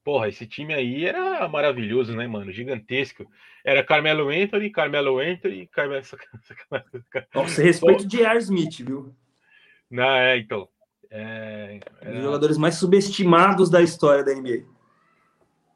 Porra, 0.04 0.28
esse 0.28 0.46
time 0.46 0.74
aí 0.74 1.06
era 1.06 1.48
maravilhoso, 1.48 2.14
né, 2.14 2.26
mano? 2.26 2.52
Gigantesco. 2.52 3.24
Era 3.64 3.82
Carmelo 3.82 4.28
Anthony, 4.28 4.68
Carmelo 4.68 5.18
Anthony, 5.20 5.68
Carmelo. 5.68 6.02
Nossa, 7.34 7.62
respeito 7.62 8.06
de 8.06 8.18
Jar 8.18 8.36
Smith, 8.36 8.82
viu? 8.82 9.14
Não, 9.90 10.04
é, 10.04 10.36
então. 10.36 10.68
É, 11.10 11.80
era... 11.98 12.10
Um 12.10 12.14
dos 12.16 12.24
jogadores 12.24 12.58
mais 12.58 12.74
subestimados 12.74 13.70
da 13.70 13.80
história 13.80 14.22
da 14.22 14.34
NBA. 14.34 14.79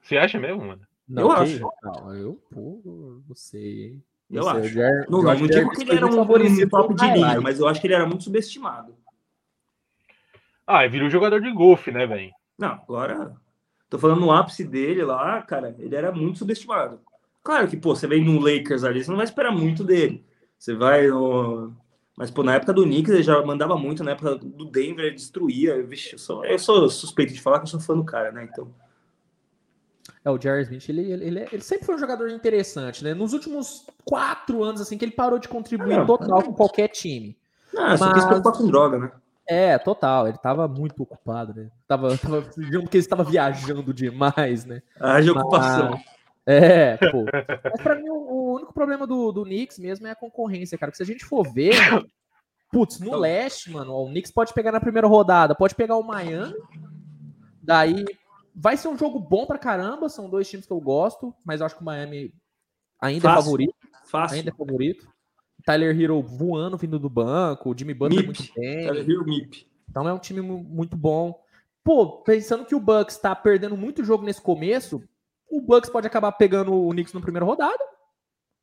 Você 0.04 0.16
acha 0.16 0.38
mesmo, 0.38 0.64
mano? 0.64 0.82
Não, 1.08 1.22
eu 1.24 1.32
acho. 1.32 1.60
Não, 1.82 2.14
eu, 2.14 2.42
pô, 2.50 3.22
não 3.28 3.34
sei. 3.34 3.98
Eu 4.30 4.48
acho. 4.48 4.68
Jar... 4.68 5.06
não, 5.08 5.22
não, 5.22 5.34
não 5.34 5.46
digo 5.46 5.70
que 5.70 5.82
ele 5.82 5.96
era 5.96 6.06
um, 6.06 6.20
um 6.20 6.68
top 6.68 6.94
de 6.94 7.10
linha, 7.10 7.40
mas 7.40 7.58
eu 7.58 7.66
acho 7.66 7.80
que 7.80 7.86
ele 7.86 7.94
era 7.94 8.06
muito 8.06 8.24
subestimado. 8.24 8.94
Ah, 10.66 10.86
virou 10.86 11.10
jogador 11.10 11.40
de 11.40 11.52
golfe, 11.52 11.90
né, 11.90 12.06
velho? 12.06 12.30
Não, 12.56 12.74
agora 12.74 13.34
Tô 13.94 13.98
falando 13.98 14.22
no 14.22 14.32
ápice 14.32 14.64
dele 14.64 15.04
lá, 15.04 15.40
cara, 15.42 15.72
ele 15.78 15.94
era 15.94 16.10
muito 16.10 16.38
subestimado. 16.38 16.98
Claro 17.44 17.68
que, 17.68 17.76
pô, 17.76 17.94
você 17.94 18.08
vem 18.08 18.24
no 18.24 18.40
Lakers 18.40 18.82
ali, 18.82 19.04
você 19.04 19.08
não 19.08 19.16
vai 19.16 19.24
esperar 19.24 19.52
muito 19.52 19.84
dele. 19.84 20.24
Você 20.58 20.74
vai 20.74 21.06
no... 21.06 21.72
Mas, 22.16 22.28
pô, 22.28 22.42
na 22.42 22.56
época 22.56 22.72
do 22.72 22.82
Knicks 22.82 23.12
ele 23.12 23.22
já 23.22 23.40
mandava 23.46 23.76
muito, 23.76 24.02
na 24.02 24.10
época 24.10 24.34
do 24.34 24.64
Denver 24.64 25.04
ele 25.04 25.14
destruía. 25.14 25.80
Vixe, 25.84 26.14
eu 26.14 26.18
sou, 26.18 26.44
eu 26.44 26.58
sou 26.58 26.88
suspeito 26.88 27.32
de 27.32 27.40
falar 27.40 27.58
que 27.60 27.66
eu 27.66 27.70
sou 27.70 27.78
fã 27.78 27.96
do 27.96 28.04
cara, 28.04 28.32
né? 28.32 28.48
Então. 28.50 28.68
É, 30.24 30.30
o 30.30 30.40
Jerry 30.40 30.62
Smith, 30.62 30.88
ele, 30.88 31.12
ele, 31.12 31.24
ele, 31.24 31.48
ele, 31.52 31.62
sempre 31.62 31.84
foi 31.84 31.96
um 31.96 31.98
jogador 31.98 32.30
interessante, 32.30 33.04
né? 33.04 33.12
Nos 33.12 33.34
últimos 33.34 33.86
quatro 34.04 34.64
anos, 34.64 34.80
assim, 34.80 34.96
que 34.96 35.04
ele 35.04 35.12
parou 35.12 35.38
de 35.38 35.48
contribuir 35.48 35.98
ah, 35.98 36.06
total 36.06 36.42
com 36.42 36.54
qualquer 36.54 36.88
time. 36.88 37.36
Ah, 37.76 37.90
Mas... 37.90 37.98
só 37.98 38.12
quis 38.14 38.24
preocupar 38.24 38.52
com 38.54 38.66
droga, 38.66 38.98
né? 38.98 39.12
É, 39.46 39.76
total. 39.76 40.26
Ele 40.26 40.38
tava 40.38 40.66
muito 40.66 41.02
ocupado, 41.02 41.52
né? 41.54 41.68
Tava, 41.86 42.16
tava 42.16 42.40
digamos 42.56 42.88
que 42.88 42.96
ele 42.96 43.04
estava 43.04 43.22
viajando 43.22 43.92
demais, 43.92 44.64
né? 44.64 44.82
Ah, 44.98 45.20
de 45.20 45.30
ocupação. 45.30 46.00
É, 46.46 46.96
pô. 46.96 47.24
Mas 47.64 47.82
pra 47.82 47.94
mim, 47.94 48.08
o, 48.08 48.14
o, 48.14 48.54
único 48.54 48.72
problema 48.72 49.06
do, 49.06 49.30
do 49.32 49.44
Knicks 49.44 49.78
mesmo 49.78 50.06
é 50.06 50.10
a 50.10 50.16
concorrência, 50.16 50.78
cara. 50.78 50.90
Porque 50.90 51.04
se 51.04 51.10
a 51.10 51.12
gente 51.12 51.24
for 51.24 51.42
ver, 51.52 51.74
putz, 52.72 52.98
no 52.98 53.16
leste, 53.16 53.70
mano, 53.70 53.92
o 53.94 54.06
Knicks 54.08 54.30
pode 54.30 54.54
pegar 54.54 54.72
na 54.72 54.80
primeira 54.80 55.06
rodada, 55.06 55.54
pode 55.54 55.74
pegar 55.74 55.96
o 55.96 56.02
Miami, 56.02 56.54
daí 57.62 58.04
vai 58.54 58.76
ser 58.76 58.88
um 58.88 58.96
jogo 58.96 59.18
bom 59.18 59.46
pra 59.46 59.58
caramba. 59.58 60.08
São 60.08 60.30
dois 60.30 60.48
times 60.48 60.66
que 60.66 60.72
eu 60.72 60.80
gosto, 60.80 61.34
mas 61.44 61.60
eu 61.60 61.66
acho 61.66 61.76
que 61.76 61.82
o 61.82 61.84
Miami 61.84 62.32
ainda 63.00 63.28
é 63.28 63.30
Fácil. 63.30 63.38
é 63.38 63.42
favorito. 63.42 63.74
Fácil. 64.06 64.36
Ainda 64.36 64.50
é 64.50 64.54
favorito. 64.54 65.08
Tyler 65.64 65.98
Hero 65.98 66.20
voando 66.20 66.76
vindo 66.76 66.98
do 66.98 67.08
banco, 67.08 67.70
o 67.70 67.78
Jimmy 67.78 67.94
Butler 67.94 68.24
muito 68.24 68.44
bem. 68.54 68.86
Tyler 68.86 69.10
Hero 69.10 69.24
MIP. 69.24 69.66
Então 69.88 70.08
é 70.08 70.12
um 70.12 70.18
time 70.18 70.40
muito 70.40 70.96
bom. 70.96 71.42
Pô, 71.82 72.22
pensando 72.22 72.64
que 72.64 72.74
o 72.74 72.80
Bucks 72.80 73.16
tá 73.16 73.34
perdendo 73.34 73.76
muito 73.76 74.04
jogo 74.04 74.24
nesse 74.24 74.40
começo, 74.40 75.02
o 75.50 75.60
Bucks 75.60 75.90
pode 75.90 76.06
acabar 76.06 76.32
pegando 76.32 76.72
o 76.74 76.90
Knicks 76.90 77.12
na 77.12 77.20
primeira 77.20 77.46
rodada. 77.46 77.82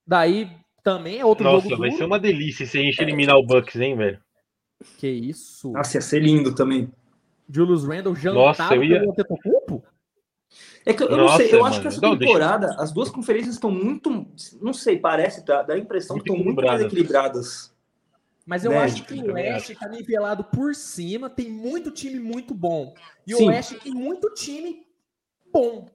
Daí 0.05 0.51
também 0.83 1.19
é 1.19 1.25
outro 1.25 1.43
Nossa, 1.43 1.61
jogo. 1.61 1.69
Nossa, 1.69 1.81
vai 1.81 1.91
ser 1.91 2.03
uma 2.05 2.19
delícia 2.19 2.65
se 2.65 2.77
a 2.77 2.81
gente 2.81 2.99
eliminar 3.01 3.37
o 3.37 3.45
Bucks, 3.45 3.75
hein, 3.75 3.95
velho? 3.95 4.19
Que 4.97 5.07
isso. 5.07 5.71
Nossa, 5.71 5.97
ia 5.97 6.01
ser 6.01 6.21
lindo 6.21 6.53
também. 6.53 6.91
Julius 7.49 7.85
Randle 7.85 8.15
jantado 8.15 8.39
Nossa, 8.39 8.75
eu 8.75 8.83
ia... 8.83 9.01
É 10.85 10.93
que 10.93 11.03
eu 11.03 11.15
não 11.15 11.29
sei, 11.37 11.53
eu 11.53 11.63
acho 11.63 11.79
que 11.79 11.87
essa 11.87 12.01
temporada, 12.01 12.67
deixa... 12.67 12.81
as 12.81 12.91
duas 12.91 13.09
conferências 13.09 13.55
estão 13.55 13.71
muito, 13.71 14.27
não 14.61 14.73
sei, 14.73 14.97
parece, 14.97 15.45
dá, 15.45 15.61
dá 15.61 15.75
a 15.75 15.77
impressão 15.77 16.15
muito 16.15 16.25
que 16.25 16.31
estão 16.31 16.43
muito 16.43 16.65
mais 16.65 16.81
equilibradas. 16.81 17.71
Mas 18.45 18.65
eu 18.65 18.71
né? 18.71 18.79
acho 18.79 19.03
que 19.05 19.13
o 19.13 19.33
Oeste 19.33 19.73
está 19.73 19.87
nivelado 19.87 20.43
por 20.43 20.73
cima, 20.73 21.29
tem 21.29 21.49
muito 21.49 21.91
time 21.91 22.19
muito 22.19 22.53
bom. 22.53 22.93
E 23.25 23.35
Sim. 23.35 23.45
o 23.45 23.47
Oeste 23.47 23.75
tem 23.75 23.93
muito 23.93 24.33
time 24.33 24.85
bom. 25.53 25.87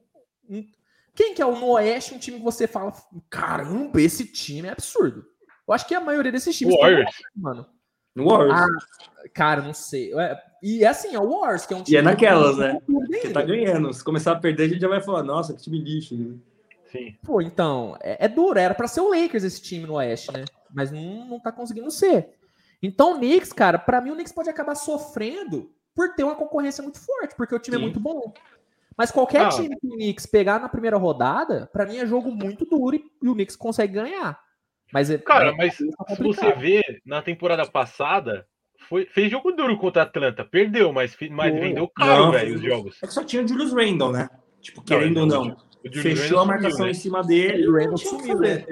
Quem 1.13 1.33
que 1.33 1.41
é 1.41 1.45
o 1.45 1.59
no 1.59 1.71
Oeste, 1.71 2.13
um 2.13 2.19
time 2.19 2.37
que 2.37 2.43
você 2.43 2.67
fala, 2.67 2.93
caramba, 3.29 4.01
esse 4.01 4.25
time 4.25 4.67
é 4.67 4.71
absurdo. 4.71 5.25
Eu 5.67 5.73
acho 5.73 5.85
que 5.85 5.93
a 5.93 5.99
maioria 5.99 6.31
desses 6.31 6.57
times 6.57 6.75
Warriors. 6.79 7.11
mano. 7.35 7.67
No 8.15 8.29
Warriors. 8.29 8.59
Ah, 8.59 9.29
cara, 9.33 9.61
não 9.61 9.73
sei. 9.73 10.13
É, 10.17 10.41
e 10.61 10.83
é 10.83 10.87
assim, 10.87 11.15
é 11.15 11.19
o 11.19 11.29
Warriors, 11.29 11.65
que 11.65 11.73
é 11.73 11.77
um 11.77 11.83
time. 11.83 11.95
E 11.95 11.99
é 11.99 12.01
naquelas, 12.01 12.57
né? 12.57 12.79
Você 12.87 13.31
tá 13.31 13.41
ganhando. 13.41 13.93
Se 13.93 14.03
começar 14.03 14.31
a 14.31 14.39
perder, 14.39 14.63
a 14.63 14.67
gente 14.69 14.81
já 14.81 14.87
vai 14.87 15.01
falar, 15.01 15.23
nossa, 15.23 15.53
que 15.53 15.61
time 15.61 15.79
lixo. 15.79 16.39
Sim. 16.91 17.15
Pô, 17.23 17.41
então, 17.41 17.97
é, 18.01 18.25
é 18.25 18.27
duro. 18.27 18.57
Era 18.57 18.73
para 18.73 18.87
ser 18.87 19.01
o 19.01 19.09
Lakers 19.09 19.43
esse 19.43 19.61
time 19.61 19.85
no 19.85 19.95
Oeste, 19.95 20.31
né? 20.31 20.45
Mas 20.73 20.91
não, 20.91 21.25
não 21.25 21.39
tá 21.39 21.51
conseguindo 21.51 21.91
ser. 21.91 22.29
Então, 22.81 23.13
o 23.13 23.17
Knicks, 23.17 23.51
cara, 23.51 23.77
para 23.77 24.01
mim 24.01 24.11
o 24.11 24.13
Knicks 24.13 24.33
pode 24.33 24.49
acabar 24.49 24.75
sofrendo 24.75 25.71
por 25.95 26.13
ter 26.15 26.23
uma 26.23 26.35
concorrência 26.35 26.83
muito 26.83 26.99
forte, 26.99 27.35
porque 27.35 27.55
o 27.55 27.59
time 27.59 27.75
é 27.75 27.79
Sim. 27.79 27.83
é 27.83 27.87
muito 27.87 27.99
bom. 27.99 28.33
Mas 28.95 29.11
qualquer 29.11 29.45
ah. 29.45 29.49
time 29.49 29.75
que 29.79 29.87
o 29.87 29.95
Knicks 29.95 30.25
pegar 30.25 30.59
na 30.59 30.69
primeira 30.69 30.97
rodada, 30.97 31.69
para 31.71 31.85
mim 31.85 31.97
é 31.97 32.05
jogo 32.05 32.31
muito 32.31 32.65
duro 32.65 32.95
e, 32.95 33.03
e, 33.21 33.29
o 33.29 33.33
Knicks 33.33 33.55
consegue 33.55 33.93
ganhar. 33.93 34.39
Mas 34.91 35.09
é, 35.09 35.17
Cara, 35.17 35.49
é, 35.49 35.55
mas 35.55 35.73
é 35.73 36.15
se 36.15 36.23
você 36.23 36.53
vê 36.53 36.81
na 37.05 37.21
temporada 37.21 37.65
passada, 37.65 38.47
foi, 38.87 39.05
fez 39.05 39.29
jogo 39.29 39.51
duro 39.51 39.77
contra 39.77 40.03
a 40.03 40.05
Atlanta, 40.05 40.45
perdeu, 40.45 40.93
mas, 40.93 41.15
mas 41.31 41.53
vendeu 41.53 41.87
caro, 41.87 42.31
velho, 42.31 42.55
os 42.55 42.61
jogos. 42.61 42.97
É 43.03 43.07
que 43.07 43.13
só 43.13 43.23
tinha 43.23 43.43
o 43.43 43.47
Julius 43.47 43.73
Randle, 43.73 44.11
né? 44.11 44.29
Tipo, 44.61 44.81
querendo 44.81 45.17
ou 45.19 45.25
não. 45.25 45.57
Fechou 45.93 46.39
a 46.39 46.45
marcação 46.45 46.71
sumiu, 46.71 46.85
né? 46.85 46.91
em 46.91 46.93
cima 46.93 47.23
dele. 47.23 47.67
O 47.67 47.73
Randle 47.73 47.97
sumiu, 47.97 48.39
né? 48.39 48.65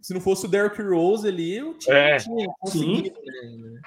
Se 0.00 0.14
não 0.14 0.20
fosse 0.20 0.46
o 0.46 0.48
Derrick 0.48 0.80
Rose 0.82 1.26
ali, 1.26 1.62
o 1.62 1.74
time 1.74 1.96
é. 1.96 2.16
tinha 2.16 2.48
conseguido. 2.60 3.18
Né? 3.24 3.80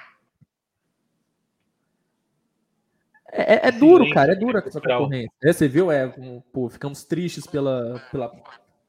É, 3.32 3.54
é, 3.54 3.68
é 3.68 3.72
duro, 3.72 4.08
cara, 4.10 4.32
é 4.32 4.34
duro 4.36 4.58
essa 4.58 4.80
concorrência. 4.80 5.32
É, 5.42 5.52
você 5.52 5.66
viu? 5.66 5.90
É, 5.90 6.12
pô, 6.52 6.68
ficamos 6.68 7.02
tristes 7.04 7.46
pela, 7.46 8.00
pela, 8.10 8.30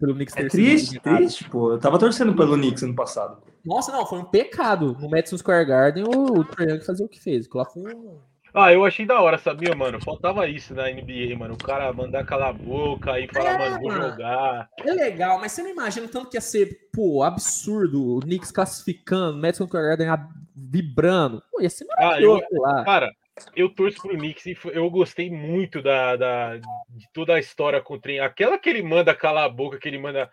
pelo 0.03 0.15
Knicks 0.15 0.35
ter 0.35 0.45
é 0.45 0.49
triste, 0.49 0.99
triste, 0.99 1.49
pô. 1.49 1.71
Eu 1.71 1.79
tava 1.79 1.97
torcendo 1.97 2.35
pelo 2.35 2.57
Knicks 2.57 2.83
ano 2.83 2.93
passado. 2.93 3.41
Nossa, 3.65 3.91
não, 3.93 4.05
foi 4.05 4.19
um 4.19 4.25
pecado. 4.25 4.97
No 4.99 5.09
Madison 5.09 5.37
Square 5.37 5.65
Garden, 5.65 6.03
o, 6.03 6.39
o 6.39 6.43
Trae 6.43 6.67
Young 6.67 6.81
fazer 6.81 7.05
o 7.05 7.07
que 7.07 7.21
fez. 7.21 7.47
Lá 7.53 7.63
foi 7.63 7.95
um... 7.95 8.19
Ah, 8.53 8.71
eu 8.71 8.85
achei 8.85 9.05
da 9.05 9.19
hora, 9.19 9.37
sabia, 9.37 9.73
mano? 9.73 9.99
Faltava 10.03 10.47
isso 10.47 10.75
na 10.75 10.83
NBA, 10.91 11.35
mano. 11.39 11.55
O 11.55 11.57
cara 11.57 11.91
mandar 11.91 12.25
calar 12.25 12.49
a 12.49 12.53
boca 12.53 13.17
e 13.19 13.27
falar, 13.27 13.53
é, 13.53 13.69
mano, 13.69 13.81
vou 13.81 13.91
jogar. 13.91 14.69
É 14.77 14.91
legal, 14.91 15.39
mas 15.39 15.53
você 15.53 15.63
não 15.63 15.71
imagina 15.71 16.07
tanto 16.07 16.29
que 16.29 16.37
ia 16.37 16.41
ser, 16.41 16.89
pô, 16.93 17.23
absurdo. 17.23 18.17
O 18.17 18.19
Knicks 18.19 18.51
classificando, 18.51 19.39
Madison 19.39 19.65
Square 19.65 19.97
Garden 19.97 20.27
vibrando. 20.55 21.41
Pô, 21.49 21.61
ia 21.61 21.69
ser 21.69 21.85
maravilhoso 21.85 22.43
ah, 22.43 22.47
eu, 22.51 22.61
lá. 22.61 22.83
Cara, 22.83 23.11
eu 23.55 23.69
torço 23.69 24.01
pro 24.01 24.17
Knicks 24.17 24.45
e 24.45 24.57
eu 24.71 24.89
gostei 24.89 25.29
muito 25.29 25.81
da, 25.81 26.15
da, 26.15 26.57
de 26.57 27.07
toda 27.11 27.35
a 27.35 27.39
história 27.39 27.81
com 27.81 27.95
o 27.95 27.99
trem. 27.99 28.19
Aquela 28.19 28.57
que 28.57 28.69
ele 28.69 28.83
manda 28.83 29.15
calar 29.15 29.45
a 29.45 29.49
boca, 29.49 29.77
que 29.77 29.87
ele 29.87 29.97
manda 29.97 30.29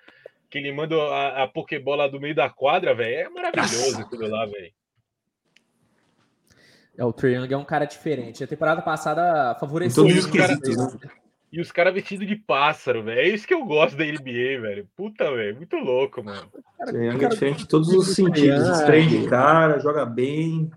que 0.51 0.59
ele 0.59 0.72
manda 0.72 0.97
a, 0.97 1.44
a 1.44 1.48
Pokébola 1.48 2.10
do 2.10 2.20
meio 2.20 2.35
da 2.35 2.51
quadra, 2.51 2.93
velho, 2.93 3.14
é 3.14 3.28
maravilhoso 3.28 4.01
aquilo 4.01 4.28
lá, 4.28 4.44
velho. 4.47 4.72
É, 6.98 7.05
o 7.05 7.12
Triang 7.12 7.52
é 7.52 7.56
um 7.56 7.64
cara 7.64 7.85
diferente. 7.85 8.43
A 8.43 8.48
temporada 8.48 8.82
passada 8.82 9.56
favoreceu 9.60 10.05
os 10.05 10.27
cara, 10.27 10.59
E 11.52 11.60
os 11.60 11.70
caras 11.70 11.94
vestidos 11.94 12.27
de 12.27 12.35
pássaro, 12.35 13.05
velho. 13.05 13.20
É 13.20 13.28
isso 13.28 13.47
que 13.47 13.55
eu 13.55 13.64
gosto 13.64 13.97
da 13.97 14.05
NBA, 14.05 14.60
velho. 14.60 14.89
Puta, 14.97 15.31
velho. 15.31 15.56
Muito 15.56 15.77
louco, 15.77 16.22
mano. 16.22 16.51
Triang 16.85 17.24
é 17.24 17.28
diferente 17.28 17.62
em 17.62 17.66
todos 17.66 17.89
os 17.90 18.09
sentidos. 18.09 18.68
Estranho 18.68 19.09
de 19.09 19.28
cara, 19.28 19.78
joga 19.78 20.05
bem. 20.05 20.68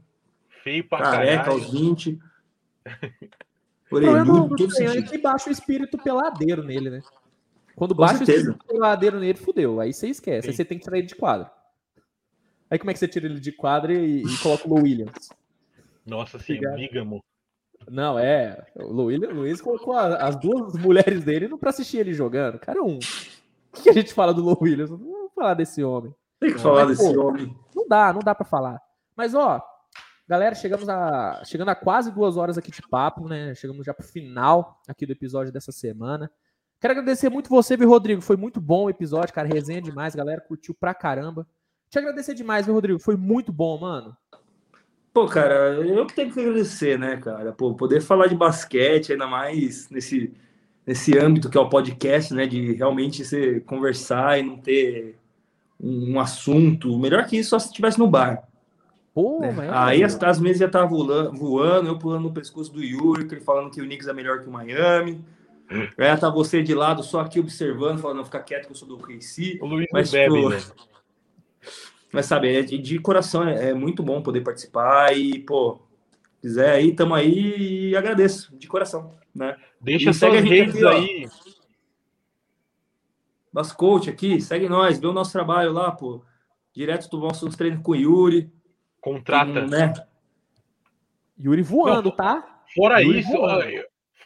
Feio 0.63 0.87
pra 0.87 0.99
Careca 0.99 1.43
caralho. 1.43 1.61
aos 1.61 1.71
20. 1.71 2.19
Orelhudo, 3.91 4.55
tudo 4.55 4.71
sentido. 4.73 4.97
É 4.97 5.01
que 5.01 5.17
baixa 5.17 5.49
o 5.49 5.51
espírito 5.51 5.97
peladeiro 5.97 6.63
nele, 6.63 6.89
né? 6.89 7.01
Quando 7.75 7.93
baixa 7.93 8.19
o 8.19 8.23
espírito 8.23 8.65
peladeiro 8.65 9.19
nele, 9.19 9.37
fudeu. 9.37 9.79
Aí 9.79 9.93
você 9.93 10.07
esquece. 10.07 10.43
Sim. 10.43 10.49
Aí 10.49 10.55
você 10.55 10.65
tem 10.65 10.77
que 10.77 10.85
tirar 10.85 10.97
ele 10.97 11.07
de 11.07 11.15
quadro. 11.15 11.49
Aí 12.69 12.79
como 12.79 12.89
é 12.89 12.93
que 12.93 12.99
você 12.99 13.07
tira 13.07 13.25
ele 13.25 13.39
de 13.39 13.51
quadro 13.51 13.91
e, 13.91 14.23
e 14.23 14.37
coloca 14.37 14.67
o 14.67 14.75
Williams? 14.75 15.29
Nossa, 16.05 16.39
sim, 16.39 16.59
bígamo. 16.75 17.23
Não, 17.89 18.17
é. 18.17 18.65
O 18.75 18.91
Luiz, 18.91 19.19
Luiz 19.19 19.61
colocou 19.61 19.93
a, 19.93 20.15
as 20.15 20.35
duas 20.37 20.73
mulheres 20.75 21.23
dele 21.23 21.47
não 21.47 21.57
para 21.57 21.69
assistir 21.69 21.97
ele 21.97 22.13
jogando. 22.13 22.57
Cara, 22.57 22.81
um. 22.81 22.97
O 22.97 23.81
que 23.81 23.89
a 23.89 23.93
gente 23.93 24.13
fala 24.13 24.33
do 24.33 24.43
Lou 24.43 24.57
Williams? 24.61 24.89
Não 24.89 24.97
vamos 24.97 25.33
falar 25.35 25.53
desse 25.55 25.83
homem. 25.83 26.15
Tem 26.39 26.53
que 26.53 26.59
falar 26.59 26.85
Mas, 26.85 26.97
desse 26.97 27.13
pô, 27.13 27.27
homem. 27.27 27.55
Não 27.75 27.87
dá, 27.87 28.13
não 28.13 28.21
dá 28.21 28.33
para 28.33 28.45
falar. 28.45 28.81
Mas, 29.15 29.35
ó, 29.35 29.61
galera, 30.27 30.55
chegamos 30.55 30.87
a 30.89 31.43
chegando 31.45 31.69
a 31.69 31.75
quase 31.75 32.11
duas 32.11 32.37
horas 32.37 32.57
aqui 32.57 32.71
de 32.71 32.81
papo, 32.81 33.27
né? 33.27 33.53
Chegamos 33.55 33.85
já 33.85 33.93
pro 33.93 34.05
final 34.05 34.81
aqui 34.87 35.05
do 35.05 35.11
episódio 35.11 35.51
dessa 35.51 35.71
semana. 35.71 36.31
Quero 36.79 36.91
agradecer 36.91 37.29
muito 37.29 37.49
você, 37.49 37.77
viu, 37.77 37.87
Rodrigo? 37.87 38.21
Foi 38.21 38.35
muito 38.35 38.59
bom 38.59 38.85
o 38.85 38.89
episódio, 38.89 39.33
cara. 39.33 39.47
Resenha 39.47 39.81
demais, 39.81 40.13
galera. 40.13 40.41
Curtiu 40.41 40.73
pra 40.73 40.93
caramba. 40.93 41.47
Te 41.89 41.97
agradecer 41.97 42.33
demais, 42.33 42.65
viu, 42.65 42.75
Rodrigo? 42.75 42.99
Foi 42.99 43.15
muito 43.15 43.53
bom, 43.53 43.79
mano. 43.79 44.17
Pô, 45.13 45.27
cara, 45.27 45.75
eu 45.75 46.05
que 46.07 46.15
tenho 46.15 46.33
que 46.33 46.39
agradecer, 46.39 46.97
né, 46.97 47.17
cara? 47.17 47.53
Pô, 47.53 47.75
poder 47.75 48.01
falar 48.01 48.27
de 48.27 48.35
basquete, 48.35 49.11
ainda 49.11 49.27
mais 49.27 49.87
nesse, 49.89 50.33
nesse 50.85 51.17
âmbito 51.17 51.49
que 51.49 51.57
é 51.57 51.61
o 51.61 51.69
podcast, 51.69 52.33
né? 52.33 52.47
De 52.47 52.73
realmente 52.73 53.23
você 53.23 53.59
conversar 53.59 54.39
e 54.39 54.43
não 54.43 54.57
ter 54.57 55.19
um, 55.79 56.19
assunto. 56.19 56.97
Melhor 56.97 57.25
que 57.27 57.37
isso 57.37 57.51
só 57.51 57.59
se 57.59 57.67
estivesse 57.67 57.99
no 57.99 58.07
bar. 58.07 58.43
Pô, 59.13 59.39
né? 59.41 59.69
Aí 59.71 60.03
as, 60.03 60.21
as 60.21 60.39
mesas 60.39 60.57
já 60.57 60.65
estavam 60.65 60.89
voando, 60.89 61.31
voando, 61.33 61.87
eu 61.87 61.99
pulando 61.99 62.23
no 62.23 62.33
pescoço 62.33 62.73
do 62.73 62.83
Yuri, 62.83 63.27
ele 63.31 63.41
falando 63.41 63.69
que 63.69 63.79
o 63.79 63.85
Knicks 63.85 64.07
é 64.07 64.13
melhor 64.13 64.41
que 64.41 64.49
o 64.49 64.51
Miami. 64.51 65.23
É, 65.97 66.15
tá 66.15 66.29
você 66.29 66.63
de 66.63 66.73
lado, 66.73 67.03
só 67.03 67.21
aqui 67.21 67.39
observando, 67.39 67.99
falando, 67.99 68.17
não, 68.17 68.25
fica 68.25 68.39
quieto 68.39 68.65
que 68.65 68.71
eu 68.71 68.75
sou 68.75 68.87
do. 68.87 68.95
O 68.95 69.65
Luiz 69.65 69.87
mas, 69.91 70.11
bebe, 70.11 70.41
pô, 70.41 70.49
né? 70.49 70.57
mas 72.11 72.25
sabe, 72.25 72.55
é 72.55 72.61
de, 72.61 72.77
de 72.77 72.99
coração 72.99 73.47
é, 73.47 73.69
é, 73.69 73.73
muito 73.73 74.03
bom 74.03 74.21
poder 74.21 74.41
participar 74.41 75.15
e, 75.15 75.39
pô, 75.39 75.79
quiser 76.41 76.71
aí, 76.71 76.93
tamo 76.93 77.13
aí 77.13 77.89
e 77.89 77.95
agradeço, 77.95 78.55
de 78.57 78.67
coração, 78.67 79.13
né? 79.33 79.55
Deixa 79.79 80.09
e 80.09 80.13
segue 80.13 80.37
a 80.37 80.41
redes 80.41 80.83
aqui, 80.83 80.87
aí. 80.87 81.29
Nosso 83.51 83.75
coach 83.75 84.09
aqui, 84.09 84.41
segue 84.41 84.67
nós, 84.67 84.99
vê 84.99 85.05
o 85.05 85.13
nosso 85.13 85.31
trabalho 85.31 85.71
lá, 85.71 85.91
pô. 85.91 86.23
Direto 86.73 87.07
do 87.09 87.19
nosso 87.19 87.47
treino 87.49 87.81
com 87.81 87.91
o 87.91 87.95
Yuri. 87.95 88.51
Contrata. 89.03 89.67
né? 89.67 89.93
Yuri 91.39 91.61
voando, 91.61 92.09
não, 92.09 92.15
tá? 92.15 92.63
Fora 92.73 93.01
Yuri 93.01 93.19
isso, 93.19 93.31
voando 93.31 93.65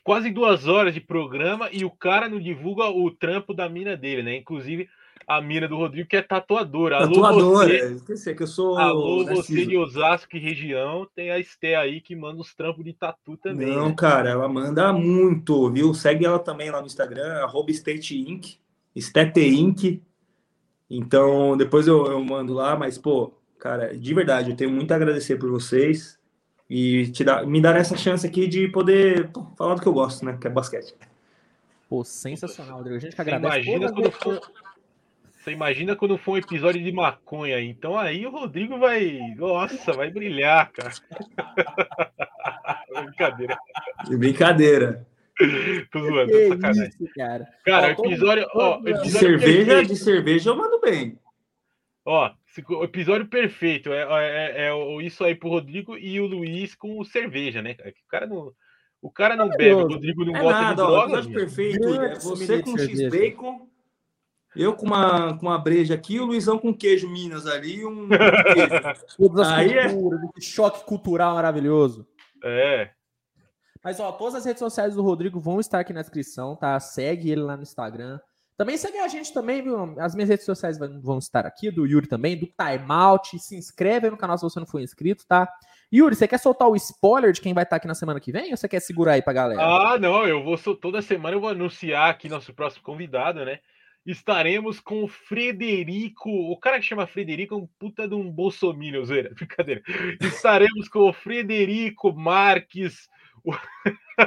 quase 0.08 0.32
duas 0.32 0.66
horas 0.70 0.94
de 0.94 1.02
programa 1.02 1.68
e 1.70 1.84
o 1.84 1.92
cara 1.92 2.30
não 2.30 2.40
divulga 2.40 2.86
o 2.86 3.12
trampo 3.12 3.54
da 3.54 3.68
mina 3.68 3.98
dele, 3.98 4.24
né? 4.24 4.38
Inclusive 4.38 4.88
a 5.28 5.42
mina 5.42 5.68
do 5.68 5.76
Rodrigo, 5.76 6.08
que 6.08 6.16
é 6.16 6.22
tatuadora. 6.22 7.00
Tatuadora, 7.00 7.34
alô, 7.34 7.54
você, 7.56 7.94
esqueci 7.94 8.34
que 8.34 8.44
eu 8.44 8.48
sou. 8.48 8.78
Alô, 8.78 9.26
você 9.26 9.66
de 9.66 9.76
Osasco 9.76 10.38
e 10.38 10.40
região, 10.40 11.06
tem 11.14 11.30
a 11.30 11.38
Esté 11.38 11.76
aí 11.76 12.00
que 12.00 12.16
manda 12.16 12.40
os 12.40 12.56
trampos 12.56 12.86
de 12.86 12.94
tatu 12.94 13.36
também. 13.36 13.68
Não, 13.68 13.90
né? 13.90 13.96
cara, 13.98 14.30
ela 14.30 14.48
manda 14.48 14.94
muito, 14.94 15.70
viu? 15.70 15.94
Segue 15.94 16.26
ela 16.26 16.40
também 16.40 16.72
lá 16.72 16.80
no 16.80 16.88
Instagram, 16.88 17.44
arroba 17.44 17.70
State 17.72 18.18
Inc. 18.18 18.56
State 18.96 19.42
Inc. 19.42 20.02
Então, 20.90 21.58
depois 21.58 21.86
eu, 21.86 22.06
eu 22.06 22.24
mando 22.24 22.54
lá, 22.54 22.78
mas, 22.78 22.98
pô, 22.98 23.34
cara, 23.60 23.98
de 23.98 24.14
verdade, 24.14 24.52
eu 24.52 24.56
tenho 24.56 24.72
muito 24.72 24.92
a 24.92 24.96
agradecer 24.96 25.38
por 25.38 25.50
vocês 25.50 26.18
e 26.70 27.08
te 27.12 27.24
dar, 27.24 27.46
me 27.46 27.62
dar 27.62 27.76
essa 27.76 27.96
chance 27.96 28.26
aqui 28.26 28.48
de 28.48 28.68
poder 28.68 29.30
pô, 29.30 29.46
falar 29.58 29.76
do 29.76 29.82
que 29.82 29.88
eu 29.88 29.94
gosto, 29.94 30.26
né? 30.26 30.38
Que 30.40 30.48
é 30.48 30.50
basquete. 30.50 30.96
Pô, 31.90 32.04
sensacional, 32.04 32.78
Rodrigo. 32.78 32.98
A 32.98 33.00
gente 33.00 33.16
que 33.16 33.22
agradece. 33.22 33.70
Imagina 33.70 33.94
quando 33.94 34.12
for, 34.12 34.42
você 35.48 35.52
imagina 35.52 35.96
quando 35.96 36.18
for 36.18 36.34
um 36.34 36.38
episódio 36.38 36.84
de 36.84 36.92
maconha. 36.92 37.62
Então 37.62 37.98
aí 37.98 38.26
o 38.26 38.30
Rodrigo 38.30 38.78
vai. 38.78 39.18
Nossa, 39.38 39.94
vai 39.94 40.12
brilhar, 40.12 40.70
cara. 40.72 40.92
Brincadeira. 43.06 43.58
Brincadeira. 44.10 45.08
Tô 45.92 46.00
zoando, 46.00 46.32
que 46.32 46.48
sacanagem. 46.50 46.90
Isso, 46.90 47.14
cara, 47.16 47.48
cara 47.64 47.96
ó, 47.98 48.06
episódio, 48.06 48.48
ó, 48.54 48.80
episódio. 48.80 49.12
cerveja, 49.12 49.86
de 49.86 49.96
cerveja 49.96 50.50
eu 50.50 50.58
mando 50.58 50.82
bem. 50.82 51.18
Ó, 52.04 52.30
o 52.70 52.84
episódio 52.84 53.28
perfeito 53.28 53.92
é, 53.92 54.02
é, 54.02 54.68
é, 54.68 55.02
isso 55.04 55.24
aí 55.24 55.36
pro 55.36 55.50
Rodrigo 55.50 55.98
e 55.98 56.20
o 56.20 56.26
Luiz 56.26 56.76
com 56.76 57.04
cerveja, 57.04 57.62
né? 57.62 57.76
O 58.06 58.10
cara 58.10 58.28
não, 58.28 58.54
o 59.02 59.12
cara 59.12 59.36
não 59.36 59.50
bebe, 59.50 59.74
o 59.74 59.88
Rodrigo 59.88 60.26
não 60.26 60.36
é 60.36 60.42
gosta 60.42 60.62
nada, 60.62 60.82
de 60.82 60.88
droga. 60.88 61.20
Ó, 61.20 61.34
perfeito. 61.34 62.02
É 62.02 62.20
você 62.20 62.62
com 62.62 62.78
X-Bacon, 62.78 63.68
eu 64.56 64.76
com 64.76 64.86
uma, 64.86 65.38
com 65.38 65.46
uma 65.46 65.58
breja 65.58 65.94
aqui, 65.94 66.20
o 66.20 66.26
Luizão 66.26 66.58
com 66.58 66.74
queijo 66.74 67.10
Minas 67.10 67.46
ali, 67.46 67.86
um 67.86 68.08
queijo. 68.10 69.44
aí 69.54 69.78
é... 69.78 69.90
choque 70.42 70.86
cultural 70.86 71.36
maravilhoso. 71.36 72.08
É. 72.44 72.92
Mas, 73.84 74.00
ó, 74.00 74.12
todas 74.12 74.36
as 74.36 74.46
redes 74.46 74.60
sociais 74.60 74.96
do 74.96 75.02
Rodrigo 75.02 75.40
vão 75.40 75.60
estar 75.60 75.80
aqui 75.80 75.94
na 75.94 76.02
descrição, 76.02 76.56
tá? 76.56 76.80
Segue 76.80 77.30
ele 77.30 77.42
lá 77.42 77.56
no 77.56 77.64
Instagram. 77.64 78.20
Também 78.58 78.76
segue 78.76 78.98
a 78.98 79.08
gente 79.08 79.32
também, 79.32 79.62
viu? 79.62 79.96
As 80.00 80.16
minhas 80.16 80.30
redes 80.30 80.46
sociais 80.46 80.80
vão 80.80 81.20
estar 81.20 81.46
aqui, 81.46 81.70
do 81.70 81.86
Yuri 81.86 82.08
também, 82.08 82.36
do 82.36 82.48
Timeout. 82.48 83.38
Se 83.38 83.56
inscreve 83.56 84.08
aí 84.08 84.12
no 84.12 84.18
canal 84.18 84.36
se 84.36 84.44
você 84.44 84.60
não 84.60 84.66
for 84.66 84.82
inscrito, 84.82 85.28
tá? 85.28 85.48
Yuri, 85.94 86.16
você 86.16 86.28
quer 86.28 86.40
soltar 86.40 86.68
o 86.68 86.76
spoiler 86.76 87.32
de 87.32 87.40
quem 87.40 87.54
vai 87.54 87.64
estar 87.64 87.76
aqui 87.76 87.88
na 87.88 87.94
semana 87.94 88.20
que 88.20 88.32
vem 88.32 88.50
ou 88.50 88.58
você 88.58 88.68
quer 88.68 88.80
segurar 88.80 89.14
aí 89.14 89.22
pra 89.22 89.32
galera? 89.32 89.62
Ah, 89.62 90.00
não, 90.00 90.28
eu 90.28 90.44
vou 90.44 90.58
toda 90.76 91.04
semana 91.04 91.36
eu 91.36 91.40
vou 91.40 91.52
anunciar 91.52 92.10
aqui 92.10 92.28
nosso 92.28 92.52
próximo 92.52 92.84
convidado, 92.84 93.46
né? 93.46 93.60
Estaremos 94.04 94.80
com 94.80 95.04
o 95.04 95.08
Frederico, 95.08 96.30
o 96.30 96.58
cara 96.58 96.80
que 96.80 96.86
chama 96.86 97.06
Frederico 97.06 97.54
é 97.54 97.58
um 97.58 97.68
puta 97.78 98.08
de 98.08 98.16
um 98.16 98.32
bolsominion, 98.32 99.04
zoeira, 99.06 99.34
brincadeira. 99.36 99.84
Estaremos 100.20 100.90
com 100.90 101.10
o 101.10 101.14
Frederico 101.14 102.12
Marques, 102.12 103.08
o... 103.44 103.52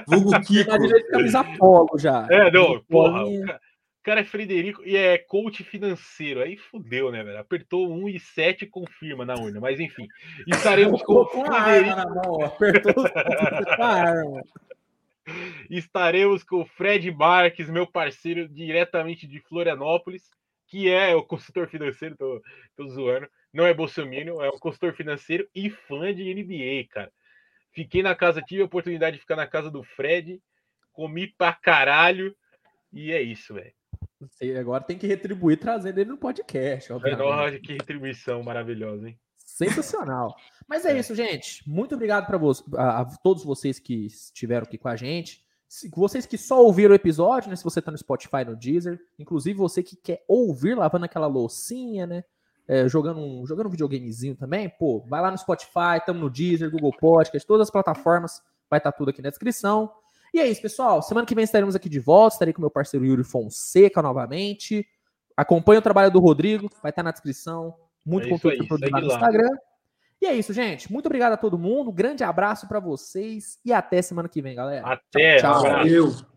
Vulgo 0.06 0.40
Kiko. 0.42 0.70
camisa 1.10 1.42
polo 1.58 1.98
já. 1.98 2.26
É, 2.30 2.50
não, 2.50 2.80
porra, 2.84 3.24
o 3.24 3.40
cara, 3.44 3.60
o 4.00 4.02
cara 4.02 4.20
é 4.20 4.24
Frederico 4.24 4.82
e 4.82 4.96
é 4.96 5.18
coach 5.18 5.62
financeiro. 5.62 6.40
Aí 6.40 6.56
fudeu, 6.56 7.12
né, 7.12 7.22
velho? 7.22 7.38
Apertou 7.38 7.92
1 7.92 8.08
e 8.08 8.18
7 8.18 8.66
confirma 8.66 9.26
na 9.26 9.34
urna. 9.34 9.60
Mas 9.60 9.78
enfim. 9.78 10.08
Estaremos 10.46 11.02
com, 11.02 11.12
o 11.12 11.26
Frederico. 11.26 11.96
Na 11.96 12.06
mão, 12.06 12.42
apertou 12.42 13.04
arma. 13.78 14.42
Estaremos 15.68 16.42
com 16.42 16.62
o 16.62 16.64
Fred 16.64 17.10
Marques, 17.12 17.68
meu 17.68 17.86
parceiro 17.86 18.48
diretamente 18.48 19.26
de 19.26 19.38
Florianópolis, 19.38 20.30
que 20.66 20.90
é 20.90 21.14
o 21.14 21.22
consultor 21.22 21.68
financeiro, 21.68 22.16
tô, 22.16 22.42
tô 22.74 22.88
zoando. 22.88 23.28
Não 23.52 23.66
é 23.66 23.74
Bolsonaro, 23.74 24.42
é 24.42 24.48
um 24.48 24.58
consultor 24.58 24.94
financeiro 24.94 25.46
e 25.54 25.68
fã 25.68 26.12
de 26.12 26.34
NBA, 26.34 26.88
cara. 26.88 27.12
Fiquei 27.72 28.02
na 28.02 28.14
casa, 28.14 28.42
tive 28.42 28.62
a 28.62 28.64
oportunidade 28.64 29.16
de 29.16 29.20
ficar 29.20 29.36
na 29.36 29.46
casa 29.46 29.70
do 29.70 29.84
Fred, 29.84 30.40
comi 30.90 31.28
pra 31.28 31.52
caralho, 31.52 32.34
e 32.92 33.12
é 33.12 33.20
isso, 33.20 33.54
velho. 33.54 33.72
Agora 34.58 34.84
tem 34.84 34.98
que 34.98 35.06
retribuir 35.06 35.58
trazendo 35.58 35.98
ele 35.98 36.10
no 36.10 36.18
podcast. 36.18 36.92
Obviamente. 36.92 37.60
que 37.60 37.72
retribuição 37.72 38.42
maravilhosa, 38.42 39.08
hein? 39.08 39.18
Sensacional. 39.36 40.34
Mas 40.68 40.84
é, 40.84 40.92
é. 40.92 40.98
isso, 40.98 41.14
gente. 41.14 41.68
Muito 41.68 41.94
obrigado 41.94 42.26
para 42.26 42.38
a, 42.78 43.00
a, 43.00 43.04
todos 43.22 43.44
vocês 43.44 43.78
que 43.78 44.06
estiveram 44.06 44.64
aqui 44.64 44.78
com 44.78 44.88
a 44.88 44.96
gente. 44.96 45.42
Se, 45.68 45.88
vocês 45.90 46.26
que 46.26 46.36
só 46.36 46.62
ouviram 46.62 46.92
o 46.92 46.96
episódio, 46.96 47.50
né? 47.50 47.56
Se 47.56 47.64
você 47.64 47.80
tá 47.80 47.90
no 47.90 47.98
Spotify, 47.98 48.44
no 48.46 48.56
Deezer, 48.56 49.00
inclusive 49.18 49.58
você 49.58 49.82
que 49.82 49.96
quer 49.96 50.24
ouvir 50.28 50.76
lavando 50.76 51.04
aquela 51.04 51.26
loucinha, 51.26 52.06
né? 52.06 52.24
É, 52.68 52.88
jogando, 52.88 53.20
um, 53.20 53.44
jogando 53.46 53.66
um 53.66 53.70
videogamezinho 53.70 54.36
também, 54.36 54.68
pô, 54.68 55.04
vai 55.08 55.20
lá 55.20 55.30
no 55.30 55.38
Spotify, 55.38 55.98
estamos 55.98 56.22
no 56.22 56.30
Deezer, 56.30 56.70
Google 56.70 56.92
Podcast, 56.92 57.44
todas 57.44 57.66
as 57.66 57.70
plataformas, 57.70 58.40
vai 58.70 58.78
estar 58.78 58.92
tá 58.92 58.96
tudo 58.96 59.10
aqui 59.10 59.20
na 59.20 59.30
descrição. 59.30 59.90
E 60.32 60.40
é 60.40 60.48
isso, 60.48 60.62
pessoal. 60.62 61.02
Semana 61.02 61.26
que 61.26 61.34
vem 61.34 61.44
estaremos 61.44 61.74
aqui 61.74 61.88
de 61.88 62.00
volta. 62.00 62.34
Estarei 62.34 62.54
com 62.54 62.60
meu 62.60 62.70
parceiro 62.70 63.04
Yuri 63.04 63.24
Fonseca 63.24 64.00
novamente. 64.00 64.86
Acompanhe 65.36 65.78
o 65.78 65.82
trabalho 65.82 66.10
do 66.10 66.20
Rodrigo, 66.20 66.70
vai 66.82 66.90
estar 66.90 67.02
na 67.02 67.10
descrição. 67.10 67.74
Muito 68.04 68.26
é 68.26 68.30
conteúdo 68.30 68.66
produzido 68.66 69.00
no 69.00 69.06
Instagram. 69.06 69.50
E 70.20 70.26
é 70.26 70.34
isso, 70.34 70.52
gente. 70.52 70.92
Muito 70.92 71.06
obrigado 71.06 71.32
a 71.32 71.36
todo 71.36 71.58
mundo. 71.58 71.90
grande 71.90 72.22
abraço 72.22 72.68
para 72.68 72.78
vocês 72.78 73.58
e 73.64 73.72
até 73.72 74.02
semana 74.02 74.28
que 74.28 74.42
vem, 74.42 74.54
galera. 74.54 74.86
Até. 74.86 75.38
Tchau. 75.38 75.62
tchau. 75.62 75.72
Valeu. 75.72 76.29